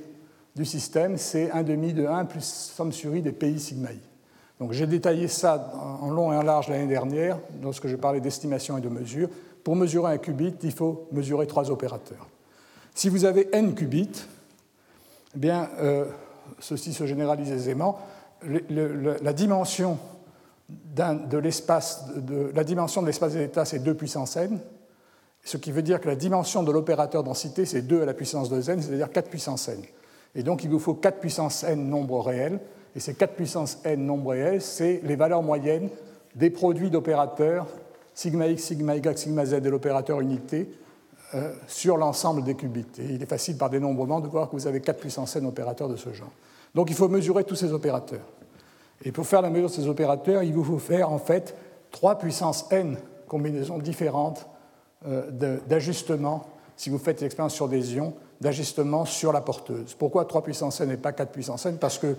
du 0.56 0.66
système, 0.66 1.18
c'est 1.18 1.52
1 1.52 1.62
demi 1.62 1.94
de 1.94 2.08
1 2.08 2.26
plus 2.26 2.44
somme 2.44 2.92
sur 2.92 3.16
i 3.16 3.22
des 3.22 3.32
pi 3.32 3.60
sigma 3.60 3.92
i. 3.92 4.09
Donc 4.60 4.74
j'ai 4.74 4.88
détaillé 4.88 5.28
ça 5.28 5.72
en 6.02 6.10
long 6.10 6.34
et 6.34 6.36
en 6.36 6.42
large 6.42 6.68
l'année 6.68 6.88
dernière, 6.88 7.40
lorsque 7.62 7.88
je 7.88 7.96
parlais 7.96 8.20
d'estimation 8.20 8.78
et 8.78 8.82
de 8.82 8.90
mesure. 8.90 9.30
Pour 9.64 9.76
mesurer 9.76 10.14
un 10.14 10.18
qubit, 10.18 10.56
il 10.64 10.72
faut 10.72 11.08
mesurer 11.12 11.48
trois 11.48 11.72
opérateurs. 11.72 12.28
Si 12.94 13.08
vous 13.08 13.26
avez 13.26 13.48
n 13.54 13.74
qubits, 13.74 14.26
eh 15.36 15.38
bien, 15.38 15.70
euh, 15.80 16.06
ceci 16.60 16.94
se 16.94 17.06
généralise 17.06 17.52
aisément. 17.52 18.00
la 18.42 19.34
dimension 19.34 19.98
de 20.70 21.38
l'espace 21.38 22.06
de, 22.16 22.52
la 22.54 22.64
dimension 22.64 23.02
de 23.02 23.08
l'espace 23.08 23.34
des 23.34 23.44
états, 23.44 23.66
c'est 23.66 23.80
2 23.80 23.94
puissance 23.94 24.36
n, 24.38 24.60
ce 25.44 25.58
qui 25.58 25.72
veut 25.72 25.82
dire 25.82 26.02
que 26.02 26.08
la 26.08 26.16
dimension 26.16 26.64
de 26.64 26.72
l'opérateur 26.72 27.24
densité, 27.24 27.66
c'est 27.66 27.82
2 27.82 28.02
à 28.02 28.06
la 28.06 28.14
puissance 28.14 28.50
de 28.50 28.58
n, 28.58 28.82
c'est-à-dire 28.82 29.12
4 29.12 29.30
puissance 29.30 29.70
n. 29.70 29.82
Et 30.36 30.44
donc, 30.44 30.64
il 30.64 30.70
vous 30.70 30.80
faut 30.80 30.94
4 30.94 31.20
puissance 31.20 31.64
n 31.64 31.90
nombres 31.90 32.22
réels, 32.22 32.60
et 32.96 33.00
ces 33.00 33.14
4 33.14 33.34
puissance 33.34 33.80
n 33.84 34.06
nombres 34.06 34.32
réels, 34.32 34.62
c'est 34.62 35.02
les 35.04 35.16
valeurs 35.16 35.44
moyennes 35.44 35.90
des 36.36 36.50
produits 36.50 36.90
d'opérateurs 36.90 37.68
sigma 38.14 38.48
x, 38.48 38.64
sigma 38.64 38.96
y, 38.96 39.18
sigma 39.18 39.46
z 39.46 39.62
de 39.62 39.70
l'opérateur 39.70 40.20
unité 40.20 40.70
euh, 41.36 41.54
sur 41.68 41.96
l'ensemble 41.96 42.44
des 42.44 42.56
qubits. 42.56 42.86
Et 43.00 43.14
il 43.14 43.24
est 43.24 43.30
facile 43.30 43.58
par 43.58 43.70
dénombrement 43.70 44.20
de 44.20 44.28
voir 44.28 44.50
que 44.50 44.56
vous 44.56 44.68
avez 44.68 44.82
4 44.82 45.00
puissance 45.00 45.36
n 45.36 45.46
opérateurs 45.46 45.88
de 45.88 45.96
ce 45.96 46.12
genre. 46.12 46.32
Donc 46.76 46.90
il 46.90 46.96
faut 46.96 47.08
mesurer 47.08 47.44
tous 47.44 47.56
ces 47.56 47.72
opérateurs. 47.72 48.26
Et 49.06 49.12
pour 49.12 49.26
faire 49.26 49.42
la 49.42 49.50
mesure 49.50 49.70
de 49.70 49.74
ces 49.74 49.88
opérateurs, 49.88 50.44
il 50.44 50.54
vous 50.54 50.64
faut 50.64 50.80
faire 50.80 51.12
en 51.12 51.20
fait 51.20 51.56
3 51.92 52.20
puissance 52.20 52.66
n 52.72 52.98
combinaisons 53.28 53.78
différentes 53.78 54.48
euh, 55.08 55.60
d'ajustements, 55.68 56.46
si 56.76 56.90
vous 56.90 56.98
faites 56.98 57.22
l'expérience 57.22 57.54
sur 57.54 57.70
des 57.70 57.96
ions, 57.96 58.14
d'ajustements 58.42 59.06
sur 59.06 59.32
la 59.32 59.42
porteuse. 59.42 59.94
Pourquoi 59.94 60.26
3 60.26 60.44
puissance 60.44 60.82
n 60.82 60.92
et 60.92 60.98
pas 60.98 61.14
4 61.14 61.32
puissance 61.32 61.66
n? 61.66 61.78
Parce 61.78 61.98
que 61.98 62.16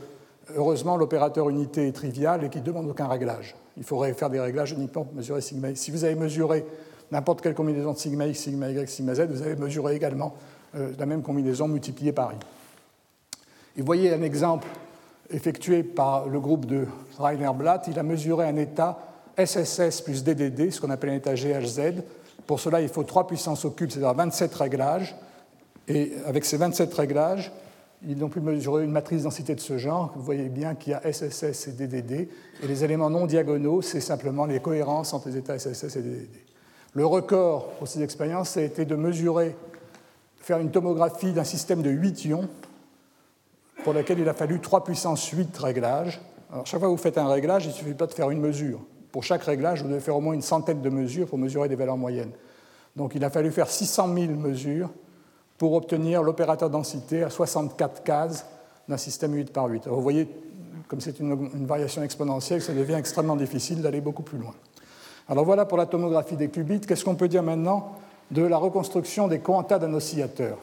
heureusement, 0.57 0.97
l'opérateur 0.97 1.49
unité 1.51 1.89
est 1.89 1.93
trivial 1.93 2.45
et 2.45 2.49
qu'il 2.49 2.61
ne 2.63 2.67
demande 2.67 2.89
aucun 2.89 3.09
réglage. 3.09 3.55
Il 3.77 3.85
faudrait 3.85 4.13
faire 4.15 4.31
des 4.31 4.41
réglages 4.41 4.73
uniquement 4.73 5.05
pour 5.05 5.15
mesurer 5.15 5.41
sigma. 5.41 5.75
Si 5.75 5.91
vous 5.91 6.05
avez 6.05 6.15
mesuré 6.15 6.65
n'importe 7.11 7.41
quelle 7.41 7.55
combinaison 7.55 7.93
de 7.93 7.99
sigma 7.99 8.27
x, 8.27 8.39
sigma 8.39 8.71
y, 8.71 8.89
sigma 8.89 9.15
z, 9.15 9.23
vous 9.23 9.43
avez 9.43 9.57
mesuré 9.57 9.95
également 9.95 10.35
euh, 10.77 10.93
la 10.99 11.07
même 11.07 11.23
combinaison 11.23 11.69
multipliée 11.69 12.13
par 12.13 12.33
i. 12.33 12.37
Et 13.77 13.83
voyez 13.83 14.13
un 14.13 14.23
exemple 14.23 14.67
effectué 15.31 15.83
par 15.83 16.29
le 16.29 16.41
groupe 16.41 16.67
de 16.67 16.87
Rainer 17.19 17.51
Blatt. 17.55 17.87
Il 17.89 17.99
a 17.99 18.03
mesuré 18.03 18.47
un 18.47 18.57
état 18.57 18.99
SSS 19.39 20.03
plus 20.03 20.25
DDD, 20.25 20.71
ce 20.71 20.81
qu'on 20.81 20.91
appelle 20.91 21.11
un 21.11 21.15
état 21.15 21.35
GHZ. 21.35 22.03
Pour 22.47 22.61
cela, 22.61 22.81
il 22.81 22.89
faut 22.89 23.05
3 23.05 23.27
puissances 23.27 23.65
au 23.65 23.71
cube, 23.71 23.91
c'est-à-dire 23.91 24.15
27 24.15 24.55
réglages. 24.55 25.17
Et 25.89 26.13
avec 26.27 26.45
ces 26.45 26.57
27 26.57 26.93
réglages, 26.95 27.53
ils 28.07 28.25
ont 28.25 28.29
pu 28.29 28.41
mesurer 28.41 28.85
une 28.85 28.93
matrice 28.93 29.25
densité 29.25 29.55
de 29.55 29.61
ce 29.61 29.77
genre. 29.77 30.13
Vous 30.17 30.23
voyez 30.23 30.49
bien 30.49 30.75
qu'il 30.75 30.93
y 30.93 30.95
a 30.95 31.13
SSS 31.13 31.69
et 31.69 31.73
DDD. 31.73 32.29
Et 32.63 32.67
les 32.67 32.85
éléments 32.85 33.11
non 33.11 33.27
diagonaux, 33.27 33.83
c'est 33.83 34.01
simplement 34.01 34.47
les 34.47 34.61
cohérences 34.61 35.13
entre 35.13 35.29
les 35.29 35.37
états 35.37 35.59
SSS 35.59 35.97
et 35.97 36.03
DDD. 36.03 36.37
Le 36.95 37.07
record 37.07 37.69
pour 37.73 37.87
ces 37.87 38.03
expériences, 38.03 38.57
a 38.57 38.63
été 38.63 38.85
de 38.85 38.97
mesurer, 38.97 39.55
faire 40.39 40.59
une 40.59 40.71
tomographie 40.71 41.33
d'un 41.33 41.45
système 41.45 41.83
de 41.83 41.91
8 41.91 42.25
ions 42.25 42.49
pour 43.85 43.93
lequel 43.93 44.19
il 44.19 44.29
a 44.29 44.35
fallu 44.35 44.61
3 44.61 44.85
puissance 44.85 45.29
8 45.29 45.57
réglages. 45.59 46.21
Alors, 46.53 46.67
chaque 46.67 46.81
fois 46.81 46.89
que 46.89 46.93
vous 46.93 47.03
faites 47.03 47.19
un 47.19 47.29
réglage, 47.29 47.67
il 47.67 47.69
ne 47.69 47.75
suffit 47.75 47.95
pas 47.95 48.07
de 48.07 48.13
faire 48.13 48.31
une 48.31 48.41
mesure. 48.41 48.81
Pour 49.13 49.25
chaque 49.25 49.43
réglage, 49.43 49.83
vous 49.83 49.89
devez 49.89 50.01
faire 50.01 50.17
au 50.17 50.21
moins 50.21 50.35
une 50.35 50.43
centaine 50.43 50.83
de 50.83 50.91
mesures 50.91 51.27
pour 51.27 51.39
mesurer 51.39 51.69
des 51.69 51.77
valeurs 51.77 51.97
moyennes. 51.97 52.33
Donc 52.97 53.15
il 53.15 53.25
a 53.25 53.31
fallu 53.31 53.51
faire 53.51 53.69
600 53.69 54.15
000 54.15 54.33
mesures 54.33 54.91
pour 55.61 55.75
obtenir 55.75 56.23
l'opérateur 56.23 56.71
densité 56.71 57.23
à 57.23 57.29
64 57.29 58.03
cases 58.03 58.47
d'un 58.89 58.97
système 58.97 59.35
8 59.35 59.53
par 59.53 59.67
8. 59.67 59.89
vous 59.89 60.01
voyez, 60.01 60.27
comme 60.89 61.03
c'est 61.03 61.21
une, 61.21 61.67
variation 61.67 62.03
exponentielle, 62.03 62.63
ça 62.63 62.73
devient 62.73 62.95
extrêmement 62.95 63.37
difficile 63.37 63.83
d'aller 63.83 64.01
beaucoup 64.01 64.23
plus 64.23 64.39
loin. 64.39 64.55
Alors 65.29 65.45
voilà 65.45 65.67
pour 65.67 65.77
la 65.77 65.85
tomographie 65.85 66.37
des 66.37 66.49
qubits. 66.49 66.81
Qu'est-ce 66.81 67.05
qu'on 67.05 67.15
peut 67.15 67.29
dire 67.29 67.43
maintenant 67.43 67.93
de 68.31 68.41
la 68.41 68.57
reconstruction 68.57 69.29
des 69.29 69.41
quantas 69.41 69.79
d'un 69.79 69.93
oscillateur? 69.93 70.57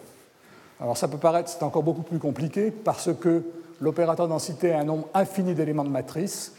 Alors 0.82 0.98
ça 0.98 1.08
peut 1.08 1.20
paraître, 1.20 1.52
c'est 1.52 1.62
encore 1.62 1.84
beaucoup 1.84 2.02
plus 2.02 2.18
compliqué 2.18 2.72
parce 2.72 3.12
que 3.14 3.44
l'opérateur 3.80 4.28
densité 4.28 4.74
a 4.74 4.80
un 4.80 4.84
nombre 4.84 5.10
infini 5.14 5.54
d'éléments 5.54 5.86
de 5.86 5.90
matrice, 5.90 6.54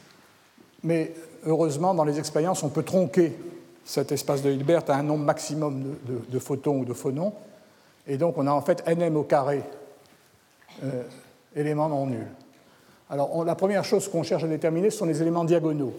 mais 0.85 1.13
heureusement, 1.45 1.93
dans 1.93 2.05
les 2.05 2.21
expériences, 2.21 2.63
on 2.63 2.69
peut 2.69 2.85
tronquer 2.85 3.37
cet 3.85 4.13
espace 4.13 4.43
de 4.43 4.51
Hilbert 4.53 4.89
à 4.89 4.95
un 4.95 5.03
nombre 5.03 5.25
maximum 5.25 5.97
de, 6.31 6.39
photons 6.39 6.79
ou 6.79 6.85
de 6.85 6.93
phonons, 6.93 7.33
et 8.09 8.17
donc 8.17 8.39
on 8.39 8.47
a 8.47 8.51
en 8.51 8.63
fait 8.63 8.83
nm 8.89 9.17
au 9.17 9.23
carré 9.23 9.63
euh, 10.83 11.03
éléments 11.55 11.89
non 11.89 12.07
nuls. 12.07 12.27
Alors 13.11 13.45
la 13.45 13.55
première 13.55 13.85
chose 13.85 14.09
qu'on 14.09 14.23
cherche 14.23 14.45
à 14.45 14.49
déterminer, 14.49 14.91
ce 14.91 14.99
sont 14.99 15.07
les 15.07 15.23
éléments 15.23 15.45
diagonaux. 15.45 15.95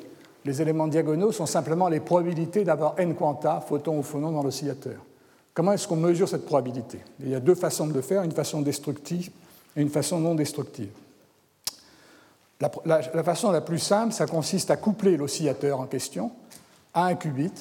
Les 0.46 0.62
éléments 0.62 0.88
diagonaux 0.88 1.32
sont 1.32 1.46
simplement 1.46 1.90
les 1.90 2.00
probabilités 2.00 2.64
d'avoir 2.64 2.96
n 2.98 3.16
quanta, 3.16 3.62
photons 3.62 4.00
ou 4.00 4.04
phonons, 4.04 4.32
dans 4.32 4.44
l'oscillateur. 4.44 4.98
Comment 5.54 5.74
est-ce 5.74 5.88
qu'on 5.88 5.98
mesure 5.98 6.30
cette 6.30 6.46
probabilité? 6.46 7.00
Il 7.20 7.30
y 7.30 7.36
a 7.36 7.40
deux 7.40 7.56
façons 7.56 7.88
de 7.88 7.94
le 7.94 8.02
faire, 8.02 8.24
une 8.24 8.32
façon 8.32 8.62
destructive 8.62 9.32
et 9.76 9.82
une 9.82 9.90
façon 9.90 10.20
non 10.20 10.36
destructive. 10.36 10.92
La, 12.86 13.24
façon 13.24 13.52
la 13.52 13.62
plus 13.62 13.80
simple, 13.80 14.14
ça 14.14 14.26
consiste 14.26 14.70
à 14.70 14.76
coupler 14.76 15.16
l'oscillateur 15.16 15.80
en 15.80 15.86
question 15.86 16.32
à 16.94 17.06
un 17.06 17.16
qubit 17.16 17.54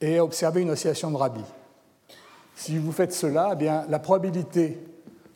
et 0.00 0.18
à 0.18 0.24
observer 0.24 0.62
une 0.62 0.70
oscillation 0.70 1.10
de 1.10 1.16
Rabi. 1.16 1.42
Si 2.60 2.76
vous 2.76 2.92
faites 2.92 3.14
cela, 3.14 3.52
eh 3.54 3.56
bien, 3.56 3.86
la 3.88 3.98
probabilité 3.98 4.76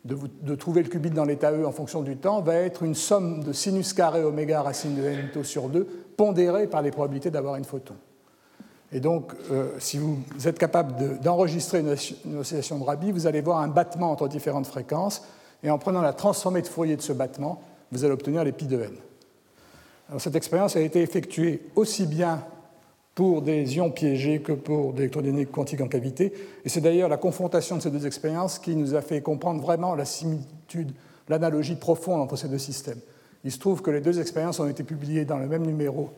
de, 0.05 0.55
trouver 0.57 0.83
le 0.83 0.91
qubit 0.91 1.09
dans 1.09 1.25
l'état 1.25 1.53
E 1.53 1.65
en 1.65 1.73
fonction 1.73 2.03
du 2.03 2.19
temps 2.19 2.43
va 2.43 2.57
être 2.57 2.83
une 2.83 2.95
somme 2.95 3.43
de 3.43 3.55
sinus 3.55 3.95
carré 3.95 4.23
oméga 4.23 4.61
racine 4.61 4.95
de 4.95 5.03
n 5.03 5.31
tau 5.33 5.43
sur 5.43 5.71
2 5.71 5.85
pondérée 6.19 6.67
par 6.67 6.83
les 6.83 6.91
probabilités 6.91 7.31
d'avoir 7.31 7.57
une 7.57 7.65
photon. 7.65 7.95
Et 8.93 9.01
donc, 9.01 9.33
euh, 9.51 9.71
si 9.79 9.97
vous 9.97 10.19
êtes 10.45 10.59
capable 10.59 11.19
d'enregistrer 11.21 11.81
une, 11.81 11.97
oscillation 12.39 12.79
de 12.79 12.85
Rabi, 12.85 13.11
vous 13.11 13.27
allez 13.27 13.41
voir 13.41 13.61
un 13.61 13.69
battement 13.69 14.11
entre 14.11 14.29
différentes 14.29 14.67
fréquences, 14.67 15.23
et 15.63 15.71
en 15.71 15.79
prenant 15.79 16.03
la 16.03 16.13
transformée 16.13 16.61
de 16.61 16.67
Fourier 16.67 16.97
de 16.97 17.01
ce 17.01 17.15
battement, 17.15 17.63
vous 17.91 18.05
allez 18.05 18.13
obtenir 18.13 18.45
les 18.45 18.53
pi 18.53 18.67
de 18.67 18.83
n. 18.83 18.93
Alors, 20.11 20.21
cette 20.21 20.37
expérience 20.37 20.77
a 20.77 20.81
été 20.81 21.01
effectuée 21.01 21.71
aussi 21.75 22.05
bien 22.05 22.45
pour 23.15 23.43
des 23.43 23.77
ions 23.77 23.91
piégés 23.91 24.41
que 24.41 24.53
pour 24.53 24.93
des 24.93 25.03
électrodynamiques 25.03 25.53
quantiques 25.53 25.81
en 25.81 25.89
cavité. 25.89 26.33
Et 26.65 26.69
c'est 26.69 26.81
d'ailleurs 26.81 27.09
la 27.09 27.17
confrontation 27.17 27.77
de 27.77 27.83
ces 27.83 27.91
deux 27.91 28.07
expériences 28.07 28.59
qui 28.59 28.75
nous 28.75 28.95
a 28.95 29.03
fait 29.03 29.21
comprendre 29.21 29.63
vraiment 29.63 29.95
la 29.95 30.05
similitude, 30.05 30.93
l'analogie 31.29 31.77
profonde 31.77 32.21
entre 32.21 32.37
ces 32.37 32.49
deux 32.49 32.59
systèmes. 32.59 32.99
Il 33.45 33.53
se 33.53 33.59
trouve 33.59 33.83
que 33.83 33.91
les 33.91 34.01
deux 34.01 34.19
expériences 34.19 34.59
ont 34.59 34.69
été 34.69 34.83
publiées 34.83 35.25
dans 35.25 35.39
le 35.39 35.47
même 35.47 35.65
numéro 35.65 36.11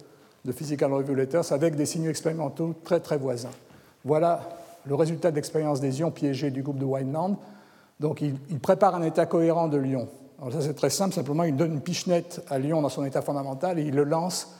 de 0.44 0.52
Physical 0.52 0.92
Review 0.92 1.14
Letters 1.14 1.52
avec 1.52 1.74
des 1.74 1.84
signaux 1.84 2.10
expérimentaux 2.10 2.74
très 2.84 3.00
très 3.00 3.18
voisins. 3.18 3.50
Voilà 4.04 4.48
le 4.86 4.94
résultat 4.94 5.30
de 5.30 5.36
l'expérience 5.36 5.80
des 5.80 6.00
ions 6.00 6.12
piégés 6.12 6.50
du 6.50 6.62
groupe 6.62 6.78
de 6.78 6.84
Wineland. 6.84 7.36
Donc 7.98 8.20
il, 8.20 8.60
prépare 8.60 8.94
un 8.94 9.02
état 9.02 9.26
cohérent 9.26 9.68
de 9.68 9.76
l'ion. 9.76 10.08
Alors 10.38 10.52
ça 10.52 10.60
c'est 10.60 10.74
très 10.74 10.90
simple, 10.90 11.14
simplement 11.14 11.44
il 11.44 11.56
donne 11.56 11.72
une 11.72 11.80
pichenette 11.80 12.42
à 12.48 12.58
l'ion 12.58 12.80
dans 12.80 12.88
son 12.88 13.04
état 13.04 13.22
fondamental 13.22 13.78
et 13.78 13.82
il 13.82 13.94
le 13.94 14.04
lance 14.04 14.54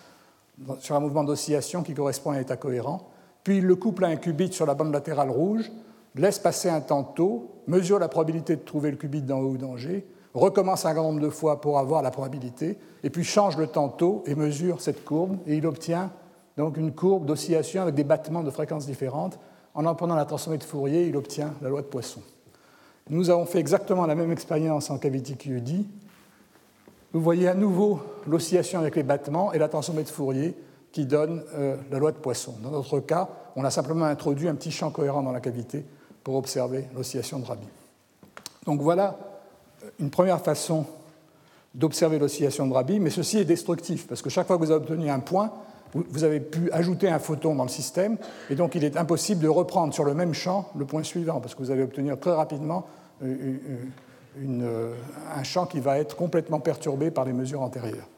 sur 0.79 0.97
un 0.97 1.01
mouvement 1.01 1.25
d'oscillation 1.25 1.83
qui 1.83 1.95
correspond 1.95 2.31
à 2.31 2.37
un 2.37 2.41
état 2.41 2.57
cohérent, 2.57 3.09
puis 3.45 3.59
il 3.59 3.65
le 3.65 3.77
couple 3.77 4.05
à 4.05 4.09
un 4.09 4.17
qubit 4.17 4.53
sur 4.53 4.67
la 4.67 4.75
bande 4.75 4.93
latérale 4.93 5.31
rouge, 5.31 5.71
laisse 6.15 6.39
passer 6.39 6.69
un 6.69 6.81
temps 6.81 7.05
tôt, 7.05 7.51
mesure 7.67 7.99
la 7.99 8.09
probabilité 8.09 8.57
de 8.57 8.63
trouver 8.63 8.91
le 8.91 8.97
qubit 8.97 9.23
dans 9.23 9.41
E 9.41 9.45
ou 9.45 9.57
dans 9.59 9.77
G, 9.77 10.07
recommence 10.35 10.85
un 10.85 10.95
grand 10.95 11.05
nombre 11.05 11.21
de 11.21 11.31
fois 11.31 11.61
pour 11.61 11.79
avoir 11.79 12.03
la 12.03 12.11
probabilité, 12.11 12.79
et 13.03 13.11
puis 13.11 13.25
change 13.25 13.57
le 13.57 13.67
temps 13.67 13.89
tôt 13.89 14.23
et 14.27 14.35
mesure 14.35 14.81
cette 14.81 15.05
courbe, 15.05 15.37
et 15.47 15.57
il 15.57 15.67
obtient 15.67 16.11
donc 16.57 16.77
une 16.77 16.93
courbe 16.93 17.27
d'oscillation 17.27 17.83
avec 17.83 17.95
des 17.95 18.05
battements 18.05 18.43
de 18.43 18.51
fréquences 18.51 18.87
différentes. 18.87 19.39
En 19.75 19.85
en 19.85 19.95
prenant 19.95 20.17
la 20.17 20.25
transformée 20.25 20.59
de 20.59 20.65
Fourier, 20.65 21.07
il 21.07 21.17
obtient 21.17 21.53
la 21.61 21.69
loi 21.69 21.83
de 21.83 21.87
Poisson. 21.87 22.23
Nous 23.11 23.31
avons 23.31 23.45
fait 23.45 23.59
exactement 23.59 24.07
la 24.07 24.15
même 24.15 24.33
expérience 24.33 24.91
en 24.91 24.99
cavity 24.99 25.37
QED, 25.37 25.85
vous 27.17 27.23
voyez 27.23 27.49
à 27.49 27.55
nouveau 27.55 28.01
l'oscillation 28.27 28.79
avec 28.79 28.95
les 28.95 29.03
battements 29.03 29.53
et 29.55 29.59
la 29.59 29.69
transformée 29.69 30.03
de 30.03 30.09
Fourier 30.09 30.55
qui 30.93 31.07
donne 31.07 31.43
euh, 31.55 31.77
la 31.91 31.99
loi 31.99 32.13
de 32.13 32.19
Poisson. 32.19 32.55
Dans 32.63 32.71
notre 32.71 33.01
cas, 33.01 33.29
on 33.57 33.65
a 33.65 33.71
simplement 33.71 34.05
introduit 34.05 34.49
un 34.49 34.55
petit 34.55 34.71
champ 34.71 34.91
cohérent 34.91 35.23
dans 35.23 35.33
la 35.33 35.41
cavité 35.41 35.85
pour 36.23 36.35
observer 36.35 36.85
l'oscillation 36.95 37.39
de 37.39 37.47
Rabi. 37.47 37.67
Donc 38.67 38.83
voilà 38.83 39.17
euh, 39.83 39.89
une 39.99 40.11
première 40.11 40.43
façon 40.43 40.85
d'observer 41.75 42.19
l'oscillation 42.19 42.67
de 42.67 42.75
Rabi, 42.75 43.01
mais 43.01 43.11
ceci 43.11 43.39
est 43.39 43.45
destructif, 43.47 44.07
parce 44.07 44.21
que 44.21 44.29
chaque 44.29 44.47
fois 44.47 44.57
que 44.57 44.63
vous 44.63 44.71
avez 44.71 44.83
obtenu 44.83 45.09
un 45.09 45.21
point, 45.21 45.53
vous 45.95 46.25
avez 46.25 46.41
pu 46.41 46.71
ajouter 46.71 47.09
un 47.09 47.19
photon 47.19 47.55
dans 47.55 47.65
le 47.65 47.71
système, 47.71 48.19
et 48.51 48.57
donc 48.57 48.75
il 48.75 48.85
est 48.85 48.97
impossible 48.97 49.43
de 49.43 49.49
reprendre 49.49 49.95
sur 49.95 50.05
le 50.05 50.13
même 50.13 50.35
champ 50.35 50.69
le 50.77 50.85
point 50.85 51.03
suivant, 51.03 51.41
parce 51.41 51.55
que 51.55 51.63
vous 51.63 51.71
allez 51.71 51.83
obtenir 51.83 52.19
très 52.19 52.33
rapidement 52.33 52.87
euh, 54.39 54.95
un 55.35 55.43
champ 55.43 55.67
qui 55.67 55.81
va 55.81 55.99
être 55.99 56.17
complètement 56.17 56.61
perturbé 56.61 57.11
par 57.11 57.25
les 57.25 57.33
mesures 57.33 57.63
antérieures. 57.63 58.09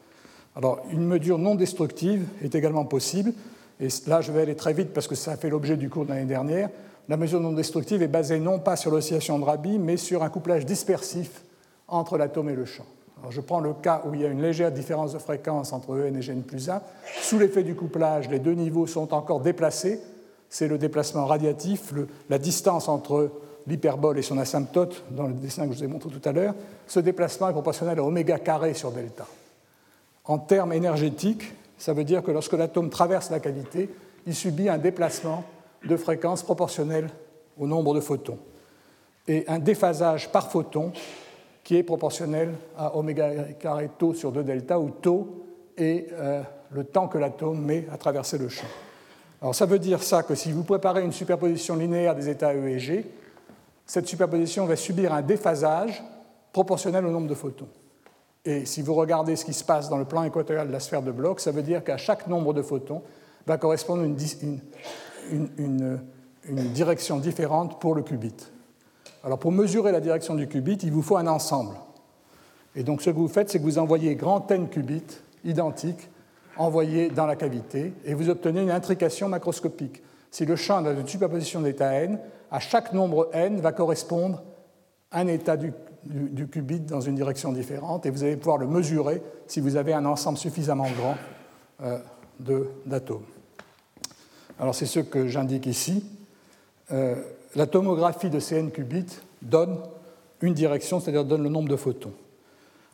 Alors, 0.55 0.81
une 0.91 1.05
mesure 1.05 1.37
non 1.37 1.55
destructive 1.55 2.25
est 2.43 2.55
également 2.55 2.85
possible, 2.85 3.33
et 3.79 3.87
là 4.07 4.19
je 4.19 4.31
vais 4.31 4.41
aller 4.41 4.55
très 4.55 4.73
vite 4.73 4.93
parce 4.93 5.07
que 5.07 5.15
ça 5.15 5.31
a 5.31 5.37
fait 5.37 5.49
l'objet 5.49 5.77
du 5.77 5.89
cours 5.89 6.05
de 6.05 6.09
l'année 6.09 6.25
dernière. 6.25 6.69
La 7.07 7.17
mesure 7.17 7.39
non 7.39 7.53
destructive 7.53 8.01
est 8.01 8.07
basée 8.07 8.39
non 8.39 8.59
pas 8.59 8.75
sur 8.75 8.91
l'oscillation 8.91 9.39
de 9.39 9.45
Rabi, 9.45 9.79
mais 9.79 9.97
sur 9.97 10.23
un 10.23 10.29
couplage 10.29 10.65
dispersif 10.65 11.43
entre 11.87 12.17
l'atome 12.17 12.49
et 12.49 12.55
le 12.55 12.65
champ. 12.65 12.85
Alors, 13.19 13.31
je 13.31 13.41
prends 13.41 13.59
le 13.59 13.73
cas 13.73 14.03
où 14.05 14.13
il 14.13 14.21
y 14.21 14.25
a 14.25 14.29
une 14.29 14.41
légère 14.41 14.71
différence 14.71 15.13
de 15.13 15.19
fréquence 15.19 15.73
entre 15.73 15.91
En 15.91 16.15
et 16.15 16.21
Gn 16.21 16.41
plus 16.41 16.69
1. 16.69 16.81
Sous 17.21 17.39
l'effet 17.39 17.63
du 17.63 17.75
couplage, 17.75 18.29
les 18.29 18.39
deux 18.39 18.53
niveaux 18.53 18.87
sont 18.87 19.13
encore 19.13 19.41
déplacés. 19.41 19.99
C'est 20.49 20.67
le 20.67 20.77
déplacement 20.77 21.25
radiatif, 21.25 21.93
la 22.29 22.37
distance 22.37 22.87
entre 22.87 23.31
l'hyperbole 23.69 24.17
et 24.17 24.21
son 24.21 24.37
asymptote 24.37 25.03
dans 25.11 25.27
le 25.27 25.33
dessin 25.33 25.67
que 25.67 25.73
je 25.73 25.77
vous 25.77 25.83
ai 25.83 25.87
montré 25.87 26.09
tout 26.09 26.27
à 26.27 26.31
l'heure, 26.31 26.55
ce 26.87 26.99
déplacement 26.99 27.49
est 27.49 27.53
proportionnel 27.53 27.99
à 27.99 28.03
oméga 28.03 28.39
carré 28.39 28.73
sur 28.73 28.91
delta. 28.91 29.25
En 30.25 30.39
termes 30.39 30.73
énergétiques, 30.73 31.53
ça 31.77 31.93
veut 31.93 32.03
dire 32.03 32.23
que 32.23 32.31
lorsque 32.31 32.53
l'atome 32.53 32.89
traverse 32.89 33.29
la 33.29 33.39
cavité, 33.39 33.89
il 34.27 34.35
subit 34.35 34.69
un 34.69 34.77
déplacement 34.77 35.45
de 35.85 35.95
fréquence 35.95 36.43
proportionnel 36.43 37.09
au 37.57 37.67
nombre 37.67 37.93
de 37.93 38.01
photons 38.01 38.37
et 39.29 39.45
un 39.47 39.59
déphasage 39.59 40.31
par 40.31 40.49
photon 40.49 40.91
qui 41.63 41.77
est 41.77 41.83
proportionnel 41.83 42.55
à 42.77 42.97
oméga 42.97 43.29
carré 43.59 43.89
tau 43.97 44.13
sur 44.13 44.31
2 44.31 44.43
delta, 44.43 44.79
où 44.79 44.89
tau 44.89 45.45
est 45.77 46.07
euh, 46.11 46.41
le 46.71 46.83
temps 46.83 47.07
que 47.07 47.17
l'atome 47.17 47.63
met 47.63 47.85
à 47.91 47.97
traverser 47.97 48.39
le 48.39 48.49
champ. 48.49 48.67
Alors 49.41 49.53
ça 49.53 49.67
veut 49.67 49.79
dire 49.79 50.01
ça 50.01 50.23
que 50.23 50.35
si 50.35 50.51
vous 50.51 50.63
préparez 50.63 51.03
une 51.03 51.11
superposition 51.11 51.75
linéaire 51.75 52.15
des 52.15 52.27
états 52.27 52.53
E 52.53 52.67
et 52.67 52.79
G, 52.79 53.05
cette 53.89 54.07
superposition 54.07 54.67
va 54.67 54.75
subir 54.75 55.11
un 55.15 55.23
déphasage 55.23 56.03
proportionnel 56.53 57.07
au 57.07 57.09
nombre 57.09 57.27
de 57.27 57.33
photons. 57.33 57.69
Et 58.45 58.63
si 58.65 58.83
vous 58.83 58.93
regardez 58.93 59.35
ce 59.35 59.43
qui 59.43 59.53
se 59.53 59.63
passe 59.63 59.89
dans 59.89 59.97
le 59.97 60.05
plan 60.05 60.23
équatorial 60.23 60.67
de 60.67 60.71
la 60.71 60.79
sphère 60.79 61.01
de 61.01 61.11
Bloch, 61.11 61.39
ça 61.39 61.49
veut 61.49 61.63
dire 61.63 61.83
qu'à 61.83 61.97
chaque 61.97 62.27
nombre 62.27 62.53
de 62.53 62.61
photons 62.61 63.01
va 63.47 63.57
correspondre 63.57 64.03
une, 64.03 64.59
direction 66.71 67.17
différente 67.17 67.81
pour 67.81 67.95
le 67.95 68.03
qubit. 68.03 68.35
Alors 69.23 69.39
pour 69.39 69.51
mesurer 69.51 69.91
la 69.91 70.01
direction 70.01 70.35
du 70.35 70.47
qubit, 70.47 70.77
il 70.83 70.91
vous 70.91 71.01
faut 71.01 71.17
un 71.17 71.25
ensemble. 71.25 71.73
Et 72.75 72.83
donc 72.83 73.01
ce 73.01 73.09
que 73.09 73.15
vous 73.15 73.27
faites, 73.27 73.49
c'est 73.49 73.57
que 73.57 73.63
vous 73.63 73.79
envoyez 73.79 74.13
grand 74.13 74.49
n 74.51 74.69
qubits 74.69 75.17
identiques 75.43 76.09
envoyés 76.57 77.09
dans 77.09 77.25
la 77.25 77.35
cavité 77.35 77.93
et 78.05 78.13
vous 78.13 78.29
obtenez 78.29 78.61
une 78.61 78.69
intrication 78.69 79.29
macroscopique. 79.29 80.03
Si 80.29 80.45
le 80.45 80.55
champ 80.55 80.85
une 80.85 81.07
superposition 81.07 81.61
d'état 81.61 81.91
n, 81.93 82.19
à 82.51 82.59
chaque 82.59 82.93
nombre 82.93 83.29
n 83.33 83.59
va 83.59 83.71
correspondre 83.71 84.41
un 85.11 85.27
état 85.27 85.57
du, 85.57 85.71
qubit 86.47 86.79
dans 86.81 87.01
une 87.01 87.15
direction 87.15 87.51
différente, 87.51 88.05
et 88.05 88.09
vous 88.09 88.23
allez 88.23 88.37
pouvoir 88.37 88.57
le 88.57 88.67
mesurer 88.67 89.21
si 89.47 89.59
vous 89.59 89.75
avez 89.75 89.93
un 89.93 90.05
ensemble 90.05 90.37
suffisamment 90.37 90.87
grand 90.97 91.15
euh, 91.81 91.99
d'atomes. 92.85 93.25
Alors 94.59 94.75
c'est 94.75 94.85
ce 94.85 94.99
que 94.99 95.27
j'indique 95.27 95.65
ici. 95.65 96.05
Euh, 96.91 97.15
la 97.55 97.67
tomographie 97.67 98.29
de 98.29 98.39
ces 98.39 98.57
n 98.57 98.71
qubits 98.71 99.19
donne 99.41 99.77
une 100.41 100.53
direction, 100.53 100.99
c'est-à-dire 100.99 101.25
donne 101.25 101.43
le 101.43 101.49
nombre 101.49 101.69
de 101.69 101.75
photons. 101.75 102.13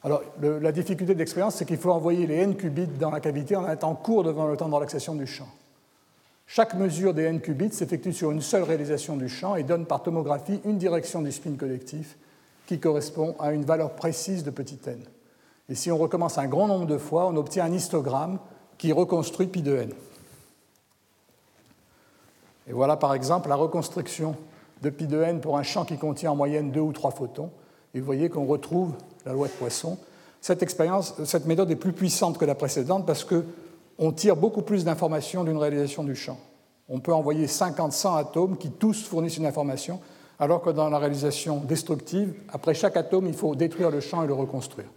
Alors, 0.03 0.21
la 0.39 0.71
difficulté 0.71 1.15
d'expérience, 1.15 1.55
c'est 1.55 1.65
qu'il 1.65 1.77
faut 1.77 1.89
envoyer 1.89 2.27
les 2.27 2.35
n 2.35 2.55
qubits 2.55 2.85
dans 2.85 3.09
la 3.09 3.19
cavité 3.19 3.55
en 3.55 3.75
temps 3.75 3.95
court 3.95 4.23
devant 4.23 4.45
le 4.45 4.55
temps 4.55 4.69
de 4.69 4.75
relaxation 4.75 5.15
du 5.15 5.25
champ. 5.25 5.47
Chaque 6.47 6.75
mesure 6.75 7.13
des 7.13 7.23
n 7.23 7.41
qubits 7.41 7.73
s'effectue 7.73 8.13
sur 8.13 8.31
une 8.31 8.41
seule 8.41 8.63
réalisation 8.63 9.17
du 9.17 9.27
champ 9.27 9.55
et 9.55 9.63
donne 9.63 9.85
par 9.85 10.03
tomographie 10.03 10.61
une 10.63 10.77
direction 10.77 11.21
du 11.21 11.31
spin 11.31 11.55
collectif 11.55 12.17
qui 12.67 12.79
correspond 12.79 13.35
à 13.39 13.51
une 13.51 13.65
valeur 13.65 13.91
précise 13.91 14.43
de 14.43 14.51
petit 14.51 14.79
n. 14.87 14.99
Et 15.69 15.75
si 15.75 15.91
on 15.91 15.97
recommence 15.97 16.37
un 16.37 16.47
grand 16.47 16.67
nombre 16.67 16.85
de 16.85 16.97
fois, 16.97 17.27
on 17.27 17.35
obtient 17.35 17.65
un 17.65 17.73
histogramme 17.73 18.39
qui 18.77 18.91
reconstruit 18.91 19.47
pi 19.47 19.61
de 19.61 19.75
n. 19.75 19.93
Et 22.67 22.73
voilà 22.73 22.97
par 22.97 23.13
exemple 23.13 23.49
la 23.49 23.55
reconstruction 23.55 24.35
de 24.81 24.89
pi 24.89 25.07
de 25.07 25.21
n 25.21 25.41
pour 25.41 25.57
un 25.57 25.63
champ 25.63 25.85
qui 25.85 25.97
contient 25.97 26.31
en 26.31 26.35
moyenne 26.35 26.71
deux 26.71 26.81
ou 26.81 26.93
trois 26.93 27.11
photons. 27.11 27.49
Et 27.93 27.99
vous 27.99 28.05
voyez 28.05 28.29
qu'on 28.29 28.45
retrouve 28.45 28.93
la 29.25 29.33
loi 29.33 29.47
de 29.47 29.53
Poisson. 29.53 29.97
Cette, 30.41 30.61
expérience, 30.61 31.15
cette 31.23 31.45
méthode 31.45 31.71
est 31.71 31.75
plus 31.75 31.93
puissante 31.93 32.37
que 32.37 32.45
la 32.45 32.55
précédente 32.55 33.05
parce 33.05 33.23
qu'on 33.97 34.11
tire 34.11 34.35
beaucoup 34.35 34.61
plus 34.61 34.83
d'informations 34.83 35.43
d'une 35.43 35.57
réalisation 35.57 36.03
du 36.03 36.15
champ. 36.15 36.37
On 36.89 36.99
peut 36.99 37.13
envoyer 37.13 37.47
50, 37.47 37.93
100 37.93 38.15
atomes 38.15 38.57
qui 38.57 38.71
tous 38.71 39.03
fournissent 39.03 39.37
une 39.37 39.45
information, 39.45 39.99
alors 40.39 40.61
que 40.61 40.69
dans 40.69 40.89
la 40.89 40.99
réalisation 40.99 41.57
destructive, 41.57 42.33
après 42.49 42.73
chaque 42.73 42.97
atome, 42.97 43.27
il 43.27 43.33
faut 43.33 43.55
détruire 43.55 43.89
le 43.89 44.01
champ 44.01 44.23
et 44.23 44.27
le 44.27 44.33
reconstruire. 44.33 44.87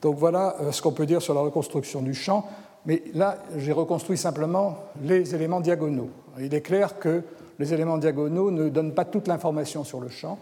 Donc 0.00 0.16
voilà 0.16 0.56
euh, 0.60 0.72
ce 0.72 0.82
qu'on 0.82 0.92
peut 0.92 1.06
dire 1.06 1.22
sur 1.22 1.34
la 1.34 1.40
reconstruction 1.40 2.02
du 2.02 2.14
champ. 2.14 2.46
Mais 2.84 3.04
là, 3.14 3.38
j'ai 3.56 3.70
reconstruit 3.70 4.18
simplement 4.18 4.76
les 5.02 5.34
éléments 5.34 5.60
diagonaux. 5.60 6.10
Il 6.40 6.52
est 6.52 6.60
clair 6.60 6.98
que 6.98 7.22
les 7.60 7.72
élém'ents 7.72 7.98
diagonaux 7.98 8.50
ne 8.50 8.68
donnent 8.68 8.94
pas 8.94 9.04
toute 9.04 9.28
l'information 9.28 9.84
sur 9.84 10.00
le 10.00 10.08
champ. 10.08 10.38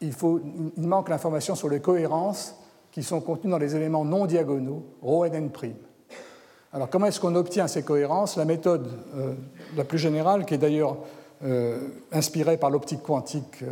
Il 0.00 0.12
manque 0.76 1.08
l'information 1.08 1.54
sur 1.54 1.68
les 1.68 1.80
cohérences 1.80 2.56
qui 2.90 3.02
sont 3.02 3.20
contenues 3.20 3.50
dans 3.50 3.58
les 3.58 3.76
éléments 3.76 4.04
non 4.04 4.26
diagonaux, 4.26 4.84
ρ 5.02 5.26
et 5.26 5.30
n'. 5.30 5.50
Alors 6.72 6.90
comment 6.90 7.06
est-ce 7.06 7.20
qu'on 7.20 7.34
obtient 7.34 7.66
ces 7.68 7.82
cohérences? 7.82 8.36
La 8.36 8.44
méthode 8.44 8.88
euh, 9.16 9.34
la 9.76 9.84
plus 9.84 9.98
générale, 9.98 10.44
qui 10.44 10.54
est 10.54 10.58
d'ailleurs 10.58 10.98
euh, 11.44 11.88
inspirée 12.12 12.56
par 12.56 12.70
l'optique 12.70 13.02
quantique 13.02 13.64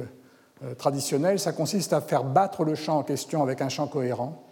traditionnelle, 0.78 1.38
ça 1.38 1.52
consiste 1.52 1.92
à 1.92 2.00
faire 2.00 2.24
battre 2.24 2.64
le 2.64 2.74
champ 2.74 2.98
en 2.98 3.02
question 3.02 3.42
avec 3.42 3.60
un 3.60 3.68
champ 3.68 3.88
cohérent 3.88 4.42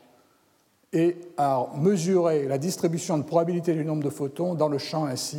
et 0.93 1.17
à 1.39 1.67
mesurer 1.77 2.47
la 2.47 2.59
distribution 2.59 3.17
de 3.17 3.23
probabilité 3.23 3.73
du 3.73 3.85
nombre 3.85 4.05
de 4.05 4.11
photons 4.11 4.55
dans 4.55 4.69
le 4.69 4.79
champ 4.79 5.07
ainsi 5.07 5.39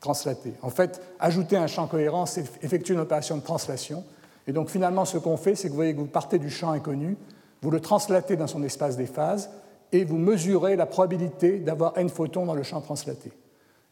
translaté. 0.00 0.52
En 0.62 0.70
fait, 0.70 1.00
ajouter 1.20 1.56
un 1.56 1.66
champ 1.66 1.86
cohérent, 1.86 2.26
c'est 2.26 2.44
effectuer 2.62 2.94
une 2.94 3.00
opération 3.00 3.36
de 3.36 3.42
translation. 3.42 4.04
Et 4.46 4.52
donc 4.52 4.68
finalement, 4.68 5.04
ce 5.04 5.18
qu'on 5.18 5.36
fait, 5.36 5.54
c'est 5.54 5.68
que 5.68 5.70
vous 5.70 5.76
voyez 5.76 5.94
que 5.94 6.00
vous 6.00 6.06
partez 6.06 6.38
du 6.38 6.50
champ 6.50 6.70
inconnu, 6.72 7.16
vous 7.62 7.70
le 7.70 7.80
translatez 7.80 8.36
dans 8.36 8.46
son 8.46 8.62
espace 8.62 8.96
des 8.96 9.06
phases, 9.06 9.50
et 9.92 10.04
vous 10.04 10.18
mesurez 10.18 10.76
la 10.76 10.86
probabilité 10.86 11.58
d'avoir 11.58 11.98
n 11.98 12.08
photons 12.08 12.46
dans 12.46 12.54
le 12.54 12.62
champ 12.62 12.80
translaté. 12.80 13.32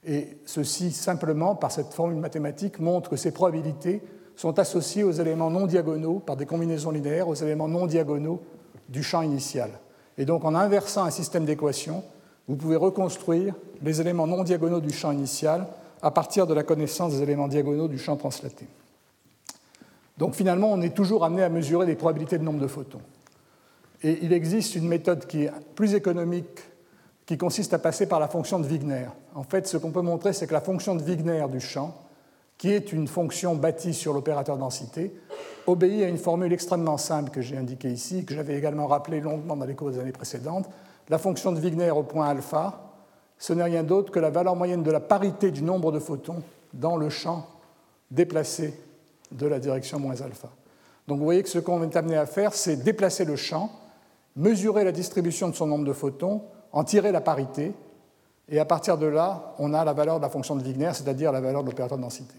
Et 0.06 0.38
ceci, 0.46 0.92
simplement, 0.92 1.56
par 1.56 1.72
cette 1.72 1.92
formule 1.92 2.18
mathématique, 2.18 2.78
montre 2.78 3.10
que 3.10 3.16
ces 3.16 3.32
probabilités 3.32 4.00
sont 4.36 4.58
associées 4.60 5.02
aux 5.02 5.12
éléments 5.12 5.50
non 5.50 5.66
diagonaux, 5.66 6.20
par 6.20 6.36
des 6.36 6.46
combinaisons 6.46 6.92
linéaires, 6.92 7.28
aux 7.28 7.34
éléments 7.34 7.66
non 7.66 7.86
diagonaux 7.86 8.40
du 8.88 9.02
champ 9.02 9.22
initial. 9.22 9.70
Et 10.16 10.24
donc 10.24 10.44
en 10.44 10.54
inversant 10.54 11.04
un 11.04 11.10
système 11.10 11.44
d'équations, 11.44 12.04
vous 12.46 12.56
pouvez 12.56 12.76
reconstruire 12.76 13.54
les 13.82 14.00
éléments 14.00 14.26
non 14.26 14.44
diagonaux 14.44 14.80
du 14.80 14.90
champ 14.90 15.10
initial 15.10 15.66
à 16.00 16.10
partir 16.10 16.46
de 16.46 16.54
la 16.54 16.62
connaissance 16.62 17.12
des 17.12 17.22
éléments 17.22 17.48
diagonaux 17.48 17.88
du 17.88 17.98
champ 17.98 18.16
translaté. 18.16 18.66
Donc 20.16 20.34
finalement, 20.34 20.72
on 20.72 20.80
est 20.80 20.94
toujours 20.94 21.24
amené 21.24 21.42
à 21.42 21.48
mesurer 21.48 21.86
les 21.86 21.96
probabilités 21.96 22.38
de 22.38 22.44
nombre 22.44 22.60
de 22.60 22.66
photons. 22.66 23.00
Et 24.02 24.18
il 24.22 24.32
existe 24.32 24.74
une 24.74 24.86
méthode 24.86 25.26
qui 25.26 25.44
est 25.44 25.52
plus 25.74 25.94
économique, 25.94 26.60
qui 27.26 27.36
consiste 27.36 27.74
à 27.74 27.78
passer 27.78 28.06
par 28.06 28.20
la 28.20 28.28
fonction 28.28 28.58
de 28.58 28.66
Wigner. 28.66 29.06
En 29.34 29.42
fait, 29.42 29.66
ce 29.66 29.76
qu'on 29.76 29.90
peut 29.90 30.02
montrer, 30.02 30.32
c'est 30.32 30.46
que 30.46 30.54
la 30.54 30.60
fonction 30.60 30.94
de 30.94 31.02
Wigner 31.02 31.44
du 31.50 31.60
champ, 31.60 31.94
qui 32.56 32.72
est 32.72 32.92
une 32.92 33.06
fonction 33.06 33.54
bâtie 33.54 33.94
sur 33.94 34.12
l'opérateur 34.12 34.56
densité, 34.56 35.14
obéit 35.66 36.04
à 36.04 36.08
une 36.08 36.18
formule 36.18 36.52
extrêmement 36.52 36.98
simple 36.98 37.30
que 37.30 37.40
j'ai 37.40 37.56
indiquée 37.56 37.90
ici, 37.90 38.24
que 38.24 38.34
j'avais 38.34 38.56
également 38.56 38.86
rappelée 38.86 39.20
longuement 39.20 39.56
dans 39.56 39.66
les 39.66 39.74
cours 39.74 39.90
des 39.90 39.98
années 39.98 40.12
précédentes. 40.12 40.68
La 41.08 41.18
fonction 41.18 41.52
de 41.52 41.60
Wigner 41.60 41.90
au 41.90 42.02
point 42.02 42.28
alpha, 42.28 42.94
ce 43.38 43.52
n'est 43.52 43.62
rien 43.62 43.82
d'autre 43.82 44.10
que 44.10 44.18
la 44.18 44.30
valeur 44.30 44.56
moyenne 44.56 44.82
de 44.82 44.90
la 44.90 45.00
parité 45.00 45.50
du 45.50 45.62
nombre 45.62 45.92
de 45.92 45.98
photons 45.98 46.42
dans 46.72 46.96
le 46.96 47.08
champ 47.08 47.46
déplacé 48.10 48.74
de 49.30 49.46
la 49.46 49.58
direction 49.58 50.00
moins 50.00 50.20
alpha. 50.20 50.48
Donc 51.06 51.18
vous 51.18 51.24
voyez 51.24 51.42
que 51.42 51.48
ce 51.48 51.58
qu'on 51.58 51.82
est 51.82 51.96
amené 51.96 52.16
à 52.16 52.26
faire, 52.26 52.54
c'est 52.54 52.76
déplacer 52.76 53.24
le 53.24 53.36
champ, 53.36 53.70
mesurer 54.38 54.84
la 54.84 54.92
distribution 54.92 55.48
de 55.48 55.54
son 55.54 55.66
nombre 55.66 55.84
de 55.84 55.92
photons, 55.92 56.42
en 56.72 56.84
tirer 56.84 57.12
la 57.12 57.20
parité, 57.20 57.74
et 58.48 58.58
à 58.58 58.64
partir 58.64 58.96
de 58.96 59.06
là, 59.06 59.54
on 59.58 59.74
a 59.74 59.84
la 59.84 59.92
valeur 59.92 60.18
de 60.18 60.22
la 60.22 60.30
fonction 60.30 60.56
de 60.56 60.62
Wigner, 60.62 60.90
c'est-à-dire 60.94 61.32
la 61.32 61.40
valeur 61.40 61.62
de 61.62 61.68
l'opérateur 61.68 61.98
de 61.98 62.02
densité. 62.02 62.34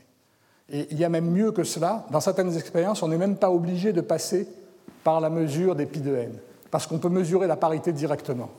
Et 0.72 0.88
il 0.92 0.98
y 0.98 1.04
a 1.04 1.10
même 1.10 1.30
mieux 1.30 1.52
que 1.52 1.64
cela, 1.64 2.06
dans 2.10 2.20
certaines 2.20 2.56
expériences, 2.56 3.04
on 3.04 3.10
n'est 3.10 3.18
même 3.18 3.36
pas 3.36 3.52
obligé 3.52 3.94
de 3.94 4.02
passer 4.02 4.48
par 5.04 5.20
la 5.20 5.30
mesure 5.30 5.76
des 5.76 5.86
pi 5.86 6.00
de 6.00 6.16
n, 6.16 6.32
parce 6.72 6.88
qu'on 6.88 7.00
peut 7.00 7.10
mesurer 7.10 7.48
la 7.48 7.58
parité 7.58 7.92
directement. 7.92 8.50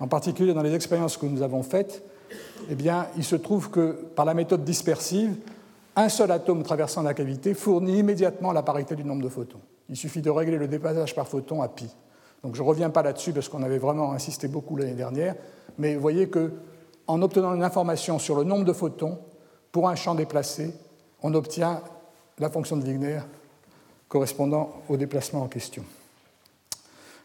En 0.00 0.08
particulier 0.08 0.54
dans 0.54 0.62
les 0.62 0.74
expériences 0.74 1.16
que 1.16 1.26
nous 1.26 1.42
avons 1.42 1.62
faites, 1.62 2.02
eh 2.70 2.74
bien, 2.74 3.06
il 3.16 3.24
se 3.24 3.36
trouve 3.36 3.70
que 3.70 3.92
par 4.14 4.24
la 4.24 4.34
méthode 4.34 4.64
dispersive, 4.64 5.36
un 5.94 6.08
seul 6.08 6.30
atome 6.30 6.62
traversant 6.62 7.02
la 7.02 7.14
cavité 7.14 7.54
fournit 7.54 7.98
immédiatement 7.98 8.52
la 8.52 8.62
parité 8.62 8.96
du 8.96 9.04
nombre 9.04 9.22
de 9.22 9.28
photons. 9.28 9.60
Il 9.88 9.96
suffit 9.96 10.22
de 10.22 10.30
régler 10.30 10.58
le 10.58 10.68
dépassage 10.68 11.14
par 11.14 11.28
photon 11.28 11.62
à 11.62 11.68
pi. 11.68 11.88
Donc 12.42 12.54
je 12.54 12.62
ne 12.62 12.66
reviens 12.66 12.90
pas 12.90 13.02
là-dessus 13.02 13.32
parce 13.32 13.48
qu'on 13.48 13.62
avait 13.62 13.78
vraiment 13.78 14.12
insisté 14.12 14.48
beaucoup 14.48 14.76
l'année 14.76 14.94
dernière, 14.94 15.34
mais 15.78 15.94
vous 15.94 16.00
voyez 16.00 16.28
qu'en 16.28 17.22
obtenant 17.22 17.54
une 17.54 17.64
information 17.64 18.18
sur 18.18 18.36
le 18.36 18.44
nombre 18.44 18.64
de 18.64 18.72
photons 18.72 19.18
pour 19.72 19.88
un 19.88 19.94
champ 19.94 20.14
déplacé, 20.14 20.72
on 21.22 21.34
obtient 21.34 21.82
la 22.38 22.50
fonction 22.50 22.76
de 22.76 22.84
Wigner 22.84 23.20
correspondant 24.08 24.82
au 24.88 24.96
déplacement 24.96 25.42
en 25.42 25.48
question. 25.48 25.84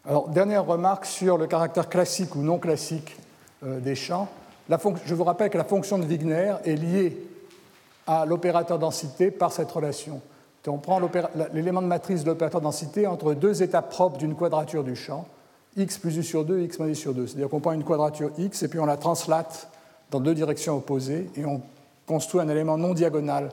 Alors, 0.04 0.28
dernière 0.28 0.66
remarque 0.66 1.06
sur 1.06 1.38
le 1.38 1.46
caractère 1.46 1.88
classique 1.88 2.34
ou 2.34 2.40
non 2.42 2.58
classique 2.58 3.16
euh, 3.62 3.78
des 3.78 3.94
champs. 3.94 4.28
je 4.68 5.14
vous 5.14 5.24
rappelle 5.24 5.50
que 5.50 5.58
la 5.58 5.64
fonction 5.64 5.98
de 5.98 6.04
Wigner 6.04 6.54
est 6.64 6.74
liée 6.74 7.16
à 8.06 8.26
l'opérateur 8.26 8.80
densité 8.80 9.30
par 9.30 9.52
cette 9.52 9.70
relation. 9.70 10.20
On 10.66 10.78
prend 10.78 11.00
l'élément 11.52 11.82
de 11.82 11.86
matrice 11.86 12.22
de 12.22 12.28
l'opérateur 12.28 12.60
densité 12.60 13.06
entre 13.06 13.34
deux 13.34 13.62
états 13.62 13.82
propres 13.82 14.18
d'une 14.18 14.34
quadrature 14.34 14.84
du 14.84 14.94
champ, 14.94 15.26
x 15.76 15.98
plus 15.98 16.16
u 16.16 16.22
sur 16.22 16.44
2, 16.44 16.60
x 16.60 16.78
moins 16.78 16.88
u 16.88 16.94
sur 16.94 17.14
2. 17.14 17.26
C'est-à-dire 17.26 17.48
qu'on 17.48 17.60
prend 17.60 17.72
une 17.72 17.84
quadrature 17.84 18.30
x 18.38 18.62
et 18.62 18.68
puis 18.68 18.78
on 18.78 18.86
la 18.86 18.96
translate 18.96 19.68
dans 20.10 20.20
deux 20.20 20.34
directions 20.34 20.76
opposées 20.76 21.28
et 21.36 21.44
on 21.44 21.62
construit 22.06 22.40
un 22.40 22.48
élément 22.48 22.78
non 22.78 22.94
diagonal 22.94 23.48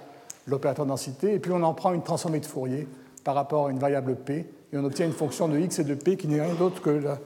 l'opérateur 0.46 0.86
densité, 0.86 1.34
et 1.34 1.40
puis 1.40 1.52
on 1.52 1.62
en 1.64 1.74
prend 1.74 1.94
une 1.94 2.02
transformée 2.02 2.40
de 2.40 2.46
Fourier 2.46 2.88
par 3.24 3.36
rapport 3.36 3.68
à 3.68 3.72
une 3.72 3.80
variable 3.80 4.16
p, 4.16 4.46
et 4.74 4.78
on 4.78 4.84
obtient 4.84 5.06
une 5.06 5.14
fonction 5.14 5.48
de 5.48 5.60
x 5.60 5.80
et 5.80 5.84
de 5.84 5.94
p 5.94 6.18
qui 6.18 6.28
n'est 6.28 6.42
rien 6.42 6.56
d'autre 6.56 6.82
que 6.82 6.90
la 6.90 7.20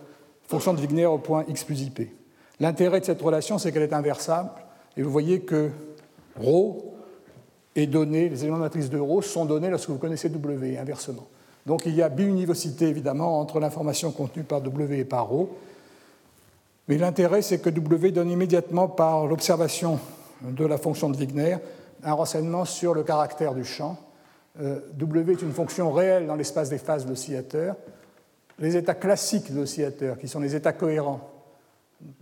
fonction 0.47 0.73
de 0.73 0.79
Wigner 0.79 1.05
au 1.05 1.17
point 1.17 1.45
x 1.47 1.63
plus 1.63 1.81
ip. 1.81 2.01
L'intérêt 2.59 2.99
de 2.99 3.05
cette 3.05 3.21
relation, 3.21 3.57
c'est 3.57 3.71
qu'elle 3.71 3.84
est 3.84 3.93
inversable, 3.93 4.49
et 4.97 5.01
vous 5.01 5.09
voyez 5.11 5.41
que 5.41 5.71
ρ 6.39 6.92
est 7.76 7.88
donné, 7.88 8.30
les 8.30 8.43
éléments 8.43 8.57
de 8.57 8.63
matrice 8.63 8.89
de 8.89 8.99
ρ 8.99 9.24
sont 9.24 9.45
donnés 9.45 9.69
lorsque 9.69 9.89
vous 9.89 9.97
connaissez 9.97 10.30
W, 10.30 10.78
inversement. 10.78 11.28
Donc 11.65 11.86
il 11.86 11.95
y 11.95 12.01
a 12.01 12.09
biunivocité, 12.09 12.88
évidemment, 12.88 13.39
entre 13.39 13.59
l'information 13.59 14.11
contenue 14.11 14.43
par 14.43 14.61
W 14.61 14.99
et 14.99 15.05
par 15.05 15.30
ρ, 15.30 15.47
mais 16.88 16.97
l'intérêt, 16.97 17.41
c'est 17.41 17.59
que 17.59 17.69
W 17.69 18.11
donne 18.11 18.30
immédiatement 18.30 18.88
par 18.89 19.26
l'observation 19.26 19.99
de 20.41 20.65
la 20.65 20.77
fonction 20.77 21.10
de 21.10 21.18
Wigner 21.18 21.57
un 22.03 22.14
renseignement 22.14 22.65
sur 22.65 22.93
le 22.93 23.03
caractère 23.03 23.53
du 23.53 23.64
champ. 23.64 23.97
Euh, 24.61 24.80
w 24.93 25.31
est 25.31 25.41
une 25.41 25.53
fonction 25.53 25.91
réelle 25.91 26.27
dans 26.27 26.35
l'espace 26.35 26.69
des 26.69 26.77
phases 26.77 27.06
de 27.06 27.10
l'oscillateur. 27.10 27.76
Les 28.60 28.76
états 28.76 28.93
classiques 28.93 29.52
de 29.52 29.61
l'oscillateur, 29.61 30.18
qui 30.19 30.27
sont 30.27 30.39
les 30.39 30.56
états 30.56 30.73
cohérents 30.73 31.30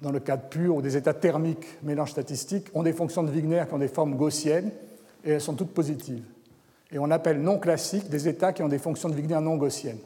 dans 0.02 0.12
le 0.12 0.20
cadre 0.20 0.44
pur, 0.44 0.76
ou 0.76 0.82
des 0.82 0.96
états 0.96 1.16
thermiques, 1.16 1.66
mélange 1.82 2.12
statistique, 2.12 2.68
ont 2.76 2.84
des 2.84 2.94
fonctions 2.94 3.24
de 3.24 3.32
Wigner 3.32 3.64
qui 3.68 3.74
ont 3.74 3.80
des 3.80 3.88
formes 3.88 4.16
gaussiennes, 4.16 4.72
et 5.24 5.32
elles 5.32 5.42
sont 5.42 5.54
toutes 5.54 5.74
positives. 5.74 6.24
Et 6.92 7.00
on 7.00 7.10
appelle 7.12 7.42
non 7.42 7.58
classiques 7.58 8.10
des 8.10 8.28
états 8.28 8.54
qui 8.54 8.64
ont 8.64 8.68
des 8.68 8.80
fonctions 8.80 9.10
de 9.10 9.16
Wigner 9.16 9.40
non 9.42 9.56
gaussiennes. 9.56 10.00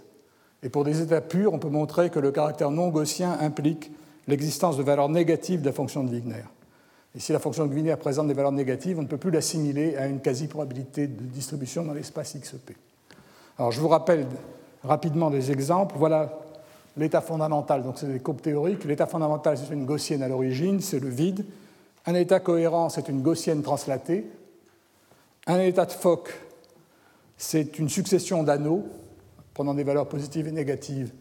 Et 0.64 0.70
pour 0.70 0.84
des 0.84 1.02
états 1.02 1.22
purs, 1.22 1.54
on 1.54 1.60
peut 1.60 1.70
montrer 1.70 2.10
que 2.10 2.20
le 2.20 2.32
caractère 2.32 2.72
non 2.72 2.90
gaussien 2.90 3.38
implique 3.40 3.92
l'existence 4.28 4.78
de 4.78 4.84
valeurs 4.84 5.10
négatives 5.10 5.62
de 5.62 5.68
la 5.68 5.74
fonction 5.74 6.04
de 6.04 6.10
Wigner. 6.10 6.44
Et 7.16 7.20
si 7.20 7.32
la 7.32 7.40
fonction 7.40 7.66
de 7.66 7.74
Wigner 7.74 7.96
présente 7.96 8.28
des 8.28 8.34
valeurs 8.34 8.52
négatives, 8.52 9.00
on 9.00 9.04
ne 9.04 9.08
peut 9.08 9.18
plus 9.18 9.32
l'assimiler 9.32 9.96
à 9.96 10.08
une 10.08 10.20
quasi-probabilité 10.20 11.08
de 11.08 11.24
distribution 11.24 11.84
dans 11.84 11.94
l'espace 11.94 12.36
XP. 12.36 12.72
Alors 13.58 13.72
je 13.72 13.80
vous 13.80 13.88
rappelle 13.88 14.26
rapidement 14.84 15.30
des 15.30 15.52
exemples. 15.52 15.96
Voilà 15.98 16.40
l'état 16.98 17.22
fondamental, 17.22 17.84
donc 17.84 17.98
c'est 17.98 18.08
des 18.08 18.20
courbes 18.20 18.42
théoriques. 18.42 18.84
L'état 18.86 19.06
fondamental, 19.06 19.58
c'est 19.58 19.74
une 19.74 19.86
gaussienne 19.86 20.24
à 20.24 20.28
l'origine, 20.28 20.82
c'est 20.82 21.00
le 21.00 21.10
vide. 21.10 21.46
Un 22.06 22.16
état 22.16 22.40
cohérent, 22.40 22.90
c'est 22.90 23.08
une 23.10 23.22
gaussienne 23.22 23.62
translatée. 23.62 24.26
Un 25.47 25.59
état 25.59 25.85
de 25.85 25.91
Fock, 25.91 26.34
c'est 27.38 27.77
une 27.77 27.89
succession 27.89 28.41
d'anneaux 28.41 28.84
prenant 29.53 29.76
des 29.76 29.84
valeurs 29.84 30.09
positives 30.09 30.47
et 30.47 30.51
négatives 30.51 31.11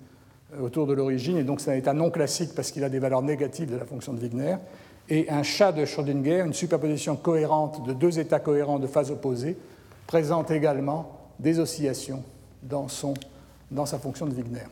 euh, 0.54 0.62
autour 0.62 0.86
de 0.86 0.94
l'origine, 0.94 1.36
et 1.36 1.44
donc 1.44 1.60
c'est 1.60 1.70
un 1.70 1.76
état 1.76 1.92
non 1.92 2.10
classique 2.10 2.54
parce 2.54 2.70
qu'il 2.70 2.84
a 2.84 2.88
des 2.88 2.98
valeurs 2.98 3.22
négatives 3.22 3.70
de 3.70 3.76
la 3.76 3.84
fonction 3.84 4.14
de 4.14 4.20
Wigner 4.20 4.56
et 5.10 5.28
un 5.28 5.42
chat 5.42 5.72
de 5.72 5.84
Schrödinger, 5.84 6.40
une 6.40 6.54
superposition 6.54 7.16
cohérente 7.16 7.86
de 7.86 7.92
deux 7.92 8.18
états 8.18 8.40
cohérents 8.40 8.78
de 8.78 8.86
phase 8.86 9.10
opposée, 9.10 9.58
présente 10.06 10.50
également 10.50 11.28
des 11.38 11.58
oscillations 11.58 12.24
dans, 12.62 12.86
dans 13.70 13.86
sa 13.86 13.98
fonction 13.98 14.26
de 14.26 14.32
Wigner. 14.32 14.66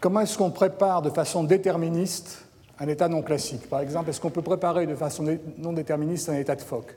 Comment 0.00 0.20
est-ce 0.20 0.36
qu'on 0.36 0.50
prépare 0.50 1.02
de 1.02 1.10
façon 1.10 1.44
déterministe 1.44 2.41
un 2.82 2.88
état 2.88 3.08
non 3.08 3.22
classique 3.22 3.68
Par 3.70 3.80
exemple, 3.80 4.10
est-ce 4.10 4.20
qu'on 4.20 4.30
peut 4.30 4.42
préparer 4.42 4.86
de 4.86 4.94
façon 4.94 5.24
non 5.58 5.72
déterministe 5.72 6.28
un 6.28 6.34
état 6.34 6.56
de 6.56 6.60
Fock 6.60 6.96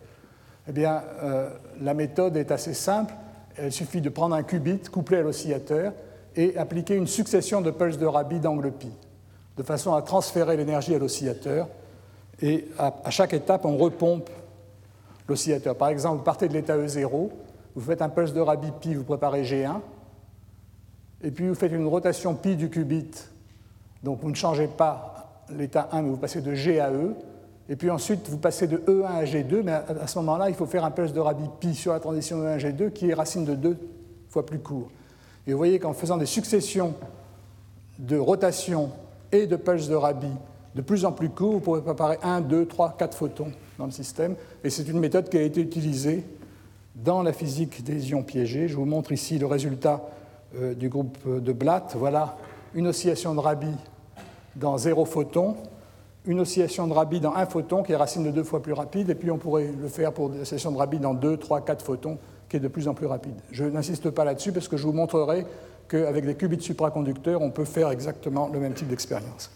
Eh 0.68 0.72
bien, 0.72 1.03
euh, 1.22 1.49
la 1.80 1.94
méthode 1.94 2.36
est 2.38 2.52
assez 2.52 2.74
simple 2.74 3.14
il 3.64 3.72
suffit 3.72 4.02
de 4.02 4.10
prendre 4.10 4.36
un 4.36 4.44
qubit 4.44 4.80
couplé 4.91 5.18
à 5.18 5.22
l'oscillateur 5.22 5.94
et 6.36 6.57
appliquer 6.57 6.95
une 6.95 7.07
succession 7.07 7.62
de 7.62 7.72
pulses 7.72 7.98
de 7.98 8.06
Rabi 8.06 8.40
d'angle 8.40 8.72
pi, 8.72 8.90
de 9.57 9.64
façon 9.64 9.94
à 9.94 10.02
transférer 10.02 10.57
l'énergie 10.57 10.94
à 10.94 10.99
l'oscillateur. 10.99 11.68
Et 12.41 12.68
à, 12.78 13.10
chaque 13.12 13.34
étape, 13.34 13.64
on 13.64 13.78
repompe 13.78 14.30
l'oscillateur. 15.30 15.76
Par 15.78 15.88
exemple, 15.88 16.18
vous 16.18 16.24
partez 16.24 16.49
de 16.49 16.53
l'état 16.53 16.78
E0, 16.78 17.30
vous 17.76 17.82
faites 17.82 18.02
un 18.02 18.10
pulse 18.10 18.34
de 18.34 18.41
Rabi 18.41 18.72
pi, 18.82 18.94
vous 18.94 19.06
préparez 19.06 19.44
G1, 19.44 19.80
et 21.22 21.32
puis 21.32 21.48
vous 21.48 21.56
faites 21.56 21.72
une 21.72 21.88
rotation 21.88 22.36
pi 22.36 22.57
du 22.57 22.70
qubit. 22.70 23.12
Donc 24.03 24.20
vous 24.20 24.30
ne 24.30 24.36
changez 24.36 24.68
pas 24.68 25.15
l'état 25.49 25.89
1, 25.91 26.01
mais 26.01 26.09
vous 26.09 26.17
passez 26.17 26.41
de 26.41 26.53
G 26.53 26.80
à 26.80 26.91
E. 26.91 27.13
Et 27.67 27.76
puis 27.76 27.89
ensuite, 27.89 28.30
vous 28.30 28.38
passez 28.38 28.67
de 28.67 28.77
E1 28.77 29.05
à 29.05 29.23
G2, 29.23 29.63
mais 29.63 29.72
à 29.72 30.07
ce 30.07 30.19
moment-là, 30.19 30.49
il 30.49 30.55
faut 30.55 30.67
faire 30.67 30.85
un 30.85 30.91
pulse 30.91 31.13
de 31.13 31.19
Rabi 31.19 31.45
pi 31.59 31.73
sur 31.73 31.93
la 31.93 31.99
transition 31.99 32.43
E1-G2 32.43 32.91
qui 32.91 33.09
est 33.09 33.13
racine 33.13 33.43
de 33.43 33.55
2 33.55 33.77
fois 34.30 34.45
plus 34.45 34.59
court. 34.59 34.89
Et 35.47 35.51
vous 35.51 35.57
voyez 35.57 35.80
qu'en 35.80 35.93
faisant 35.93 36.17
des 36.17 36.26
successions 36.26 36.93
de 37.97 38.17
rotations 38.17 38.91
et 39.31 39.47
de 39.47 39.55
pulses 39.55 39.88
de 39.88 39.95
Rabi 39.95 40.31
de 40.76 40.81
plus 40.81 41.05
en 41.05 41.13
plus 41.13 41.30
courts, 41.30 41.53
vous 41.53 41.59
pourrez 41.61 41.81
préparer 41.81 42.17
1, 42.22 42.41
2, 42.41 42.65
3, 42.65 42.97
4 42.99 43.17
photons 43.17 43.51
dans 43.80 43.85
le 43.85 43.91
système. 43.91 44.35
Et 44.63 44.69
c'est 44.69 44.88
une 44.88 44.99
méthode 44.99 45.30
qui 45.30 45.38
a 45.38 45.41
été 45.41 45.61
utilisée 45.61 46.23
dans 46.95 47.23
la 47.23 47.31
physique 47.31 47.84
des 47.84 48.11
ions 48.11 48.23
piégés. 48.23 48.67
Je 48.67 48.76
vous 48.76 48.85
montre 48.85 49.13
ici 49.13 49.39
le 49.39 49.45
résultat 49.45 50.03
euh, 50.57 50.73
du 50.73 50.89
groupe 50.89 51.17
de 51.26 51.53
Blatt. 51.53 51.95
Voilà 51.97 52.38
une 52.73 52.88
oscillation 52.88 53.34
de 53.34 53.39
Rabi 53.39 53.73
dans 54.56 54.77
0 54.77 55.06
photon, 55.06 55.56
une 56.26 56.40
oscillation 56.40 56.88
de 56.88 56.94
Rabi 56.94 57.19
dans 57.19 57.36
1 57.36 57.45
photon 57.45 57.84
qui 57.84 57.91
est 57.91 57.95
racine 57.95 58.23
de 58.23 58.32
deux 58.32 58.44
fois 58.44 58.61
plus 58.61 58.73
rapide, 58.73 59.10
et 59.10 59.15
puis 59.15 59.30
on 59.32 59.38
pourrait 59.38 59.72
le 59.80 59.88
faire 59.88 60.11
pour 60.11 60.30
des 60.30 60.41
oscillations 60.41 60.72
de 60.72 60.77
Rabi 60.77 60.99
dans 60.99 61.14
2, 61.14 61.38
3, 61.38 61.61
4 61.61 61.84
photons 61.84 62.18
qui 62.49 62.57
est 62.57 62.60
de 62.60 62.68
plus 62.68 62.88
en 62.88 62.94
plus 62.94 63.07
rapide. 63.07 63.36
Je 63.52 63.64
n'insiste 63.65 64.10
pas 64.10 64.23
là-dessus 64.23 64.52
parce 64.52 64.68
que 64.68 64.77
je 64.77 64.84
vous 64.84 64.94
montrerai 64.94 65.45
qu'avec 65.88 66.26
des 66.26 66.36
qubits 66.36 66.61
supraconducteurs, 66.61 67.41
on 67.41 67.52
peut 67.52 67.65
faire 67.65 67.90
exactement 67.90 68.49
le 68.52 68.60
même 68.60 68.73
type 68.73 68.88
d'expérience. 68.88 69.52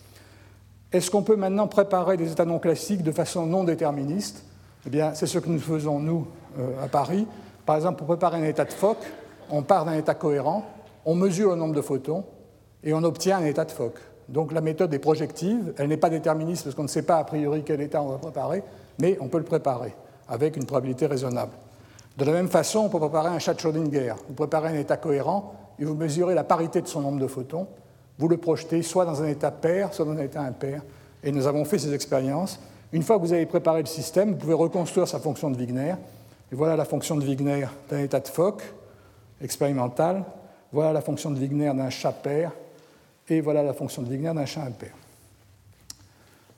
Est-ce 0.91 1.11
qu'on 1.11 1.21
peut 1.21 1.35
maintenant 1.35 1.67
préparer 1.67 2.17
des 2.17 2.31
états 2.31 2.45
non 2.45 2.59
classiques 2.59 3.03
de 3.03 3.11
façon 3.11 3.45
non 3.45 3.63
déterministe? 3.63 4.43
Eh 4.85 4.89
bien, 4.89 5.13
c'est 5.13 5.27
ce 5.27 5.37
que 5.39 5.49
nous 5.49 5.59
faisons, 5.59 5.99
nous, 5.99 6.27
euh, 6.57 6.83
à 6.83 6.87
Paris. 6.87 7.27
Par 7.65 7.75
exemple, 7.75 7.97
pour 7.97 8.07
préparer 8.07 8.37
un 8.37 8.43
état 8.43 8.65
de 8.65 8.71
Fock, 8.71 8.97
on 9.51 9.61
part 9.61 9.85
d'un 9.85 9.93
état 9.93 10.15
cohérent, 10.15 10.65
on 11.05 11.15
mesure 11.15 11.51
le 11.51 11.55
nombre 11.57 11.75
de 11.75 11.81
photons 11.81 12.23
et 12.83 12.93
on 12.93 13.03
obtient 13.03 13.37
un 13.37 13.45
état 13.45 13.65
de 13.65 13.71
Fock. 13.71 13.99
Donc 14.29 14.51
la 14.53 14.61
méthode 14.61 14.93
est 14.93 14.99
projective, 14.99 15.73
elle 15.77 15.89
n'est 15.89 15.97
pas 15.97 16.09
déterministe 16.09 16.63
parce 16.63 16.75
qu'on 16.75 16.83
ne 16.83 16.87
sait 16.87 17.01
pas 17.01 17.17
a 17.17 17.23
priori 17.23 17.63
quel 17.65 17.81
état 17.81 18.01
on 18.01 18.09
va 18.09 18.17
préparer, 18.17 18.63
mais 18.99 19.17
on 19.21 19.27
peut 19.27 19.39
le 19.39 19.43
préparer 19.43 19.95
avec 20.27 20.55
une 20.55 20.65
probabilité 20.65 21.07
raisonnable. 21.07 21.53
De 22.17 22.25
la 22.25 22.33
même 22.33 22.49
façon, 22.49 22.79
on 22.79 22.89
peut 22.89 22.99
préparer 22.99 23.29
un 23.29 23.39
chat 23.39 23.53
de 23.53 23.59
Schrödinger. 23.59 24.13
Vous 24.27 24.35
préparez 24.35 24.69
un 24.69 24.79
état 24.79 24.97
cohérent 24.97 25.53
et 25.79 25.85
vous 25.85 25.95
mesurez 25.95 26.35
la 26.35 26.43
parité 26.43 26.81
de 26.81 26.87
son 26.87 27.01
nombre 27.01 27.19
de 27.19 27.27
photons. 27.27 27.67
Vous 28.19 28.27
le 28.27 28.37
projetez 28.37 28.83
soit 28.83 29.05
dans 29.05 29.23
un 29.23 29.27
état 29.27 29.51
pair, 29.51 29.93
soit 29.93 30.05
dans 30.05 30.11
un 30.11 30.19
état 30.19 30.41
impair. 30.41 30.81
Et 31.23 31.31
nous 31.31 31.47
avons 31.47 31.65
fait 31.65 31.79
ces 31.79 31.93
expériences. 31.93 32.59
Une 32.91 33.03
fois 33.03 33.17
que 33.17 33.21
vous 33.21 33.33
avez 33.33 33.45
préparé 33.45 33.81
le 33.81 33.87
système, 33.87 34.31
vous 34.31 34.37
pouvez 34.37 34.53
reconstruire 34.53 35.07
sa 35.07 35.19
fonction 35.19 35.49
de 35.49 35.57
Wigner. 35.57 35.95
Et 36.51 36.55
voilà 36.55 36.75
la 36.75 36.85
fonction 36.85 37.15
de 37.15 37.23
Wigner 37.23 37.67
d'un 37.89 37.99
état 37.99 38.19
de 38.19 38.27
Fock 38.27 38.63
expérimental. 39.41 40.23
Voilà 40.71 40.93
la 40.93 41.01
fonction 41.01 41.31
de 41.31 41.39
Wigner 41.39 41.71
d'un 41.73 41.89
chat 41.89 42.11
pair. 42.11 42.51
Et 43.29 43.41
voilà 43.41 43.63
la 43.63 43.73
fonction 43.73 44.01
de 44.01 44.09
Wigner 44.09 44.33
d'un 44.33 44.45
chat 44.45 44.63
impair. 44.63 44.91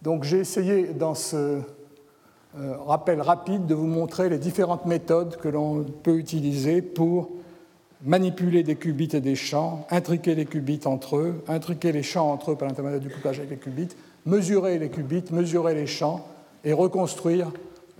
Donc 0.02 0.24
j'ai 0.24 0.40
essayé 0.40 0.88
dans 0.88 1.14
ce 1.14 1.60
euh, 2.58 2.76
rappel 2.86 3.22
rapide 3.22 3.66
de 3.66 3.76
vous 3.76 3.88
montrer 3.88 4.30
les 4.30 4.38
différentes 4.38 4.86
méthodes 4.86 5.38
que 5.38 5.48
l'on 5.48 5.84
peut 5.84 6.18
utiliser 6.18 6.82
pour 6.82 7.30
manipuler 8.04 8.64
des 8.64 8.76
qubits 8.76 9.10
et 9.14 9.22
des 9.22 9.36
champs, 9.36 9.86
intriquer 9.92 10.34
les 10.34 10.46
qubits 10.46 10.82
entre 10.86 11.18
eux, 11.18 11.44
intriquer 11.48 11.92
les 11.92 12.04
champs 12.04 12.32
entre 12.32 12.52
eux 12.52 12.56
par 12.56 12.68
l'intermédiaire 12.68 13.00
du 13.00 13.10
couplage 13.10 13.40
avec 13.40 13.52
les 13.52 13.58
qubits, 13.58 13.90
mesurer 14.26 14.80
les 14.80 14.90
qubits, 14.90 15.26
mesurer 15.32 15.76
les 15.76 15.88
champs 15.88 16.26
et 16.64 16.74
reconstruire 16.74 17.52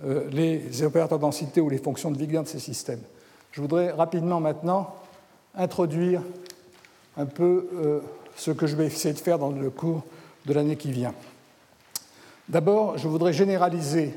euh, 0.04 0.28
les 0.30 0.82
opérateurs 0.82 1.18
de 1.18 1.22
densité 1.22 1.60
ou 1.60 1.68
les 1.68 1.78
fonctions 1.78 2.10
de 2.10 2.18
Wigner 2.18 2.42
de 2.42 2.48
ces 2.48 2.58
systèmes. 2.58 3.02
Je 3.52 3.60
voudrais 3.60 3.90
rapidement 3.90 4.40
maintenant 4.40 4.94
introduire 5.54 6.22
un 7.16 7.26
peu 7.26 7.68
euh, 7.74 8.00
ce 8.36 8.50
que 8.50 8.66
je 8.66 8.76
vais 8.76 8.86
essayer 8.86 9.14
de 9.14 9.18
faire 9.18 9.38
dans 9.38 9.50
le 9.50 9.70
cours 9.70 10.02
de 10.46 10.52
l'année 10.52 10.76
qui 10.76 10.92
vient. 10.92 11.14
D'abord, 12.48 12.98
je 12.98 13.08
voudrais 13.08 13.32
généraliser 13.32 14.14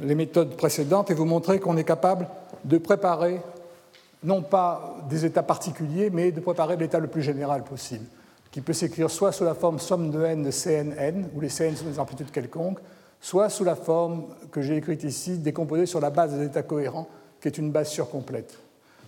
les 0.00 0.14
méthodes 0.14 0.56
précédentes 0.56 1.10
et 1.10 1.14
vous 1.14 1.24
montrer 1.24 1.58
qu'on 1.58 1.76
est 1.76 1.84
capable 1.84 2.28
de 2.64 2.78
préparer 2.78 3.40
non 4.22 4.42
pas 4.42 4.96
des 5.08 5.24
états 5.24 5.42
particuliers, 5.42 6.10
mais 6.10 6.32
de 6.32 6.40
préparer 6.40 6.76
l'état 6.76 6.98
le 6.98 7.06
plus 7.06 7.22
général 7.22 7.62
possible, 7.64 8.04
qui 8.50 8.60
peut 8.60 8.72
s'écrire 8.72 9.10
soit 9.10 9.32
sous 9.32 9.44
la 9.44 9.54
forme 9.54 9.78
somme 9.78 10.10
de 10.10 10.22
n 10.24 10.42
de 10.42 10.50
CNN, 10.50 11.28
où 11.34 11.40
les 11.40 11.48
CN 11.48 11.76
sont 11.76 11.84
des 11.84 11.98
amplitudes 11.98 12.30
quelconques, 12.30 12.78
soit 13.20 13.48
sous 13.48 13.64
la 13.64 13.76
forme 13.76 14.24
que 14.50 14.62
j'ai 14.62 14.76
écrite 14.76 15.04
ici, 15.04 15.38
décomposée 15.38 15.86
sur 15.86 16.00
la 16.00 16.10
base 16.10 16.34
des 16.34 16.44
états 16.44 16.62
cohérents, 16.62 17.08
qui 17.40 17.48
est 17.48 17.58
une 17.58 17.70
base 17.70 17.88
surcomplète. 17.88 18.58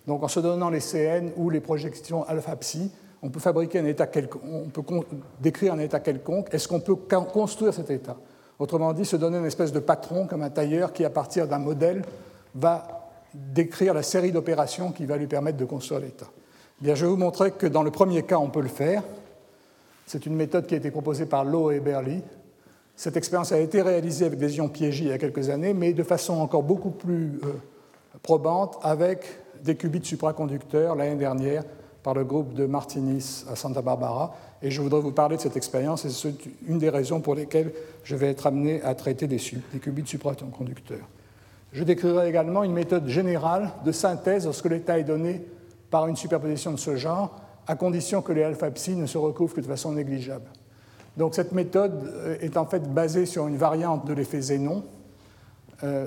Donc 0.07 0.23
en 0.23 0.29
se 0.29 0.41
donnant 0.41 0.71
les 0.71 0.81
CN 0.81 1.31
ou 1.37 1.51
les 1.51 1.61
projections 1.61 2.27
alpha-psi, 2.27 2.91
on 3.23 3.31
peut 3.31 3.41
fabriquer 3.41 3.81
un 3.81 3.85
état 3.85 4.07
quelconque, 4.07 4.43
on 4.45 4.69
peut 4.69 4.83
décrire 5.41 5.73
un 5.75 5.79
état 5.79 6.01
quelconque. 6.01 6.53
Est-ce 6.53 6.69
qu'on 6.69 6.81
peut 6.81 6.97
construire 7.33 7.75
cet 7.75 7.91
état? 7.91 8.17
Autrement 8.59 8.93
dit, 8.93 9.05
se 9.05 9.17
donner 9.17 9.39
une 9.39 9.47
espèce 9.47 9.73
de 9.73 9.79
patron 9.79 10.27
comme 10.27 10.43
un 10.43 10.51
tailleur 10.51 10.93
qui, 10.93 11.05
à 11.05 11.11
partir 11.11 11.47
d'un 11.47 11.59
modèle, 11.59 12.03
va 12.55 13.13
décrire 13.35 13.95
la 13.95 14.03
série 14.03 14.33
d'opérations 14.33 14.91
qui 14.93 15.05
va 15.05 15.17
lui 15.17 15.27
permettre 15.27 15.59
de 15.59 15.65
construire 15.65 16.01
l'État. 16.01 16.27
Bien, 16.81 16.95
je 16.95 17.05
vais 17.05 17.11
vous 17.11 17.17
montrer 17.17 17.53
que 17.53 17.67
dans 17.67 17.83
le 17.83 17.91
premier 17.91 18.23
cas, 18.23 18.39
on 18.39 18.51
peut 18.51 18.63
le 18.63 18.69
faire. 18.69 19.03
C'est 20.07 20.27
une 20.27 20.35
méthode 20.35 20.67
qui 20.67 20.75
a 20.75 20.79
été 20.79 20.91
proposée 20.91 21.27
par 21.27 21.45
Lowe 21.45 21.73
et 21.73 21.81
Berly. 21.81 22.23
Cette 22.97 23.17
expérience 23.17 23.53
a 23.53 23.61
été 23.61 23.83
réalisée 23.83 24.27
avec 24.27 24.39
des 24.39 24.57
ions 24.57 24.69
piégés 24.69 25.05
il 25.05 25.11
y 25.11 25.13
a 25.13 25.19
quelques 25.19 25.51
années, 25.51 25.75
mais 25.75 25.93
de 25.93 26.03
façon 26.03 26.35
encore 26.35 26.63
beaucoup 26.63 26.91
plus 26.91 27.39
euh, 27.45 27.53
probante 28.23 28.79
avec 28.83 29.25
des 29.63 29.77
qubits 29.77 30.05
supraconducteurs 30.05 30.97
l'année 30.97 31.17
dernière 31.17 31.65
par 32.09 32.15
le 32.15 32.25
groupe 32.25 32.55
de 32.55 32.65
Martinis 32.65 33.45
à 33.53 33.55
Santa 33.55 33.83
Barbara. 33.83 34.35
Et 34.63 34.71
je 34.71 34.81
voudrais 34.81 35.03
vous 35.03 35.13
parler 35.13 35.37
de 35.37 35.43
cette 35.43 35.59
expérience, 35.59 36.07
et 36.07 36.09
c'est 36.09 36.33
une 36.67 36.79
des 36.79 36.89
raisons 36.89 37.21
pour 37.21 37.35
lesquelles 37.35 37.71
je 38.03 38.17
vais 38.17 38.31
être 38.31 38.47
amené 38.47 38.81
à 38.81 38.95
traiter 38.95 39.27
des, 39.27 39.37
des 39.75 39.79
qubits 39.79 40.07
supraconducteurs. 40.07 41.07
Je 41.71 41.85
décrirai 41.85 42.27
également 42.27 42.65
une 42.65 42.73
méthode 42.73 43.07
générale 43.09 43.73
de 43.85 43.93
synthèse 43.93 44.47
lorsque 44.47 44.65
l'état 44.71 44.99
est 44.99 45.05
donné 45.05 45.45
par 45.91 46.07
une 46.07 46.17
superposition 46.17 46.73
de 46.73 46.79
ce 46.79 46.97
genre, 46.97 47.43
à 47.67 47.77
condition 47.77 48.23
que 48.23 48.33
les 48.33 48.43
alpha-psi 48.43 48.97
ne 48.97 49.05
se 49.05 49.19
recouvrent 49.19 49.57
que 49.57 49.61
de 49.61 49.67
façon 49.67 49.93
négligeable. 49.93 50.47
Donc 51.19 51.35
cette 51.35 51.53
méthode 51.53 52.11
euh, 52.11 52.39
est 52.41 52.57
en 52.57 52.65
fait 52.65 52.91
basée 52.91 53.27
sur 53.27 53.47
une 53.49 53.59
variante 53.59 54.07
de 54.07 54.15
l'effet 54.15 54.41
Zénon. 54.41 54.83
Euh, 55.85 56.07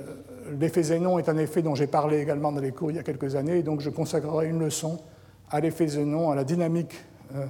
l'effet 0.59 0.81
Zénon 0.81 1.19
est 1.19 1.29
un 1.29 1.37
effet 1.37 1.61
dont 1.61 1.75
j'ai 1.75 1.85
parlé 1.85 2.21
également 2.21 2.51
dans 2.51 2.59
les 2.59 2.71
cours 2.71 2.89
il 2.89 2.97
y 2.97 2.99
a 2.99 3.03
quelques 3.03 3.35
années, 3.35 3.59
et 3.59 3.63
donc 3.63 3.81
je 3.81 3.91
consacrerai 3.91 4.47
une 4.47 4.61
leçon 4.61 4.97
à 5.51 5.59
l'effet 5.59 5.87
Zénon, 5.87 6.31
à 6.31 6.35
la 6.35 6.43
dynamique 6.43 6.95
euh, 7.35 7.45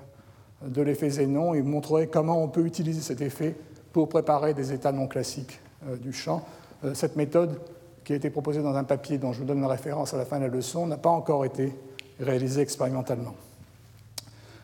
de 0.66 0.82
l'effet 0.82 1.10
Zénon 1.10 1.54
et 1.54 1.62
montrerai 1.62 2.08
comment 2.08 2.44
on 2.44 2.48
peut 2.48 2.66
utiliser 2.66 3.02
cet 3.02 3.22
effet 3.22 3.56
pour 3.94 4.10
préparer 4.10 4.54
des 4.54 4.74
états 4.74 4.92
non 4.92 5.08
classiques 5.08 5.60
euh, 5.88 5.96
du 5.96 6.12
champ. 6.12 6.44
Euh, 6.84 6.94
cette 6.94 7.16
méthode, 7.16 7.60
qui 8.04 8.14
a 8.14 8.16
été 8.16 8.32
proposée 8.32 8.64
dans 8.64 8.76
un 8.76 8.84
papier 8.84 9.20
dont 9.20 9.32
je 9.32 9.40
vous 9.40 9.46
donne 9.46 9.62
la 9.62 9.68
référence 9.68 10.14
à 10.14 10.18
la 10.18 10.26
fin 10.26 10.40
de 10.40 10.46
la 10.46 10.50
leçon, 10.50 10.88
n'a 10.88 10.98
pas 10.98 11.10
encore 11.10 11.46
été 11.46 11.74
réalisée 12.20 12.62
expérimentalement. 12.62 13.36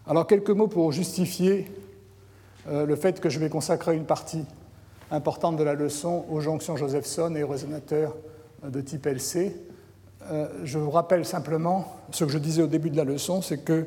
Alors 0.07 0.25
quelques 0.25 0.49
mots 0.49 0.67
pour 0.67 0.91
justifier 0.91 1.71
le 2.67 2.95
fait 2.95 3.19
que 3.19 3.29
je 3.29 3.39
vais 3.39 3.49
consacrer 3.49 3.95
une 3.95 4.05
partie 4.05 4.43
importante 5.11 5.55
de 5.55 5.63
la 5.63 5.75
leçon 5.75 6.25
aux 6.29 6.39
jonctions 6.39 6.77
Josephson 6.77 7.35
et 7.35 7.43
aux 7.43 7.47
résonateurs 7.47 8.15
de 8.63 8.81
type 8.81 9.05
LC. 9.05 9.53
Je 10.63 10.77
vous 10.77 10.91
rappelle 10.91 11.25
simplement 11.25 11.85
ce 12.11 12.25
que 12.25 12.31
je 12.31 12.37
disais 12.37 12.61
au 12.61 12.67
début 12.67 12.89
de 12.89 12.97
la 12.97 13.03
leçon, 13.03 13.41
c'est 13.41 13.59
que 13.59 13.85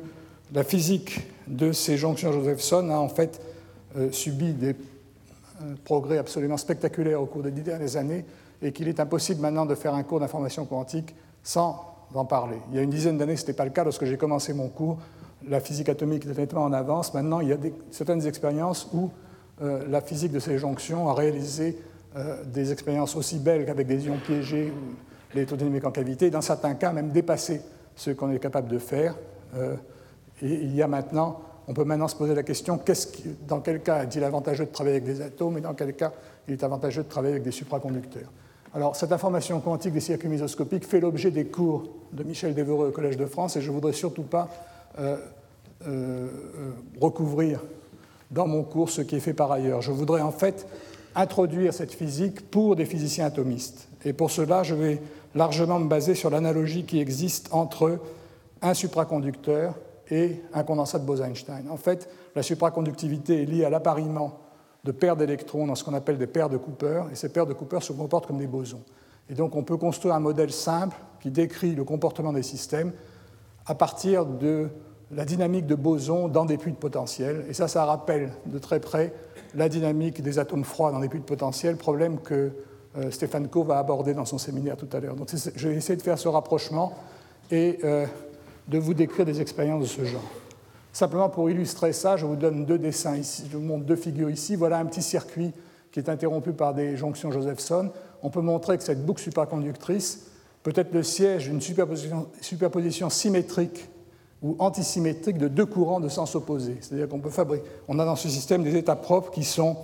la 0.53 0.63
physique 0.63 1.21
de 1.47 1.71
ces 1.71 1.97
jonctions 1.97 2.31
Josephson 2.31 2.89
a 2.89 2.97
en 2.97 3.09
fait 3.09 3.41
euh, 3.97 4.11
subi 4.11 4.53
des 4.53 4.69
euh, 4.69 5.75
progrès 5.83 6.17
absolument 6.17 6.57
spectaculaires 6.57 7.21
au 7.21 7.25
cours 7.25 7.43
des 7.43 7.51
dix 7.51 7.61
dernières 7.61 7.95
années 7.97 8.25
et 8.61 8.71
qu'il 8.71 8.87
est 8.87 8.99
impossible 8.99 9.41
maintenant 9.41 9.65
de 9.65 9.75
faire 9.75 9.93
un 9.93 10.03
cours 10.03 10.19
d'information 10.19 10.65
quantique 10.65 11.15
sans 11.43 11.95
en 12.13 12.25
parler. 12.25 12.57
Il 12.69 12.75
y 12.75 12.79
a 12.79 12.81
une 12.81 12.89
dizaine 12.89 13.17
d'années, 13.17 13.35
ce 13.35 13.43
n'était 13.43 13.53
pas 13.53 13.65
le 13.65 13.71
cas 13.71 13.83
lorsque 13.83 14.05
j'ai 14.05 14.17
commencé 14.17 14.53
mon 14.53 14.67
cours. 14.67 14.97
La 15.47 15.59
physique 15.59 15.89
atomique 15.89 16.25
était 16.25 16.39
nettement 16.39 16.63
en 16.63 16.73
avance. 16.73 17.13
Maintenant, 17.13 17.39
il 17.39 17.47
y 17.47 17.53
a 17.53 17.57
certaines 17.89 18.27
expériences 18.27 18.87
où 18.93 19.09
euh, 19.61 19.85
la 19.89 20.01
physique 20.01 20.31
de 20.31 20.39
ces 20.39 20.57
jonctions 20.57 21.09
a 21.09 21.13
réalisé 21.13 21.77
des 22.45 22.73
expériences 22.73 23.15
aussi 23.15 23.39
belles 23.39 23.65
qu'avec 23.65 23.87
des 23.87 24.05
ions 24.05 24.17
piégés 24.17 24.73
ou 25.31 25.35
l'électrodynamique 25.35 25.85
en 25.85 25.91
cavité, 25.91 26.29
dans 26.29 26.41
certains 26.41 26.75
cas 26.75 26.91
même 26.91 27.09
dépassé 27.09 27.61
ce 27.95 28.11
qu'on 28.11 28.31
est 28.31 28.39
capable 28.39 28.69
de 28.69 28.79
faire. 28.79 29.15
Et 30.41 30.53
il 30.53 30.75
y 30.75 30.81
a 30.81 30.87
maintenant, 30.87 31.41
on 31.67 31.73
peut 31.73 31.83
maintenant 31.83 32.07
se 32.07 32.15
poser 32.15 32.33
la 32.33 32.43
question 32.43 32.79
dans 33.47 33.59
quel 33.59 33.81
cas 33.81 34.03
est-il 34.03 34.23
avantageux 34.23 34.65
de 34.65 34.71
travailler 34.71 34.97
avec 34.97 35.05
des 35.05 35.21
atomes 35.21 35.57
et 35.57 35.61
dans 35.61 35.73
quel 35.73 35.93
cas 35.93 36.11
il 36.47 36.53
est 36.53 36.63
avantageux 36.63 37.03
de 37.03 37.09
travailler 37.09 37.33
avec 37.33 37.43
des 37.43 37.51
supraconducteurs? 37.51 38.29
Alors, 38.73 38.95
cette 38.95 39.11
information 39.11 39.59
quantique 39.59 39.93
des 39.93 39.99
circuits 39.99 40.29
mésoscopiques 40.29 40.85
fait 40.85 41.01
l'objet 41.01 41.29
des 41.29 41.45
cours 41.45 41.89
de 42.13 42.23
Michel 42.23 42.55
Devereux 42.55 42.87
au 42.87 42.91
Collège 42.91 43.17
de 43.17 43.25
France 43.25 43.57
et 43.57 43.61
je 43.61 43.69
ne 43.69 43.73
voudrais 43.73 43.91
surtout 43.91 44.23
pas 44.23 44.49
euh, 44.97 45.17
euh, 45.87 46.27
recouvrir 46.99 47.61
dans 48.31 48.47
mon 48.47 48.63
cours 48.63 48.89
ce 48.89 49.01
qui 49.01 49.17
est 49.17 49.19
fait 49.19 49.33
par 49.33 49.51
ailleurs. 49.51 49.81
Je 49.81 49.91
voudrais 49.91 50.21
en 50.21 50.31
fait 50.31 50.65
introduire 51.15 51.73
cette 51.73 51.93
physique 51.93 52.49
pour 52.49 52.77
des 52.77 52.85
physiciens 52.85 53.25
atomistes. 53.25 53.89
Et 54.05 54.13
pour 54.13 54.31
cela, 54.31 54.63
je 54.63 54.73
vais 54.73 55.01
largement 55.35 55.79
me 55.79 55.87
baser 55.87 56.15
sur 56.15 56.29
l'analogie 56.29 56.83
qui 56.83 56.99
existe 56.99 57.53
entre 57.53 57.99
un 58.61 58.73
supraconducteur 58.73 59.75
et 60.09 60.41
un 60.53 60.63
condensat 60.63 60.99
de 60.99 61.05
Bose-Einstein. 61.05 61.69
En 61.69 61.77
fait, 61.77 62.09
la 62.35 62.43
supraconductivité 62.43 63.43
est 63.43 63.45
liée 63.45 63.65
à 63.65 63.69
l'appariement 63.69 64.39
de 64.83 64.91
paires 64.91 65.15
d'électrons 65.15 65.67
dans 65.67 65.75
ce 65.75 65.83
qu'on 65.83 65.93
appelle 65.93 66.17
des 66.17 66.27
paires 66.27 66.49
de 66.49 66.57
Cooper, 66.57 67.03
et 67.11 67.15
ces 67.15 67.29
paires 67.29 67.45
de 67.45 67.53
Cooper 67.53 67.79
se 67.81 67.93
comportent 67.93 68.27
comme 68.27 68.39
des 68.39 68.47
bosons. 68.47 68.83
Et 69.29 69.33
donc 69.33 69.55
on 69.55 69.63
peut 69.63 69.77
construire 69.77 70.15
un 70.15 70.19
modèle 70.19 70.51
simple 70.51 70.97
qui 71.21 71.31
décrit 71.31 71.75
le 71.75 71.83
comportement 71.83 72.33
des 72.33 72.43
systèmes 72.43 72.91
à 73.65 73.75
partir 73.75 74.25
de 74.25 74.69
la 75.11 75.25
dynamique 75.25 75.67
de 75.67 75.75
bosons 75.75 76.27
dans 76.27 76.45
des 76.45 76.57
puits 76.57 76.71
de 76.71 76.77
potentiel. 76.77 77.45
Et 77.47 77.53
ça, 77.53 77.67
ça 77.67 77.85
rappelle 77.85 78.31
de 78.45 78.57
très 78.57 78.79
près 78.79 79.13
la 79.53 79.69
dynamique 79.69 80.21
des 80.21 80.39
atomes 80.39 80.63
froids 80.63 80.91
dans 80.91 80.99
des 80.99 81.09
puits 81.09 81.19
de 81.19 81.25
potentiel, 81.25 81.75
problème 81.75 82.19
que 82.19 82.51
Stéphane 83.09 83.47
Coe 83.47 83.63
va 83.63 83.77
aborder 83.77 84.13
dans 84.13 84.25
son 84.25 84.37
séminaire 84.37 84.75
tout 84.75 84.89
à 84.91 84.99
l'heure. 84.99 85.15
Donc 85.15 85.29
je 85.55 85.67
vais 85.67 85.75
essayer 85.75 85.95
de 85.95 86.01
faire 86.01 86.19
ce 86.19 86.27
rapprochement 86.27 86.93
et 87.49 87.79
euh, 87.83 88.05
de 88.67 88.77
vous 88.77 88.93
décrire 88.93 89.25
des 89.25 89.41
expériences 89.41 89.81
de 89.81 89.87
ce 89.87 90.05
genre. 90.05 90.23
Simplement 90.93 91.29
pour 91.29 91.49
illustrer 91.49 91.93
ça, 91.93 92.17
je 92.17 92.25
vous 92.25 92.35
donne 92.35 92.65
deux 92.65 92.77
dessins 92.77 93.15
ici, 93.15 93.43
je 93.49 93.57
vous 93.57 93.63
montre 93.63 93.85
deux 93.85 93.95
figures 93.95 94.29
ici. 94.29 94.55
Voilà 94.55 94.77
un 94.77 94.85
petit 94.85 95.01
circuit 95.01 95.53
qui 95.91 95.99
est 95.99 96.09
interrompu 96.09 96.51
par 96.51 96.73
des 96.73 96.97
jonctions 96.97 97.31
Josephson. 97.31 97.91
On 98.23 98.29
peut 98.29 98.41
montrer 98.41 98.77
que 98.77 98.83
cette 98.83 99.05
boucle 99.05 99.21
supraconductrice 99.21 100.27
peut 100.63 100.73
être 100.75 100.93
le 100.93 101.03
siège 101.03 101.47
d'une 101.47 101.61
superposition, 101.61 102.27
superposition, 102.41 103.09
symétrique 103.09 103.87
ou 104.41 104.55
antisymétrique 104.59 105.37
de 105.37 105.47
deux 105.47 105.65
courants 105.65 105.99
de 105.99 106.09
sens 106.09 106.35
opposés. 106.35 106.77
C'est-à-dire 106.81 107.07
qu'on 107.07 107.19
peut 107.19 107.29
fabriquer, 107.29 107.63
on 107.87 107.99
a 107.99 108.05
dans 108.05 108.15
ce 108.15 108.29
système 108.29 108.63
des 108.63 108.75
états 108.75 108.95
propres 108.95 109.31
qui 109.31 109.43
sont 109.43 109.77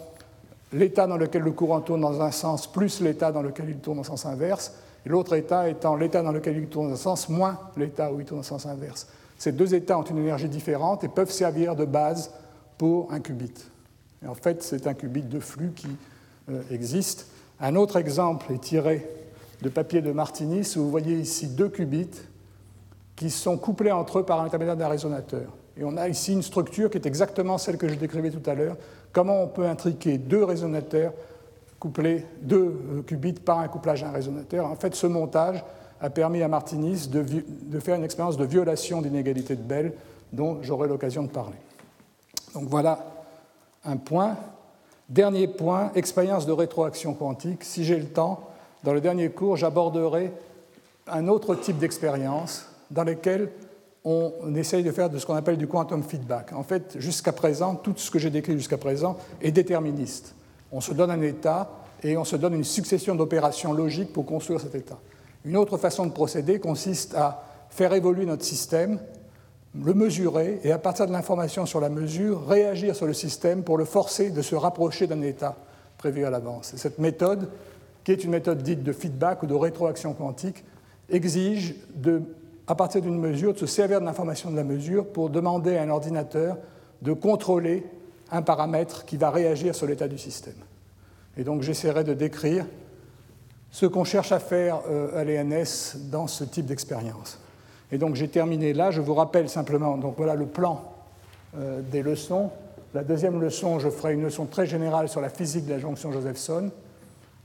l'état 0.74 1.08
dans 1.08 1.18
lequel 1.18 1.44
le 1.44 1.52
courant 1.52 1.82
tourne 1.82 2.02
dans 2.02 2.22
un 2.22 2.32
sens 2.32 2.72
plus 2.72 3.02
l'état 3.02 3.32
dans 3.32 3.42
lequel 3.42 3.70
il 3.70 3.78
tourne 3.78 4.00
en 4.00 4.04
sens 4.04 4.26
inverse, 4.26 4.74
et 5.06 5.10
l'autre 5.10 5.36
état 5.36 5.70
étant 5.70 5.96
l'état 5.96 6.22
dans 6.22 6.32
lequel 6.32 6.58
il 6.58 6.68
tourne 6.68 6.88
dans 6.88 6.94
un 6.94 6.98
sens 6.98 7.30
moins 7.30 7.60
l'état 7.78 8.12
où 8.12 8.20
il 8.20 8.26
tourne 8.26 8.42
en 8.42 8.44
sens 8.44 8.66
inverse. 8.66 9.08
Ces 9.38 9.52
deux 9.52 9.76
états 9.76 9.98
ont 9.98 10.04
une 10.04 10.18
énergie 10.18 10.50
différente 10.50 11.04
et 11.04 11.08
peuvent 11.08 11.32
servir 11.32 11.76
de 11.76 11.86
base 11.86 12.32
pour 12.78 13.12
un 13.12 13.20
qubit. 13.20 13.54
Et 14.24 14.28
en 14.28 14.34
fait, 14.34 14.64
c'est 14.64 14.88
un 14.88 14.94
qubit 14.94 15.22
de 15.22 15.40
flux 15.40 15.72
qui 15.76 15.90
euh, 16.50 16.62
existe. 16.72 17.28
Un 17.60 17.76
autre 17.76 17.98
exemple 17.98 18.52
est 18.52 18.62
tiré 18.62 19.08
de 19.62 19.70
papier 19.70 20.02
de 20.02 20.12
Martinis, 20.12 20.76
où 20.76 20.82
vous 20.82 20.92
voyez 20.92 21.18
ici 21.18 21.48
deux 21.48 21.70
qubits 21.70 22.10
qui 23.16 23.30
sont 23.30 23.58
couplés 23.58 23.92
entre 23.92 24.20
eux 24.20 24.24
par 24.24 24.42
l'intermédiaire 24.44 24.78
d'un 24.78 24.88
résonateur. 24.88 25.56
Et 25.76 25.84
on 25.84 25.98
a 25.98 26.08
ici 26.08 26.34
une 26.34 26.44
structure 26.44 26.90
qui 26.90 26.98
est 26.98 27.06
exactement 27.06 27.58
celle 27.58 27.78
que 27.78 27.88
je 27.88 27.96
décrivais 27.96 28.32
tout 28.32 28.48
à 28.50 28.56
l'heure. 28.56 28.78
Comment 29.12 29.44
on 29.44 29.48
peut 29.48 29.66
intriquer 29.66 30.18
deux 30.18 30.44
résonateurs 30.44 31.14
couplés, 31.80 32.26
deux 32.42 32.80
euh, 32.92 33.02
qubits 33.04 33.34
par 33.34 33.60
un 33.60 33.68
couplage 33.68 34.04
à 34.04 34.10
un 34.10 34.12
résonateur 34.12 34.66
En 34.66 34.76
fait, 34.76 34.96
ce 34.96 35.08
montage 35.08 35.64
a 36.02 36.10
permis 36.10 36.44
à 36.44 36.48
Martinis 36.48 37.10
de, 37.10 37.80
faire 37.80 37.96
une 37.96 38.04
expérience 38.04 38.38
de 38.38 38.46
violation 38.46 39.02
d'inégalité 39.02 39.56
de 39.56 39.62
Bell 39.62 39.94
dont 40.32 40.60
j'aurai 40.62 40.88
l'occasion 40.88 41.24
de 41.24 41.30
parler. 41.30 41.58
Donc 42.54 42.66
voilà 42.70 43.00
un 43.84 43.98
point. 43.98 44.36
Dernier 45.10 45.48
point, 45.48 45.92
expérience 45.96 46.46
de 46.46 46.52
rétroaction 46.52 47.14
quantique. 47.14 47.64
Si 47.64 47.86
j'ai 47.86 47.98
le 47.98 48.08
temps, 48.08 48.42
dans 48.84 48.94
le 48.94 49.02
dernier 49.02 49.30
cours, 49.30 49.56
j'aborderai 49.56 50.32
un 51.08 51.28
autre 51.28 51.56
type 51.56 51.78
d'expérience 51.78 52.68
dans 52.92 53.04
lequel 53.04 53.50
on 54.10 54.56
essaye 54.56 54.84
de 54.84 54.92
faire 54.92 55.10
de 55.10 55.18
ce 55.18 55.26
qu'on 55.26 55.36
appelle 55.36 55.58
du 55.58 55.68
quantum 55.68 56.02
feedback. 56.02 56.54
En 56.54 56.64
fait, 56.64 56.96
jusqu'à 56.98 57.34
présent, 57.34 57.76
tout 57.76 57.94
ce 57.98 58.10
que 58.10 58.20
j'ai 58.20 58.30
décrit 58.30 58.54
jusqu'à 58.54 58.78
présent 58.78 59.18
est 59.42 59.52
déterministe. 59.52 60.34
On 60.72 60.80
se 60.80 60.94
donne 60.94 61.12
un 61.12 61.22
état 61.22 61.70
et 62.02 62.16
on 62.16 62.24
se 62.24 62.38
donne 62.38 62.54
une 62.54 62.64
succession 62.64 63.16
d'opérations 63.16 63.74
logiques 63.74 64.14
pour 64.14 64.26
construire 64.26 64.62
cet 64.62 64.76
état. 64.76 64.98
Une 65.44 65.58
autre 65.58 65.78
façon 65.78 66.06
de 66.06 66.12
procéder 66.12 66.62
consiste 66.62 67.16
à 67.16 67.44
faire 67.70 67.92
évoluer 67.92 68.26
notre 68.26 68.46
système, 68.46 68.98
le 69.76 69.94
mesurer 69.94 70.62
et 70.64 70.72
à 70.72 70.80
partir 70.80 71.06
de 71.06 71.12
l'information 71.12 71.66
sur 71.66 71.82
la 71.82 71.90
mesure, 71.90 72.48
réagir 72.48 72.96
sur 72.96 73.08
le 73.08 73.14
système 73.14 73.64
pour 73.64 73.78
le 73.78 73.84
forcer 73.84 74.30
de 74.30 74.42
se 74.42 74.56
rapprocher 74.56 75.08
d'un 75.08 75.22
état 75.22 75.58
prévu 75.98 76.24
à 76.24 76.30
l'avance. 76.30 76.74
cette 76.78 77.00
méthode, 77.00 77.50
qui 78.06 78.14
est 78.14 78.24
une 78.24 78.32
méthode 78.32 78.64
dite 78.64 78.84
de 78.84 78.94
feedback 78.94 79.44
ou 79.44 79.48
de 79.48 79.54
rétroaction 79.54 80.14
quantique, 80.14 80.64
exige 81.10 81.76
de, 81.94 82.22
à 82.68 82.76
partir 82.76 83.02
d'une 83.02 83.20
mesure 83.20 83.54
de 83.54 83.60
se 83.60 83.66
servir 83.66 84.00
de 84.00 84.06
l'information 84.06 84.52
de 84.52 84.56
la 84.56 84.64
mesure 84.64 85.08
pour 85.08 85.30
demander 85.30 85.78
à 85.78 85.84
un 85.84 85.90
ordinateur 85.90 86.58
de 87.02 87.14
contrôler 87.14 87.86
un 88.32 88.42
paramètre 88.42 89.06
qui 89.06 89.18
va 89.18 89.30
réagir 89.30 89.74
sur 89.74 89.88
l'état 89.88 90.08
du 90.08 90.18
système. 90.18 90.56
Et 91.38 91.44
donc 91.44 91.62
j'essaierai 91.62 92.04
de 92.04 92.14
décrire 92.14 92.66
ce 93.72 93.86
qu'on 93.86 94.04
cherche 94.04 94.32
à 94.32 94.40
faire 94.40 94.82
euh, 94.90 95.20
à 95.20 95.24
l'ENS 95.24 95.98
dans 96.10 96.28
ce 96.28 96.44
type 96.44 96.66
d'expérience. 96.66 97.40
Et 97.92 97.98
donc 97.98 98.16
j'ai 98.16 98.28
terminé 98.28 98.74
là, 98.74 98.92
je 98.92 99.02
vous 99.02 99.14
rappelle 99.14 99.50
simplement, 99.50 99.98
donc 99.98 100.16
voilà 100.18 100.36
le 100.36 100.46
plan 100.46 100.92
euh, 101.58 101.82
des 101.82 102.02
leçons. 102.02 102.50
La 102.94 103.04
deuxième 103.04 103.40
leçon, 103.40 103.80
je 103.80 103.90
ferai 103.90 104.14
une 104.14 104.24
leçon 104.24 104.46
très 104.46 104.66
générale 104.66 105.08
sur 105.08 105.22
la 105.22 105.30
physique 105.30 105.66
de 105.66 105.72
la 105.72 105.80
jonction 105.80 106.12
Josephson. 106.12 106.72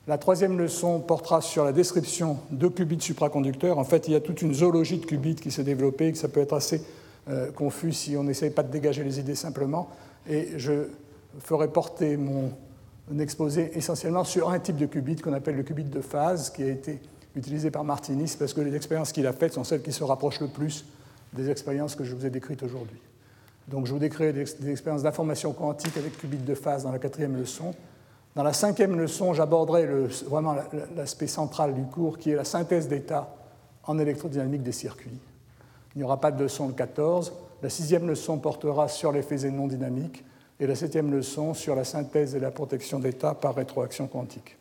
La 0.09 0.19
troisième 0.19 0.59
leçon 0.59 0.99
portera 0.99 1.41
sur 1.41 1.65
la 1.65 1.71
description 1.71 2.39
de 2.51 2.67
qubits 2.67 3.01
supraconducteurs. 3.01 3.79
En 3.79 3.85
fait, 3.85 4.09
il 4.09 4.15
y 4.15 4.17
a 4.17 4.21
toute 4.21 4.43
une 4.43 4.53
zoologie 4.53 4.99
de 4.99 5.07
qubits 5.07 5.37
qui 5.37 5.53
s'est 5.53 5.63
développée, 5.63 6.11
que 6.11 6.19
ça 6.19 6.27
peut 6.27 6.41
être 6.41 6.55
assez 6.55 6.83
euh, 7.29 7.53
confus 7.53 7.93
si 7.93 8.17
on 8.17 8.25
n'essaye 8.25 8.51
pas 8.51 8.65
de 8.65 8.73
dégager 8.73 9.05
les 9.05 9.21
idées 9.21 9.37
simplement. 9.37 9.91
Et 10.29 10.49
je 10.57 10.89
ferai 11.39 11.69
porter 11.69 12.17
mon, 12.17 12.51
exposé 13.21 13.71
essentiellement 13.79 14.25
sur 14.25 14.51
un 14.51 14.59
type 14.59 14.77
de 14.77 14.87
qubit 14.87 15.17
qu'on 15.17 15.35
appelle 15.35 15.57
le 15.57 15.63
qubit 15.63 15.85
de 15.85 16.01
phase, 16.01 16.51
qui 16.51 16.65
a 16.65 16.69
été 16.69 16.99
utilisé 17.37 17.71
par 17.71 17.85
Martinis 17.85 18.35
parce 18.37 18.55
que 18.55 18.61
les 18.61 18.75
expériences 18.75 19.13
qu'il 19.13 19.27
a 19.29 19.33
faites 19.33 19.53
sont 19.53 19.63
celles 19.63 19.83
qui 19.83 19.93
se 19.93 20.03
rapprochent 20.03 20.41
le 20.41 20.49
plus 20.49 20.85
des 21.33 21.49
expériences 21.49 21.95
que 21.95 22.03
je 22.03 22.15
vous 22.17 22.27
ai 22.27 22.31
décrites 22.31 22.65
aujourd'hui. 22.65 22.99
Donc 23.69 23.87
je 23.87 23.93
vous 23.93 24.01
décris 24.01 24.33
des 24.33 24.71
expériences 24.71 25.05
d'information 25.05 25.53
quantique 25.53 25.97
avec 25.97 26.19
qubit 26.19 26.39
de 26.39 26.55
phase 26.55 26.83
dans 26.83 26.91
la 26.91 26.99
quatrième 26.99 27.37
leçon. 27.37 27.73
Dans 28.35 28.43
la 28.43 28.55
cinquième 28.55 28.99
leçon, 28.99 29.35
j'aborderai 29.35 29.87
vraiment 30.27 30.57
l'aspect 30.97 31.27
central 31.27 31.75
du 31.75 31.83
cours, 31.83 32.17
qui 32.17 32.31
est 32.31 32.37
la 32.37 32.45
synthèse 32.45 32.89
d'état 32.89 33.35
en 33.85 33.99
électrodynamique 33.99 34.63
des 34.63 34.73
circuits. 34.73 35.19
Il 35.95 35.99
n'y 35.99 36.05
aura 36.05 36.19
pas 36.19 36.31
de 36.31 36.43
leçon 36.43 36.69
le 36.69 36.73
14. 36.73 37.33
La 37.63 37.69
sixième 37.69 38.09
leçon 38.09 38.39
portera 38.39 38.89
sur 38.89 39.13
les 39.13 39.23
phasés 39.23 39.51
non 39.51 39.67
dynamiques 39.67 40.25
et 40.59 40.67
la 40.67 40.75
septième 40.75 41.11
leçon 41.13 41.53
sur 41.53 41.75
la 41.75 41.85
synthèse 41.85 42.35
et 42.35 42.41
la 42.41 42.51
protection 42.51 42.99
d'état 42.99 43.35
par 43.35 43.55
rétroaction 43.55 44.07
quantique. 44.07 44.57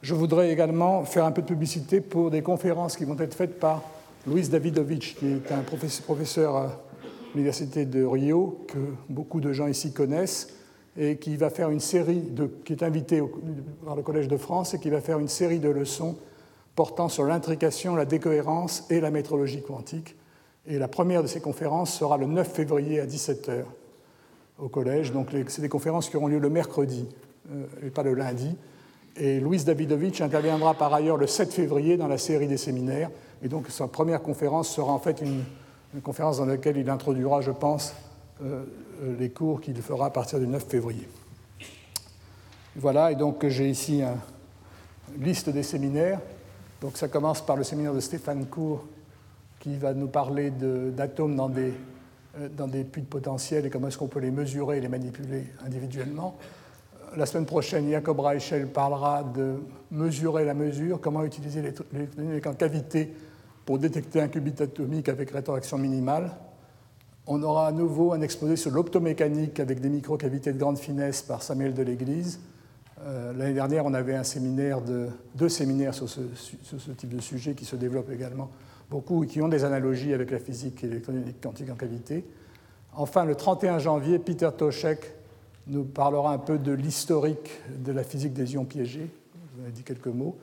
Je 0.00 0.14
voudrais 0.14 0.50
également 0.50 1.04
faire 1.04 1.26
un 1.26 1.32
peu 1.32 1.42
de 1.42 1.46
publicité 1.46 2.00
pour 2.00 2.30
des 2.30 2.42
conférences 2.42 2.96
qui 2.96 3.04
vont 3.04 3.18
être 3.18 3.34
faites 3.34 3.60
par 3.60 3.82
Luis 4.26 4.48
Davidovich, 4.48 5.16
qui 5.16 5.26
est 5.26 5.52
un 5.52 5.62
professeur 5.62 6.56
à 6.56 6.80
l'Université 7.34 7.84
de 7.84 8.04
Rio, 8.04 8.64
que 8.68 8.78
beaucoup 9.08 9.40
de 9.40 9.52
gens 9.52 9.66
ici 9.66 9.92
connaissent, 9.92 10.48
et 10.96 11.16
qui 11.16 11.36
va 11.36 11.50
faire 11.50 11.70
une 11.70 11.80
série 11.80 12.22
qui 12.64 12.72
est 12.72 12.82
invité 12.82 13.22
par 13.84 13.96
le 13.96 14.02
Collège 14.02 14.28
de 14.28 14.36
France 14.36 14.74
et 14.74 14.78
qui 14.78 14.90
va 14.90 15.00
faire 15.00 15.18
une 15.18 15.28
série 15.28 15.58
de 15.58 15.70
leçons 15.70 16.16
portant 16.74 17.08
sur 17.08 17.24
l'intrication, 17.24 17.94
la 17.94 18.04
décohérence 18.04 18.86
et 18.90 19.00
la 19.00 19.10
métrologie 19.10 19.62
quantique. 19.62 20.16
Et 20.66 20.78
la 20.78 20.88
première 20.88 21.22
de 21.22 21.28
ces 21.28 21.40
conférences 21.40 21.92
sera 21.92 22.16
le 22.16 22.26
9 22.26 22.48
février 22.48 23.00
à 23.00 23.06
17h 23.06 23.64
au 24.58 24.68
collège. 24.68 25.12
Donc 25.12 25.28
c'est 25.48 25.62
des 25.62 25.68
conférences 25.68 26.08
qui 26.08 26.16
auront 26.16 26.28
lieu 26.28 26.38
le 26.38 26.50
mercredi 26.50 27.08
euh, 27.52 27.64
et 27.86 27.90
pas 27.90 28.02
le 28.02 28.14
lundi. 28.14 28.56
Et 29.16 29.40
Louis 29.40 29.64
Davidovich 29.64 30.20
interviendra 30.20 30.74
par 30.74 30.94
ailleurs 30.94 31.16
le 31.16 31.26
7 31.26 31.52
février 31.52 31.96
dans 31.96 32.06
la 32.06 32.18
série 32.18 32.46
des 32.46 32.56
séminaires. 32.56 33.10
Et 33.42 33.48
donc 33.48 33.68
sa 33.68 33.88
première 33.88 34.22
conférence 34.22 34.68
sera 34.68 34.92
en 34.92 34.98
fait 34.98 35.20
une, 35.20 35.42
conférence 36.02 36.38
dans 36.38 36.46
laquelle 36.46 36.78
il 36.78 36.88
introduira, 36.88 37.42
je 37.42 37.50
pense, 37.50 37.94
euh, 38.42 38.64
les 39.18 39.30
cours 39.30 39.60
qu'il 39.60 39.80
fera 39.82 40.06
à 40.06 40.10
partir 40.10 40.38
du 40.38 40.46
9 40.46 40.64
février. 40.64 41.08
Voilà, 42.76 43.12
et 43.12 43.16
donc 43.16 43.46
j'ai 43.48 43.68
ici 43.68 44.02
une 44.02 45.24
liste 45.24 45.50
des 45.50 45.62
séminaires. 45.62 46.20
Donc 46.80 46.96
ça 46.96 47.08
commence 47.08 47.44
par 47.44 47.56
le 47.56 47.64
séminaire 47.64 47.94
de 47.94 48.00
Stéphane 48.00 48.46
Cour 48.46 48.84
qui 49.60 49.76
va 49.76 49.94
nous 49.94 50.08
parler 50.08 50.50
d'atomes 50.50 51.36
dans 51.36 51.48
des 51.48 51.72
euh, 52.38 52.48
dans 52.48 52.66
des 52.66 52.84
puits 52.84 53.02
de 53.02 53.06
potentiel 53.06 53.66
et 53.66 53.70
comment 53.70 53.88
est-ce 53.88 53.98
qu'on 53.98 54.08
peut 54.08 54.20
les 54.20 54.30
mesurer 54.30 54.78
et 54.78 54.80
les 54.80 54.88
manipuler 54.88 55.44
individuellement. 55.66 56.38
Euh, 56.94 57.16
la 57.18 57.26
semaine 57.26 57.44
prochaine, 57.44 57.90
Jacob 57.90 58.20
Reichel 58.20 58.68
parlera 58.68 59.22
de 59.22 59.56
mesurer 59.90 60.46
la 60.46 60.54
mesure, 60.54 60.98
comment 60.98 61.24
utiliser 61.24 61.60
les 61.60 62.06
données 62.06 62.40
en 62.46 62.54
cavité 62.54 63.12
pour 63.66 63.78
détecter 63.78 64.22
un 64.22 64.28
qubit 64.28 64.54
atomique 64.62 65.10
avec 65.10 65.30
rétroaction 65.30 65.76
minimale. 65.76 66.30
On 67.26 67.42
aura 67.42 67.68
à 67.68 67.72
nouveau 67.72 68.12
un 68.12 68.20
exposé 68.20 68.56
sur 68.56 68.72
l'optomécanique 68.72 69.60
avec 69.60 69.80
des 69.80 69.88
microcavités 69.88 70.52
de 70.52 70.58
grande 70.58 70.78
finesse 70.78 71.22
par 71.22 71.42
Samuel 71.42 71.72
de 71.72 71.82
l'Église. 71.82 72.40
L'année 73.36 73.54
dernière, 73.54 73.84
on 73.84 73.94
avait 73.94 74.14
un 74.14 74.24
séminaire 74.24 74.80
de, 74.80 75.08
deux 75.34 75.48
séminaires 75.48 75.94
sur 75.94 76.08
ce, 76.08 76.20
type 76.96 77.14
de 77.14 77.20
sujet 77.20 77.54
qui 77.54 77.64
se 77.64 77.74
développent 77.74 78.10
également 78.10 78.50
beaucoup 78.90 79.24
et 79.24 79.26
qui 79.26 79.40
ont 79.40 79.48
des 79.48 79.64
analogies 79.64 80.12
avec 80.12 80.30
la 80.30 80.38
physique 80.38 80.84
électronique 80.84 81.40
quantique 81.40 81.70
en 81.70 81.74
cavité. 81.74 82.24
Enfin, 82.94 83.24
le 83.24 83.34
31 83.34 83.78
janvier, 83.78 84.18
Peter 84.18 84.50
Toshek 84.56 85.14
nous 85.66 85.84
parlera 85.84 86.32
un 86.32 86.38
peu 86.38 86.58
de 86.58 86.72
l'historique 86.72 87.50
de 87.84 87.92
la 87.92 88.04
physique 88.04 88.34
des 88.34 88.54
ions 88.54 88.64
piégés. 88.64 89.10
Vous 89.54 89.62
avez 89.62 89.72
dit 89.72 89.82
quelques 89.82 90.08
mots. 90.08 90.36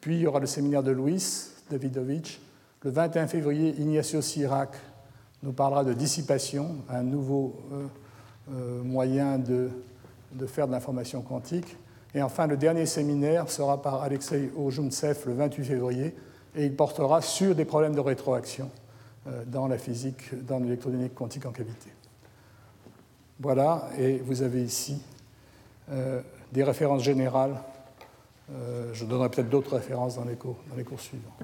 Puis 0.00 0.16
il 0.16 0.22
y 0.22 0.26
aura 0.26 0.40
le 0.40 0.46
séminaire 0.46 0.82
de 0.82 0.90
Luis 0.90 1.50
Davidovich. 1.70 2.40
Le 2.82 2.90
21 2.90 3.28
février, 3.28 3.74
Ignacio 3.78 4.20
Sirac 4.20 4.70
nous 5.42 5.52
parlera 5.52 5.84
de 5.84 5.92
dissipation, 5.92 6.76
un 6.88 7.02
nouveau 7.02 7.56
euh, 7.72 7.86
euh, 8.52 8.82
moyen 8.82 9.38
de, 9.38 9.70
faire 10.46 10.66
de 10.66 10.72
l'information 10.72 11.22
quantique. 11.22 11.76
Et 12.14 12.22
enfin, 12.22 12.46
le 12.46 12.56
dernier 12.56 12.86
séminaire 12.86 13.50
sera 13.50 13.80
par 13.82 14.02
Alexei 14.02 14.50
Ojumtsev 14.56 15.26
le 15.26 15.34
28 15.34 15.64
février, 15.64 16.14
et 16.54 16.66
il 16.66 16.76
portera 16.76 17.22
sur 17.22 17.54
des 17.54 17.64
problèmes 17.64 17.94
de 17.94 18.00
rétroaction 18.00 18.70
euh, 19.26 19.44
dans 19.46 19.66
la 19.66 19.78
physique, 19.78 20.34
dans 20.46 20.58
l'électrodynamique 20.58 21.14
quantique 21.14 21.46
en 21.46 21.52
cavité. 21.52 21.90
Voilà, 23.40 23.88
et 23.98 24.18
vous 24.18 24.42
avez 24.42 24.62
ici 24.62 25.02
des 26.52 26.62
références 26.62 27.02
générales 27.02 27.56
je 28.92 29.04
donnerai 29.04 29.30
peut-être 29.30 29.48
d'autres 29.48 29.74
références 29.74 30.14
dans 30.14 30.24
les 30.24 30.36
cours, 30.36 30.58
dans 30.70 30.76
les 30.76 30.84
cours 30.84 31.00
suivants. 31.00 31.34